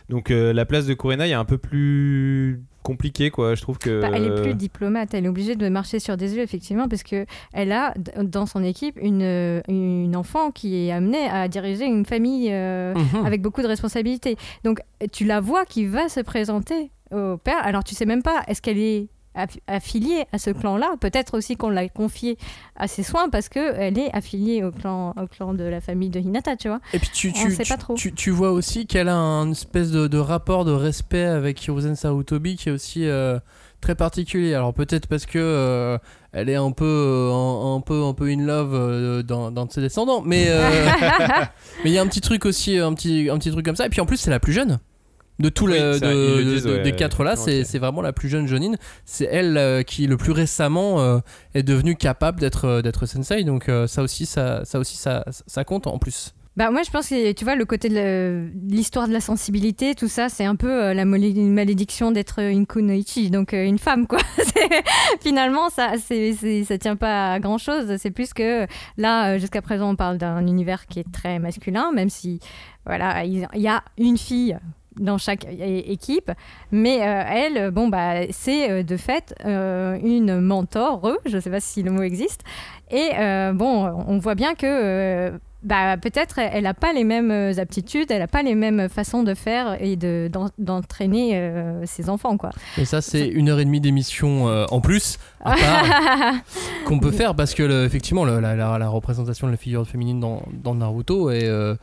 Donc, 0.10 0.30
euh, 0.30 0.54
la 0.54 0.66
place 0.66 0.86
de 0.86 0.94
Kurenai 0.94 1.30
est 1.30 1.34
un 1.34 1.46
peu 1.46 1.58
plus 1.58 2.62
compliquée, 2.84 3.30
quoi. 3.32 3.56
Je 3.56 3.62
trouve 3.62 3.78
que. 3.80 4.02
Bah, 4.02 4.10
elle 4.14 4.26
est 4.26 4.42
plus 4.44 4.54
diplomate, 4.54 5.14
elle 5.14 5.26
est 5.26 5.30
obligée 5.30 5.56
de 5.56 5.68
marcher 5.70 6.00
sur 6.00 6.16
des 6.16 6.34
œufs, 6.34 6.40
effectivement, 6.44 6.88
parce 6.88 7.04
que 7.04 7.26
elle 7.52 7.72
a 7.72 7.94
dans 8.22 8.46
son 8.46 8.64
équipe 8.64 8.98
une, 9.02 9.62
une 9.68 10.16
enfant 10.16 10.52
qui 10.52 10.76
est 10.88 10.92
amenée 10.92 11.28
à 11.28 11.48
diriger 11.48 11.86
une 11.86 12.06
famille 12.06 12.50
euh, 12.52 12.94
Mhm. 12.94 13.26
avec 13.26 13.42
beaucoup 13.42 13.62
de 13.62 13.68
responsabilités. 13.68 14.36
Donc 14.64 14.80
tu 15.12 15.26
la 15.26 15.40
vois 15.42 15.66
qui 15.66 15.86
va 15.86 16.08
se 16.10 16.20
présenter 16.20 16.92
au 17.12 17.38
père, 17.38 17.58
alors 17.66 17.84
tu 17.84 17.96
sais 17.96 18.06
même 18.06 18.22
pas, 18.24 18.44
est-ce 18.48 18.62
qu'elle 18.62 18.78
est 18.78 19.08
affiliée 19.68 20.26
à 20.34 20.38
ce 20.38 20.50
clan-là 20.50 20.96
Peut-être 21.00 21.38
aussi 21.38 21.56
qu'on 21.56 21.70
l'a 21.70 21.88
confiée 21.90 22.38
à 22.76 22.88
ses 22.88 23.04
soins 23.04 23.30
parce 23.30 23.48
qu'elle 23.50 23.98
est 23.98 24.12
affiliée 24.14 24.64
au 24.64 24.72
clan, 24.72 25.12
au 25.22 25.28
clan 25.28 25.54
de 25.54 25.64
la 25.64 25.82
famille 25.82 26.10
de 26.10 26.20
Hinata, 26.20 26.56
tu 26.56 26.68
vois. 26.68 26.80
Et 26.94 27.00
puis 27.00 27.10
tu, 27.14 27.32
tu, 27.34 27.56
tu, 27.58 27.64
pas 27.70 27.78
trop. 27.78 27.94
tu- 27.96 28.14
tu 28.14 28.32
vois 28.32 28.52
aussi 28.52 28.86
qu'elle 28.88 29.08
a 29.10 29.16
un 29.16 29.52
espèce 29.52 29.92
de, 29.92 30.08
de 30.08 30.18
rapport 30.18 30.66
de 30.66 30.72
respect 30.72 31.24
avec 31.26 31.64
Hiruzen 31.66 31.96
Sarutobi 31.96 32.56
qui 32.58 32.70
est 32.70 32.72
aussi 32.72 33.06
euh, 33.08 33.40
très 33.82 33.96
particulier. 33.96 34.54
Alors 34.54 34.74
peut-être 34.74 35.08
parce 35.08 35.26
que 35.26 35.38
euh, 35.40 35.98
elle 36.32 36.50
est 36.50 36.56
un 36.56 36.72
peu, 36.72 36.86
euh, 36.86 37.32
un, 37.32 37.76
un 37.78 37.82
peu, 37.82 38.04
un 38.04 38.14
peu 38.14 38.28
in 38.30 38.44
love 38.46 39.24
dans, 39.24 39.52
dans 39.52 39.70
ses 39.70 39.82
descendants, 39.82 40.22
mais 40.26 40.48
mais 41.84 41.92
il 41.92 41.94
y 41.94 41.98
a 41.98 42.02
un 42.02 42.08
petit 42.08 42.22
truc 42.22 42.46
aussi, 42.46 42.78
un 42.78 42.94
petit, 42.94 43.30
un 43.32 43.38
petit 43.38 43.52
truc 43.52 43.66
comme 43.66 43.76
ça. 43.76 43.86
Et 43.86 43.90
puis 43.90 44.02
en 44.02 44.06
plus 44.06 44.18
c'est 44.18 44.32
la 44.32 44.40
plus 44.40 44.54
jeune. 44.54 44.80
De 45.40 45.50
tous 45.50 45.66
Oui, 45.68 45.74
les, 45.74 45.80
de- 46.00 46.42
disent, 46.44 46.64
de- 46.66 46.74
ouais, 46.78 46.82
des 46.84 46.92
quatre 46.92 47.24
là, 47.24 47.36
c'est 47.36 47.78
vraiment 47.78 48.02
la 48.02 48.12
plus 48.14 48.28
jeune 48.30 48.46
Jonine. 48.48 48.78
C'est 49.06 49.26
elle 49.32 49.58
euh, 49.58 49.84
qui 49.84 50.06
le 50.08 50.18
plus 50.18 50.32
récemment 50.34 51.00
euh, 51.00 51.20
est 51.54 51.64
devenue 51.64 51.96
capable 51.96 52.40
d'être 52.40 52.66
euh, 52.66 52.82
d'être 52.82 53.06
sensei. 53.06 53.44
Donc 53.46 53.70
euh, 53.70 53.88
ça 53.88 54.02
aussi, 54.04 54.26
ça, 54.26 54.66
ça 54.66 54.80
aussi, 54.80 54.98
ça, 54.98 55.24
ça 55.48 55.64
compte 55.64 55.88
en 55.88 55.98
plus. 55.98 56.34
Bah 56.58 56.72
moi 56.72 56.82
je 56.84 56.90
pense 56.90 57.08
que 57.08 57.32
tu 57.32 57.46
vois 57.46 57.56
le 57.56 57.64
côté 57.64 57.88
de 57.88 58.50
l'histoire 58.70 59.08
de 59.08 59.14
la 59.14 59.22
sensibilité 59.22 59.96
tout 59.96 60.10
ça 60.10 60.28
c'est 60.28 60.44
un 60.44 60.58
peu 60.58 60.70
euh, 60.88 60.94
la 60.94 61.06
malédiction 61.06 62.12
d'être 62.12 62.40
une 62.42 62.66
kunoichi 62.68 63.30
donc 63.30 63.54
euh, 63.54 63.64
une 63.64 63.78
femme 63.80 64.08
quoi 64.08 64.20
C'est- 64.38 64.84
finalement 65.22 65.70
ça 65.70 65.92
c'est 66.06 66.34
ça 66.66 66.78
tient 66.78 66.98
pas 66.98 67.34
à 67.34 67.40
grand 67.40 67.60
chose 67.60 67.96
c'est 67.98 68.12
plus 68.12 68.34
que 68.34 68.66
là 68.98 69.38
jusqu'à 69.38 69.62
présent 69.62 69.92
on 69.92 69.96
parle 69.96 70.18
d'un 70.18 70.46
univers 70.48 70.88
qui 70.88 71.00
est 71.00 71.10
très 71.14 71.40
masculin 71.40 71.92
même 71.94 72.10
si 72.10 72.40
voilà 72.86 73.24
il 73.24 73.48
il 73.54 73.62
y 73.62 73.70
a 73.70 73.82
une 73.98 74.18
fille 74.18 74.58
dans 75.00 75.18
chaque 75.18 75.46
équipe, 75.50 76.32
mais 76.72 77.00
euh, 77.02 77.24
elle, 77.28 77.72
bon 77.72 77.88
bah, 77.88 78.28
c'est 78.32 78.70
euh, 78.70 78.84
de 78.84 78.98
fait 78.98 79.34
euh, 79.46 79.98
une 80.04 80.40
mentor, 80.40 81.14
je 81.26 81.40
sais 81.40 81.50
pas 81.50 81.60
si 81.60 81.82
le 81.84 81.92
mot 81.92 82.04
existe, 82.04 82.42
et 82.92 83.10
bon, 83.54 83.86
on 84.08 84.18
voit 84.18 84.36
bien 84.36 84.56
que 84.56 85.32
bah, 85.62 85.98
peut-être 85.98 86.40
elle 86.40 86.64
n'a 86.64 86.74
pas 86.74 86.92
les 86.94 87.04
mêmes 87.04 87.54
aptitudes, 87.60 88.10
elle 88.12 88.20
n'a 88.20 88.28
pas 88.28 88.42
les 88.44 88.56
mêmes 88.56 88.88
façons 88.90 89.24
de 89.24 89.34
faire 89.36 89.78
et 89.82 89.96
de- 89.96 90.30
d'en- 90.32 90.50
d'entraîner 90.58 91.52
ses 91.86 92.10
enfants. 92.10 92.38
Quoi. 92.38 92.50
Et 92.78 92.86
ça, 92.86 93.02
c'est 93.02 93.28
une 93.28 93.50
heure 93.50 93.60
et 93.60 93.66
demie 93.66 93.82
d'émission 93.82 94.46
en 94.72 94.82
plus. 94.82 95.18
À 95.44 95.52
part 95.56 96.34
qu'on 96.86 97.00
peut 97.00 97.12
faire 97.12 97.36
parce 97.36 97.54
que 97.54 97.64
le- 97.64 97.86
effectivement 97.86 98.26
le- 98.26 98.40
la, 98.40 98.56
la- 98.56 98.78
la 98.78 98.90
représentation 98.90 99.48
de 99.48 99.52
la 99.52 99.58
figure 99.58 99.86
féminine 99.88 100.20
dans, 100.20 100.44
dans 100.64 100.76
Naruto 100.76 101.30
est 101.30 101.46
euh, 101.48 101.76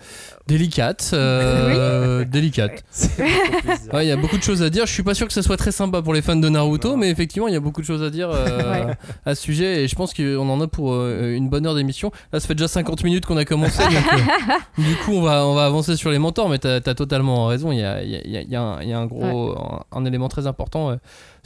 délicate, 0.46 1.11
euh, 1.12 2.24
délicate. 2.28 2.84
Ouais, 3.92 4.04
il 4.04 4.09
y 4.09 4.12
a 4.12 4.16
beaucoup 4.16 4.36
de 4.36 4.42
choses 4.42 4.62
à 4.62 4.70
dire. 4.70 4.86
Je 4.86 4.92
suis 4.92 5.02
pas 5.02 5.14
sûr 5.14 5.26
que 5.26 5.32
ce 5.32 5.42
soit 5.42 5.57
très 5.57 5.72
sympa 5.72 6.02
pour 6.02 6.12
les 6.14 6.22
fans 6.22 6.36
de 6.36 6.48
Naruto, 6.48 6.96
mais 6.96 7.11
effectivement, 7.11 7.48
il 7.48 7.54
y 7.54 7.57
a 7.57 7.61
beaucoup 7.61 7.80
de 7.80 7.86
choses 7.86 8.02
à 8.02 8.11
dire 8.11 8.30
euh, 8.30 8.46
Ouais. 8.86 8.94
à 9.24 9.34
ce 9.34 9.42
sujet 9.42 9.84
et 9.84 9.88
je 9.88 9.94
pense 9.94 10.12
qu'on 10.14 10.48
en 10.48 10.61
a 10.61 10.66
pour 10.66 10.92
euh, 10.92 11.34
une 11.34 11.48
bonne 11.48 11.66
heure 11.66 11.74
d'émission. 11.74 12.11
Là, 12.32 12.40
ça 12.40 12.46
fait 12.48 12.54
déjà 12.54 12.68
50 12.68 13.04
minutes 13.04 13.26
qu'on 13.26 13.36
a 13.36 13.44
commencé. 13.44 13.82
donc, 13.82 13.92
euh, 13.94 14.82
du 14.82 14.94
coup, 14.96 15.12
on 15.12 15.22
va, 15.22 15.46
on 15.46 15.54
va 15.54 15.66
avancer 15.66 15.96
sur 15.96 16.11
les 16.11 16.18
mentors, 16.18 16.48
mais 16.48 16.59
tu 16.59 16.66
as, 16.68 16.80
totalement 16.80 17.46
raison. 17.46 17.70
Il 17.72 17.78
y 17.78 17.84
a, 17.84 18.02
il 18.02 18.11
y 18.11 18.16
a- 18.16 18.22
y 18.26 18.36
a- 18.57 18.78
il 18.82 18.88
y 18.88 18.92
a 18.92 18.98
un, 18.98 19.07
gros 19.07 19.57
un, 19.59 19.84
un 19.92 20.04
élément 20.04 20.28
très 20.28 20.46
important 20.46 20.90
euh, 20.90 20.96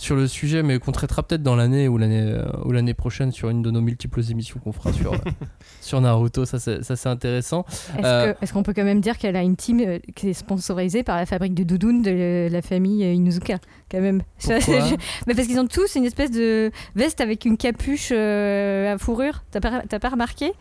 sur 0.00 0.16
le 0.16 0.26
sujet, 0.26 0.62
mais 0.62 0.78
qu'on 0.78 0.92
traitera 0.92 1.22
peut-être 1.22 1.42
dans 1.42 1.56
l'année 1.56 1.86
ou 1.86 1.98
l'année 1.98 2.22
euh, 2.22 2.44
ou 2.64 2.72
l'année 2.72 2.94
prochaine 2.94 3.32
sur 3.32 3.50
une 3.50 3.60
de 3.60 3.70
nos 3.70 3.82
multiples 3.82 4.22
émissions 4.30 4.58
qu'on 4.58 4.72
fera 4.72 4.92
sur, 4.94 5.12
sur 5.82 6.00
Naruto. 6.00 6.46
Ça, 6.46 6.58
c'est 6.58 7.06
intéressant. 7.06 7.66
Est-ce 7.98 8.06
Euh, 8.06 8.34
est-ce 8.40 8.52
qu'on 8.54 8.62
peut 8.62 8.72
quand 8.72 8.84
même 8.84 9.02
dire 9.02 9.18
qu'elle 9.18 9.36
a 9.36 9.42
une 9.42 9.56
team 9.56 9.80
euh, 9.80 9.98
qui 10.16 10.30
est 10.30 10.32
sponsorisée 10.32 11.02
par 11.02 11.16
la 11.16 11.26
fabrique 11.26 11.54
de 11.54 11.64
doudounes 11.64 12.02
de 12.02 12.48
la 12.50 12.62
famille 12.62 13.02
Inuzuka 13.14 13.58
quand 13.90 14.00
même? 14.00 14.22
Pourquoi? 14.40 14.88
Mais 15.26 15.34
parce 15.34 15.46
qu'ils 15.46 15.60
ont 15.60 15.66
tous 15.66 15.94
une 15.96 16.06
espèce 16.06 16.30
de 16.30 16.70
veste 16.94 17.20
avec 17.20 17.44
une 17.44 17.58
capuche 17.58 18.08
euh, 18.10 18.94
à 18.94 18.98
fourrure. 18.98 19.44
T'as 19.50 19.60
pas, 19.60 19.82
pas 19.82 20.08
remarqué? 20.08 20.52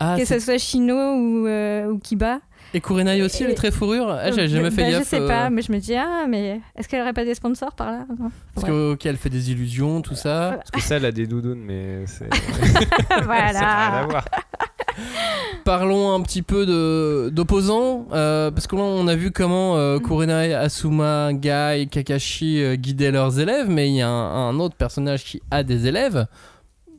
Ah, 0.00 0.16
Que 0.18 0.24
ce 0.24 0.38
soit 0.38 0.58
Shino 0.58 0.94
ou, 0.94 1.46
euh, 1.46 1.90
ou 1.90 1.98
Kiba? 1.98 2.40
Et 2.74 2.80
Kurenai 2.80 3.22
aussi, 3.22 3.44
Et- 3.44 3.46
le 3.46 3.54
trait 3.54 3.70
fourrure 3.70 4.08
ah, 4.10 4.30
J'avais 4.30 4.42
Euh, 4.42 4.48
jamais 4.48 4.70
fait 4.70 4.82
bah, 4.84 4.90
gaffe. 4.90 5.04
Je 5.04 5.08
sais 5.08 5.20
euh, 5.20 5.26
pas, 5.28 5.50
mais 5.50 5.62
je 5.62 5.72
me 5.72 5.78
dis, 5.78 5.94
ah, 5.94 6.26
mais 6.28 6.60
est-ce 6.76 6.88
qu'elle 6.88 7.00
aurait 7.02 7.12
pas 7.12 7.24
des 7.24 7.34
sponsors 7.34 7.74
par 7.74 7.90
là 7.92 8.06
Parce 8.54 8.64
Ouais. 8.66 8.70
que, 8.72 8.92
ok, 8.92 9.06
elle 9.06 9.16
fait 9.16 9.30
des 9.30 9.50
illusions, 9.50 10.02
tout 10.02 10.14
ça. 10.14 10.54
Parce 10.58 10.70
que 10.70 10.80
ça, 10.80 10.96
elle 10.96 11.04
a 11.06 11.12
des 11.12 11.26
doudounes, 11.26 11.60
mais 11.64 12.04
c'est. 12.06 12.28
ça 13.08 13.20
n'a 13.20 13.32
rien 13.32 13.46
à 13.46 14.04
Voilà. 14.04 14.06
voir. 14.08 14.24
Parlons 15.64 16.12
un 16.14 16.20
petit 16.22 16.42
peu 16.42 16.66
de- 16.66 17.28
d'opposants, 17.32 18.06
euh, 18.12 18.50
parce 18.50 18.66
que 18.66 18.74
là 18.74 18.82
on 18.82 19.06
a 19.06 19.14
vu 19.14 19.30
comment 19.30 19.76
euh, 19.76 19.98
Kurenai, 19.98 20.54
Asuma, 20.54 21.30
Gai, 21.32 21.86
Kakashi 21.90 22.62
euh, 22.62 22.74
guidaient 22.76 23.10
leurs 23.10 23.38
élèves, 23.38 23.68
mais 23.68 23.88
il 23.88 23.94
y 23.96 24.02
a 24.02 24.08
un, 24.08 24.48
un 24.48 24.58
autre 24.60 24.74
personnage 24.76 25.24
qui 25.24 25.42
a 25.50 25.62
des 25.62 25.86
élèves, 25.86 26.26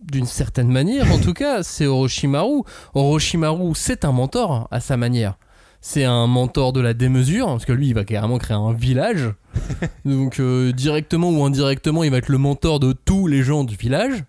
d'une 0.03 0.25
certaine 0.25 0.69
manière 0.69 1.11
en 1.11 1.17
tout 1.19 1.33
cas, 1.33 1.63
c'est 1.63 1.87
Orochimaru. 1.87 2.61
Orochimaru, 2.93 3.73
c'est 3.75 4.05
un 4.05 4.11
mentor 4.11 4.67
à 4.71 4.79
sa 4.79 4.97
manière. 4.97 5.33
C'est 5.81 6.03
un 6.03 6.27
mentor 6.27 6.73
de 6.73 6.81
la 6.81 6.93
démesure, 6.93 7.47
parce 7.47 7.65
que 7.65 7.71
lui 7.71 7.87
il 7.87 7.93
va 7.93 8.03
carrément 8.03 8.37
créer 8.37 8.57
un 8.57 8.73
village. 8.73 9.29
Donc 10.05 10.39
euh, 10.39 10.71
directement 10.73 11.29
ou 11.29 11.43
indirectement, 11.43 12.03
il 12.03 12.11
va 12.11 12.17
être 12.17 12.29
le 12.29 12.37
mentor 12.37 12.79
de 12.79 12.93
tous 12.93 13.27
les 13.27 13.43
gens 13.43 13.63
du 13.63 13.75
village. 13.75 14.23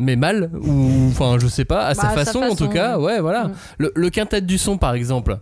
Mais 0.00 0.14
mal, 0.16 0.50
ou 0.60 1.08
enfin 1.08 1.38
je 1.40 1.48
sais 1.48 1.64
pas, 1.64 1.86
à 1.86 1.94
sa, 1.94 2.02
Bah, 2.02 2.08
sa 2.10 2.24
façon, 2.24 2.40
en 2.42 2.54
tout 2.54 2.68
cas, 2.68 2.98
ouais 2.98 3.20
voilà. 3.20 3.50
Le, 3.78 3.90
le 3.96 4.10
quintet 4.10 4.40
du 4.42 4.56
son, 4.58 4.78
par 4.78 4.94
exemple, 4.94 5.38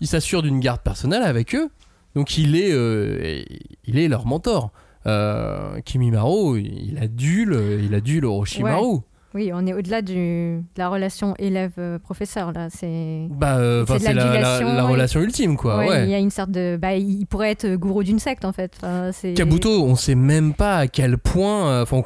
il 0.00 0.06
s'assure 0.06 0.42
d'une 0.42 0.58
garde 0.60 0.80
personnelle 0.80 1.22
avec 1.22 1.54
eux, 1.54 1.68
donc 2.14 2.38
il 2.38 2.56
est, 2.56 2.72
euh, 2.72 3.42
il 3.84 3.98
est 3.98 4.08
leur 4.08 4.26
mentor. 4.26 4.70
Euh, 5.06 5.80
Kimimaro, 5.84 6.56
il 6.56 6.98
adule, 6.98 7.80
il 7.82 7.94
adule 7.94 8.24
Orochimaru. 8.24 9.00
Oui, 9.34 9.50
on 9.52 9.66
est 9.66 9.72
au-delà 9.72 10.00
de 10.00 10.60
la 10.76 10.88
relation 10.88 11.34
élève-professeur 11.40 12.52
là. 12.52 12.68
C'est 12.70 13.26
Bah, 13.30 13.56
euh, 13.58 13.84
de 13.84 14.04
la, 14.76 14.84
relation 14.84 15.20
ultime, 15.20 15.56
quoi. 15.56 15.78
Ouais, 15.78 15.88
Ouais. 15.88 16.04
Il 16.04 16.10
y 16.10 16.14
a 16.14 16.18
une 16.18 16.30
sorte 16.30 16.52
de. 16.52 16.78
Bah, 16.80 16.94
il 16.94 17.26
pourrait 17.26 17.50
être 17.50 17.74
gourou 17.74 18.04
d'une 18.04 18.20
secte 18.20 18.44
en 18.44 18.52
fait. 18.52 18.72
Enfin, 18.76 19.10
Kabuto, 19.34 19.84
on 19.84 19.96
sait 19.96 20.14
même 20.14 20.54
pas 20.54 20.76
à 20.78 20.86
quel 20.86 21.18
point, 21.18 21.68
euh, 21.68 21.82
enfin, 21.82 22.00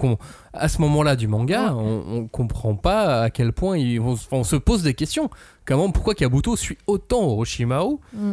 à 0.55 0.69
ce 0.69 0.81
moment-là 0.81 1.17
du 1.17 1.29
manga, 1.29 1.75
Ouais. 1.75 1.81
on, 1.83 2.17
on 2.17 2.27
comprend 2.29 2.75
pas 2.77 3.25
à 3.25 3.31
quel 3.31 3.53
point 3.53 3.77
il- 3.77 4.01
on, 4.01 4.17
on 4.33 4.43
se 4.45 4.57
pose 4.57 4.83
des 4.83 4.95
questions. 4.95 5.29
Comment, 5.67 5.91
pourquoi 5.91 6.15
Kabuto 6.15 6.57
suit 6.57 6.79
autant 6.87 7.21
Orochimaru 7.25 7.97
Mm. 8.15 8.33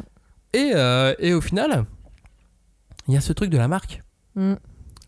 et, 0.53 0.71
euh, 0.73 1.13
et 1.19 1.33
au 1.33 1.41
final, 1.41 1.83
il 3.09 3.13
y 3.13 3.17
a 3.17 3.21
ce 3.21 3.33
truc 3.33 3.49
de 3.49 3.57
la 3.57 3.67
marque. 3.67 4.01
Mm. 4.35 4.53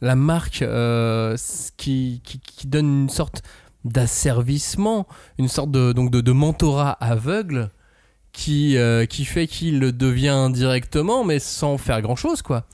La 0.01 0.15
marque 0.15 0.61
euh, 0.61 1.35
qui, 1.77 2.21
qui 2.23 2.67
donne 2.67 2.85
une 3.03 3.09
sorte 3.09 3.41
d'asservissement, 3.87 5.07
une 5.37 5.47
sorte 5.47 5.71
de, 5.71 5.93
donc 5.93 6.11
de, 6.11 6.21
de 6.21 6.31
mentorat 6.31 6.91
aveugle 6.91 7.69
qui, 8.31 8.77
euh, 8.77 9.05
qui 9.05 9.25
fait 9.25 9.47
qu'il 9.47 9.79
le 9.79 9.91
devient 9.91 10.29
indirectement, 10.29 11.23
mais 11.23 11.39
sans 11.39 11.77
faire 11.77 12.01
grand-chose, 12.01 12.41
quoi. 12.41 12.65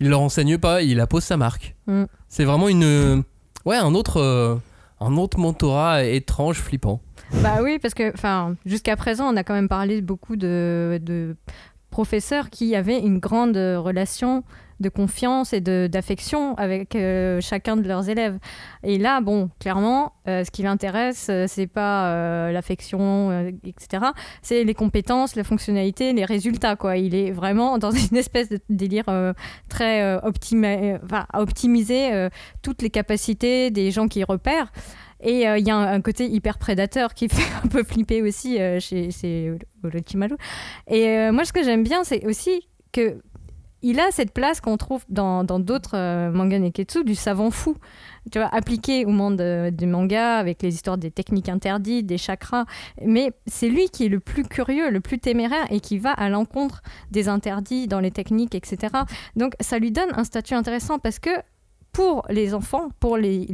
Il 0.00 0.08
leur 0.08 0.20
enseigne 0.20 0.58
pas, 0.58 0.82
il 0.82 0.98
appose 1.00 1.22
sa 1.22 1.36
marque. 1.36 1.76
Mm. 1.86 2.04
C'est 2.28 2.44
vraiment 2.44 2.68
une... 2.68 3.22
Ouais, 3.64 3.76
un 3.76 3.94
autre, 3.94 4.20
euh, 4.20 4.56
un 5.00 5.16
autre 5.16 5.38
mentorat 5.38 6.04
étrange, 6.04 6.58
flippant. 6.58 7.00
Bah 7.42 7.60
oui, 7.62 7.78
parce 7.80 7.94
que 7.94 8.12
jusqu'à 8.66 8.96
présent, 8.96 9.32
on 9.32 9.36
a 9.36 9.44
quand 9.44 9.54
même 9.54 9.68
parlé 9.68 10.02
beaucoup 10.02 10.36
de, 10.36 11.00
de 11.02 11.36
professeurs 11.90 12.50
qui 12.50 12.74
avaient 12.74 12.98
une 12.98 13.18
grande 13.18 13.56
relation 13.56 14.44
de 14.80 14.88
confiance 14.88 15.52
et 15.52 15.60
d'affection 15.60 16.54
avec 16.56 16.94
euh, 16.96 17.40
chacun 17.40 17.76
de 17.76 17.86
leurs 17.86 18.08
élèves. 18.08 18.38
Et 18.82 18.98
là, 18.98 19.20
bon, 19.20 19.50
clairement, 19.60 20.12
euh, 20.26 20.42
ce 20.42 20.50
qui 20.50 20.62
l'intéresse, 20.62 21.26
euh, 21.30 21.44
c'est 21.46 21.66
pas 21.66 22.50
l'affection, 22.50 23.48
etc. 23.64 24.04
C'est 24.42 24.64
les 24.64 24.74
compétences, 24.74 25.36
la 25.36 25.44
fonctionnalité, 25.44 26.12
les 26.12 26.24
résultats, 26.24 26.76
quoi. 26.76 26.96
Il 26.96 27.14
est 27.14 27.30
vraiment 27.30 27.78
dans 27.78 27.90
une 28.10 28.16
espèce 28.16 28.48
de 28.48 28.58
délire 28.68 29.04
très 29.68 30.02
euh, 30.02 30.18
enfin, 31.04 31.26
à 31.32 31.42
optimiser 31.42 32.28
toutes 32.62 32.82
les 32.82 32.90
capacités 32.90 33.70
des 33.70 33.90
gens 33.90 34.08
qui 34.08 34.24
repèrent. 34.24 34.72
Et 35.20 35.44
il 35.44 35.66
y 35.66 35.70
a 35.70 35.76
un, 35.76 36.00
côté 36.00 36.28
hyper 36.28 36.58
prédateur 36.58 37.14
qui 37.14 37.28
fait 37.30 37.50
un 37.64 37.68
peu 37.68 37.82
flipper 37.82 38.22
aussi 38.22 38.58
chez, 38.80 39.10
chez. 39.10 39.52
Et 40.88 41.30
moi, 41.30 41.44
ce 41.44 41.52
que 41.52 41.62
j'aime 41.62 41.82
bien, 41.82 42.04
c'est 42.04 42.26
aussi 42.26 42.68
que 42.92 43.18
il 43.84 44.00
a 44.00 44.10
cette 44.10 44.32
place 44.32 44.62
qu'on 44.62 44.78
trouve 44.78 45.04
dans 45.10 45.44
d'autres 45.44 45.94
euh, 45.94 46.30
mangas 46.32 46.58
neketsu 46.58 47.04
du 47.04 47.14
savant 47.14 47.50
fou, 47.50 47.76
tu 48.32 48.38
vois, 48.38 48.48
appliqué 48.48 49.04
au 49.04 49.10
monde 49.10 49.42
euh, 49.42 49.70
du 49.70 49.86
manga 49.86 50.38
avec 50.38 50.62
les 50.62 50.74
histoires 50.74 50.96
des 50.96 51.10
techniques 51.10 51.50
interdites, 51.50 52.06
des 52.06 52.16
chakras. 52.16 52.64
Mais 53.04 53.32
c'est 53.46 53.68
lui 53.68 53.90
qui 53.90 54.06
est 54.06 54.08
le 54.08 54.20
plus 54.20 54.44
curieux, 54.44 54.90
le 54.90 55.00
plus 55.00 55.18
téméraire 55.18 55.66
et 55.70 55.80
qui 55.80 55.98
va 55.98 56.12
à 56.12 56.30
l'encontre 56.30 56.82
des 57.10 57.28
interdits 57.28 57.86
dans 57.86 58.00
les 58.00 58.10
techniques, 58.10 58.54
etc. 58.54 58.90
Donc 59.36 59.52
ça 59.60 59.78
lui 59.78 59.90
donne 59.90 60.12
un 60.16 60.24
statut 60.24 60.54
intéressant 60.54 60.98
parce 60.98 61.18
que 61.18 61.30
pour 61.94 62.26
les 62.28 62.54
enfants, 62.54 62.88
pour 63.00 63.16
les, 63.16 63.46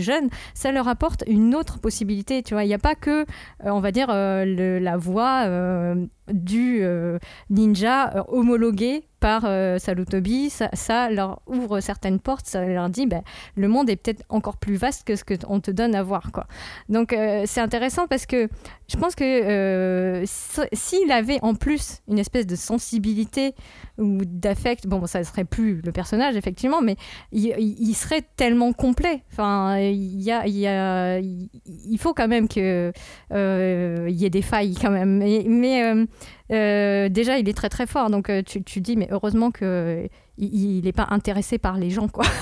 jeunes, 0.00 0.30
ça 0.54 0.72
leur 0.72 0.88
apporte 0.88 1.24
une 1.26 1.54
autre 1.54 1.80
possibilité. 1.80 2.42
Tu 2.42 2.54
vois, 2.54 2.64
il 2.64 2.68
n'y 2.68 2.74
a 2.74 2.78
pas 2.78 2.94
que, 2.94 3.22
euh, 3.22 3.24
on 3.64 3.80
va 3.80 3.90
dire, 3.90 4.06
euh, 4.08 4.78
la 4.80 4.96
voix 4.96 5.42
euh, 5.46 6.06
du 6.30 6.80
euh, 6.82 7.18
ninja 7.50 8.14
euh, 8.16 8.22
homologué 8.28 9.04
par 9.20 9.44
euh, 9.44 9.78
Sarutobi. 9.78 10.50
Ça, 10.50 11.10
leur 11.10 11.42
ouvre 11.46 11.80
certaines 11.80 12.18
portes. 12.18 12.46
Ça 12.46 12.64
leur 12.64 12.90
dit, 12.90 13.06
ben, 13.06 13.22
le 13.56 13.68
monde 13.68 13.88
est 13.88 13.96
peut-être 13.96 14.24
encore 14.28 14.56
plus 14.56 14.76
vaste 14.76 15.04
que 15.06 15.16
ce 15.16 15.24
qu'on 15.24 15.60
te 15.60 15.70
donne 15.70 15.94
à 15.94 16.02
voir. 16.02 16.32
Quoi. 16.32 16.46
Donc 16.88 17.14
c'est 17.46 17.60
intéressant 17.60 18.08
parce 18.08 18.26
que 18.26 18.48
je 18.88 18.96
pense 18.96 19.14
que 19.14 20.24
s'il 20.24 21.12
avait 21.12 21.38
en 21.42 21.54
plus 21.54 22.00
une 22.08 22.18
espèce 22.18 22.48
de 22.48 22.56
sensibilité 22.56 23.54
ou 23.98 24.18
d'affect, 24.24 24.88
bon, 24.88 25.06
ça 25.06 25.22
serait 25.22 25.44
plus 25.44 25.80
le 25.82 25.92
personnage 25.92 26.36
effectivement, 26.36 26.80
mais 26.80 26.96
il, 27.30 27.94
serait 27.94 28.22
tellement 28.36 28.72
complet. 28.72 29.22
Enfin, 29.30 29.78
il 29.78 30.20
y 30.20 30.32
a, 30.32 30.46
il 30.46 30.58
y 30.58 30.66
a- 30.66 31.20
il 31.20 31.98
faut 31.98 32.14
quand 32.14 32.28
même 32.28 32.48
que 32.48 32.92
euh, 33.32 34.06
il 34.08 34.16
y 34.16 34.24
ait 34.24 34.30
des 34.30 34.42
failles 34.42 34.74
quand 34.80 34.90
même. 34.90 35.18
Mais, 35.18 35.94
euh, 36.50 37.06
euh, 37.06 37.08
déjà, 37.08 37.38
il 37.38 37.48
est 37.48 37.52
très 37.56 37.68
très 37.68 37.86
fort. 37.86 38.10
Donc 38.10 38.28
euh, 38.30 38.42
tu, 38.44 38.62
tu 38.62 38.80
dis, 38.80 38.96
mais 38.96 39.08
heureusement 39.10 39.50
que 39.50 40.08
il 40.38 40.80
n'est 40.84 40.92
pas 40.92 41.06
intéressé 41.10 41.58
par 41.58 41.76
les 41.76 41.90
gens, 41.90 42.08
quoi. 42.08 42.24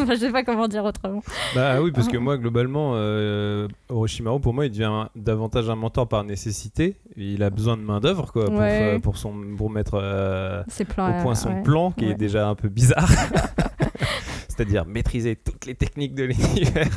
Enfin, 0.00 0.14
je 0.14 0.20
sais 0.20 0.30
pas 0.30 0.44
comment 0.44 0.68
dire 0.68 0.84
autrement. 0.84 1.22
Bah 1.56 1.82
oui, 1.82 1.90
parce 1.90 2.06
que 2.06 2.16
moi, 2.18 2.38
globalement, 2.38 2.92
euh, 2.94 3.66
Orochimaru, 3.88 4.38
pour 4.40 4.54
moi, 4.54 4.66
il 4.66 4.70
devient 4.70 4.84
un- 4.84 5.08
davantage 5.16 5.68
un 5.68 5.74
mentor 5.74 6.06
par 6.06 6.22
nécessité. 6.22 6.94
Il 7.16 7.42
a 7.42 7.50
besoin 7.50 7.76
de 7.76 7.82
main-d'œuvre, 7.82 8.30
quoi, 8.30 8.44
pour, 8.44 8.54
Ouais. 8.60 8.92
fa- 8.94 9.00
pour, 9.00 9.16
son, 9.16 9.34
pour 9.56 9.70
mettre 9.70 9.94
euh, 10.00 10.62
plans, 10.88 11.18
au 11.18 11.22
point 11.22 11.32
euh, 11.32 11.34
son 11.34 11.48
ouais. 11.52 11.62
plan, 11.64 11.90
qui 11.90 12.04
Ouais. 12.04 12.12
est 12.12 12.14
déjà 12.14 12.48
un 12.48 12.54
peu 12.54 12.68
bizarre. 12.68 13.10
C'est-à-dire 14.48 14.84
maîtriser 14.86 15.34
toutes 15.34 15.66
les 15.66 15.74
techniques 15.74 16.14
de 16.14 16.24
l'univers. 16.24 16.88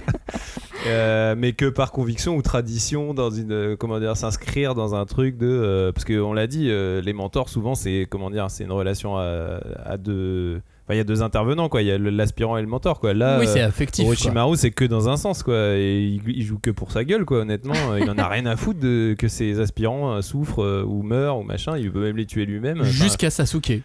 Euh, 0.88 1.36
mais 1.38 1.54
que 1.54 1.68
par 1.70 1.92
conviction 1.92 2.36
ou 2.36 2.42
tradition, 2.42 3.14
dans 3.14 3.30
une, 3.30 3.52
euh, 3.52 3.76
comment 3.76 4.00
dire, 4.00 4.18
s'inscrire 4.18 4.74
dans 4.74 4.96
un 4.96 5.06
truc 5.06 5.38
de, 5.38 5.48
euh, 5.48 5.92
parce 5.92 6.06
qu'on 6.06 6.34
l'a 6.34 6.48
dit, 6.48 6.70
euh, 6.70 7.02
les 7.02 7.14
mentors 7.14 7.50
souvent 7.50 7.76
c'est, 7.76 8.08
comment 8.10 8.32
dire, 8.32 8.50
c'est 8.50 8.64
une 8.64 8.72
relation 8.72 9.16
à, 9.18 9.60
à 9.86 9.98
deux, 9.98 10.60
enfin 10.84 10.96
il 10.96 10.98
y 10.98 11.00
a 11.00 11.04
deux 11.04 11.22
intervenants 11.22 11.70
quoi, 11.70 11.84
il 11.84 11.88
y 11.88 11.92
a 11.92 12.00
l'aspirant 12.00 12.58
et 12.58 12.62
le 12.62 12.68
mentor 12.68 13.00
quoi. 13.00 13.14
Là, 13.14 13.38
oui, 13.40 13.46
c'est 13.48 13.62
affectif. 13.62 14.06
quoi. 14.06 14.14
Orochimaru, 14.14 14.58
c'est 14.58 14.72
que 14.72 14.86
dans 14.86 15.08
un 15.08 15.18
sens, 15.18 15.44
quoi. 15.44 15.76
Et 15.76 16.02
il, 16.02 16.22
il 16.28 16.44
joue 16.44 16.58
que 16.58 16.72
pour 16.72 16.92
sa 16.92 17.04
gueule, 17.04 17.26
quoi. 17.26 17.42
Honnêtement, 17.42 17.96
il 18.00 18.10
en 18.10 18.18
a 18.18 18.28
rien 18.28 18.48
à 18.48 18.56
foutre 18.56 18.80
de, 18.80 19.16
que 19.18 19.28
ses 19.28 19.60
aspirants 19.60 20.22
souffrent 20.24 20.84
ou 20.88 21.04
meurent 21.04 21.38
ou 21.38 21.44
machin. 21.44 21.78
Il 21.78 21.92
peut 21.92 22.02
même 22.02 22.18
les 22.18 22.26
tuer 22.26 22.46
lui-même. 22.46 22.84
Jusqu'à 22.84 23.30
Sasuke. 23.30 23.82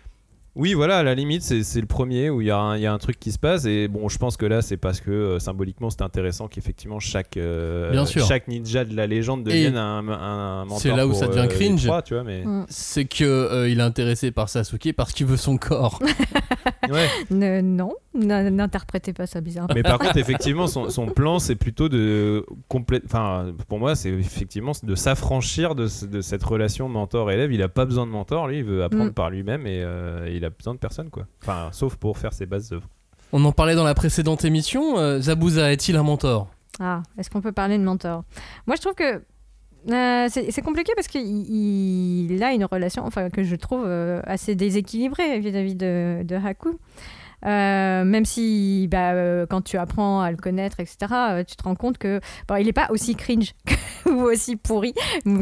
Oui, 0.56 0.72
voilà, 0.74 0.98
à 0.98 1.02
la 1.02 1.14
limite, 1.14 1.42
c'est 1.42 1.62
c'est 1.62 1.80
le 1.80 1.86
premier 1.86 2.30
où 2.30 2.40
il 2.40 2.46
y, 2.46 2.50
a 2.50 2.56
un- 2.58 2.76
il 2.76 2.82
y 2.82 2.86
a 2.86 2.92
un 2.92 2.98
truc 2.98 3.20
qui 3.20 3.30
se 3.30 3.38
passe. 3.38 3.66
Et 3.66 3.88
bon, 3.88 4.08
je 4.08 4.16
pense 4.18 4.36
que 4.38 4.46
là, 4.46 4.62
c'est 4.62 4.76
parce 4.78 5.00
que 5.00 5.10
euh, 5.10 5.38
symboliquement, 5.38 5.90
c'est 5.90 6.02
intéressant 6.02 6.48
qu'effectivement, 6.48 6.98
chaque, 6.98 7.36
euh, 7.36 8.04
chaque 8.26 8.48
ninja 8.48 8.84
de 8.84 8.96
la 8.96 9.06
légende 9.06 9.44
devienne 9.44 9.76
un, 9.76 9.98
un 10.08 10.64
mentor. 10.64 10.80
c'est 10.80 10.96
là 10.96 11.06
où 11.06 11.10
pour, 11.10 11.18
ça 11.18 11.26
devient 11.28 11.40
euh, 11.40 11.46
cringe. 11.46 11.84
trois, 11.84 12.00
tu 12.02 12.14
vois, 12.14 12.24
mais... 12.24 12.42
Mm. 12.44 12.64
C'est 12.68 13.04
que 13.04 13.24
euh, 13.24 13.68
il 13.68 13.78
est 13.78 13.82
intéressé 13.82 14.30
par 14.30 14.48
Sasuke 14.48 14.92
parce 14.96 15.12
qu'il 15.12 15.26
veut 15.26 15.36
son 15.36 15.58
corps. 15.58 16.00
Ouais. 16.88 17.08
Ne- 17.30 17.62
non, 17.62 17.94
n'interprétez 18.14 19.12
pas 19.12 19.26
ça 19.26 19.40
bizarre. 19.40 19.66
Mais 19.74 19.82
par 19.82 19.98
contre, 19.98 20.16
effectivement, 20.18 20.68
son, 20.68 20.88
son 20.88 21.06
plan, 21.06 21.40
c'est 21.40 21.56
plutôt 21.56 21.88
de 21.88 22.46
complète. 22.68 23.02
Enfin, 23.06 23.52
pour 23.68 23.78
moi, 23.80 23.96
c'est 23.96 24.10
effectivement 24.10 24.70
de 24.82 24.94
s'affranchir 24.94 25.74
de, 25.74 25.88
de 26.06 26.20
cette 26.20 26.44
relation 26.44 26.88
mentor-élève. 26.88 27.52
Il 27.52 27.62
a 27.62 27.68
pas 27.68 27.86
besoin 27.86 28.06
de 28.06 28.12
mentor, 28.12 28.46
lui, 28.46 28.58
il 28.58 28.64
veut 28.64 28.84
apprendre 28.84 29.10
Mm. 29.10 29.14
par 29.14 29.30
lui-même 29.30 29.66
et 29.66 29.80
euh, 29.82 30.28
il 30.32 30.44
a 30.44 30.45
besoin 30.50 30.74
de 30.74 30.78
personne, 30.78 31.10
quoi. 31.10 31.26
Enfin, 31.42 31.68
sauf 31.72 31.96
pour 31.96 32.18
faire 32.18 32.32
ses 32.32 32.46
bases 32.46 32.72
œuvres. 32.72 32.88
On 33.32 33.44
en 33.44 33.52
parlait 33.52 33.74
dans 33.74 33.84
la 33.84 33.94
précédente 33.94 34.44
émission. 34.44 34.98
euh, 34.98 35.20
Zabuza 35.20 35.72
est-il 35.72 35.96
un 35.96 36.02
mentor? 36.02 36.48
Ah, 36.80 37.02
est-ce 37.18 37.28
qu'on 37.30 37.40
peut 37.40 37.52
parler 37.52 37.76
de 37.78 37.82
mentor? 37.84 38.22
Moi, 38.66 38.76
je 38.76 38.80
trouve 38.82 38.94
que 38.94 39.22
euh, 39.88 40.26
c'est 40.30 40.50
c'est 40.50 40.62
compliqué 40.62 40.92
parce 40.96 41.06
qu'il 41.08 41.22
il- 41.26 42.30
il 42.32 42.42
a 42.42 42.52
une 42.52 42.64
relation, 42.64 43.04
enfin, 43.06 43.30
que 43.30 43.42
je 43.44 43.54
trouve 43.56 43.84
euh, 43.86 44.20
assez 44.24 44.54
déséquilibrée 44.54 45.38
vis-à-vis 45.40 45.74
de, 45.76 46.22
de 46.24 46.34
Haku. 46.36 46.78
Euh, 47.44 48.04
même 48.04 48.24
si, 48.24 48.88
bah, 48.90 49.12
euh, 49.12 49.46
quand 49.46 49.62
tu 49.62 49.76
apprends 49.76 50.20
à 50.20 50.30
le 50.30 50.36
connaître, 50.36 50.80
etc., 50.80 50.96
euh, 51.12 51.44
tu 51.44 51.56
te 51.56 51.62
rends 51.62 51.74
compte 51.74 51.98
que 51.98 52.20
bon, 52.48 52.56
il 52.56 52.66
n'est 52.66 52.72
pas 52.72 52.88
aussi 52.90 53.14
cringe 53.14 53.54
ou 54.06 54.22
aussi 54.22 54.56
pourri 54.56 54.94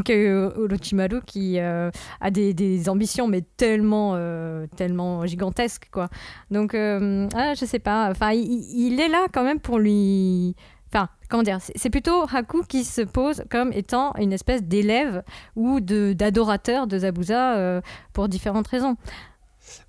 que 0.05 0.53
Orochimaru 0.59 1.21
qui 1.27 1.59
a 1.59 1.91
des, 2.31 2.89
ambitions 2.89 3.29
mais 3.29 3.43
tellement, 3.57 4.19
tellement 4.77 5.27
gigantesques, 5.27 5.89
quoi. 5.91 6.09
Donc, 6.51 6.75
ah, 6.75 7.55
je 7.55 7.65
sais 7.65 7.79
pas. 7.79 8.11
Enfin, 8.11 8.33
il, 8.33 9.01
est 9.01 9.09
là 9.09 9.27
quand 9.33 9.45
même 9.45 9.61
pour 9.61 9.79
lui. 9.79 10.57
Enfin, 10.95 11.09
comment 11.29 11.43
dire 11.43 11.59
C'est 11.61 11.91
plutôt 11.91 12.23
Haku 12.33 12.63
qui 12.63 12.85
se 12.85 13.03
pose 13.03 13.43
comme 13.51 13.73
étant 13.73 14.15
une 14.17 14.33
espèce 14.33 14.63
d'élève 14.63 15.25
ou 15.57 15.81
de 15.81 16.13
d'adorateur 16.13 16.87
de 16.87 16.99
Zabuza 16.99 17.57
euh, 17.57 17.81
pour 18.13 18.29
différentes 18.29 18.69
raisons. 18.69 18.97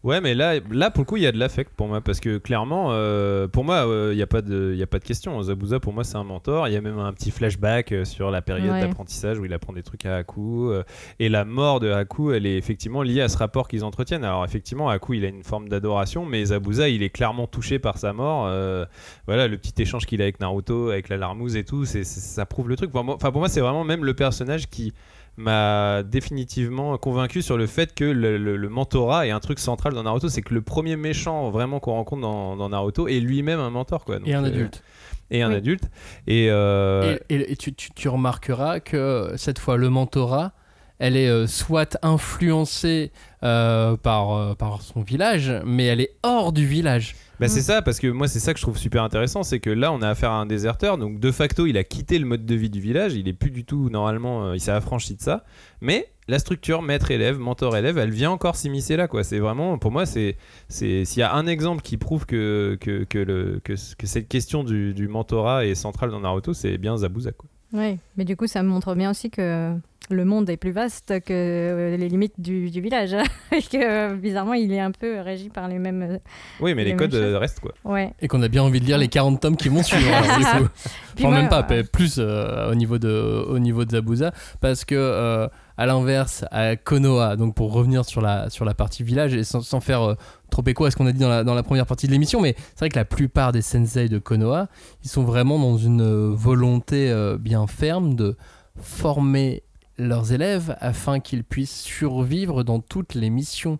Ouais, 0.04 0.22
mais 0.22 0.34
là, 0.36 0.54
là 0.72 0.92
pour 0.92 1.02
le 1.02 1.06
coup, 1.06 1.18
il 1.18 1.24
y 1.24 1.28
a 1.28 1.32
de 1.32 1.38
l'affect 1.40 1.72
pour 1.76 1.88
moi 1.88 2.00
parce 2.02 2.20
que 2.20 2.38
clairement, 2.38 2.90
euh, 2.92 3.48
pour 3.48 3.64
moi, 3.64 3.88
euh, 3.88 4.10
il 4.14 4.16
n'y 4.16 4.22
a, 4.22 4.28
pas 4.28 4.42
de- 4.42 4.74
il 4.76 4.82
a 4.82 4.88
pas 4.88 5.00
de 5.00 5.04
question. 5.04 5.42
Zabuza, 5.42 5.80
pour 5.80 5.94
moi, 5.94 6.04
c'est 6.04 6.16
un 6.16 6.24
mentor. 6.24 6.68
Il 6.68 6.74
y 6.74 6.78
a 6.78 6.82
même 6.82 7.00
un 7.00 7.12
petit 7.14 7.32
flashback 7.32 7.92
euh, 7.92 8.06
sur 8.06 8.32
la 8.32 8.42
période 8.42 8.72
Ouais. 8.72 8.82
d'apprentissage 8.82 9.38
où 9.40 9.46
il 9.46 9.54
apprend 9.54 9.74
des 9.74 9.84
trucs 9.84 10.06
à 10.06 10.18
Haku. 10.18 10.70
euh, 10.72 10.84
et 11.20 11.28
la 11.30 11.44
mort 11.46 11.80
de 11.80 11.90
Haku, 11.92 12.32
elle 12.32 12.46
est 12.46 12.58
effectivement 12.58 13.02
liée 13.02 13.22
à 13.22 13.28
ce 13.30 13.38
rapport 13.38 13.68
qu'ils 13.68 13.84
entretiennent. 13.84 14.24
Alors, 14.24 14.46
effectivement, 14.46 14.90
Haku, 14.90 15.14
il 15.16 15.26
a 15.26 15.30
une 15.30 15.44
forme 15.44 15.68
d'adoration, 15.70 16.26
mais 16.26 16.46
Zabuza, 16.46 16.88
il 16.90 17.04
est 17.04 17.10
clairement 17.10 17.48
touché 17.48 17.80
par 17.80 17.98
sa 17.98 18.14
mort. 18.14 18.46
euh, 18.48 18.86
voilà, 19.28 19.48
le 19.48 19.58
petit 19.58 19.82
échange 19.82 20.06
qu'il 20.06 20.22
a 20.22 20.26
avec 20.26 20.40
Naruto, 20.40 20.90
avec 20.90 21.10
la 21.10 21.18
larmouze 21.18 21.56
et 21.56 21.64
tout, 21.64 21.86
c'est, 21.86 22.04
ça 22.04 22.46
prouve 22.46 22.70
le 22.70 22.76
truc. 22.76 22.92
Enfin, 22.94 23.32
pour 23.32 23.40
moi, 23.40 23.50
c'est 23.50 23.62
vraiment 23.62 23.84
même 23.84 24.06
le 24.06 24.14
personnage 24.14 24.68
qui 24.70 24.94
m'a 25.38 26.04
définitivement 26.04 26.98
convaincu 26.98 27.42
sur 27.42 27.58
le 27.58 27.68
fait 27.68 27.94
que 27.94 28.06
le, 28.06 28.38
le- 28.38 28.56
le 28.58 28.70
mentorat 28.70 29.28
est 29.28 29.32
un 29.32 29.40
truc 29.40 29.60
central 29.60 29.94
dans 29.94 30.04
Naruto. 30.04 30.30
C'est 30.30 30.42
que 30.42 30.54
le 30.54 30.62
premier 30.62 30.96
méchant 30.96 31.50
vraiment 31.50 31.80
qu'on 31.80 31.94
rencontre 31.94 32.22
dans, 32.22 32.56
dans 32.56 32.70
Naruto 32.70 33.08
est 33.08 33.20
lui-même 33.20 33.60
un 33.60 33.70
mentor. 33.70 34.06
Quoi. 34.06 34.20
Donc, 34.20 34.28
Et 34.28 34.34
un 34.34 34.44
euh, 34.44 34.48
adulte. 34.48 34.84
et 35.32 35.42
un 35.42 35.50
Oui. 35.50 35.56
adulte. 35.56 35.84
Et, 36.28 36.48
euh, 36.50 37.18
Et, 37.30 37.36
et- 37.36 37.52
et 37.52 37.56
tu, 37.58 37.74
tu- 37.74 37.92
tu 37.92 38.08
remarqueras 38.10 38.80
que 38.80 39.34
cette 39.36 39.60
fois, 39.60 39.76
le 39.78 39.90
mentorat, 39.90 40.54
elle 41.00 41.18
est 41.18 41.28
euh, 41.28 41.46
soit 41.48 41.98
influencée 42.04 43.12
euh, 43.44 43.98
par, 43.98 44.32
euh, 44.32 44.54
par 44.56 44.82
son 44.82 45.02
village, 45.02 45.52
mais 45.66 45.86
elle 45.86 46.00
est 46.02 46.16
hors 46.24 46.54
du 46.54 46.66
village. 46.66 47.16
Bah, 47.40 47.48
c'est 47.48 47.60
Mm. 47.60 47.64
ça, 47.64 47.82
parce 47.82 48.00
que 48.00 48.08
moi, 48.08 48.28
c'est 48.28 48.40
ça 48.40 48.54
que 48.54 48.60
je 48.60 48.64
trouve 48.64 48.78
super 48.78 49.04
intéressant. 49.04 49.44
C'est 49.44 49.60
que 49.60 49.70
là, 49.70 49.92
on 49.92 50.02
a 50.02 50.10
affaire 50.10 50.32
à 50.32 50.36
un 50.42 50.46
déserteur. 50.46 50.98
Donc, 50.98 51.20
de 51.20 51.32
facto, 51.32 51.66
il 51.66 51.78
a 51.78 51.84
quitté 51.84 52.18
le 52.20 52.26
mode 52.26 52.46
de 52.46 52.56
vie 52.56 52.70
du 52.70 52.80
village. 52.80 53.14
Il 53.16 53.28
est 53.28 53.34
plus 53.34 53.52
du 53.52 53.66
tout, 53.66 53.90
normalement, 53.90 54.46
euh, 54.48 54.56
il 54.56 54.60
s'est 54.60 54.72
affranchi 54.72 55.16
de 55.16 55.22
ça. 55.22 55.44
Mais 55.82 56.08
la 56.28 56.40
structure 56.40 56.82
maître-élève, 56.82 57.38
mentor-élève, 57.38 57.98
elle 57.98 58.10
vient 58.12 58.32
encore 58.32 58.56
s'immiscer 58.56 58.96
là. 58.96 59.08
quoi. 59.08 59.24
C'est 59.24 59.40
vraiment, 59.40 59.78
pour 59.78 59.92
moi, 59.92 60.06
c'est 60.06 60.38
c'est- 60.70 61.06
s'il 61.06 61.20
y 61.20 61.24
a 61.24 61.34
un 61.34 61.46
exemple 61.48 61.82
qui 61.82 61.98
prouve 61.98 62.26
que, 62.26 62.78
que, 62.82 63.04
que, 63.04 63.18
le, 63.20 63.60
que, 63.64 63.74
que 63.96 64.08
cette 64.08 64.28
question 64.28 64.64
du, 64.64 64.94
du 64.94 65.08
mentorat 65.08 65.66
est 65.66 65.76
centrale 65.76 66.10
dans 66.12 66.20
Naruto, 66.22 66.54
c'est 66.54 66.78
bien 66.78 66.98
Zabuza. 66.98 67.32
Quoi. 67.32 67.50
Oui, 67.76 67.98
mais 68.18 68.24
du 68.26 68.36
coup, 68.36 68.48
ça 68.48 68.64
montre 68.64 68.96
bien 68.96 69.10
aussi 69.12 69.30
que 69.30 69.74
le 70.12 70.24
monde 70.24 70.48
est 70.52 70.58
plus 70.58 70.72
vaste 70.72 71.20
que 71.22 71.34
euh, 71.34 71.98
les 71.98 72.08
limites 72.10 72.40
du, 72.40 72.70
du 72.70 72.80
village. 72.80 73.16
Et 73.52 73.62
que 73.62 74.14
bizarrement, 74.16 74.54
il 74.54 74.72
est 74.72 74.80
un 74.80 74.92
peu 74.92 75.20
régi 75.20 75.50
par 75.50 75.68
les 75.68 75.80
mêmes. 75.80 76.20
Oui, 76.60 76.74
mais 76.76 76.84
Les 76.86 76.96
codes 76.96 77.14
euh, 77.16 77.32
choses. 77.32 77.36
restent. 77.42 77.60
quoi. 77.60 77.74
Ouais. 77.84 78.14
Et 78.22 78.28
qu'on 78.28 78.42
a 78.44 78.48
bien 78.48 78.62
envie 78.64 78.80
de 78.80 78.86
lire 78.86 78.98
les 79.00 79.08
40 79.08 79.42
tomes 79.42 79.58
qui 79.58 79.70
vont 79.70 79.82
suivre. 79.84 80.14
alors, 80.14 80.38
du 80.38 80.44
coup. 80.64 80.70
Puis 81.16 81.26
Enfin, 81.26 81.30
moi, 81.30 81.42
même 81.42 81.50
pas, 81.50 81.66
euh, 81.72 81.84
plus 81.92 82.18
euh, 82.20 82.72
au, 82.72 82.76
niveau 82.76 82.98
de, 83.00 83.10
au 83.48 83.58
niveau 83.60 83.84
de 83.84 83.92
Zabuza, 83.92 84.32
parce 84.62 84.86
que 84.86 84.96
euh, 84.96 85.48
à 85.78 85.86
l'inverse, 85.86 86.46
à 86.52 86.76
Konoha, 86.76 87.36
donc 87.36 87.54
pour 87.56 87.74
revenir 87.74 88.06
sur 88.06 88.22
la, 88.22 88.50
sur 88.50 88.64
la 88.66 88.74
partie 88.74 89.04
village, 89.04 89.34
et 89.34 89.44
sans, 89.44 89.62
sans 89.62 89.80
faire 89.82 90.02
euh, 90.04 90.16
trop 90.50 90.64
écho 90.66 90.86
à 90.86 90.92
ce 90.92 90.96
qu'on 90.96 91.06
a 91.08 91.12
dit 91.12 91.20
dans 91.20 91.30
la, 91.30 91.44
dans 91.44 91.54
la 91.54 91.64
première 91.64 91.86
partie 91.86 92.08
de 92.08 92.12
l'émission, 92.12 92.40
mais 92.42 92.56
c'est 92.58 92.80
vrai 92.80 92.90
que 92.90 92.98
la 92.98 93.06
plupart 93.06 93.52
des 93.52 93.62
sensei 93.62 94.08
de 94.08 94.18
Konoha, 94.20 94.68
ils 95.04 95.10
sont 95.10 95.24
vraiment 95.24 95.60
dans 95.60 95.78
une 95.78 96.02
euh, 96.02 96.32
volonté 96.34 97.10
euh, 97.12 97.38
bien 97.38 97.68
ferme 97.68 98.16
de 98.16 98.38
former 98.80 99.64
leurs 99.98 100.32
élèves 100.34 100.76
afin 100.80 101.20
qu'ils 101.20 101.44
puissent 101.44 101.82
survivre 101.82 102.64
dans 102.64 102.80
toutes 102.80 103.14
les 103.16 103.30
missions. 103.30 103.80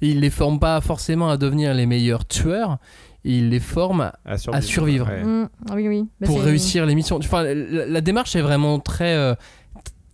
Et 0.00 0.08
ils 0.10 0.20
les 0.20 0.30
forment 0.30 0.58
pas 0.58 0.80
forcément 0.80 1.30
à 1.30 1.36
devenir 1.36 1.74
les 1.74 1.86
meilleurs 1.86 2.26
tueurs, 2.26 2.78
ils 3.24 3.50
les 3.50 3.60
forment 3.60 4.10
À 4.24 4.36
survivre. 4.36 4.64
survivre. 4.66 5.06
Ouais. 5.08 5.22
mm, 5.22 5.48
oui, 5.74 5.86
oui. 5.88 6.08
Bah, 6.20 6.26
pour 6.26 6.42
réussir 6.42 6.86
l'émission. 6.86 7.18
Enfin, 7.18 7.44
la, 7.44 7.86
la 7.86 8.00
démarche 8.00 8.34
est 8.34 8.40
vraiment 8.40 8.80
très 8.80 9.14
euh, 9.14 9.34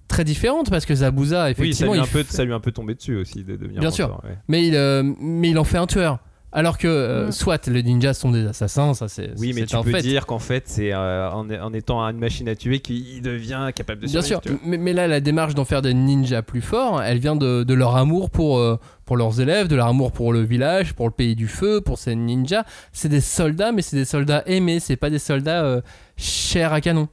très 0.08 0.24
différente 0.24 0.70
parce 0.70 0.86
que 0.86 0.94
Zabuza 0.94 1.36
Oui, 1.36 1.42
ça 1.44 1.50
effectivement, 1.50 1.92
lui, 1.92 2.00
a 2.00 2.02
il 2.02 2.06
un 2.06 2.10
peu, 2.10 2.22
fait- 2.24 2.32
ça 2.32 2.44
lui 2.44 2.52
a 2.52 2.56
un 2.56 2.60
peu 2.60 2.72
tombé 2.72 2.94
dessus 2.94 3.16
aussi 3.16 3.44
de 3.44 3.56
devenir 3.56 3.80
Bien 3.80 3.90
mentor, 3.90 3.94
sûr. 3.94 4.20
ouais. 4.24 4.36
mais 4.48 4.66
il 4.66 4.74
euh, 4.74 5.02
mais 5.20 5.50
il 5.50 5.58
en 5.58 5.64
fait 5.64 5.78
un 5.78 5.86
tueur. 5.86 6.18
Alors 6.50 6.78
que 6.78 6.88
euh, 6.88 7.30
soit 7.30 7.66
les 7.68 7.82
ninjas 7.82 8.14
sont 8.14 8.30
des 8.30 8.46
assassins, 8.46 8.94
ça 8.94 9.06
c'est 9.06 9.32
Oui, 9.38 9.52
mais 9.54 9.66
tu 9.66 9.76
un 9.76 9.82
peux 9.82 9.90
fait. 9.90 10.00
dire 10.00 10.24
qu'en 10.24 10.38
fait, 10.38 10.62
c'est 10.66 10.94
euh, 10.94 11.30
en, 11.30 11.46
en 11.50 11.74
étant 11.74 12.00
une 12.00 12.16
machine 12.16 12.48
à 12.48 12.54
tuer 12.56 12.80
qu'il 12.80 13.20
devient 13.20 13.68
capable 13.74 14.00
de 14.00 14.06
Bien 14.06 14.22
sûr, 14.22 14.40
mais, 14.64 14.78
mais 14.78 14.94
là 14.94 15.06
la 15.08 15.20
démarche 15.20 15.54
d'en 15.54 15.66
faire 15.66 15.82
des 15.82 15.92
ninjas 15.92 16.40
plus 16.40 16.62
forts, 16.62 17.02
elle 17.02 17.18
vient 17.18 17.36
de, 17.36 17.64
de 17.64 17.74
leur 17.74 17.96
amour 17.96 18.30
pour, 18.30 18.56
euh, 18.56 18.78
pour 19.04 19.18
leurs 19.18 19.42
élèves, 19.42 19.68
de 19.68 19.76
leur 19.76 19.88
amour 19.88 20.10
pour 20.10 20.32
le 20.32 20.40
village, 20.40 20.94
pour 20.94 21.04
le 21.06 21.12
pays 21.12 21.36
du 21.36 21.48
feu, 21.48 21.82
pour 21.82 21.98
ces 21.98 22.16
ninjas. 22.16 22.64
C'est 22.92 23.10
des 23.10 23.20
soldats, 23.20 23.70
mais 23.72 23.82
c'est 23.82 23.96
des 23.96 24.06
soldats 24.06 24.42
aimés, 24.46 24.80
c'est 24.80 24.96
pas 24.96 25.10
des 25.10 25.18
soldats 25.18 25.62
euh, 25.66 25.82
chers 26.16 26.72
à 26.72 26.80
canon. 26.80 27.08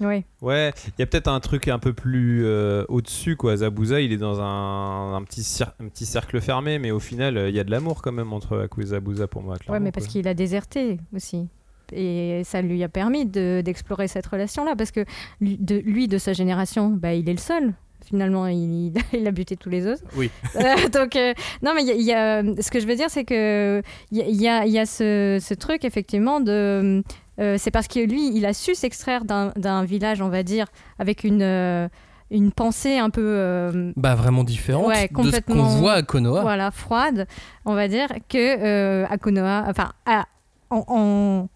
Oui. 0.00 0.24
Ouais, 0.40 0.72
il 0.86 1.00
y 1.00 1.02
a 1.02 1.06
peut-être 1.06 1.28
un 1.28 1.40
truc 1.40 1.68
un 1.68 1.78
peu 1.78 1.92
plus 1.92 2.42
euh, 2.44 2.84
au-dessus, 2.88 3.36
quoi. 3.36 3.56
Zabuza, 3.58 4.00
il 4.00 4.12
est 4.12 4.16
dans 4.16 4.40
un, 4.40 5.14
un 5.14 5.22
petit, 5.24 5.42
cer- 5.42 5.72
un 5.78 5.88
petit 5.88 6.06
cercle 6.06 6.40
fermé, 6.40 6.78
mais 6.78 6.90
au 6.90 7.00
final, 7.00 7.36
euh, 7.36 7.48
il 7.50 7.54
y 7.54 7.60
a 7.60 7.64
de 7.64 7.70
l'amour 7.70 8.00
quand 8.02 8.12
même 8.12 8.32
entre 8.32 8.58
Haku 8.58 8.80
et 8.80 8.86
Zabuza 8.86 9.26
pour 9.26 9.42
moi. 9.42 9.56
Ouais, 9.68 9.78
mais 9.80 9.92
parce 9.92 10.06
quoi. 10.06 10.12
qu'il 10.12 10.28
a 10.28 10.34
déserté 10.34 10.98
aussi. 11.14 11.48
Et 11.92 12.42
ça 12.44 12.62
lui 12.62 12.82
a 12.84 12.88
permis 12.88 13.26
de- 13.26 13.62
d'explorer 13.64 14.06
cette 14.08 14.26
relation-là, 14.26 14.74
parce 14.76 14.90
que 14.92 15.04
lui 15.40 15.58
de, 15.58 15.76
lui, 15.76 16.08
de 16.08 16.18
sa 16.18 16.32
génération, 16.32 16.88
bah, 16.90 17.14
il 17.14 17.28
est 17.28 17.32
le 17.32 17.38
seul. 17.38 17.74
Finalement, 18.10 18.46
il, 18.48 18.92
il 19.12 19.26
a 19.26 19.30
buté 19.30 19.56
tous 19.56 19.70
les 19.70 19.86
autres. 19.86 20.02
Oui. 20.16 20.30
Euh, 20.56 20.88
donc, 20.88 21.14
euh, 21.16 21.32
non, 21.62 21.72
mais 21.74 21.82
il 21.82 21.88
y 21.88 21.92
a- 21.92 21.94
il 21.94 22.02
y 22.02 22.12
a, 22.12 22.42
ce 22.62 22.70
que 22.70 22.80
je 22.80 22.86
veux 22.86 22.96
dire, 22.96 23.08
c'est 23.08 23.24
que 23.24 23.80
il 24.10 24.18
y 24.18 24.20
a, 24.22 24.26
il 24.26 24.40
y 24.42 24.48
a- 24.48 24.66
il 24.66 24.72
y 24.72 24.78
a 24.78 24.84
ce, 24.86 25.38
ce 25.40 25.54
truc, 25.54 25.84
effectivement, 25.84 26.40
de. 26.40 27.02
euh, 27.40 27.56
c'est 27.58 27.70
parce 27.70 27.86
que 27.88 28.00
lui, 28.00 28.36
il 28.36 28.44
a 28.46 28.52
su 28.52 28.74
s'extraire 28.74 29.24
d'un 29.24 29.84
village, 29.84 30.20
on 30.20 30.28
va 30.28 30.42
dire, 30.42 30.66
avec 30.98 31.22
une, 31.24 31.88
une 32.32 32.50
pensée 32.52 32.98
un 32.98 33.10
peu. 33.10 33.22
euh, 33.24 33.92
Bah 33.96 34.14
vraiment 34.16 34.42
différente 34.44 34.86
Ouais, 34.88 35.08
de 35.08 35.30
ce 35.30 35.40
qu'on 35.40 35.62
voit 35.62 35.92
à 35.94 36.02
Konoha. 36.02 36.42
voilà, 36.42 36.70
froide, 36.72 37.26
on 37.64 37.74
va 37.74 37.86
dire, 37.88 38.08
que 38.28 38.38
euh, 38.38 39.06
à 39.08 39.16
Konoha, 39.18 39.64
enfin, 39.68 39.92
à- 40.06 40.26
en, 40.70 41.48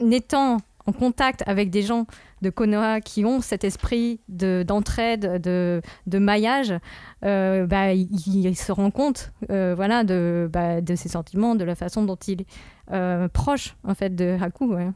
en 0.00 0.10
étant 0.10 0.58
en 0.86 0.92
contact 0.92 1.42
avec 1.46 1.70
des 1.70 1.82
gens 1.82 2.06
de 2.42 2.50
Konoha 2.50 3.00
qui 3.00 3.24
ont 3.24 3.40
cet 3.40 3.64
esprit 3.64 4.20
de- 4.28 4.62
d'entraide, 4.66 5.40
de, 5.42 5.80
de 6.06 6.18
maillage, 6.18 6.74
euh, 7.24 7.66
bah, 7.66 7.92
il, 7.94 8.08
il 8.26 8.56
se 8.56 8.72
rend 8.72 8.90
compte 8.90 9.32
euh, 9.50 9.74
voilà, 9.74 10.04
de, 10.04 10.48
bah, 10.52 10.80
de 10.80 10.94
ses 10.94 11.08
sentiments, 11.08 11.54
de 11.54 11.64
la 11.64 11.74
façon 11.74 12.02
dont 12.04 12.16
il 12.28 12.42
est 12.42 12.46
euh, 12.92 13.26
proche 13.28 13.74
en 13.84 13.94
fait, 13.94 14.14
de 14.14 14.36
Haku. 14.40 14.74
ouais. 14.74 14.88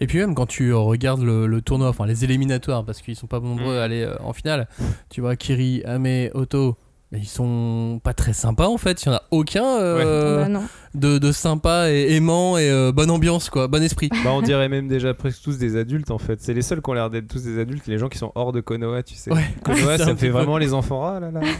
Et 0.00 0.06
puis 0.06 0.18
même 0.18 0.34
quand 0.36 0.46
tu 0.46 0.72
regardes 0.72 1.22
le, 1.22 1.46
le 1.46 1.60
tournoi, 1.62 1.88
enfin 1.88 2.06
les 2.06 2.22
éliminatoires, 2.24 2.84
parce 2.84 3.02
qu'ils 3.02 3.16
sont 3.16 3.26
pas 3.26 3.40
nombreux 3.40 3.74
Mm. 3.74 3.78
à 3.78 3.82
aller 3.82 4.02
euh, 4.02 4.14
en 4.22 4.32
finale, 4.32 4.68
tu 5.10 5.20
vois 5.20 5.34
Kiri, 5.36 5.82
Ame, 5.84 6.28
Otto, 6.34 6.76
ils 7.12 7.26
sont 7.26 8.00
pas 8.02 8.14
très 8.14 8.32
sympas 8.32 8.66
en 8.68 8.78
fait, 8.78 9.02
il 9.02 9.06
y 9.06 9.08
en 9.10 9.14
a 9.16 9.22
aucun. 9.32 9.64
euh, 9.64 10.42
Bah, 10.42 10.48
non. 10.48 10.62
De, 10.94 11.18
de 11.18 11.32
sympa 11.32 11.90
et 11.90 12.14
aimant 12.14 12.56
et 12.58 12.70
euh, 12.70 12.92
bonne 12.92 13.10
ambiance, 13.10 13.50
quoi, 13.50 13.68
bon 13.68 13.82
esprit. 13.82 14.08
Bah, 14.24 14.30
on 14.32 14.42
dirait 14.42 14.68
même 14.68 14.88
déjà 14.88 15.12
presque 15.14 15.42
tous 15.42 15.58
des 15.58 15.76
adultes 15.76 16.10
en 16.10 16.18
fait. 16.18 16.40
C'est 16.40 16.54
les 16.54 16.62
seuls 16.62 16.80
qui 16.82 16.90
ont 16.90 16.94
l'air 16.94 17.10
d'être 17.10 17.28
tous 17.28 17.42
des 17.42 17.58
adultes, 17.58 17.86
les 17.86 17.98
gens 17.98 18.08
qui 18.08 18.18
sont 18.18 18.32
hors 18.34 18.52
de 18.52 18.60
Konoha, 18.60 19.02
tu 19.02 19.14
sais. 19.14 19.32
Ouais. 19.32 19.44
Konoha, 19.64 19.98
ça 19.98 20.14
fait 20.16 20.28
vraiment 20.28 20.56
les 20.58 20.72
enfants. 20.74 21.04
Ah 21.06 21.20
là 21.20 21.30
là. 21.30 21.40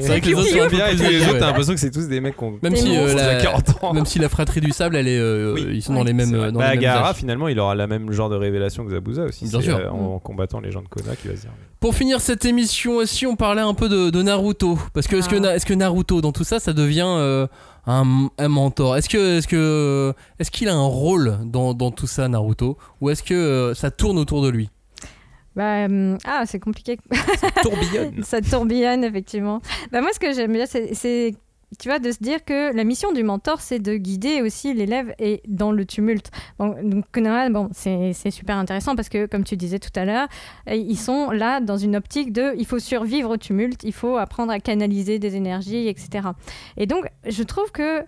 C'est 0.00 0.06
vrai 0.08 0.20
que 0.20 0.26
les 0.28 0.34
autres 0.34 0.48
sont 0.48 0.68
bien 0.68 0.86
et 0.88 0.96
tous 0.96 1.02
les 1.02 1.22
autres, 1.22 1.38
t'as 1.38 1.46
l'impression 1.46 1.74
que 1.74 1.80
c'est 1.80 1.90
tous 1.90 2.06
des 2.08 2.20
mecs 2.20 2.36
qui 2.36 2.44
ont 2.44 2.58
Même 2.62 2.76
si, 2.76 2.96
euh, 2.96 3.14
la, 3.14 3.34
40 3.40 3.84
ans. 3.84 3.92
même 3.92 4.06
si 4.06 4.18
la 4.18 4.28
fratrie 4.28 4.60
du 4.60 4.70
sable, 4.70 4.96
elle 4.96 5.08
est, 5.08 5.18
euh, 5.18 5.54
Oui. 5.54 5.66
ils 5.74 5.82
sont 5.82 5.94
dans 5.94 6.04
les 6.04 6.12
mêmes, 6.12 6.30
dans 6.30 6.52
bah, 6.52 6.68
les 6.68 6.74
mêmes 6.76 6.80
Gaara, 6.80 7.10
âges. 7.10 7.16
finalement, 7.16 7.48
il 7.48 7.58
aura 7.58 7.74
la 7.74 7.86
même 7.86 8.10
genre 8.12 8.30
de 8.30 8.36
révélation 8.36 8.84
que 8.84 8.90
Zabuza 8.92 9.24
aussi. 9.24 9.46
Bien 9.46 9.58
C'est, 9.60 9.66
sûr. 9.66 9.76
euh, 9.76 9.88
en 9.88 10.18
combattant 10.18 10.60
les 10.60 10.70
gens 10.70 10.82
de 10.82 10.88
Konoha 10.88 11.16
qui 11.16 11.28
va 11.28 11.36
se 11.36 11.42
dire. 11.42 11.50
Pour 11.80 11.94
finir 11.96 12.20
cette 12.20 12.44
émission 12.44 12.96
aussi, 12.96 13.26
on 13.26 13.34
parlait 13.34 13.60
un 13.60 13.74
peu 13.74 13.88
de, 13.88 14.10
de 14.10 14.22
Naruto? 14.22 14.78
Parce 14.94 15.08
que 15.08 15.16
est-ce 15.16 15.28
que, 15.28 15.44
Ah. 15.44 15.56
Est-ce 15.56 15.66
que 15.66 15.74
Naruto, 15.74 16.20
dans 16.20 16.32
tout 16.32 16.44
ça, 16.44 16.60
ça 16.60 16.72
devient 16.72 17.04
euh, 17.06 17.46
un, 17.86 18.28
un 18.38 18.48
mentor 18.48 18.96
Est-ce 18.96 19.08
que, 19.08 19.38
est-ce 19.38 19.48
que, 19.48 20.14
est-ce 20.38 20.50
qu'il 20.50 20.68
a 20.68 20.74
un 20.74 20.86
rôle 20.86 21.38
dans, 21.44 21.74
dans 21.74 21.90
tout 21.90 22.06
ça, 22.06 22.28
Naruto? 22.28 22.78
Ou 23.00 23.10
est-ce 23.10 23.22
que 23.22 23.34
euh, 23.34 23.74
ça 23.74 23.90
tourne 23.90 24.18
autour 24.18 24.42
de 24.42 24.48
lui? 24.48 24.70
Bah, 25.54 25.84
hum, 25.84 26.18
ah, 26.24 26.44
c'est 26.46 26.60
compliqué. 26.60 26.98
Tourbillonne. 27.62 28.22
ça 28.22 28.40
tourbillonne, 28.40 29.04
effectivement. 29.04 29.60
Bah, 29.90 30.00
moi, 30.00 30.10
ce 30.12 30.18
que 30.18 30.32
j'aime 30.32 30.52
bien, 30.52 30.66
c'est. 30.66 31.34
Tu 31.78 31.88
vois, 31.88 31.98
de 31.98 32.10
se 32.10 32.18
dire 32.20 32.44
que 32.44 32.74
la 32.74 32.84
mission 32.84 33.12
du 33.12 33.22
mentor, 33.22 33.60
c'est 33.60 33.78
de 33.78 33.96
guider 33.96 34.42
aussi 34.42 34.74
l'élève 34.74 35.14
et 35.18 35.42
dans 35.48 35.72
le 35.72 35.84
tumulte. 35.84 36.30
Donc, 36.58 37.04
Konoha, 37.12 37.48
bon, 37.50 37.68
c'est 37.72 38.12
super 38.30 38.56
intéressant 38.56 38.94
parce 38.94 39.08
que, 39.08 39.26
comme 39.26 39.44
tu 39.44 39.56
disais 39.56 39.78
tout 39.78 39.90
à 39.94 40.04
l'heure, 40.04 40.28
euh, 40.68 40.74
ils 40.74 40.98
sont 40.98 41.30
là 41.30 41.60
dans 41.60 41.76
une 41.76 41.96
optique 41.96 42.32
de 42.32 42.52
il 42.58 42.66
faut 42.66 42.78
survivre 42.78 43.30
au 43.30 43.36
tumulte, 43.36 43.82
il 43.84 43.92
faut 43.92 44.16
apprendre 44.16 44.52
à 44.52 44.60
canaliser 44.60 45.18
des 45.18 45.36
énergies, 45.36 45.88
etc. 45.88 46.28
Et 46.76 46.86
donc, 46.86 47.06
je 47.26 47.42
trouve 47.42 47.70
que 47.72 48.04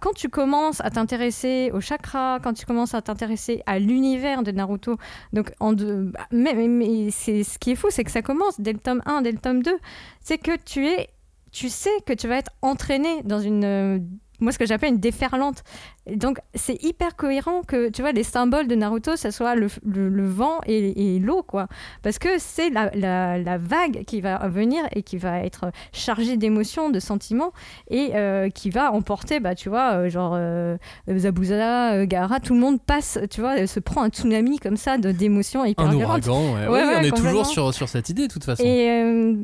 quand 0.00 0.14
tu 0.14 0.28
commences 0.28 0.80
à 0.80 0.90
t'intéresser 0.90 1.70
au 1.72 1.80
chakra, 1.80 2.40
quand 2.42 2.54
tu 2.54 2.66
commences 2.66 2.94
à 2.94 3.02
t'intéresser 3.02 3.62
à 3.66 3.78
l'univers 3.78 4.42
de 4.42 4.50
Naruto, 4.50 4.96
donc 5.32 5.52
en 5.60 5.72
bah, 5.74 6.26
mais, 6.32 6.54
mais- 6.54 6.66
mais 6.68 7.10
ce 7.10 7.58
qui 7.58 7.70
est 7.72 7.76
fou, 7.76 7.86
c'est 7.90 8.02
que 8.04 8.10
ça 8.10 8.22
commence 8.22 8.60
dès 8.60 8.72
le 8.72 8.78
tome 8.78 9.02
1, 9.06 9.22
dès 9.22 9.32
le 9.32 9.38
tome 9.38 9.62
2, 9.62 9.76
c'est 10.20 10.38
que 10.38 10.52
tu 10.64 10.86
es 10.88 11.08
tu 11.56 11.70
sais 11.70 12.02
que 12.04 12.12
tu 12.12 12.28
vas 12.28 12.36
être 12.36 12.52
entraîné 12.60 13.22
dans 13.22 13.40
une 13.40 13.64
euh, 13.64 13.98
moi 14.40 14.52
ce 14.52 14.58
que 14.58 14.66
j'appelle 14.66 14.90
une 14.90 15.00
déferlante. 15.00 15.62
Et 16.06 16.16
donc 16.16 16.38
c'est 16.54 16.82
hyper 16.84 17.16
cohérent 17.16 17.62
que 17.66 17.88
tu 17.90 18.02
vois 18.02 18.12
les 18.12 18.22
symboles 18.22 18.68
de 18.68 18.74
Naruto 18.76 19.16
ça 19.16 19.30
soit 19.32 19.54
le, 19.56 19.66
le- 19.84 20.08
le 20.08 20.26
vent 20.28 20.60
et, 20.66 21.16
et 21.16 21.18
l'eau 21.18 21.42
quoi 21.42 21.66
parce 22.02 22.18
que 22.20 22.28
c'est 22.38 22.70
la, 22.70 22.90
la- 22.94 23.38
la 23.38 23.58
vague 23.58 24.04
qui 24.06 24.20
va 24.20 24.46
venir 24.48 24.84
et 24.94 25.02
qui 25.02 25.16
va 25.16 25.40
être 25.40 25.72
chargée 25.92 26.36
d'émotions, 26.36 26.90
de 26.90 27.00
sentiments 27.00 27.52
et 27.90 28.10
euh, 28.14 28.50
qui 28.50 28.70
va 28.70 28.92
emporter 28.92 29.40
bah 29.40 29.54
tu 29.56 29.68
vois 29.68 29.94
euh, 29.94 30.08
genre 30.10 30.34
euh, 30.36 30.76
Zabuza, 31.16 31.92
euh, 31.94 32.06
Gaara, 32.06 32.40
tout 32.40 32.54
le 32.54 32.60
monde 32.60 32.80
passe 32.80 33.18
tu 33.30 33.40
vois 33.40 33.66
se 33.66 33.80
prend 33.80 34.02
un 34.02 34.08
tsunami 34.08 34.58
comme 34.58 34.76
ça 34.76 34.98
de 34.98 35.10
d'émotions 35.12 35.64
hyper 35.64 35.86
Un 35.86 35.94
ouragan, 35.94 36.54
ouais. 36.54 36.66
Ouais, 36.68 36.82
Oui, 36.82 36.86
ouais, 36.88 36.94
on 36.98 37.02
est 37.02 37.10
toujours 37.10 37.46
sur, 37.46 37.74
sur 37.74 37.88
cette 37.88 38.08
idée, 38.10 38.28
de 38.28 38.32
toute 38.32 38.44
façon. 38.44 38.62
Et, 38.64 38.90
euh, 38.90 39.34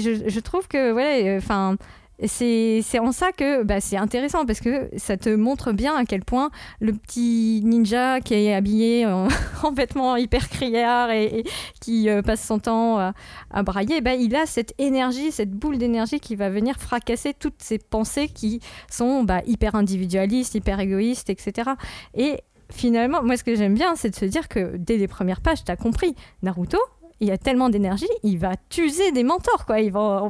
je, 0.00 0.28
je 0.28 0.40
trouve 0.40 0.66
que 0.68 0.92
ouais, 0.92 1.36
enfin. 1.36 1.76
C'est 2.24 2.98
en 2.98 3.12
ça 3.12 3.32
que 3.32 3.62
bah, 3.62 3.80
c'est 3.80 3.96
intéressant 3.96 4.46
parce 4.46 4.60
que 4.60 4.88
ça 4.96 5.16
te 5.16 5.28
montre 5.28 5.72
bien 5.72 5.94
à 5.94 6.04
quel 6.04 6.24
point 6.24 6.50
le 6.80 6.92
petit 6.92 7.60
ninja 7.64 8.20
qui 8.20 8.34
est 8.34 8.54
habillé 8.54 9.06
en, 9.06 9.28
en 9.62 9.72
vêtements 9.72 10.16
hyper 10.16 10.48
criards 10.48 11.10
et, 11.10 11.44
qui 11.80 12.08
euh, 12.08 12.22
passe 12.22 12.44
son 12.44 12.58
temps 12.58 12.98
à, 12.98 13.12
à 13.50 13.62
brailler, 13.62 14.00
bah, 14.00 14.14
il 14.14 14.34
a 14.34 14.46
cette 14.46 14.74
énergie, 14.78 15.30
cette 15.30 15.50
boule 15.50 15.78
d'énergie 15.78 16.20
qui 16.20 16.36
va 16.36 16.48
venir 16.48 16.76
fracasser 16.76 17.34
toutes 17.34 17.60
ces 17.60 17.78
pensées 17.78 18.28
qui 18.28 18.60
sont 18.90 19.24
bah, 19.24 19.42
hyper 19.46 19.74
individualistes, 19.74 20.54
hyper 20.54 20.80
égoïstes, 20.80 21.30
etc. 21.30 21.70
Et 22.14 22.40
finalement, 22.70 23.22
moi 23.22 23.36
ce 23.36 23.44
que 23.44 23.54
j'aime 23.54 23.74
bien, 23.74 23.94
c'est 23.94 24.10
de 24.10 24.16
se 24.16 24.24
dire 24.24 24.48
que 24.48 24.76
dès 24.76 24.96
les 24.96 25.08
premières 25.08 25.40
pages, 25.40 25.64
tu 25.64 25.70
as 25.70 25.76
compris, 25.76 26.14
Naruto, 26.42 26.78
il 27.20 27.30
a 27.30 27.38
tellement 27.38 27.68
d'énergie, 27.68 28.08
il 28.22 28.38
va 28.38 28.52
t'user 28.68 29.10
des 29.12 29.24
mentors. 29.24 29.64
Quoi. 29.66 29.80
Il, 29.80 29.92
va, 29.92 30.28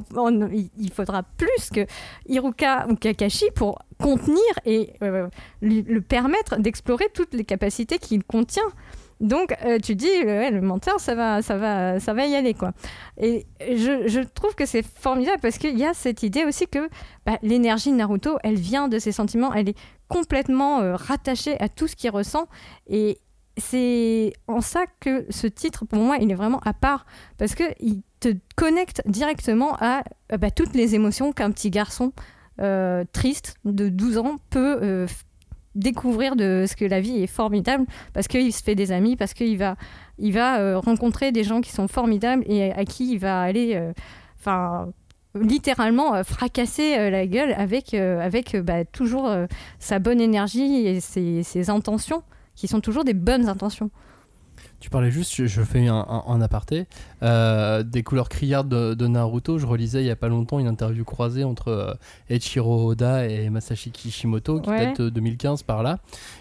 il- 0.52 0.92
faudra 0.92 1.22
plus 1.22 1.70
que 1.74 1.86
Iruka 2.26 2.86
ou 2.88 2.94
Kakashi 2.94 3.46
pour 3.54 3.78
contenir 4.00 4.40
et 4.64 4.92
lui, 5.62 5.82
le 5.82 6.00
permettre 6.00 6.56
d'explorer 6.58 7.06
toutes 7.14 7.34
les 7.34 7.44
capacités 7.44 7.98
qu'il 7.98 8.22
contient. 8.24 8.62
Donc 9.18 9.54
euh, 9.64 9.78
tu 9.78 9.94
dis, 9.94 10.22
le 10.24 10.60
mentor, 10.60 11.00
ça 11.00 11.14
va, 11.14 11.40
ça, 11.40 11.56
va, 11.56 11.98
ça 12.00 12.12
va 12.12 12.26
y 12.26 12.34
aller. 12.36 12.52
Quoi. 12.52 12.72
Et 13.18 13.46
je, 13.60 14.06
je 14.06 14.20
trouve 14.20 14.54
que 14.54 14.66
c'est 14.66 14.84
formidable 14.84 15.38
parce 15.40 15.56
qu'il 15.56 15.78
y 15.78 15.86
a 15.86 15.94
cette 15.94 16.22
idée 16.22 16.44
aussi 16.44 16.66
que 16.66 16.90
bah, 17.24 17.38
l'énergie 17.42 17.90
de 17.90 17.96
Naruto, 17.96 18.36
elle 18.44 18.56
vient 18.56 18.88
de 18.88 18.98
ses 18.98 19.12
sentiments, 19.12 19.54
elle 19.54 19.70
est 19.70 19.78
complètement 20.08 20.80
euh, 20.80 20.96
rattachée 20.96 21.58
à 21.62 21.68
tout 21.70 21.86
ce 21.88 21.96
qu'il 21.96 22.10
ressent. 22.10 22.46
Et 22.88 23.16
c'est 23.56 24.34
en 24.48 24.60
ça 24.60 24.84
que 25.00 25.26
ce 25.30 25.46
titre, 25.46 25.84
pour 25.86 25.98
moi, 25.98 26.18
il 26.20 26.30
est 26.30 26.34
vraiment 26.34 26.60
à 26.60 26.74
part. 26.74 27.06
Parce 27.38 27.54
qu'il 27.54 28.02
te 28.20 28.28
connecte 28.54 29.02
directement 29.06 29.76
à 29.80 30.02
euh, 30.32 30.36
bah, 30.36 30.50
toutes 30.50 30.74
les 30.74 30.94
émotions 30.94 31.32
qu'un 31.32 31.50
petit 31.50 31.70
garçon 31.70 32.12
euh, 32.60 33.04
triste 33.12 33.56
de 33.64 33.88
12 33.88 34.18
ans 34.18 34.36
peut 34.50 34.78
euh, 34.82 35.06
découvrir 35.74 36.36
de 36.36 36.64
ce 36.68 36.76
que 36.76 36.84
la 36.84 37.00
vie 37.00 37.22
est 37.22 37.26
formidable. 37.26 37.86
Parce 38.12 38.28
qu'il 38.28 38.52
se 38.52 38.62
fait 38.62 38.74
des 38.74 38.92
amis, 38.92 39.16
parce 39.16 39.32
qu'il 39.32 39.56
va, 39.56 39.76
il 40.18 40.32
va 40.32 40.78
rencontrer 40.78 41.32
des 41.32 41.44
gens 41.44 41.60
qui 41.62 41.72
sont 41.72 41.88
formidables 41.88 42.44
et 42.46 42.72
à 42.72 42.84
qui 42.84 43.12
il 43.12 43.18
va 43.18 43.40
aller, 43.40 43.80
enfin, 44.38 44.88
littéralement 45.34 46.22
fracasser 46.24 47.10
la 47.10 47.26
gueule 47.26 47.52
avec, 47.52 47.92
avec 47.92 48.56
bah, 48.56 48.84
toujours 48.86 49.30
sa 49.78 49.98
bonne 49.98 50.20
énergie 50.20 50.86
et 50.86 51.00
ses 51.00 51.70
intentions 51.70 52.22
qui 52.56 52.66
sont 52.68 52.80
toujours 52.80 53.04
des 53.04 53.14
bonnes 53.14 53.48
intentions. 53.48 53.90
Tu 54.80 54.90
parlais 54.90 55.10
juste, 55.10 55.34
je, 55.34 55.46
je 55.46 55.62
fais 55.62 55.86
un, 55.86 55.94
un- 55.94 56.24
un 56.26 56.40
aparté, 56.42 56.86
euh, 57.22 57.82
des 57.82 58.02
couleurs 58.02 58.28
criardes 58.28 58.68
de, 58.68 58.94
de 58.94 59.06
Naruto. 59.06 59.58
Je 59.58 59.66
relisais 59.66 60.02
il 60.02 60.06
y 60.06 60.10
a 60.10 60.16
pas 60.16 60.28
longtemps 60.28 60.58
une 60.58 60.66
interview 60.66 61.04
croisée 61.04 61.44
entre 61.44 61.68
euh, 61.68 61.94
Eiichiro 62.28 62.86
Oda 62.90 63.26
et 63.26 63.48
Masashi 63.50 63.90
Kishimoto 63.90 64.60
qui 64.60 64.68
Ouais. 64.70 64.86
date 64.86 65.00
de 65.00 65.08
2015 65.10 65.62
par 65.62 65.82
là. 65.82 65.98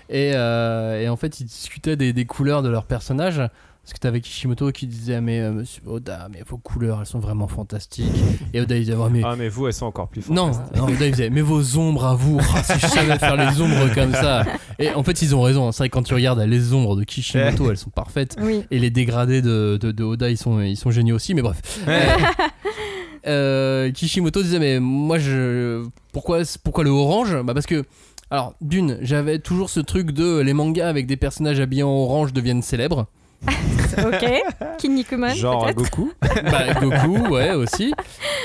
Et, 0.09 0.31
euh, 0.35 1.01
et 1.01 1.07
en 1.09 1.15
fait, 1.15 1.39
ils 1.39 1.45
discutaient 1.45 1.95
des, 1.95 2.11
des 2.13 2.25
couleurs 2.25 2.61
de 2.63 2.69
leurs 2.69 2.85
personnages. 2.85 3.41
Parce 3.85 3.93
que 3.93 3.99
t'avais 3.99 4.19
Kishimoto 4.19 4.71
qui 4.71 4.87
disait 4.87 5.21
mais 5.21 5.41
euh, 5.41 5.51
monsieur 5.51 5.83
Oda 5.85 6.27
mais 6.31 6.41
vos 6.47 6.57
couleurs 6.57 7.01
elles 7.01 7.05
sont 7.05 7.19
vraiment 7.19 7.47
fantastiques. 7.47 8.11
Et 8.51 8.59
Oda 8.59 8.75
il 8.75 8.79
disait 8.85 8.95
Ouais, 8.95 9.09
mais 9.11 9.21
Ah, 9.23 9.35
mais 9.37 9.47
vous, 9.47 9.67
elles 9.67 9.73
sont 9.73 9.85
encore 9.85 10.07
plus 10.07 10.27
non, 10.29 10.51
fantastiques. 10.53 10.77
non, 10.77 10.83
Oda 10.85 11.05
il 11.05 11.11
disait 11.11 11.29
mais 11.29 11.41
vos 11.41 11.77
ombres 11.77 12.03
à 12.05 12.15
vous 12.15 12.39
ah, 12.55 12.63
si 12.63 12.79
je 12.79 12.87
savais 12.87 13.19
faire 13.19 13.35
les 13.35 13.61
ombres 13.61 13.93
comme 13.93 14.11
ça. 14.13 14.43
Et 14.79 14.89
en 14.91 15.03
fait 15.03 15.21
ils 15.21 15.35
ont 15.35 15.41
raison 15.43 15.67
hein. 15.67 15.71
c'est 15.71 15.79
vrai 15.83 15.89
que 15.89 15.93
quand 15.93 16.01
tu 16.03 16.15
regardes 16.15 16.39
les 16.39 16.73
ombres 16.73 16.95
de 16.95 17.03
Kishimoto 17.03 17.69
elles 17.69 17.77
sont 17.77 17.91
parfaites. 17.91 18.35
Oui. 18.41 18.63
et 18.71 18.79
les 18.79 18.89
dégradés 18.89 19.43
de, 19.43 19.77
de, 19.79 19.91
de 19.91 20.03
Oda 20.03 20.31
ils 20.31 20.37
sont, 20.37 20.61
ils 20.61 20.77
sont 20.77 20.89
géniaux 20.89 21.15
aussi 21.15 21.33
mais 21.35 21.43
bref. 21.43 21.61
Euh, 23.27 23.91
Kishimoto 23.91 24.43
disait 24.43 24.59
mais 24.59 24.79
moi 24.79 25.17
je 25.17 25.83
pourquoi 26.13 26.41
pourquoi 26.63 26.83
le 26.83 26.91
orange? 26.91 27.35
Bah 27.43 27.55
parce 27.55 27.65
que 27.65 27.83
alors 28.29 28.53
d'une 28.61 28.99
j'avais 29.01 29.39
toujours 29.39 29.71
ce 29.71 29.79
truc 29.79 30.11
de 30.11 30.39
les 30.41 30.53
mangas 30.53 30.87
avec 30.87 31.07
des 31.07 31.17
personnages 31.17 31.59
habillés 31.59 31.81
en 31.81 31.89
orange 31.89 32.33
deviennent 32.33 32.61
célèbres 32.61 33.07
ok. 33.97 34.43
Kinnikuman, 34.77 35.33
Genre 35.35 35.63
peut-être. 35.65 35.77
Goku. 35.77 36.11
bah 36.21 36.73
Goku 36.81 37.33
ouais 37.33 37.51
aussi 37.51 37.93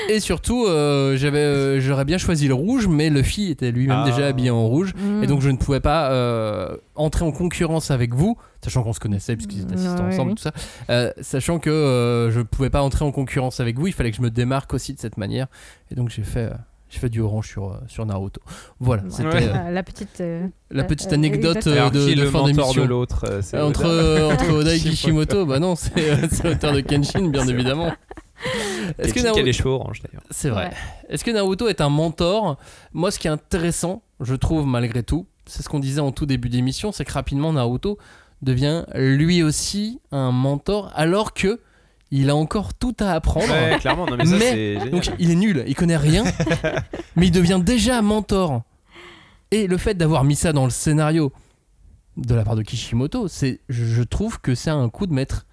et 0.09 0.19
surtout 0.19 0.65
euh, 0.67 1.15
j'avais 1.17 1.39
euh, 1.39 1.79
j'aurais 1.79 2.05
bien 2.05 2.17
choisi 2.17 2.47
le 2.47 2.53
rouge 2.53 2.87
mais 2.87 3.09
Luffy 3.09 3.51
était 3.51 3.71
lui-même 3.71 4.03
Ah. 4.03 4.09
déjà 4.09 4.27
habillé 4.27 4.49
en 4.49 4.65
rouge 4.67 4.93
Mm. 4.95 5.23
et 5.23 5.27
donc 5.27 5.41
je 5.41 5.49
ne 5.49 5.57
pouvais 5.57 5.79
pas 5.79 6.11
euh, 6.11 6.77
entrer 6.95 7.25
en 7.25 7.31
concurrence 7.31 7.91
avec 7.91 8.13
vous 8.13 8.37
sachant 8.63 8.83
qu'on 8.83 8.93
se 8.93 8.99
connaissait 8.99 9.35
puisqu'ils 9.35 9.61
étaient 9.63 9.73
assistants 9.75 10.03
Ouais, 10.03 10.13
ensemble 10.13 10.31
oui. 10.31 10.35
tout 10.35 10.43
ça 10.43 10.51
euh, 10.89 11.11
sachant 11.21 11.59
que 11.59 11.69
euh, 11.69 12.31
je 12.31 12.41
pouvais 12.41 12.69
pas 12.69 12.81
entrer 12.81 13.03
en 13.05 13.11
concurrence 13.11 13.59
avec 13.59 13.77
vous 13.77 13.87
il 13.87 13.93
fallait 13.93 14.11
que 14.11 14.17
je 14.17 14.21
me 14.21 14.29
démarque 14.29 14.73
aussi 14.73 14.93
de 14.93 14.99
cette 14.99 15.17
manière 15.17 15.47
et 15.91 15.95
donc 15.95 16.09
j'ai 16.09 16.23
fait 16.23 16.49
j'ai 16.91 16.99
fait 16.99 17.09
du 17.09 17.21
orange 17.21 17.47
sur, 17.47 17.71
euh, 17.71 17.77
sur 17.87 18.05
Naruto 18.05 18.41
voilà 18.79 19.01
c'était 19.09 19.27
Ouais. 19.29 19.47
euh, 19.47 19.71
la 19.71 19.81
petite. 19.81 20.21
euh, 20.21 20.45
la 20.69 20.83
petite 20.83 21.11
euh, 21.11 21.15
anecdote 21.15 21.65
euh, 21.65 21.89
de, 21.89 22.05
qui 22.05 22.11
est 22.11 22.15
de 22.15 22.21
le 22.21 22.29
fin 22.29 22.43
d'émission 22.45 22.83
de 22.83 22.87
l'autre 22.87 23.39
c'est 23.41 23.59
entre, 23.59 23.85
Oda. 23.85 23.89
euh, 23.91 24.31
entre 24.33 24.49
Oda 24.51 24.75
et 24.75 24.79
Kishimoto. 24.79 25.45
Bah 25.47 25.57
non, 25.59 25.75
c'est 25.75 25.91
euh, 25.97 26.27
l'auteur 26.43 26.73
de 26.73 26.81
Kenshin, 26.81 27.29
bien 27.29 27.47
évidemment. 27.47 27.91
Est-ce 28.99 29.13
que 29.13 29.19
a 29.21 29.23
Naruto... 29.23 29.45
les 29.45 29.53
cheveux 29.53 29.69
orange 29.69 30.01
d'ailleurs 30.01 30.23
C'est 30.31 30.49
vrai. 30.49 30.65
Ouais. 30.65 30.71
Est-ce 31.09 31.23
que 31.23 31.31
Naruto 31.31 31.67
est 31.67 31.81
un 31.81 31.89
mentor? 31.89 32.57
Moi, 32.93 33.09
ce 33.11 33.19
qui 33.19 33.27
est 33.27 33.31
intéressant, 33.31 34.01
je 34.19 34.35
trouve, 34.35 34.65
malgré 34.65 35.03
tout, 35.03 35.27
c'est 35.45 35.63
ce 35.63 35.69
qu'on 35.69 35.79
disait 35.79 36.01
en 36.01 36.11
tout 36.11 36.25
début 36.25 36.49
d'émission, 36.49 36.91
c'est 36.91 37.05
que 37.05 37.13
rapidement, 37.13 37.53
Naruto 37.53 37.97
devient 38.41 38.85
lui 38.95 39.43
aussi 39.43 39.99
un 40.11 40.31
mentor, 40.31 40.91
alors 40.95 41.33
que 41.33 41.59
il 42.11 42.29
a 42.29 42.35
encore 42.35 42.73
tout 42.73 42.95
à 42.99 43.11
apprendre. 43.13 43.49
Ouais, 43.49 43.77
clairement, 43.79 44.05
non 44.05 44.17
mais 44.17 44.25
ça 44.25 44.35
Mais- 44.37 44.49
c'est 44.51 44.73
génial. 44.73 44.89
Donc 44.91 45.11
il 45.19 45.31
est 45.31 45.35
nul, 45.35 45.63
il 45.67 45.75
connaît 45.75 45.97
rien, 45.97 46.23
mais 47.15 47.27
il 47.27 47.31
devient 47.31 47.61
déjà 47.63 48.01
mentor. 48.01 48.63
Et 49.51 49.67
le 49.67 49.77
fait 49.77 49.93
d'avoir 49.95 50.23
mis 50.23 50.35
ça 50.35 50.53
dans 50.53 50.63
le 50.65 50.69
scénario 50.71 51.31
de 52.17 52.35
la 52.35 52.43
part 52.43 52.55
de 52.55 52.61
Kishimoto, 52.61 53.27
c'est, 53.27 53.59
je 53.69 53.85
je 53.85 54.03
trouve 54.03 54.39
que 54.39 54.55
c'est 54.55 54.69
un 54.69 54.89
coup 54.89 55.07
de 55.07 55.13
maître 55.13 55.45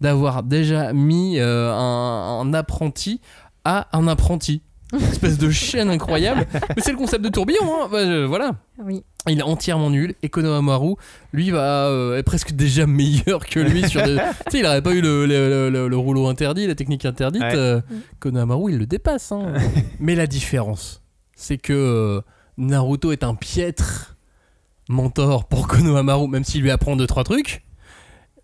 d'avoir 0.00 0.42
déjà 0.42 0.92
mis 0.92 1.38
euh, 1.38 1.72
un, 1.72 2.40
un 2.40 2.54
apprenti 2.54 3.20
à 3.64 3.88
un 3.96 4.08
apprenti. 4.08 4.62
Espèce 4.92 5.38
de 5.38 5.50
chaîne 5.50 5.88
incroyable. 5.90 6.46
Mais 6.76 6.82
c'est 6.82 6.92
le 6.92 6.96
concept 6.98 7.22
de 7.24 7.28
tourbillon, 7.28 7.64
hein. 7.64 7.88
Bah, 7.90 7.98
euh, 7.98 8.26
voilà. 8.26 8.52
Oui. 8.78 9.02
Il 9.28 9.40
est 9.40 9.42
entièrement 9.42 9.90
nul. 9.90 10.14
Et 10.22 10.28
Konohamaru, 10.28 10.94
lui, 11.32 11.50
va 11.50 11.86
euh, 11.88 12.16
est 12.18 12.22
presque 12.22 12.52
déjà 12.52 12.86
meilleur 12.86 13.44
que 13.46 13.58
lui 13.60 13.88
sur 13.88 14.02
des... 14.02 14.16
tu 14.46 14.50
sais, 14.52 14.58
il 14.60 14.66
aurait 14.66 14.82
pas 14.82 14.92
eu 14.92 15.00
le, 15.00 15.26
le- 15.26 15.68
le- 15.70 15.88
le 15.88 15.96
rouleau 15.96 16.28
interdit, 16.28 16.66
la 16.66 16.74
technique 16.76 17.04
interdite. 17.04 17.42
Ouais. 17.42 17.56
euh, 17.56 17.80
Konohamaru, 18.20 18.72
il 18.72 18.78
le 18.78 18.86
dépasse. 18.86 19.32
hein. 19.32 19.54
Mais 19.98 20.14
la 20.14 20.26
différence, 20.28 21.02
c'est 21.34 21.58
que 21.58 21.72
euh, 21.72 22.20
Naruto 22.56 23.10
est 23.12 23.24
un 23.24 23.34
piètre 23.34 24.16
mentor 24.88 25.46
pour 25.48 25.66
Konohamaru, 25.66 26.28
même 26.28 26.44
s'il 26.44 26.62
lui 26.62 26.70
apprend 26.70 26.94
deux 26.96 27.06
trois 27.08 27.24
trucs. 27.24 27.64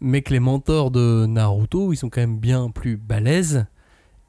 Mais 0.01 0.23
que 0.23 0.33
les 0.33 0.41
mentors 0.41 0.91
de 0.91 1.27
Naruto, 1.27 1.93
ils 1.93 1.97
sont 1.97 2.11
quand 2.11 2.21
même 2.21 2.39
bien 2.41 2.71
plus 2.71 2.97
balèzes. 2.97 3.67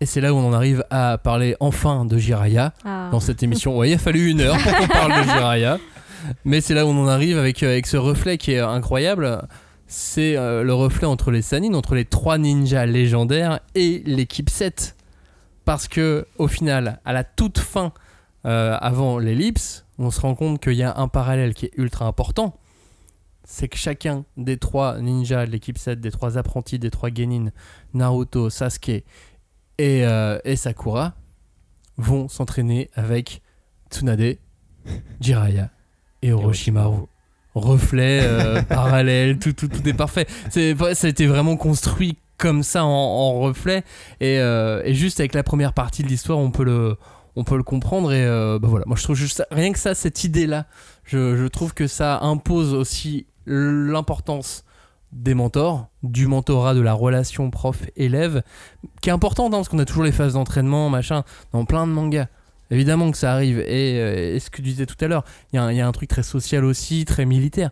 Et 0.03 0.05
c'est 0.05 0.19
là 0.19 0.33
où 0.33 0.37
on 0.37 0.45
en 0.49 0.51
arrive 0.51 0.83
à 0.89 1.17
parler 1.17 1.55
enfin 1.61 2.03
de 2.03 2.17
Jiraiya 2.17 2.73
Ah. 2.83 3.07
dans 3.09 3.21
cette 3.21 3.41
émission. 3.41 3.77
Ouais, 3.77 3.89
il 3.89 3.93
a 3.93 3.97
fallu 3.97 4.29
une 4.31 4.41
heure 4.41 4.57
pour 4.57 4.75
qu'on 4.75 4.87
parle 4.89 5.17
de 5.17 5.23
Jiraiya. 5.31 5.79
Mais 6.43 6.59
c'est 6.59 6.73
là 6.73 6.85
où 6.85 6.89
on 6.89 7.01
en 7.01 7.07
arrive 7.07 7.37
avec, 7.37 7.63
euh, 7.63 7.67
avec 7.67 7.87
ce 7.87 7.95
reflet 7.95 8.37
qui 8.37 8.51
est 8.51 8.59
incroyable. 8.59 9.47
C'est 9.87 10.35
euh, 10.35 10.61
le 10.61 10.73
reflet 10.73 11.07
entre 11.07 11.31
les 11.31 11.41
Sannin, 11.41 11.73
entre 11.73 11.95
les 11.95 12.03
trois 12.03 12.37
ninjas 12.37 12.85
légendaires 12.85 13.61
et 13.75 14.03
l'équipe 14.05 14.49
7. 14.49 14.97
Parce 15.63 15.87
que, 15.87 16.27
au 16.37 16.49
final, 16.49 16.99
à 17.05 17.13
la 17.13 17.23
toute 17.23 17.59
fin, 17.59 17.93
euh, 18.45 18.75
avant 18.81 19.19
l'ellipse, 19.19 19.85
on 19.99 20.11
se 20.11 20.19
rend 20.19 20.35
compte 20.35 20.61
qu'il 20.61 20.73
y 20.73 20.83
a 20.83 20.97
un 20.97 21.07
parallèle 21.07 21.53
qui 21.53 21.67
est 21.67 21.73
ultra 21.77 22.07
important. 22.07 22.57
C'est 23.45 23.69
que 23.69 23.77
chacun 23.77 24.25
des 24.35 24.57
trois 24.57 24.99
ninjas 24.99 25.45
de 25.45 25.51
l'équipe 25.51 25.77
7, 25.77 26.01
des 26.01 26.11
trois 26.11 26.37
apprentis, 26.37 26.77
des 26.77 26.91
trois 26.91 27.09
genin, 27.09 27.51
Naruto, 27.93 28.49
Sasuke 28.49 29.05
et, 29.77 30.05
euh, 30.05 30.39
et 30.43 30.55
Sakura, 30.55 31.13
vont 31.97 32.27
s'entraîner 32.27 32.89
avec 32.95 33.41
Tsunade, 33.91 34.37
Jiraiya 35.21 35.69
et 36.21 36.31
Orochimaru. 36.31 37.03
Reflet, 37.55 38.21
euh, 38.23 38.61
parallèle, 38.67 39.37
tout, 39.37 39.53
tout, 39.53 39.67
tout 39.67 39.87
est 39.87 39.93
parfait. 39.93 40.25
C'est, 40.49 40.75
ça 40.95 41.07
a 41.07 41.09
été 41.09 41.27
vraiment 41.27 41.55
construit 41.55 42.17
comme 42.37 42.63
ça 42.63 42.83
en, 42.83 42.87
en 42.89 43.39
reflet. 43.41 43.83
Et, 44.19 44.39
euh, 44.39 44.81
et 44.85 44.93
juste 44.95 45.19
avec 45.19 45.33
la 45.35 45.43
première 45.43 45.73
partie 45.73 46.01
de 46.03 46.07
l'histoire, 46.07 46.39
on 46.39 46.49
peut 46.49 46.63
le, 46.63 46.97
on 47.35 47.43
peut 47.43 47.57
le 47.57 47.63
comprendre. 47.63 48.11
Et 48.11 48.25
bah 48.59 48.67
voilà, 48.67 48.85
moi 48.87 48.97
je 48.97 49.03
trouve 49.03 49.15
juste 49.15 49.37
ça- 49.37 49.47
rien 49.51 49.71
que 49.71 49.77
ça, 49.79 49.93
cette 49.93 50.23
idée-là, 50.23 50.65
je, 51.03 51.35
je 51.37 51.45
trouve 51.45 51.75
que 51.75 51.85
ça 51.85 52.19
impose 52.21 52.73
aussi 52.73 53.27
l'importance 53.45 54.63
des 55.13 55.33
mentors, 55.33 55.87
du 56.03 56.27
mentorat, 56.27 56.73
de 56.73 56.81
la 56.81 56.93
relation 56.93 57.49
prof-élève, 57.49 58.43
qui 59.01 59.09
est 59.09 59.13
importante 59.13 59.53
hein, 59.53 59.57
parce 59.57 59.69
qu'on 59.69 59.79
a 59.79 59.85
toujours 59.85 60.03
les 60.03 60.11
phases 60.11 60.33
d'entraînement, 60.33 60.89
machin, 60.89 61.23
dans 61.51 61.65
plein 61.65 61.87
de 61.87 61.91
mangas. 61.91 62.27
Évidemment 62.71 63.11
que 63.11 63.17
ça 63.17 63.31
arrive. 63.33 63.59
Et, 63.59 63.99
euh, 63.99 64.39
ce 64.39 64.49
que 64.49 64.57
tu 64.57 64.63
disais 64.63 64.85
tout 64.85 64.95
à 65.03 65.07
l'heure, 65.07 65.23
il 65.51 65.57
y, 65.57 65.59
a 65.59 65.63
un- 65.63 65.71
il 65.71 65.77
y 65.77 65.81
a 65.81 65.87
un 65.87 65.91
truc 65.91 66.09
très 66.09 66.23
social 66.23 66.65
aussi, 66.65 67.05
très 67.05 67.25
militaire. 67.25 67.69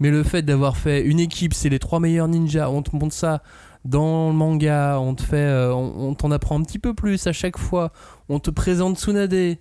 Mais 0.00 0.10
le 0.10 0.22
fait 0.22 0.42
d'avoir 0.42 0.76
fait 0.76 1.02
une 1.02 1.18
équipe, 1.20 1.54
c'est 1.54 1.68
les 1.68 1.78
trois 1.78 2.00
meilleurs 2.00 2.28
ninjas, 2.28 2.68
on 2.70 2.82
te 2.82 2.94
montre 2.94 3.14
ça 3.14 3.42
dans 3.84 4.28
le 4.28 4.34
manga, 4.34 4.98
on 5.00 5.14
te 5.14 5.22
fait, 5.22 5.36
euh, 5.36 5.72
on, 5.74 6.08
on 6.10 6.14
t'en 6.14 6.30
apprend 6.30 6.58
un 6.58 6.62
petit 6.62 6.78
peu 6.78 6.94
plus 6.94 7.26
à 7.26 7.32
chaque 7.32 7.58
fois, 7.58 7.92
on 8.28 8.38
te 8.38 8.50
présente 8.50 8.98
Tsunade, 8.98 9.32
ouais, 9.32 9.56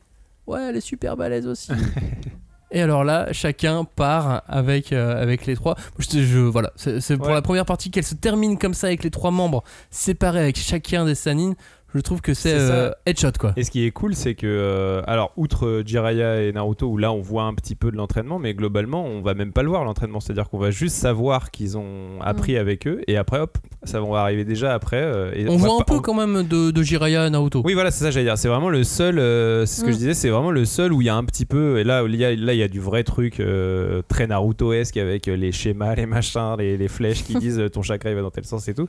elle 0.69 0.77
est 0.77 0.81
super 0.81 1.17
balèze 1.17 1.45
aussi. 1.47 1.71
Et 2.75 2.81
alors 2.81 3.03
là, 3.03 3.31
chacun 3.31 3.85
part 3.85 4.41
avec, 4.47 4.91
euh, 4.91 5.21
avec 5.21 5.45
les 5.45 5.55
trois. 5.55 5.75
Je, 5.99 6.21
je- 6.23 6.39
voilà, 6.39 6.71
c'est 6.75 6.99
c'est 7.01 7.17
pour 7.17 7.27
Ouais. 7.27 7.33
la 7.33 7.41
première 7.43 7.65
partie 7.65 7.91
qu'elle 7.91 8.03
se 8.03 8.15
termine 8.15 8.57
comme 8.57 8.73
ça 8.73 8.87
avec 8.87 9.03
les 9.03 9.11
trois 9.11 9.29
membres 9.31 9.63
séparés 9.91 10.39
avec 10.39 10.57
chacun 10.57 11.05
des 11.05 11.13
Sannin. 11.15 11.53
Je 11.95 11.99
trouve 12.01 12.21
que 12.21 12.33
c'est 12.33 12.53
euh, 12.57 12.91
headshot 13.05 13.31
quoi. 13.39 13.53
Et 13.55 13.63
ce 13.63 13.71
qui 13.71 13.85
est 13.85 13.91
cool, 13.91 14.15
c'est 14.15 14.33
que, 14.35 14.47
euh, 14.47 15.01
alors, 15.05 15.31
outre 15.37 15.65
euh, 15.67 15.83
Jiraiya 15.85 16.41
et 16.43 16.51
Naruto, 16.51 16.87
où 16.87 16.97
là 16.97 17.11
on 17.11 17.21
voit 17.21 17.43
un 17.43 17.53
petit 17.53 17.75
peu 17.75 17.91
de 17.91 17.95
l'entraînement, 17.97 18.39
mais 18.39 18.53
globalement, 18.53 19.05
on 19.05 19.21
va 19.21 19.33
même 19.33 19.51
pas 19.53 19.61
le 19.63 19.69
voir 19.69 19.83
l'entraînement. 19.83 20.19
C'est-à-dire 20.19 20.49
qu'on 20.49 20.57
va 20.57 20.71
juste 20.71 20.95
savoir 20.95 21.51
qu'ils 21.51 21.77
ont 21.77 22.19
appris 22.21 22.57
avec 22.57 22.87
eux, 22.87 23.01
et 23.07 23.17
après, 23.17 23.39
hop, 23.39 23.57
ça 23.83 23.99
va 24.01 24.19
arriver 24.21 24.43
déjà 24.45 24.73
après. 24.73 25.01
euh, 25.01 25.31
et 25.35 25.47
On 25.49 25.57
voit 25.57 25.77
un 25.81 25.83
peu 25.83 25.95
on- 25.95 25.99
quand 25.99 26.13
même 26.13 26.43
de, 26.47 26.71
de 26.71 26.83
Jiraiya 26.83 27.27
et 27.27 27.29
Naruto. 27.29 27.61
Oui, 27.63 27.73
voilà, 27.73 27.91
c'est 27.91 28.03
ça, 28.03 28.11
j'allais 28.11 28.25
dire. 28.25 28.37
C'est 28.37 28.47
vraiment 28.47 28.69
le 28.69 28.83
seul, 28.83 29.19
euh, 29.19 29.65
c'est 29.65 29.81
ce 29.81 29.85
que 29.85 29.89
Mm. 29.89 29.93
je 29.93 29.97
disais, 29.97 30.13
c'est 30.13 30.29
vraiment 30.29 30.51
le 30.51 30.65
seul 30.65 30.93
où 30.93 31.01
il 31.01 31.05
y 31.05 31.09
a 31.09 31.15
un 31.15 31.23
petit 31.25 31.45
peu, 31.45 31.77
et 31.79 31.83
là, 31.83 32.03
il 32.07 32.15
y 32.15 32.25
a, 32.25 32.35
là, 32.35 32.53
il 32.53 32.59
y 32.59 32.63
a 32.63 32.67
du 32.67 32.79
vrai 32.79 33.03
truc 33.03 33.39
euh, 33.39 34.01
très 34.07 34.25
Naruto-esque 34.27 34.97
avec 34.97 35.27
les 35.27 35.51
schémas, 35.51 35.95
les 35.95 36.05
machins, 36.05 36.55
les, 36.57 36.77
les 36.77 36.87
flèches 36.87 37.23
qui 37.23 37.35
disent 37.39 37.61
ton 37.71 37.81
chakra 37.83 38.09
il 38.09 38.15
va 38.15 38.21
dans 38.21 38.31
tel 38.31 38.45
sens 38.45 38.67
et 38.67 38.73
tout. 38.73 38.87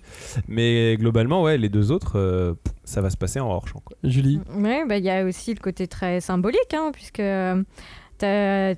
Mais 0.48 0.96
globalement, 0.96 1.42
ouais, 1.42 1.58
les 1.58 1.68
deux 1.68 1.90
autres, 1.92 2.12
euh, 2.16 2.54
ça 2.84 3.00
va 3.00 3.10
se 3.10 3.16
passer 3.16 3.40
en 3.40 3.48
hors 3.50 3.66
champ. 3.68 3.80
Quoi. 3.84 3.96
Julie. 4.04 4.40
Oui, 4.54 4.76
bah, 4.88 4.98
il 4.98 5.04
y 5.04 5.10
a 5.10 5.24
aussi 5.24 5.52
le 5.54 5.60
côté 5.60 5.86
très 5.88 6.20
symbolique, 6.20 6.74
hein, 6.74 6.90
puisque 6.92 7.20
euh, 7.20 7.62
t'as- 8.18 8.74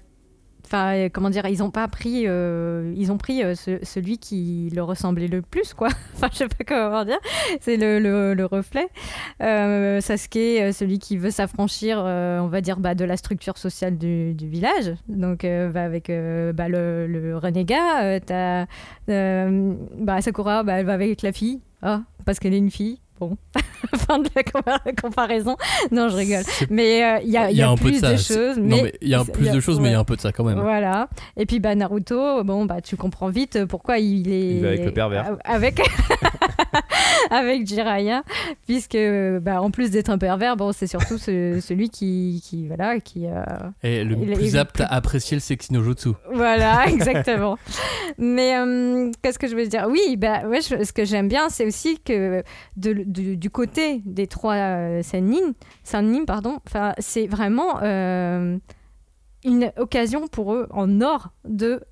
Enfin, 0.68 1.08
comment 1.12 1.30
dire, 1.30 1.46
ils 1.46 1.62
ont 1.62 1.70
pas 1.70 1.86
pris, 1.86 2.24
euh, 2.26 2.92
ils 2.96 3.12
ont 3.12 3.18
pris 3.18 3.40
euh, 3.44 3.54
ce- 3.54 3.78
celui 3.84 4.18
qui 4.18 4.68
leur 4.74 4.88
ressemblait 4.88 5.28
le 5.28 5.40
plus, 5.40 5.74
quoi. 5.74 5.90
enfin, 6.16 6.26
je 6.32 6.38
sais 6.38 6.48
pas 6.48 6.64
comment 6.66 7.04
dire. 7.04 7.20
C'est 7.60 7.76
le, 7.76 8.00
le, 8.00 8.34
le 8.34 8.44
reflet. 8.46 8.88
Euh, 9.42 10.00
Sasuke, 10.00 10.72
celui 10.72 10.98
qui 10.98 11.18
veut 11.18 11.30
s'affranchir, 11.30 12.02
euh, 12.04 12.40
on 12.40 12.48
va 12.48 12.62
dire, 12.62 12.80
bah, 12.80 12.96
de 12.96 13.04
la 13.04 13.16
structure 13.16 13.58
sociale 13.58 13.96
du, 13.96 14.34
du 14.34 14.48
village. 14.48 14.92
Donc, 15.08 15.44
euh, 15.44 15.70
va 15.72 15.84
avec 15.84 16.10
euh, 16.10 16.52
bah, 16.52 16.68
le, 16.68 17.06
le 17.06 17.38
renégat. 17.38 18.02
Euh, 18.02 18.18
t'as, 18.26 18.66
euh, 19.08 19.72
bah, 20.00 20.20
Sakura, 20.20 20.64
bah, 20.64 20.80
elle 20.80 20.86
va 20.86 20.94
avec 20.94 21.22
la 21.22 21.30
fille. 21.30 21.60
Ah, 21.80 22.02
parce 22.24 22.40
qu'elle 22.40 22.54
est 22.54 22.58
une 22.58 22.72
fille. 22.72 22.98
Bon, 23.18 23.36
fin 23.96 24.18
de 24.18 24.28
la 24.36 24.42
compar- 24.42 25.00
comparaison. 25.00 25.56
Non, 25.90 26.08
je 26.08 26.16
rigole. 26.16 26.42
Mais 26.70 27.02
euh, 27.02 27.18
il 27.24 27.30
y 27.30 27.36
a, 27.36 27.50
il 27.50 27.56
y 27.56 27.62
a 27.62 27.70
un 27.70 27.76
peu 27.76 27.84
plus 27.84 27.92
de 27.92 27.98
ça. 27.98 28.12
de 28.12 28.16
c'est- 28.16 28.34
choses. 28.34 28.58
non, 28.58 28.82
mais 28.82 28.92
il 29.00 29.08
y 29.08 29.14
a 29.14 29.24
plus 29.24 29.50
de 29.50 29.60
choses, 29.60 29.80
mais 29.80 29.88
il 29.88 29.92
y 29.92 29.94
a 29.94 29.98
un 30.00 30.04
peu 30.04 30.16
de 30.16 30.20
ça 30.20 30.32
quand 30.32 30.44
même. 30.44 30.60
Voilà. 30.60 31.08
Et 31.36 31.46
puis 31.46 31.60
bah 31.60 31.74
Naruto, 31.74 32.44
bon 32.44 32.64
bah 32.66 32.80
tu 32.80 32.96
comprends 32.96 33.28
vite 33.28 33.64
pourquoi 33.66 33.98
il 33.98 34.30
est 34.30 34.56
Il 34.56 34.62
va 34.62 34.68
avec 34.68 34.84
le 34.84 34.92
pervers. 34.92 35.36
avec 35.44 35.80
avec 37.30 37.66
Jiraiya 37.66 38.22
puisque 38.66 38.98
bah 39.40 39.60
en 39.62 39.70
plus 39.70 39.90
d'être 39.90 40.10
un 40.10 40.18
pervers, 40.18 40.56
bon 40.56 40.72
c'est 40.72 40.86
surtout 40.86 41.18
ce- 41.18 41.60
celui 41.60 41.90
qui 41.90 42.42
qui 42.44 42.66
voilà 42.66 43.00
qui 43.00 43.26
euh, 43.26 43.42
Et 43.82 44.04
le 44.04 44.16
Il 44.20 44.32
plus 44.32 44.48
il 44.52 44.58
apte 44.58 44.76
plus- 44.76 44.84
à 44.84 44.88
apprécier 44.92 45.36
le 45.36 45.40
sexy 45.40 45.72
no 45.72 45.82
jutsu. 45.82 46.10
voilà, 46.32 46.86
exactement. 46.88 47.58
Mais 48.18 48.56
euh, 48.58 49.10
qu'est-ce 49.22 49.38
que 49.38 49.46
je 49.48 49.56
veux 49.56 49.66
dire? 49.66 49.86
Oui, 49.90 50.16
bah, 50.16 50.42
ouais, 50.46 50.60
je- 50.60 50.82
ce 50.84 50.92
que 50.92 51.04
j'aime 51.04 51.28
bien, 51.28 51.48
c'est 51.48 51.66
aussi 51.66 51.98
que 52.00 52.42
de- 52.76 53.04
du- 53.06 53.50
côté 53.50 54.02
des 54.04 54.26
trois 54.26 54.54
euh, 54.54 55.02
Sennin, 55.02 55.52
Sennin, 55.84 56.24
pardon, 56.26 56.58
c'est 56.98 57.26
vraiment 57.26 57.80
euh, 57.82 58.58
une 59.44 59.72
occasion 59.78 60.28
pour 60.28 60.52
eux 60.54 60.66
en 60.70 61.00
or 61.00 61.30
de 61.44 61.82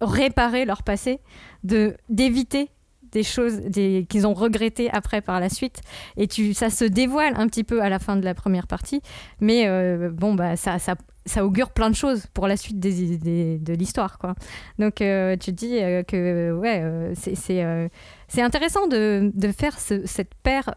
réparer 0.00 0.64
leur 0.64 0.82
passé, 0.82 1.20
de 1.62 1.96
d'éviter 2.08 2.70
des 3.12 3.22
choses 3.22 3.60
des, 3.60 4.06
qu'ils 4.08 4.26
ont 4.26 4.34
regrettées 4.34 4.90
après 4.90 5.20
par 5.20 5.38
la 5.38 5.48
suite. 5.48 5.80
Et 6.16 6.26
tu, 6.26 6.52
ça 6.52 6.68
se 6.68 6.84
dévoile 6.84 7.34
un 7.36 7.46
petit 7.46 7.62
peu 7.62 7.80
à 7.80 7.88
la 7.88 8.00
fin 8.00 8.16
de 8.16 8.24
la 8.24 8.34
première 8.34 8.66
partie, 8.66 9.00
mais 9.40 9.68
euh, 9.68 10.10
bon, 10.10 10.34
bah, 10.34 10.56
ça, 10.56 10.80
ça, 10.80 10.96
ça 11.24 11.46
augure 11.46 11.70
plein 11.70 11.90
de 11.90 11.94
choses 11.94 12.26
pour 12.34 12.48
la 12.48 12.56
suite 12.56 12.80
des, 12.80 13.16
des- 13.16 13.58
de 13.58 13.72
l'histoire. 13.72 14.18
quoi. 14.18 14.34
Donc 14.80 14.96
tu 14.96 15.52
dis 15.52 15.78
que 16.08 16.52
ouais, 16.58 17.12
c'est, 17.14 17.88
c'est, 18.34 18.42
intéressant 18.42 18.86
de, 18.86 19.30
de 19.34 19.48
faire 19.52 19.78
ce- 19.78 20.06
cette 20.06 20.34
paire 20.42 20.74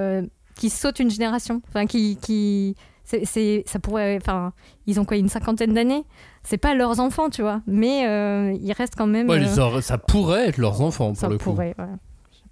euh, 0.00 0.22
qui 0.56 0.70
saute 0.70 0.98
une 1.00 1.10
génération, 1.10 1.60
enfin 1.68 1.86
qui... 1.86 2.16
qui 2.20 2.76
c'est, 3.04 3.64
ça 3.66 3.78
pourrait, 3.78 4.16
enfin, 4.16 4.52
ils 4.86 4.98
ont 5.00 5.04
quoi, 5.04 5.16
une 5.16 5.28
cinquantaine 5.28 5.74
d'années? 5.74 6.04
C'est 6.44 6.56
pas 6.56 6.72
leurs 6.74 6.98
enfants, 7.00 7.28
tu 7.28 7.42
vois, 7.42 7.60
mais 7.66 8.06
euh, 8.08 8.56
ils 8.62 8.72
restent 8.72 8.94
quand 8.96 9.08
même. 9.08 9.28
Ouais, 9.28 9.42
euh, 9.44 9.80
ça 9.82 9.98
pourrait 9.98 10.48
être 10.48 10.56
leurs 10.56 10.80
enfants 10.80 11.08
pour 11.08 11.16
ça 11.16 11.28
le 11.28 11.36
coup. 11.36 11.44
pourrait, 11.50 11.74
ouais. 11.78 11.84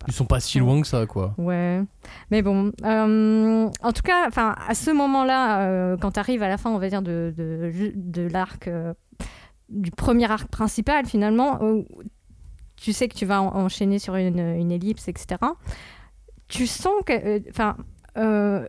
Ils 0.09 0.13
sont 0.13 0.27
pas 0.27 0.41
si 0.41 0.59
loin 0.59 0.81
que 0.81 0.87
ça, 0.87 1.07
quoi. 1.07 1.35
Ouais, 1.39 1.81
mais 2.31 2.43
bon, 2.43 2.73
euh, 2.85 3.71
en 3.83 3.93
tout 3.93 4.03
cas, 4.03 4.27
enfin, 4.27 4.55
à 4.69 4.75
ce 4.75 4.91
moment-là, 4.91 5.63
euh, 5.63 5.97
quand 5.99 6.11
tu 6.13 6.21
arrives 6.21 6.43
à 6.43 6.49
la 6.49 6.59
fin, 6.59 6.71
on 6.71 6.79
va 6.79 6.89
dire 6.89 7.01
de, 7.03 7.33
de, 7.37 7.93
de 7.95 8.23
l'arc, 8.29 8.67
euh, 8.69 8.93
du 9.69 9.91
premier 9.93 10.31
arc 10.31 10.49
principal, 10.49 11.07
finalement, 11.07 11.59
tu 12.81 12.93
sais 12.93 13.09
que 13.09 13.15
tu 13.15 13.27
vas 13.27 13.43
en- 13.43 13.55
enchaîner 13.55 13.99
sur 13.99 14.17
une, 14.17 14.39
ellipse, 14.73 15.07
etc. 15.09 15.37
Tu 16.49 16.67
sens 16.67 16.95
que, 17.05 17.13
euh, 17.13 17.41
enfin, 17.51 17.77
euh, 18.17 18.67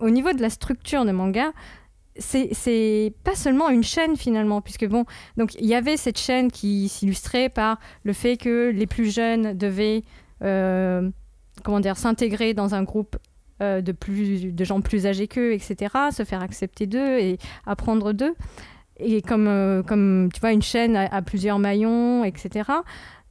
au 0.00 0.10
niveau 0.10 0.32
de 0.32 0.42
la 0.42 0.50
structure 0.50 1.04
de 1.04 1.12
manga, 1.12 1.52
c'est 2.18 3.14
pas 3.22 3.36
seulement 3.36 3.70
une 3.70 3.84
chaîne 3.84 4.16
finalement, 4.16 4.60
puisque 4.60 4.86
bon, 4.86 5.04
donc 5.36 5.54
il 5.54 5.66
y 5.66 5.74
avait 5.74 5.96
cette 5.96 6.18
chaîne 6.18 6.50
qui 6.50 6.88
s'illustrait 6.88 7.48
par 7.48 7.78
le 8.02 8.12
fait 8.12 8.36
que 8.36 8.70
les 8.70 8.88
plus 8.88 9.14
jeunes 9.14 9.56
devaient 9.56 10.02
euh, 10.42 11.08
comment 11.62 11.78
dire, 11.78 11.96
s'intégrer 11.96 12.54
dans 12.54 12.74
un 12.74 12.82
groupe 12.82 13.16
de, 13.60 13.90
plus, 13.90 14.52
de 14.52 14.64
gens 14.64 14.80
plus 14.80 15.06
âgés 15.06 15.26
qu'eux, 15.26 15.52
etc., 15.52 15.92
se 16.12 16.24
faire 16.24 16.42
accepter 16.42 16.86
d'eux 16.86 17.18
et 17.18 17.38
apprendre 17.66 18.12
d'eux. 18.12 18.34
Et 19.00 19.20
comme, 19.20 19.82
comme 19.86 20.28
tu 20.32 20.40
vois, 20.40 20.52
une 20.52 20.62
chaîne 20.62 20.94
à 20.96 21.22
plusieurs 21.22 21.58
maillons, 21.58 22.22
etc. 22.24 22.70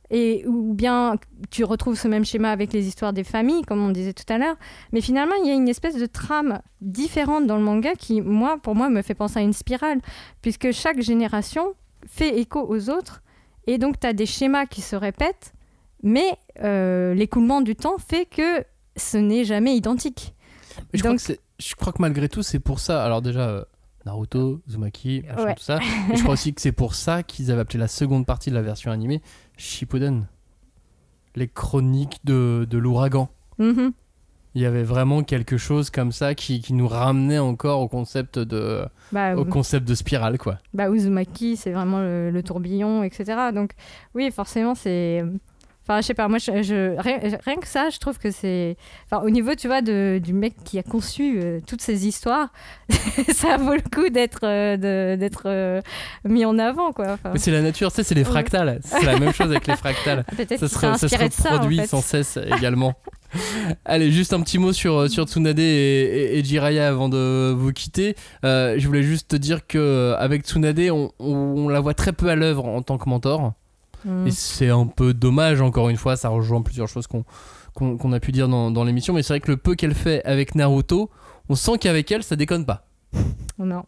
et 0.09 0.45
ou 0.47 0.73
bien 0.73 1.15
tu 1.49 1.63
retrouves 1.63 1.97
ce 1.99 2.07
même 2.07 2.23
schéma 2.25 2.51
avec 2.51 2.71
les 2.73 2.87
histoires 2.87 3.13
des 3.13 3.23
familles, 3.23 3.63
comme 3.63 3.83
on 3.85 3.89
disait 3.91 4.13
tout 4.13 4.31
à 4.31 4.37
l'heure. 4.37 4.55
Mais 4.93 5.01
finalement, 5.01 5.35
il 5.43 5.47
y 5.47 5.51
a 5.51 5.55
une 5.55 5.67
espèce 5.69 5.95
de 5.97 6.05
trame 6.05 6.61
différente 6.81 7.45
dans 7.47 7.57
le 7.57 7.63
manga 7.63 7.93
qui, 7.95 8.21
moi, 8.21 8.57
pour 8.61 8.75
moi, 8.75 8.89
me 8.89 9.01
fait 9.01 9.15
penser 9.15 9.39
à 9.39 9.41
une 9.41 9.53
spirale, 9.53 9.99
puisque 10.41 10.71
chaque 10.71 11.01
génération 11.01 11.73
fait 12.05 12.39
écho 12.39 12.65
aux 12.67 12.89
autres, 12.89 13.21
et 13.65 13.77
donc 13.77 13.99
tu 13.99 14.07
as 14.07 14.13
des 14.13 14.25
schémas 14.25 14.65
qui 14.65 14.81
se 14.81 14.95
répètent, 14.95 15.53
mais 16.03 16.37
euh, 16.63 17.13
l'écoulement 17.13 17.61
du 17.61 17.75
temps 17.75 17.97
fait 17.97 18.25
que 18.25 18.63
ce 18.95 19.17
n'est 19.17 19.43
jamais 19.43 19.75
identique. 19.75 20.33
Mais 20.93 20.99
je, 20.99 21.03
crois 21.03 21.15
que 21.15 21.21
c'est- 21.21 21.39
je 21.59 21.75
crois 21.75 21.91
que 21.91 22.01
malgré 22.01 22.29
tout, 22.29 22.43
c'est 22.43 22.59
pour 22.59 22.79
ça. 22.79 23.03
Alors, 23.03 23.21
déjà, 23.21 23.49
euh, 23.49 23.65
Naruto, 24.05 24.61
Uzumaki, 24.67 25.23
machin, 25.27 25.43
Ouais. 25.43 25.55
tout 25.55 25.63
ça. 25.63 25.79
Et 26.13 26.15
je 26.15 26.21
crois 26.21 26.33
aussi 26.35 26.53
que 26.53 26.61
c'est 26.61 26.71
pour 26.71 26.95
ça 26.95 27.23
qu'ils 27.23 27.51
avaient 27.51 27.61
appelé 27.61 27.79
la 27.79 27.89
seconde 27.89 28.25
partie 28.25 28.49
de 28.51 28.55
la 28.55 28.61
version 28.61 28.89
animée 28.91 29.21
Shippuden. 29.57 30.27
Les 31.35 31.47
chroniques 31.47 32.19
de, 32.23 32.65
de 32.69 32.77
l'ouragan. 32.77 33.29
Mhm. 33.59 33.91
Il 34.55 34.61
y 34.61 34.65
avait 34.65 34.83
vraiment 34.83 35.21
quelque 35.21 35.57
chose 35.57 35.91
comme 35.91 36.11
ça 36.11 36.33
qui, 36.33 36.61
qui 36.61 36.73
nous 36.73 36.87
ramenait 36.87 37.37
encore 37.37 37.79
au 37.81 37.87
concept 37.87 38.39
de, 38.39 38.85
Bah, 39.11 39.35
au 39.35 39.45
concept 39.45 39.87
de 39.87 39.93
spirale, 39.93 40.39
quoi. 40.39 40.57
bah, 40.73 40.89
Uzumaki, 40.89 41.57
c'est 41.57 41.71
vraiment 41.71 41.99
le, 41.99 42.31
le 42.31 42.43
tourbillon, 42.43 43.03
etc. 43.03 43.51
Donc, 43.53 43.73
oui, 44.15 44.31
forcément, 44.31 44.73
c'est. 44.73 45.23
Enfin, 45.89 46.01
je 46.01 46.07
sais 46.07 46.13
pas, 46.13 46.27
moi, 46.27 46.37
je, 46.37 46.63
je- 46.63 46.99
rien, 46.99 47.19
rien 47.45 47.55
que 47.55 47.67
ça, 47.67 47.89
je 47.89 47.97
trouve 47.97 48.17
que 48.19 48.29
c'est. 48.29 48.75
Enfin, 49.09 49.23
au 49.23 49.29
niveau, 49.29 49.55
tu 49.55 49.67
vois, 49.67 49.81
de, 49.81 50.19
du 50.21 50.33
mec 50.33 50.53
qui 50.65 50.77
a 50.79 50.83
conçu 50.83 51.39
euh, 51.41 51.59
toutes 51.65 51.81
ces 51.81 52.05
histoires, 52.07 52.49
ça 53.33 53.55
vaut 53.57 53.73
le 53.75 53.89
coup 53.93 54.09
d'être 54.09 54.41
euh, 54.43 55.15
d'être 55.15 55.43
euh, 55.45 55.81
mis 56.25 56.43
en 56.43 56.59
avant, 56.59 56.91
quoi. 56.91 57.13
Enfin, 57.13 57.31
c'est 57.35 57.51
la 57.51 57.61
nature, 57.61 57.89
tu 57.91 57.95
sais, 57.97 58.03
c'est 58.03 58.15
les 58.15 58.23
fractales. 58.25 58.79
C'est 58.83 59.05
la 59.05 59.17
même 59.17 59.31
chose 59.33 59.47
avec 59.49 59.65
les 59.67 59.75
fractales. 59.77 60.25
Peut-être 60.35 60.49
ça 60.49 60.57
qu'il 60.57 60.97
se, 60.99 61.07
s'est 61.07 61.15
re- 61.15 61.29
ça 61.29 61.29
se 61.29 61.41
ça, 61.41 61.49
en 61.49 61.53
reproduit 61.53 61.77
fait. 61.79 61.87
sans 61.87 62.01
cesse 62.01 62.37
également. 62.57 62.93
Allez, 63.85 64.11
juste 64.11 64.33
un 64.33 64.41
petit 64.41 64.57
mot 64.57 64.73
sur, 64.73 65.09
sur 65.09 65.25
Tsunade 65.25 65.59
et, 65.59 65.63
et- 65.63 66.37
et 66.39 66.43
Jiraiya 66.43 66.87
avant 66.87 67.09
de 67.09 67.53
vous 67.57 67.71
quitter. 67.71 68.15
Je 68.43 68.85
voulais 68.87 69.03
juste 69.03 69.29
te 69.29 69.35
dire 69.35 69.67
que 69.67 69.77
euh, 69.77 70.17
avec 70.17 70.43
Tsunade, 70.43 70.79
on, 70.91 71.11
on- 71.19 71.33
on 71.65 71.69
la 71.69 71.79
voit 71.79 71.93
très 71.93 72.13
peu 72.13 72.29
à 72.29 72.35
l'œuvre 72.35 72.65
en 72.65 72.81
tant 72.81 72.97
que 72.97 73.07
mentor. 73.09 73.53
Mm. 74.05 74.27
Et 74.27 74.31
c'est 74.31 74.69
un 74.69 74.87
peu 74.87 75.13
dommage, 75.13 75.61
encore 75.61 75.89
une 75.89 75.97
fois, 75.97 76.15
ça 76.15 76.29
rejoint 76.29 76.61
plusieurs 76.61 76.87
choses 76.87 77.07
qu'on 77.07 77.23
qu'on 77.73 77.97
qu'on 77.97 78.11
a 78.11 78.19
pu 78.19 78.31
dire 78.31 78.47
dans, 78.47 78.71
dans 78.71 78.83
l'émission. 78.83 79.13
Mais 79.13 79.23
c'est 79.23 79.33
vrai 79.33 79.39
que 79.39 79.51
le 79.51 79.57
peu 79.57 79.75
qu'elle 79.75 79.93
fait 79.95 80.23
avec 80.25 80.55
Naruto, 80.55 81.09
on 81.49 81.55
sent 81.55 81.77
qu'avec 81.79 82.11
elle, 82.11 82.23
ça 82.23 82.35
déconne 82.35 82.65
pas. 82.65 82.85
Non. 83.59 83.83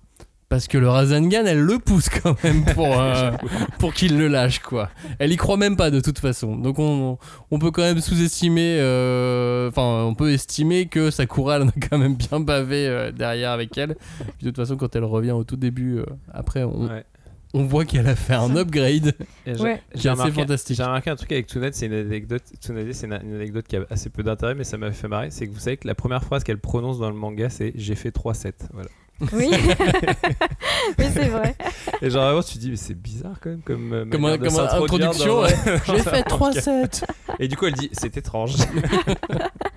Parce 0.50 0.68
que 0.68 0.80
le 0.80 0.90
Rasengan, 0.90 1.46
elle 1.46 1.60
le 1.60 1.78
pousse 1.78 2.10
quand 2.10 2.44
même 2.44 2.66
pour, 2.66 3.00
euh, 3.00 3.32
pour 3.78 3.94
qu'il 3.94 4.18
le 4.18 4.28
lâche, 4.28 4.60
quoi. 4.60 4.90
Elle 5.20 5.32
y 5.32 5.38
croit 5.38 5.58
même 5.58 5.78
pas 5.78 5.92
de 5.92 6.00
toute 6.00 6.18
façon. 6.18 6.56
Donc 6.56 6.80
on, 6.80 7.20
on 7.52 7.60
peut 7.60 7.70
quand 7.70 7.84
même 7.84 8.00
sous-estimer, 8.00 8.80
euh, 8.80 9.70
enfin, 9.70 10.06
on 10.06 10.16
peut 10.16 10.32
estimer 10.32 10.88
que 10.88 11.12
Sakura, 11.12 11.58
elle 11.58 11.62
en 11.64 11.68
a 11.70 11.88
quand 11.88 12.00
même 12.00 12.16
bien 12.16 12.40
bavé 12.40 12.88
euh, 12.88 13.12
derrière 13.12 13.52
avec 13.52 13.78
elle. 13.78 13.96
Puis 14.38 14.46
de 14.46 14.50
toute 14.50 14.56
façon, 14.56 14.76
quand 14.76 14.96
elle 14.96 15.04
revient 15.04 15.32
au 15.32 15.44
tout 15.44 15.56
début, 15.56 16.00
euh, 16.00 16.06
après, 16.34 16.64
on, 16.64 16.88
Ouais. 16.88 17.06
On 17.54 17.64
voit 17.66 17.86
qu'elle 17.86 18.08
a 18.08 18.16
fait 18.16 18.34
un 18.36 18.56
upgrade. 18.56 19.16
Ouais. 19.48 19.82
j'ai 19.96 20.10
remarqué- 20.10 20.32
fantastique. 20.34 20.78
J'ai 20.78 20.84
remarqué 20.84 21.10
un 21.10 21.16
truc 21.16 21.32
avec 21.32 21.48
Tsunade, 21.48 21.74
c'est 21.74 21.88
une 21.88 21.94
anecdote. 21.94 22.44
Tsunade, 22.62 22.92
c'est 22.94 23.08
une, 23.08 23.14
une 23.24 23.36
anecdote 23.36 23.66
qui 23.68 23.76
a 23.78 23.82
assez 23.90 24.10
peu 24.10 24.22
d'intérêt, 24.24 24.56
mais 24.56 24.64
ça 24.64 24.78
m'a 24.78 24.92
fait 24.92 25.08
marrer. 25.08 25.32
C'est 25.32 25.48
que 25.48 25.54
vous 25.54 25.60
savez 25.60 25.78
que 25.78 25.88
la 25.88 25.96
première 25.96 26.24
phrase 26.24 26.44
qu'elle 26.44 26.60
prononce 26.60 27.00
dans 27.00 27.10
le 27.10 27.16
manga, 27.16 27.50
c'est 27.50 27.72
j'ai 27.76 27.96
fait 27.96 28.16
3-7. 28.16 28.54
Voilà. 28.74 28.90
Oui. 29.34 29.50
oui, 30.98 31.06
c'est 31.14 31.28
vrai. 31.28 31.54
Et 32.02 32.10
genre 32.10 32.24
avant, 32.24 32.42
tu 32.42 32.54
te 32.54 32.60
dis, 32.60 32.70
mais 32.70 32.78
c'est 32.78 32.94
bizarre 32.94 33.38
quand 33.42 33.50
même 33.50 33.62
comme, 33.62 33.92
euh, 33.94 34.06
Comme, 34.10 34.24
un- 34.26 34.38
comme 34.38 34.58
introduction, 34.60 35.42
dans- 35.42 35.48
j'ai 35.48 36.00
fait 36.00 36.22
3-7. 36.22 37.04
Et 37.40 37.48
du 37.50 37.58
coup, 37.58 37.66
elle 37.66 37.74
dit, 37.74 37.90
c'est 37.92 38.16
étrange. 38.16 38.54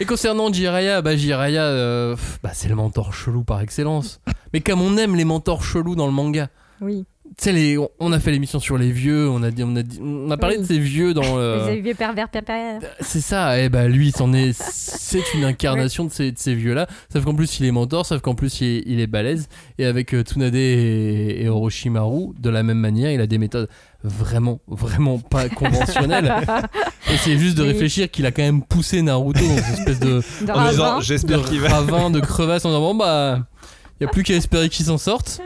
Et 0.00 0.04
concernant 0.04 0.52
Jiraiya, 0.52 1.02
bah 1.02 1.16
Jiraiya, 1.16 1.62
euh, 1.62 2.16
bah, 2.42 2.50
c'est 2.52 2.68
le 2.68 2.74
mentor 2.74 3.14
chelou 3.14 3.42
par 3.44 3.60
excellence. 3.60 4.20
Mais 4.52 4.60
comme 4.60 4.80
on 4.82 4.96
aime 4.96 5.16
les 5.16 5.24
mentors 5.24 5.62
chelous 5.64 5.94
dans 5.96 6.06
le 6.06 6.12
manga. 6.12 6.48
Oui. 6.80 7.04
Tu 7.38 7.50
sais, 7.52 7.76
on- 7.98 8.12
a 8.12 8.20
fait 8.20 8.30
l'émission 8.30 8.60
sur 8.60 8.78
les 8.78 8.90
vieux, 8.92 9.28
on 9.28 9.42
a, 9.42 9.50
dit, 9.50 9.64
on 9.64 9.74
a, 9.74 9.82
dit- 9.82 9.98
on 10.00 10.30
a 10.30 10.36
parlé 10.36 10.56
Oui. 10.56 10.62
de 10.62 10.66
ces 10.66 10.78
vieux 10.78 11.12
dans. 11.12 11.22
euh, 11.38 11.68
Les 11.74 11.80
vieux 11.80 11.94
pervers 11.94 12.28
pervers. 12.28 12.80
c'est 13.00 13.20
ça, 13.20 13.60
et 13.60 13.68
bah 13.68 13.88
lui, 13.88 14.12
c'en 14.12 14.32
est, 14.32 14.52
c'est 14.58 15.34
une 15.34 15.44
incarnation 15.44 16.04
de 16.04 16.12
ces, 16.12 16.30
de 16.32 16.38
ces 16.38 16.54
vieux-là. 16.54 16.86
Sauf 17.12 17.24
qu'en 17.24 17.34
plus, 17.34 17.58
il 17.58 17.66
est 17.66 17.72
mentor, 17.72 18.06
sauf 18.06 18.20
qu'en 18.22 18.34
plus, 18.36 18.60
il 18.60 18.66
est, 18.66 18.82
il 18.86 19.00
est 19.00 19.06
balèze. 19.08 19.48
Et 19.78 19.84
avec 19.86 20.14
euh, 20.14 20.22
Tsunade 20.22 20.54
et, 20.54 21.42
et 21.42 21.48
Orochimaru, 21.48 22.28
de 22.38 22.48
la 22.48 22.62
même 22.62 22.78
manière, 22.78 23.10
il 23.10 23.20
a 23.20 23.26
des 23.26 23.38
méthodes 23.38 23.68
vraiment, 24.06 24.60
vraiment 24.68 25.18
pas 25.18 25.48
conventionnelles. 25.50 26.32
et 27.12 27.16
c'est 27.18 27.38
juste 27.38 27.56
de 27.56 27.62
Oui. 27.62 27.68
réfléchir 27.68 28.10
qu'il 28.10 28.24
a 28.26 28.30
quand 28.32 28.42
même 28.42 28.62
poussé 28.62 29.02
Naruto 29.02 29.40
dans 29.40 29.52
une 29.56 29.74
espèce 29.74 30.00
de, 30.00 30.22
De 30.46 30.52
en 30.52 30.68
disant, 30.70 31.00
j'espère 31.00 31.42
qu'il 31.42 31.60
va. 31.60 31.68
ravin, 31.68 32.10
de 32.10 32.20
crevasse 32.20 32.64
en 32.64 32.68
disant 32.70 32.80
bon 32.80 32.94
bah, 32.94 33.40
y 34.00 34.04
a 34.04 34.08
plus 34.08 34.22
qu'à 34.22 34.34
espérer 34.34 34.68
qu'il 34.68 34.86
s'en 34.86 34.98
sorte. 34.98 35.40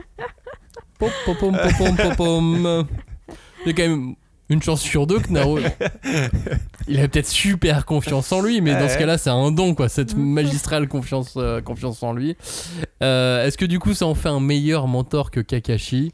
Pom, 0.98 1.10
pom, 1.24 1.36
pom, 1.36 1.56
pom, 1.56 1.72
pom, 1.78 1.96
pom, 1.96 2.16
pom. 2.16 2.86
Il 3.64 3.68
y 3.68 3.70
a 3.70 3.72
quand 3.74 3.88
même 3.88 4.14
une 4.50 4.62
chance 4.62 4.80
sur 4.80 5.06
deux 5.06 5.20
que 5.20 5.30
Naruto. 5.32 5.68
Il 6.88 6.98
avait 6.98 7.08
peut-être 7.08 7.28
super 7.28 7.86
confiance 7.86 8.32
en 8.32 8.40
lui, 8.42 8.60
mais 8.60 8.72
dans 8.74 8.88
ce 8.88 8.98
cas-là, 8.98 9.16
c'est 9.16 9.30
un 9.30 9.52
don, 9.52 9.74
quoi, 9.74 9.88
cette 9.88 10.16
Mm. 10.16 10.20
magistrale 10.20 10.88
confiance, 10.88 11.34
euh, 11.36 11.60
confiance 11.60 12.02
en 12.02 12.12
lui. 12.12 12.36
Euh, 13.02 13.46
Est-ce 13.46 13.56
que 13.56 13.64
du 13.64 13.78
coup, 13.78 13.94
ça 13.94 14.06
en 14.06 14.14
fait 14.14 14.28
un 14.28 14.40
meilleur 14.40 14.88
mentor 14.88 15.30
que 15.30 15.40
Kakashi? 15.40 16.12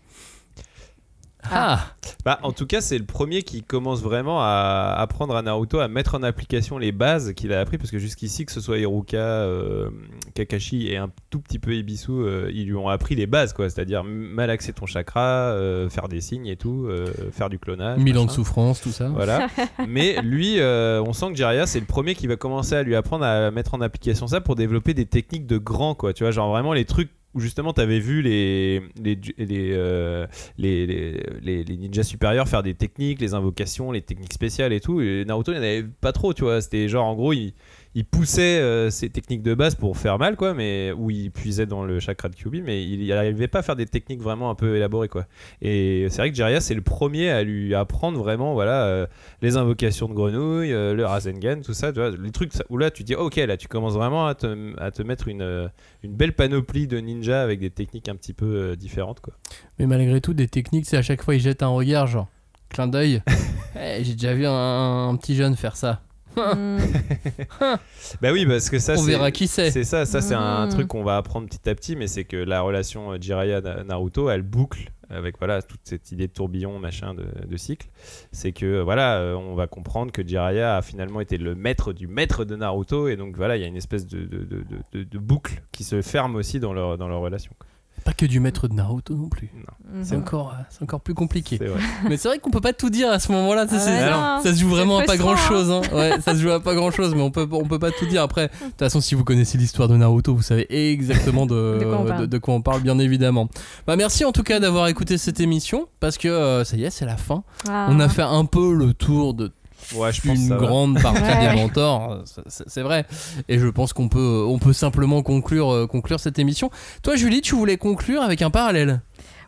Ah, 1.52 1.80
Bah, 2.24 2.38
en 2.42 2.52
tout 2.52 2.66
cas, 2.66 2.80
c'est 2.80 2.98
le 2.98 3.04
premier 3.04 3.42
qui 3.42 3.62
commence 3.62 4.02
vraiment 4.02 4.40
à 4.40 4.94
apprendre 4.98 5.34
à 5.36 5.42
Naruto 5.42 5.78
à 5.80 5.88
mettre 5.88 6.14
en 6.14 6.22
application 6.22 6.78
les 6.78 6.92
bases 6.92 7.32
qu'il 7.34 7.52
a 7.52 7.60
appris 7.60 7.78
parce 7.78 7.90
que 7.90 7.98
jusqu'ici, 7.98 8.44
que 8.46 8.52
ce 8.52 8.60
soit 8.60 8.78
Iruka, 8.78 9.16
euh, 9.18 9.90
Kakashi 10.34 10.88
et 10.88 10.96
un 10.96 11.10
tout 11.30 11.38
petit 11.40 11.58
peu 11.58 11.74
Ibisu, 11.74 12.10
euh, 12.12 12.50
ils 12.52 12.66
lui 12.66 12.74
ont 12.74 12.88
appris 12.88 13.14
les 13.14 13.26
bases, 13.26 13.52
quoi. 13.52 13.68
C'est-à-dire 13.70 14.02
malaxer 14.04 14.72
ton 14.72 14.86
chakra, 14.86 15.20
euh, 15.20 15.88
faire 15.88 16.08
des 16.08 16.20
signes 16.20 16.46
et 16.46 16.56
tout, 16.56 16.86
euh, 16.88 17.06
faire 17.32 17.48
du 17.48 17.58
clonage. 17.58 17.98
mille 17.98 18.18
ans 18.18 18.24
de 18.26 18.30
souffrance, 18.30 18.80
tout 18.80 18.90
ça. 18.92 19.08
Voilà. 19.08 19.48
Mais 19.88 20.20
lui, 20.22 20.60
euh, 20.60 21.02
on 21.06 21.12
sent 21.12 21.30
que 21.30 21.36
Jiraiya, 21.36 21.66
c'est 21.66 21.80
le 21.80 21.86
premier 21.86 22.14
qui 22.14 22.26
va 22.26 22.36
commencer 22.36 22.74
à 22.74 22.82
lui 22.82 22.94
apprendre 22.96 23.24
à 23.24 23.50
mettre 23.50 23.74
en 23.74 23.80
application 23.80 24.26
ça 24.26 24.40
pour 24.40 24.54
développer 24.56 24.94
des 24.94 25.06
techniques 25.06 25.46
de 25.46 25.58
grand, 25.58 25.94
quoi. 25.94 26.12
Tu 26.12 26.24
vois, 26.24 26.30
genre 26.30 26.50
vraiment 26.50 26.72
les 26.72 26.84
trucs 26.84 27.10
où 27.34 27.40
justement 27.40 27.72
tu 27.72 27.80
avais 27.80 27.98
vu 27.98 28.22
euh, 28.26 30.26
les, 30.58 31.64
ninjas 31.68 32.04
supérieurs 32.04 32.48
faire 32.48 32.62
des 32.62 32.74
techniques, 32.74 33.20
les 33.20 33.34
invocations, 33.34 33.92
les 33.92 34.02
techniques 34.02 34.32
spéciales 34.32 34.72
et 34.72 34.80
tout. 34.80 35.00
Naruto, 35.00 35.52
il 35.52 35.54
n'y 35.54 35.60
en 35.60 35.62
avait 35.62 35.82
pas 35.82 36.12
trop, 36.12 36.32
tu 36.32 36.44
vois. 36.44 36.60
C'était 36.60 36.88
genre 36.88 37.06
en 37.06 37.14
gros, 37.14 37.32
il, 37.32 37.52
il 37.96 38.04
poussait 38.04 38.60
euh, 38.60 38.90
ses 38.90 39.08
techniques 39.08 39.42
de 39.42 39.54
base 39.54 39.74
pour 39.74 39.96
faire 39.96 40.18
mal, 40.18 40.36
quoi, 40.36 40.52
mais 40.52 40.92
où 40.92 41.08
il 41.08 41.30
puisait 41.30 41.64
dans 41.64 41.82
le 41.82 41.98
chakra 41.98 42.28
de 42.28 42.34
Kyuubi, 42.34 42.60
mais 42.60 42.84
il 42.84 43.08
n'arrivait 43.08 43.48
pas 43.48 43.60
à 43.60 43.62
faire 43.62 43.74
des 43.74 43.86
techniques 43.86 44.20
vraiment 44.20 44.50
un 44.50 44.54
peu 44.54 44.76
élaborées, 44.76 45.08
quoi. 45.08 45.24
Et 45.62 46.06
c'est 46.10 46.18
vrai 46.18 46.28
que 46.30 46.36
Jiraiya, 46.36 46.60
c'est 46.60 46.74
le 46.74 46.82
premier 46.82 47.30
à 47.30 47.42
lui 47.42 47.74
apprendre 47.74 48.18
vraiment, 48.18 48.52
voilà, 48.52 48.84
euh, 48.84 49.06
les 49.40 49.56
invocations 49.56 50.08
de 50.08 50.12
grenouille, 50.12 50.74
euh, 50.74 50.92
le 50.92 51.06
Rasengan, 51.06 51.62
tout 51.64 51.72
ça, 51.72 51.90
tu 51.90 51.98
vois, 52.00 52.10
les 52.10 52.30
trucs 52.32 52.52
où 52.68 52.76
là 52.76 52.90
tu 52.90 53.02
dis, 53.02 53.14
ok, 53.14 53.36
là 53.36 53.56
tu 53.56 53.66
commences 53.66 53.94
vraiment 53.94 54.26
à 54.26 54.34
te, 54.34 54.78
à 54.78 54.90
te 54.90 55.02
mettre 55.02 55.28
une, 55.28 55.70
une 56.02 56.12
belle 56.12 56.34
panoplie 56.34 56.86
de 56.86 56.98
ninja 56.98 57.40
avec 57.40 57.60
des 57.60 57.70
techniques 57.70 58.10
un 58.10 58.16
petit 58.16 58.34
peu 58.34 58.76
différentes, 58.76 59.20
quoi. 59.20 59.32
Mais 59.78 59.86
malgré 59.86 60.20
tout, 60.20 60.34
des 60.34 60.48
techniques, 60.48 60.84
c'est 60.84 60.98
à 60.98 61.02
chaque 61.02 61.22
fois, 61.22 61.34
il 61.34 61.40
jette 61.40 61.62
un 61.62 61.68
regard, 61.68 62.06
genre, 62.08 62.28
clin 62.68 62.88
d'œil. 62.88 63.22
Eh, 63.78 64.02
J'ai 64.04 64.14
déjà 64.14 64.32
vu 64.32 64.46
un, 64.46 65.08
un 65.10 65.16
petit 65.16 65.34
jeune 65.34 65.54
faire 65.54 65.76
ça. 65.76 66.00
Bah 68.20 68.28
oui, 68.32 68.46
parce 68.46 68.70
que 68.70 68.78
ça, 68.78 68.94
On 68.94 68.96
c'est- 68.98 69.10
verra 69.10 69.30
qui 69.30 69.46
c'est. 69.48 69.70
C'est 69.70 69.84
ça, 69.84 70.04
ça 70.06 70.20
c'est 70.20 70.34
un 70.34 70.66
Mm. 70.66 70.70
truc 70.70 70.88
qu'on 70.88 71.02
va 71.04 71.16
apprendre 71.16 71.48
petit 71.48 71.68
à 71.68 71.74
petit, 71.74 71.96
mais 71.96 72.06
c'est 72.06 72.24
que 72.24 72.36
la 72.36 72.60
relation 72.60 73.12
euh, 73.12 73.18
Jiraiya-Naruto, 73.20 74.30
elle 74.30 74.42
boucle 74.42 74.90
avec 75.08 75.38
voilà 75.38 75.62
toute 75.62 75.80
cette 75.84 76.10
idée 76.10 76.26
de 76.26 76.32
tourbillon, 76.32 76.78
machin, 76.80 77.14
de, 77.14 77.26
de 77.46 77.56
cycle. 77.56 77.86
C'est 78.32 78.52
que 78.52 78.66
euh, 78.66 78.82
voilà, 78.82 79.18
euh, 79.18 79.34
on 79.34 79.54
va 79.54 79.66
comprendre 79.68 80.10
que 80.12 80.26
Jiraiya 80.26 80.76
a 80.76 80.82
finalement 80.82 81.20
été 81.20 81.38
le 81.38 81.54
maître 81.54 81.92
du 81.92 82.06
maître 82.08 82.44
de 82.44 82.56
Naruto, 82.56 83.08
et 83.08 83.16
donc 83.16 83.36
voilà, 83.36 83.56
il 83.56 83.62
y 83.62 83.64
a 83.64 83.68
une 83.68 83.76
espèce 83.76 84.06
de, 84.06 84.24
de, 84.24 84.38
de- 84.44 84.64
de- 84.92 85.04
de 85.04 85.18
boucle 85.18 85.62
qui 85.72 85.84
se 85.84 86.02
ferme 86.02 86.34
aussi 86.36 86.58
dans 86.60 86.72
leur, 86.72 86.98
dans 86.98 87.08
leur 87.08 87.20
relation. 87.20 87.52
quoi. 87.58 87.68
Pas 88.06 88.12
que 88.14 88.24
du 88.24 88.40
maître 88.40 88.68
de 88.68 88.74
Naruto 88.74 89.14
non 89.14 89.28
plus. 89.28 89.50
Mhm. 89.92 90.04
C'est 90.04 90.16
encore, 90.16 90.54
euh, 90.58 90.62
c'est 90.70 90.82
encore 90.84 91.00
plus 91.00 91.12
compliqué. 91.12 91.58
C'est 91.60 91.66
vrai. 91.66 91.80
Mais 92.08 92.16
c'est 92.16 92.28
vrai 92.28 92.38
qu'on 92.38 92.50
peut 92.50 92.60
pas 92.60 92.72
tout 92.72 92.88
dire 92.88 93.10
à 93.10 93.18
ce 93.18 93.30
moment-là. 93.32 93.66
ça, 93.68 93.76
Ah 93.78 94.38
c'est-. 94.42 94.48
Ça 94.50 94.54
se 94.54 94.60
joue 94.60 94.68
vraiment 94.68 94.98
à 94.98 95.02
pas 95.02 95.16
grand 95.16 95.36
frustrant, 95.36 95.56
chose. 95.56 95.70
Hein. 95.70 95.80
Ouais, 95.94 96.20
ça 96.20 96.34
se 96.34 96.40
joue 96.40 96.50
à 96.50 96.60
pas 96.60 96.74
grand 96.74 96.90
chose, 96.92 97.14
mais 97.14 97.20
on 97.22 97.30
peut, 97.30 97.46
on 97.50 97.64
peut 97.66 97.78
pas 97.80 97.90
tout 97.90 98.06
dire. 98.06 98.22
Après, 98.22 98.46
de 98.48 98.64
toute 98.70 98.78
façon, 98.78 99.00
si 99.00 99.14
vous 99.16 99.24
connaissez 99.24 99.58
l'histoire 99.58 99.88
de 99.88 99.96
Naruto, 99.96 100.34
vous 100.34 100.42
savez 100.42 100.66
exactement 100.92 101.46
de, 101.46 101.78
De 101.80 101.84
quoi 101.84 101.98
on 101.98 102.04
parle. 102.04 102.20
de- 102.22 102.26
de 102.26 102.38
quoi 102.38 102.54
on 102.54 102.62
parle, 102.62 102.80
bien 102.80 102.98
évidemment. 102.98 103.48
Bah, 103.86 103.96
merci 103.96 104.24
en 104.24 104.32
tout 104.32 104.42
cas 104.44 104.60
d'avoir 104.60 104.86
écouté 104.88 105.18
cette 105.18 105.40
émission, 105.40 105.88
parce 106.00 106.16
que 106.16 106.28
euh, 106.28 106.64
ça 106.64 106.76
y 106.76 106.84
est, 106.84 106.90
c'est 106.90 107.06
la 107.06 107.16
fin. 107.16 107.42
Ah. 107.68 107.88
On 107.90 107.98
a 108.00 108.08
fait 108.08 108.22
un 108.22 108.44
peu 108.44 108.72
le 108.74 108.94
tour 108.94 109.34
de 109.34 109.50
Ouais, 109.94 110.12
je 110.12 110.20
pense 110.20 110.36
une 110.36 110.48
ça 110.48 110.56
grande 110.56 111.00
partie 111.00 111.22
Ouais. 111.22 111.48
des 111.48 111.54
mentors, 111.54 112.12
euh, 112.12 112.22
c'est 112.66 112.82
vrai. 112.82 113.06
Et 113.48 113.58
je 113.58 113.66
pense 113.68 113.92
qu'on 113.92 114.08
peut, 114.08 114.44
on 114.48 114.58
peut 114.58 114.72
simplement 114.72 115.22
conclure, 115.22 115.72
euh, 115.72 115.86
conclure 115.86 116.18
cette 116.20 116.38
émission. 116.38 116.70
Toi, 117.02 117.16
Julie, 117.16 117.40
tu 117.40 117.54
voulais 117.54 117.76
conclure 117.76 118.22
avec 118.22 118.42
un 118.42 118.50
parallèle? 118.50 119.00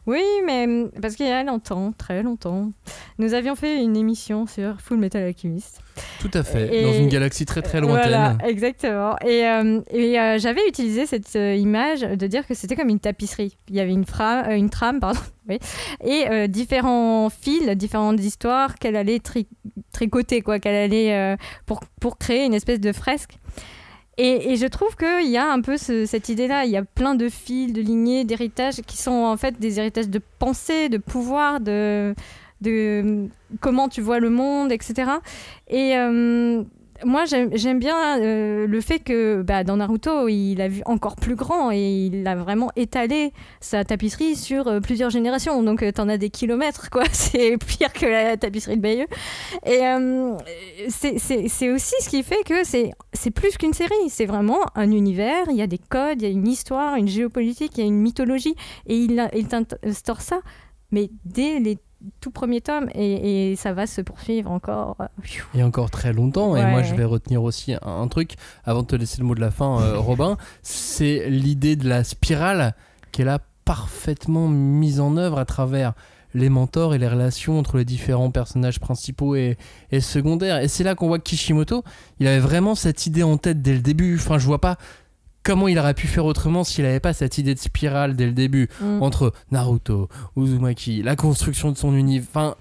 Oui, 0.09 0.22
mais 0.47 0.66
mm, 0.66 0.90
parce 1.02 1.16
qu'il 1.16 1.26
y 1.26 1.30
a 1.30 1.44
longtemps, 1.44 1.93
très 1.93 2.22
longtemps, 2.22 2.72
nous 3.18 3.35
avions 3.35 3.55
fait 3.55 3.82
une 3.82 3.94
émission 3.94 4.47
sur 4.47 4.80
Full 4.80 4.97
Metal 4.97 5.22
Alchemist. 5.22 5.82
Tout 6.20 6.30
à 6.32 6.43
fait, 6.43 6.74
Et- 6.74 6.82
dans 6.82 6.94
une 6.94 7.09
galaxie 7.09 7.44
très 7.44 7.60
très 7.60 7.82
lointaine. 7.82 8.09
Voilà, 8.09 8.39
exactement. 8.48 9.16
Et, 9.18 9.47
euh, 9.47 9.82
et 9.90 10.18
euh, 10.18 10.39
j'avais 10.39 10.66
utilisé 10.66 11.05
cette 11.05 11.36
euh, 11.36 11.55
image 11.55 12.01
de 12.01 12.26
dire 12.26 12.47
que 12.47 12.55
c'était 12.55 12.74
comme 12.74 12.89
une 12.89 13.01
tapisserie. 13.01 13.55
Il 13.68 13.76
y 13.76 13.80
avait 13.80 13.93
une, 13.93 14.06
fra- 14.06 14.55
une 14.56 14.70
trame, 14.70 14.98
pardon, 14.98 15.20
oui, 15.51 15.59
et 16.02 16.26
euh, 16.30 16.47
différents 16.47 17.28
fils, 17.28 17.68
différentes 17.76 18.20
histoires 18.20 18.76
qu'elle 18.76 18.97
allait 18.97 19.18
tri- 19.18 19.47
tricoter, 19.93 20.40
quoi, 20.40 20.59
qu'elle 20.59 20.74
allait 20.90 21.36
pour, 21.66 21.80
pour 22.01 22.16
créer 22.16 22.47
une 22.47 22.55
espèce 22.55 22.80
de 22.80 22.93
fresque. 22.93 23.36
Et, 24.19 24.57
je 24.57 24.66
trouve 24.66 24.97
qu'il 24.97 25.31
y 25.31 25.36
a 25.36 25.51
un 25.51 25.61
peu 25.61 25.77
ce- 25.77 26.05
cette 26.05 26.28
idée-là. 26.28 26.65
Il 26.65 26.70
y 26.73 26.77
a 26.77 26.82
plein 26.85 27.15
de 27.15 27.28
fils, 27.28 27.73
de 27.73 27.81
lignées, 27.81 28.24
d'héritages 28.24 28.82
qui 28.86 28.97
sont 28.97 29.12
en 29.12 29.36
fait 29.36 29.59
des 29.61 29.78
héritages 29.78 30.09
de 30.09 30.20
pensée, 30.40 30.89
de 30.89 30.99
pouvoir, 30.99 31.61
de, 31.61 32.15
comment 33.61 33.89
tu 33.89 34.01
vois 34.01 34.19
le 34.19 34.31
monde, 34.31 34.73
etc. 34.73 35.12
Et 35.69 35.95
moi, 37.04 37.24
j'aime 37.26 37.78
bien 37.78 38.20
euh, 38.20 38.66
le 38.66 38.80
fait 38.80 38.98
que 38.98 39.42
bah, 39.42 39.64
dans 39.64 39.76
Naruto, 39.76 40.28
il 40.28 40.60
a 40.60 40.68
vu 40.68 40.82
encore 40.86 41.16
plus 41.16 41.34
grand 41.36 41.70
et 41.70 42.06
il 42.06 42.26
a 42.26 42.34
vraiment 42.34 42.70
étalé 42.76 43.32
sa 43.60 43.84
tapisserie 43.84 44.36
sur 44.36 44.66
euh, 44.68 44.80
plusieurs 44.80 45.10
générations. 45.10 45.62
Donc, 45.62 45.80
tu 45.80 45.92
t'en 45.92 46.08
as 46.08 46.18
des 46.18 46.30
kilomètres, 46.30 46.90
quoi. 46.90 47.04
C'est 47.12 47.56
pire 47.58 47.92
que 47.92 48.06
la 48.06 48.36
tapisserie 48.36 48.76
de 48.76 48.82
Bayeux. 48.82 49.06
Et 49.66 49.80
euh, 49.86 50.36
c'est- 50.88 51.70
aussi 51.70 51.94
ce 52.00 52.08
qui 52.08 52.22
fait 52.22 52.42
que 52.44 52.64
c'est 52.64 53.30
plus 53.30 53.56
qu'une 53.58 53.74
série. 53.74 54.08
C'est 54.08 54.26
vraiment 54.26 54.60
un 54.74 54.90
univers. 54.90 55.44
Il 55.50 55.56
y 55.56 55.62
a 55.62 55.66
des 55.66 55.78
codes, 55.78 56.22
il 56.22 56.24
y 56.24 56.28
a 56.28 56.32
une 56.32 56.48
histoire, 56.48 56.96
une 56.96 57.08
géopolitique, 57.08 57.72
il 57.76 57.80
y 57.80 57.84
a 57.84 57.86
une 57.86 58.00
mythologie. 58.00 58.54
Et 58.86 58.96
il, 58.96 59.28
il 59.34 59.46
ça, 60.20 60.40
mais 60.90 61.10
dès 61.24 61.58
les 61.58 61.78
tout 62.20 62.30
premiers 62.30 62.60
tomes. 62.60 62.88
Et, 62.94 63.50
et 63.52 63.56
ça 63.56 63.72
va 63.72 63.86
se 63.86 64.00
poursuivre 64.00 64.50
encore. 64.50 64.96
euh, 65.00 65.06
Et 65.54 65.62
encore 65.62 65.90
très 65.90 66.12
longtemps. 66.12 66.56
Et 66.56 66.64
moi, 66.64 66.82
je 66.82 66.94
vais 66.94 67.04
retenir 67.04 67.42
aussi 67.42 67.74
un, 67.74 67.80
un 67.82 68.08
truc, 68.08 68.34
avant 68.64 68.82
de 68.82 68.86
te 68.86 68.96
laisser 68.96 69.18
le 69.20 69.26
mot 69.26 69.34
de 69.34 69.40
la 69.40 69.50
fin, 69.50 69.80
euh, 69.80 69.98
Robin, 69.98 70.36
c'est 70.62 71.28
l'idée 71.28 71.76
de 71.76 71.88
la 71.88 72.04
spirale 72.04 72.74
qu'elle 73.12 73.28
a 73.28 73.40
parfaitement 73.64 74.48
mise 74.48 75.00
en 75.00 75.16
œuvre 75.16 75.38
à 75.38 75.44
travers 75.44 75.92
les 76.34 76.50
mentors 76.50 76.94
et 76.94 76.98
les 76.98 77.08
relations 77.08 77.58
entre 77.58 77.78
les 77.78 77.84
différents 77.86 78.30
personnages 78.30 78.80
principaux 78.80 79.34
et, 79.34 79.56
et 79.90 80.00
secondaires. 80.00 80.60
Et 80.60 80.68
c'est 80.68 80.84
là 80.84 80.94
qu'on 80.94 81.08
voit 81.08 81.18
que 81.18 81.24
Kishimoto, 81.24 81.82
il 82.20 82.26
avait 82.26 82.38
vraiment 82.38 82.74
cette 82.74 83.06
idée 83.06 83.22
en 83.22 83.38
tête 83.38 83.62
dès 83.62 83.72
le 83.72 83.80
début. 83.80 84.16
Enfin, 84.16 84.38
je 84.38 84.46
vois 84.46 84.60
pas 84.60 84.76
comment 85.48 85.66
il 85.66 85.78
aurait 85.78 85.94
pu 85.94 86.06
faire 86.06 86.26
autrement 86.26 86.62
s'il 86.62 86.84
n'avait 86.84 87.00
pas 87.00 87.14
cette 87.14 87.38
idée 87.38 87.54
de 87.54 87.58
spirale 87.58 88.14
dès 88.16 88.26
le 88.26 88.32
début 88.32 88.68
Mm. 88.82 89.02
entre 89.02 89.32
Naruto, 89.50 90.08
Uzumaki, 90.36 91.02
la 91.02 91.16
construction 91.16 91.72
de 91.72 91.76
son 91.78 91.94
univers. 91.94 92.28
Enfin, 92.30 92.54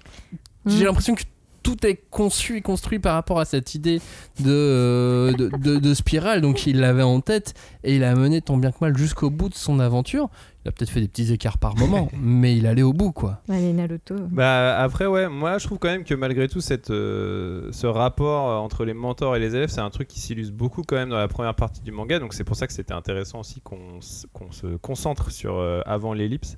j'ai 0.66 0.84
Mm. 0.84 0.86
l'impression 0.86 1.14
que 1.14 1.22
tout 1.62 1.86
est 1.86 1.96
conçu 2.10 2.56
et 2.56 2.60
construit 2.62 2.98
par 2.98 3.14
rapport 3.14 3.40
à 3.40 3.44
cette 3.44 3.74
idée 3.74 4.00
de, 4.40 4.50
euh, 4.50 5.32
de, 5.32 5.48
de- 5.56 5.78
de 5.78 5.94
spirale. 5.94 6.40
Donc 6.40 6.66
il 6.66 6.80
l'avait 6.80 7.02
en 7.02 7.20
tête 7.20 7.54
et 7.84 7.96
il 7.96 8.04
a 8.04 8.14
mené 8.14 8.40
tant 8.40 8.56
bien 8.56 8.70
que 8.72 8.78
mal 8.80 8.96
jusqu'au 8.96 9.30
bout 9.30 9.48
de 9.48 9.54
son 9.54 9.80
aventure. 9.80 10.28
Il 10.64 10.68
a 10.68 10.72
peut-être 10.72 10.90
fait 10.90 11.00
des 11.00 11.08
petits 11.08 11.32
écarts 11.32 11.56
par 11.58 11.76
moment, 11.76 12.08
mais 12.20 12.56
il 12.56 12.66
allait 12.66 12.82
au 12.82 12.92
bout 12.92 13.12
quoi. 13.12 13.40
Allez, 13.48 13.72
Naruto. 13.72 14.16
Bah 14.30 14.78
après 14.78 15.06
ouais, 15.06 15.28
moi 15.28 15.58
je 15.58 15.66
trouve 15.66 15.78
quand 15.78 15.88
même 15.88 16.04
que 16.04 16.14
malgré 16.14 16.48
tout 16.48 16.60
cette, 16.60 16.90
euh, 16.90 17.68
ce 17.72 17.86
rapport 17.86 18.50
euh, 18.50 18.56
entre 18.56 18.84
les 18.84 18.94
mentors 18.94 19.36
et 19.36 19.38
les 19.40 19.54
élèves, 19.56 19.70
c'est 19.70 19.80
un 19.80 19.90
truc 19.90 20.08
qui 20.08 20.20
s'illustre 20.20 20.54
beaucoup 20.54 20.82
quand 20.86 20.96
même 20.96 21.10
dans 21.10 21.16
la 21.18 21.28
première 21.28 21.54
partie 21.54 21.80
du 21.82 21.90
manga, 21.92 22.18
donc 22.18 22.34
c'est 22.34 22.44
pour 22.44 22.56
ça 22.56 22.66
que 22.66 22.72
c'était 22.72 22.92
intéressant 22.94 23.40
aussi 23.40 23.60
qu'on 23.60 24.00
qu'on 24.32 24.52
se 24.52 24.66
concentre 24.76 25.30
sur 25.30 25.56
euh, 25.56 25.80
avant 25.86 26.12
l'ellipse. 26.12 26.56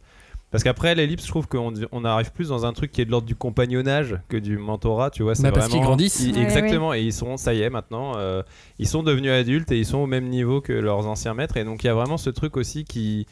Parce 0.50 0.64
qu'après 0.64 0.94
l'ellipse, 0.96 1.24
je 1.24 1.28
trouve 1.28 1.46
qu'on 1.46 1.72
on 1.92 2.04
arrive 2.04 2.32
plus 2.32 2.48
dans 2.48 2.66
un 2.66 2.72
truc 2.72 2.90
qui 2.90 3.00
est 3.00 3.04
de 3.04 3.10
l'ordre 3.12 3.26
du 3.28 3.36
compagnonnage 3.36 4.18
que 4.28 4.36
du 4.36 4.58
mentorat, 4.58 5.10
tu 5.10 5.22
vois. 5.22 5.34
c'est 5.36 5.44
Bah, 5.44 5.52
parce 5.52 5.68
qu'ils 5.68 5.80
grandissent. 5.80 6.20
ils- 6.20 6.34
Ouais, 6.36 6.42
exactement, 6.42 6.92
et 6.92 7.02
ils 7.02 7.12
sont, 7.12 7.36
ça 7.36 7.54
y 7.54 7.62
est 7.62 7.70
maintenant, 7.70 8.14
euh, 8.16 8.42
ils 8.80 8.88
sont 8.88 9.02
devenus 9.04 9.30
adultes 9.30 9.70
et 9.70 9.78
ils 9.78 9.86
sont 9.86 9.98
au 9.98 10.06
même 10.06 10.26
niveau 10.28 10.60
que 10.60 10.72
leurs 10.72 11.06
anciens 11.06 11.34
maîtres, 11.34 11.56
et 11.56 11.64
donc 11.64 11.84
il 11.84 11.86
y 11.86 11.90
a 11.90 11.94
vraiment 11.94 12.18
ce 12.18 12.30
truc 12.30 12.56
aussi 12.56 12.84
qui 12.84 13.26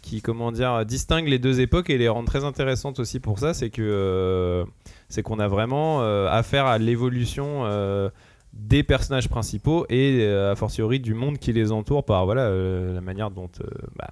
qui 0.00 0.20
comment 0.20 0.50
dire 0.50 0.84
distingue 0.84 1.28
les 1.28 1.38
deux 1.38 1.60
époques 1.60 1.88
et 1.88 1.96
les 1.96 2.08
rend 2.08 2.24
très 2.24 2.42
intéressantes 2.44 2.98
aussi 2.98 3.20
pour 3.20 3.38
ça 3.38 3.54
c'est 3.54 3.70
que 3.70 3.82
euh, 3.82 4.64
c'est 5.08 5.22
qu'on 5.22 5.38
a 5.38 5.46
vraiment 5.46 6.02
euh, 6.02 6.26
affaire 6.28 6.66
à 6.66 6.78
l'évolution 6.78 7.62
euh, 7.66 8.10
des 8.52 8.82
personnages 8.82 9.28
principaux 9.28 9.86
et 9.90 10.18
euh, 10.22 10.50
a 10.50 10.56
fortiori 10.56 10.98
du 10.98 11.14
monde 11.14 11.38
qui 11.38 11.52
les 11.52 11.70
entoure 11.70 12.04
par 12.04 12.24
voilà 12.24 12.42
euh, 12.46 12.92
la 12.94 13.00
manière 13.00 13.30
dont 13.30 13.48
euh, 13.60 13.66
bah, 13.96 14.08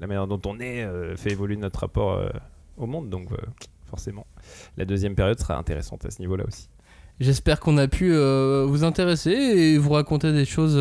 la 0.00 0.06
manière 0.06 0.26
dont 0.26 0.40
on 0.46 0.58
est 0.60 0.84
euh, 0.84 1.16
fait 1.16 1.30
évoluer 1.30 1.56
notre 1.56 1.80
rapport 1.80 2.12
euh, 2.12 2.28
au 2.76 2.86
monde. 2.86 3.10
Donc 3.10 3.32
euh, 3.32 3.36
forcément 3.86 4.26
la 4.76 4.84
deuxième 4.84 5.14
période 5.14 5.38
sera 5.38 5.56
intéressante 5.56 6.04
à 6.04 6.10
ce 6.10 6.20
niveau 6.20 6.36
là 6.36 6.44
aussi. 6.46 6.68
J'espère 7.18 7.60
qu'on 7.60 7.78
a 7.78 7.88
pu 7.88 8.10
vous 8.10 8.84
intéresser 8.84 9.30
et 9.30 9.78
vous 9.78 9.92
raconter 9.92 10.34
des 10.34 10.44
choses 10.44 10.76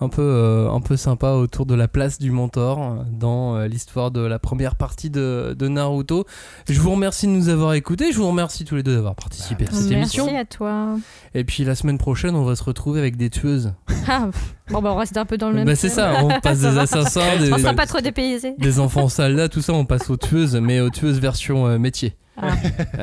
un 0.00 0.08
peu 0.08 0.22
euh, 0.22 0.70
un 0.70 0.80
peu 0.80 0.96
sympas 0.96 1.34
autour 1.34 1.64
de 1.64 1.74
la 1.74 1.88
place 1.88 2.18
du 2.18 2.30
mentor 2.30 2.78
euh, 2.80 3.02
dans 3.10 3.56
euh, 3.56 3.66
l'histoire 3.66 4.10
de 4.10 4.20
la 4.20 4.38
première 4.38 4.74
partie 4.74 5.08
de, 5.08 5.56
de 5.58 5.68
Naruto. 5.68 6.26
Je 6.68 6.78
vous 6.80 6.90
remercie 6.90 7.26
de 7.26 7.32
nous 7.32 7.48
avoir 7.48 7.72
écoutés. 7.74 8.12
Je 8.12 8.18
vous 8.18 8.28
remercie 8.28 8.64
tous 8.64 8.76
les 8.76 8.82
deux 8.82 8.94
d'avoir 8.94 9.14
participé 9.14 9.64
à 9.64 9.70
cette 9.70 9.88
Merci 9.90 10.20
émission. 10.20 10.38
à 10.38 10.44
toi. 10.44 10.96
Et 11.34 11.44
puis 11.44 11.64
la 11.64 11.74
semaine 11.74 11.98
prochaine, 11.98 12.34
on 12.34 12.44
va 12.44 12.56
se 12.56 12.64
retrouver 12.64 13.00
avec 13.00 13.16
des 13.16 13.30
tueuses. 13.30 13.72
Ah, 14.08 14.28
bon, 14.70 14.80
bah, 14.82 14.92
on 14.92 14.96
reste 14.96 15.16
un 15.16 15.24
peu 15.24 15.36
dans 15.36 15.48
le 15.48 15.56
même. 15.56 15.66
Bah, 15.66 15.74
c'est 15.74 15.88
ça, 15.88 16.22
on 16.22 16.40
passe 16.40 16.60
des 16.60 16.78
assassins, 16.78 17.36
des, 17.40 17.52
On 17.52 17.58
sera 17.58 17.74
pas 17.74 17.86
trop 17.86 18.00
dépaysés. 18.00 18.54
des 18.56 18.78
enfants 18.78 19.08
soldats, 19.08 19.48
tout 19.48 19.62
ça, 19.62 19.72
on 19.72 19.84
passe 19.84 20.08
aux 20.10 20.16
tueuses, 20.16 20.54
mais 20.54 20.78
aux 20.78 20.90
tueuses 20.90 21.18
version 21.18 21.76
métier. 21.76 22.14
Ah. 22.36 22.52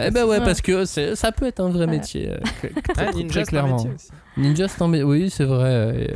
Eh 0.08 0.12
ben 0.12 0.26
ouais, 0.26 0.40
parce 0.40 0.62
que 0.62 0.86
ça 0.86 1.32
peut 1.32 1.46
être 1.48 1.60
un 1.60 1.70
vrai 1.70 1.86
Ouais. 1.86 1.92
métier. 1.92 2.30
euh, 2.32 2.38
Ah, 2.98 3.06
très, 3.06 3.14
ninja, 3.14 3.42
très 3.42 3.44
clairement. 3.50 3.76
métier. 3.78 3.92
Ninja, 4.38 4.68
c'est 4.68 4.82
un 4.82 4.88
mé- 4.90 5.04
Oui, 5.04 5.30
c'est 5.30 5.46
vrai. 5.46 5.70
euh, 5.70 6.08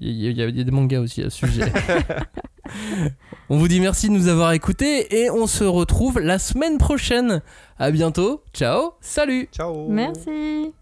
Il 0.00 0.10
y, 0.12 0.26
a- 0.26 0.30
il 0.30 0.36
y 0.38 0.42
a- 0.42 0.46
il 0.48 0.58
y 0.58 0.60
a 0.60 0.64
des 0.64 0.70
mangas 0.70 1.00
aussi 1.00 1.22
à 1.22 1.30
ce 1.30 1.46
sujet. 1.46 1.62
on 3.48 3.56
vous 3.58 3.68
dit 3.68 3.80
merci 3.80 4.08
de 4.08 4.12
nous 4.14 4.28
avoir 4.28 4.52
écoutés 4.52 5.22
et 5.22 5.30
on 5.30 5.46
se 5.46 5.64
retrouve 5.64 6.18
la 6.20 6.38
semaine 6.38 6.78
prochaine. 6.78 7.42
À 7.78 7.90
bientôt. 7.90 8.42
Ciao. 8.52 8.92
Salut. 9.00 9.48
ciao 9.52 9.88
Merci. 9.88 10.72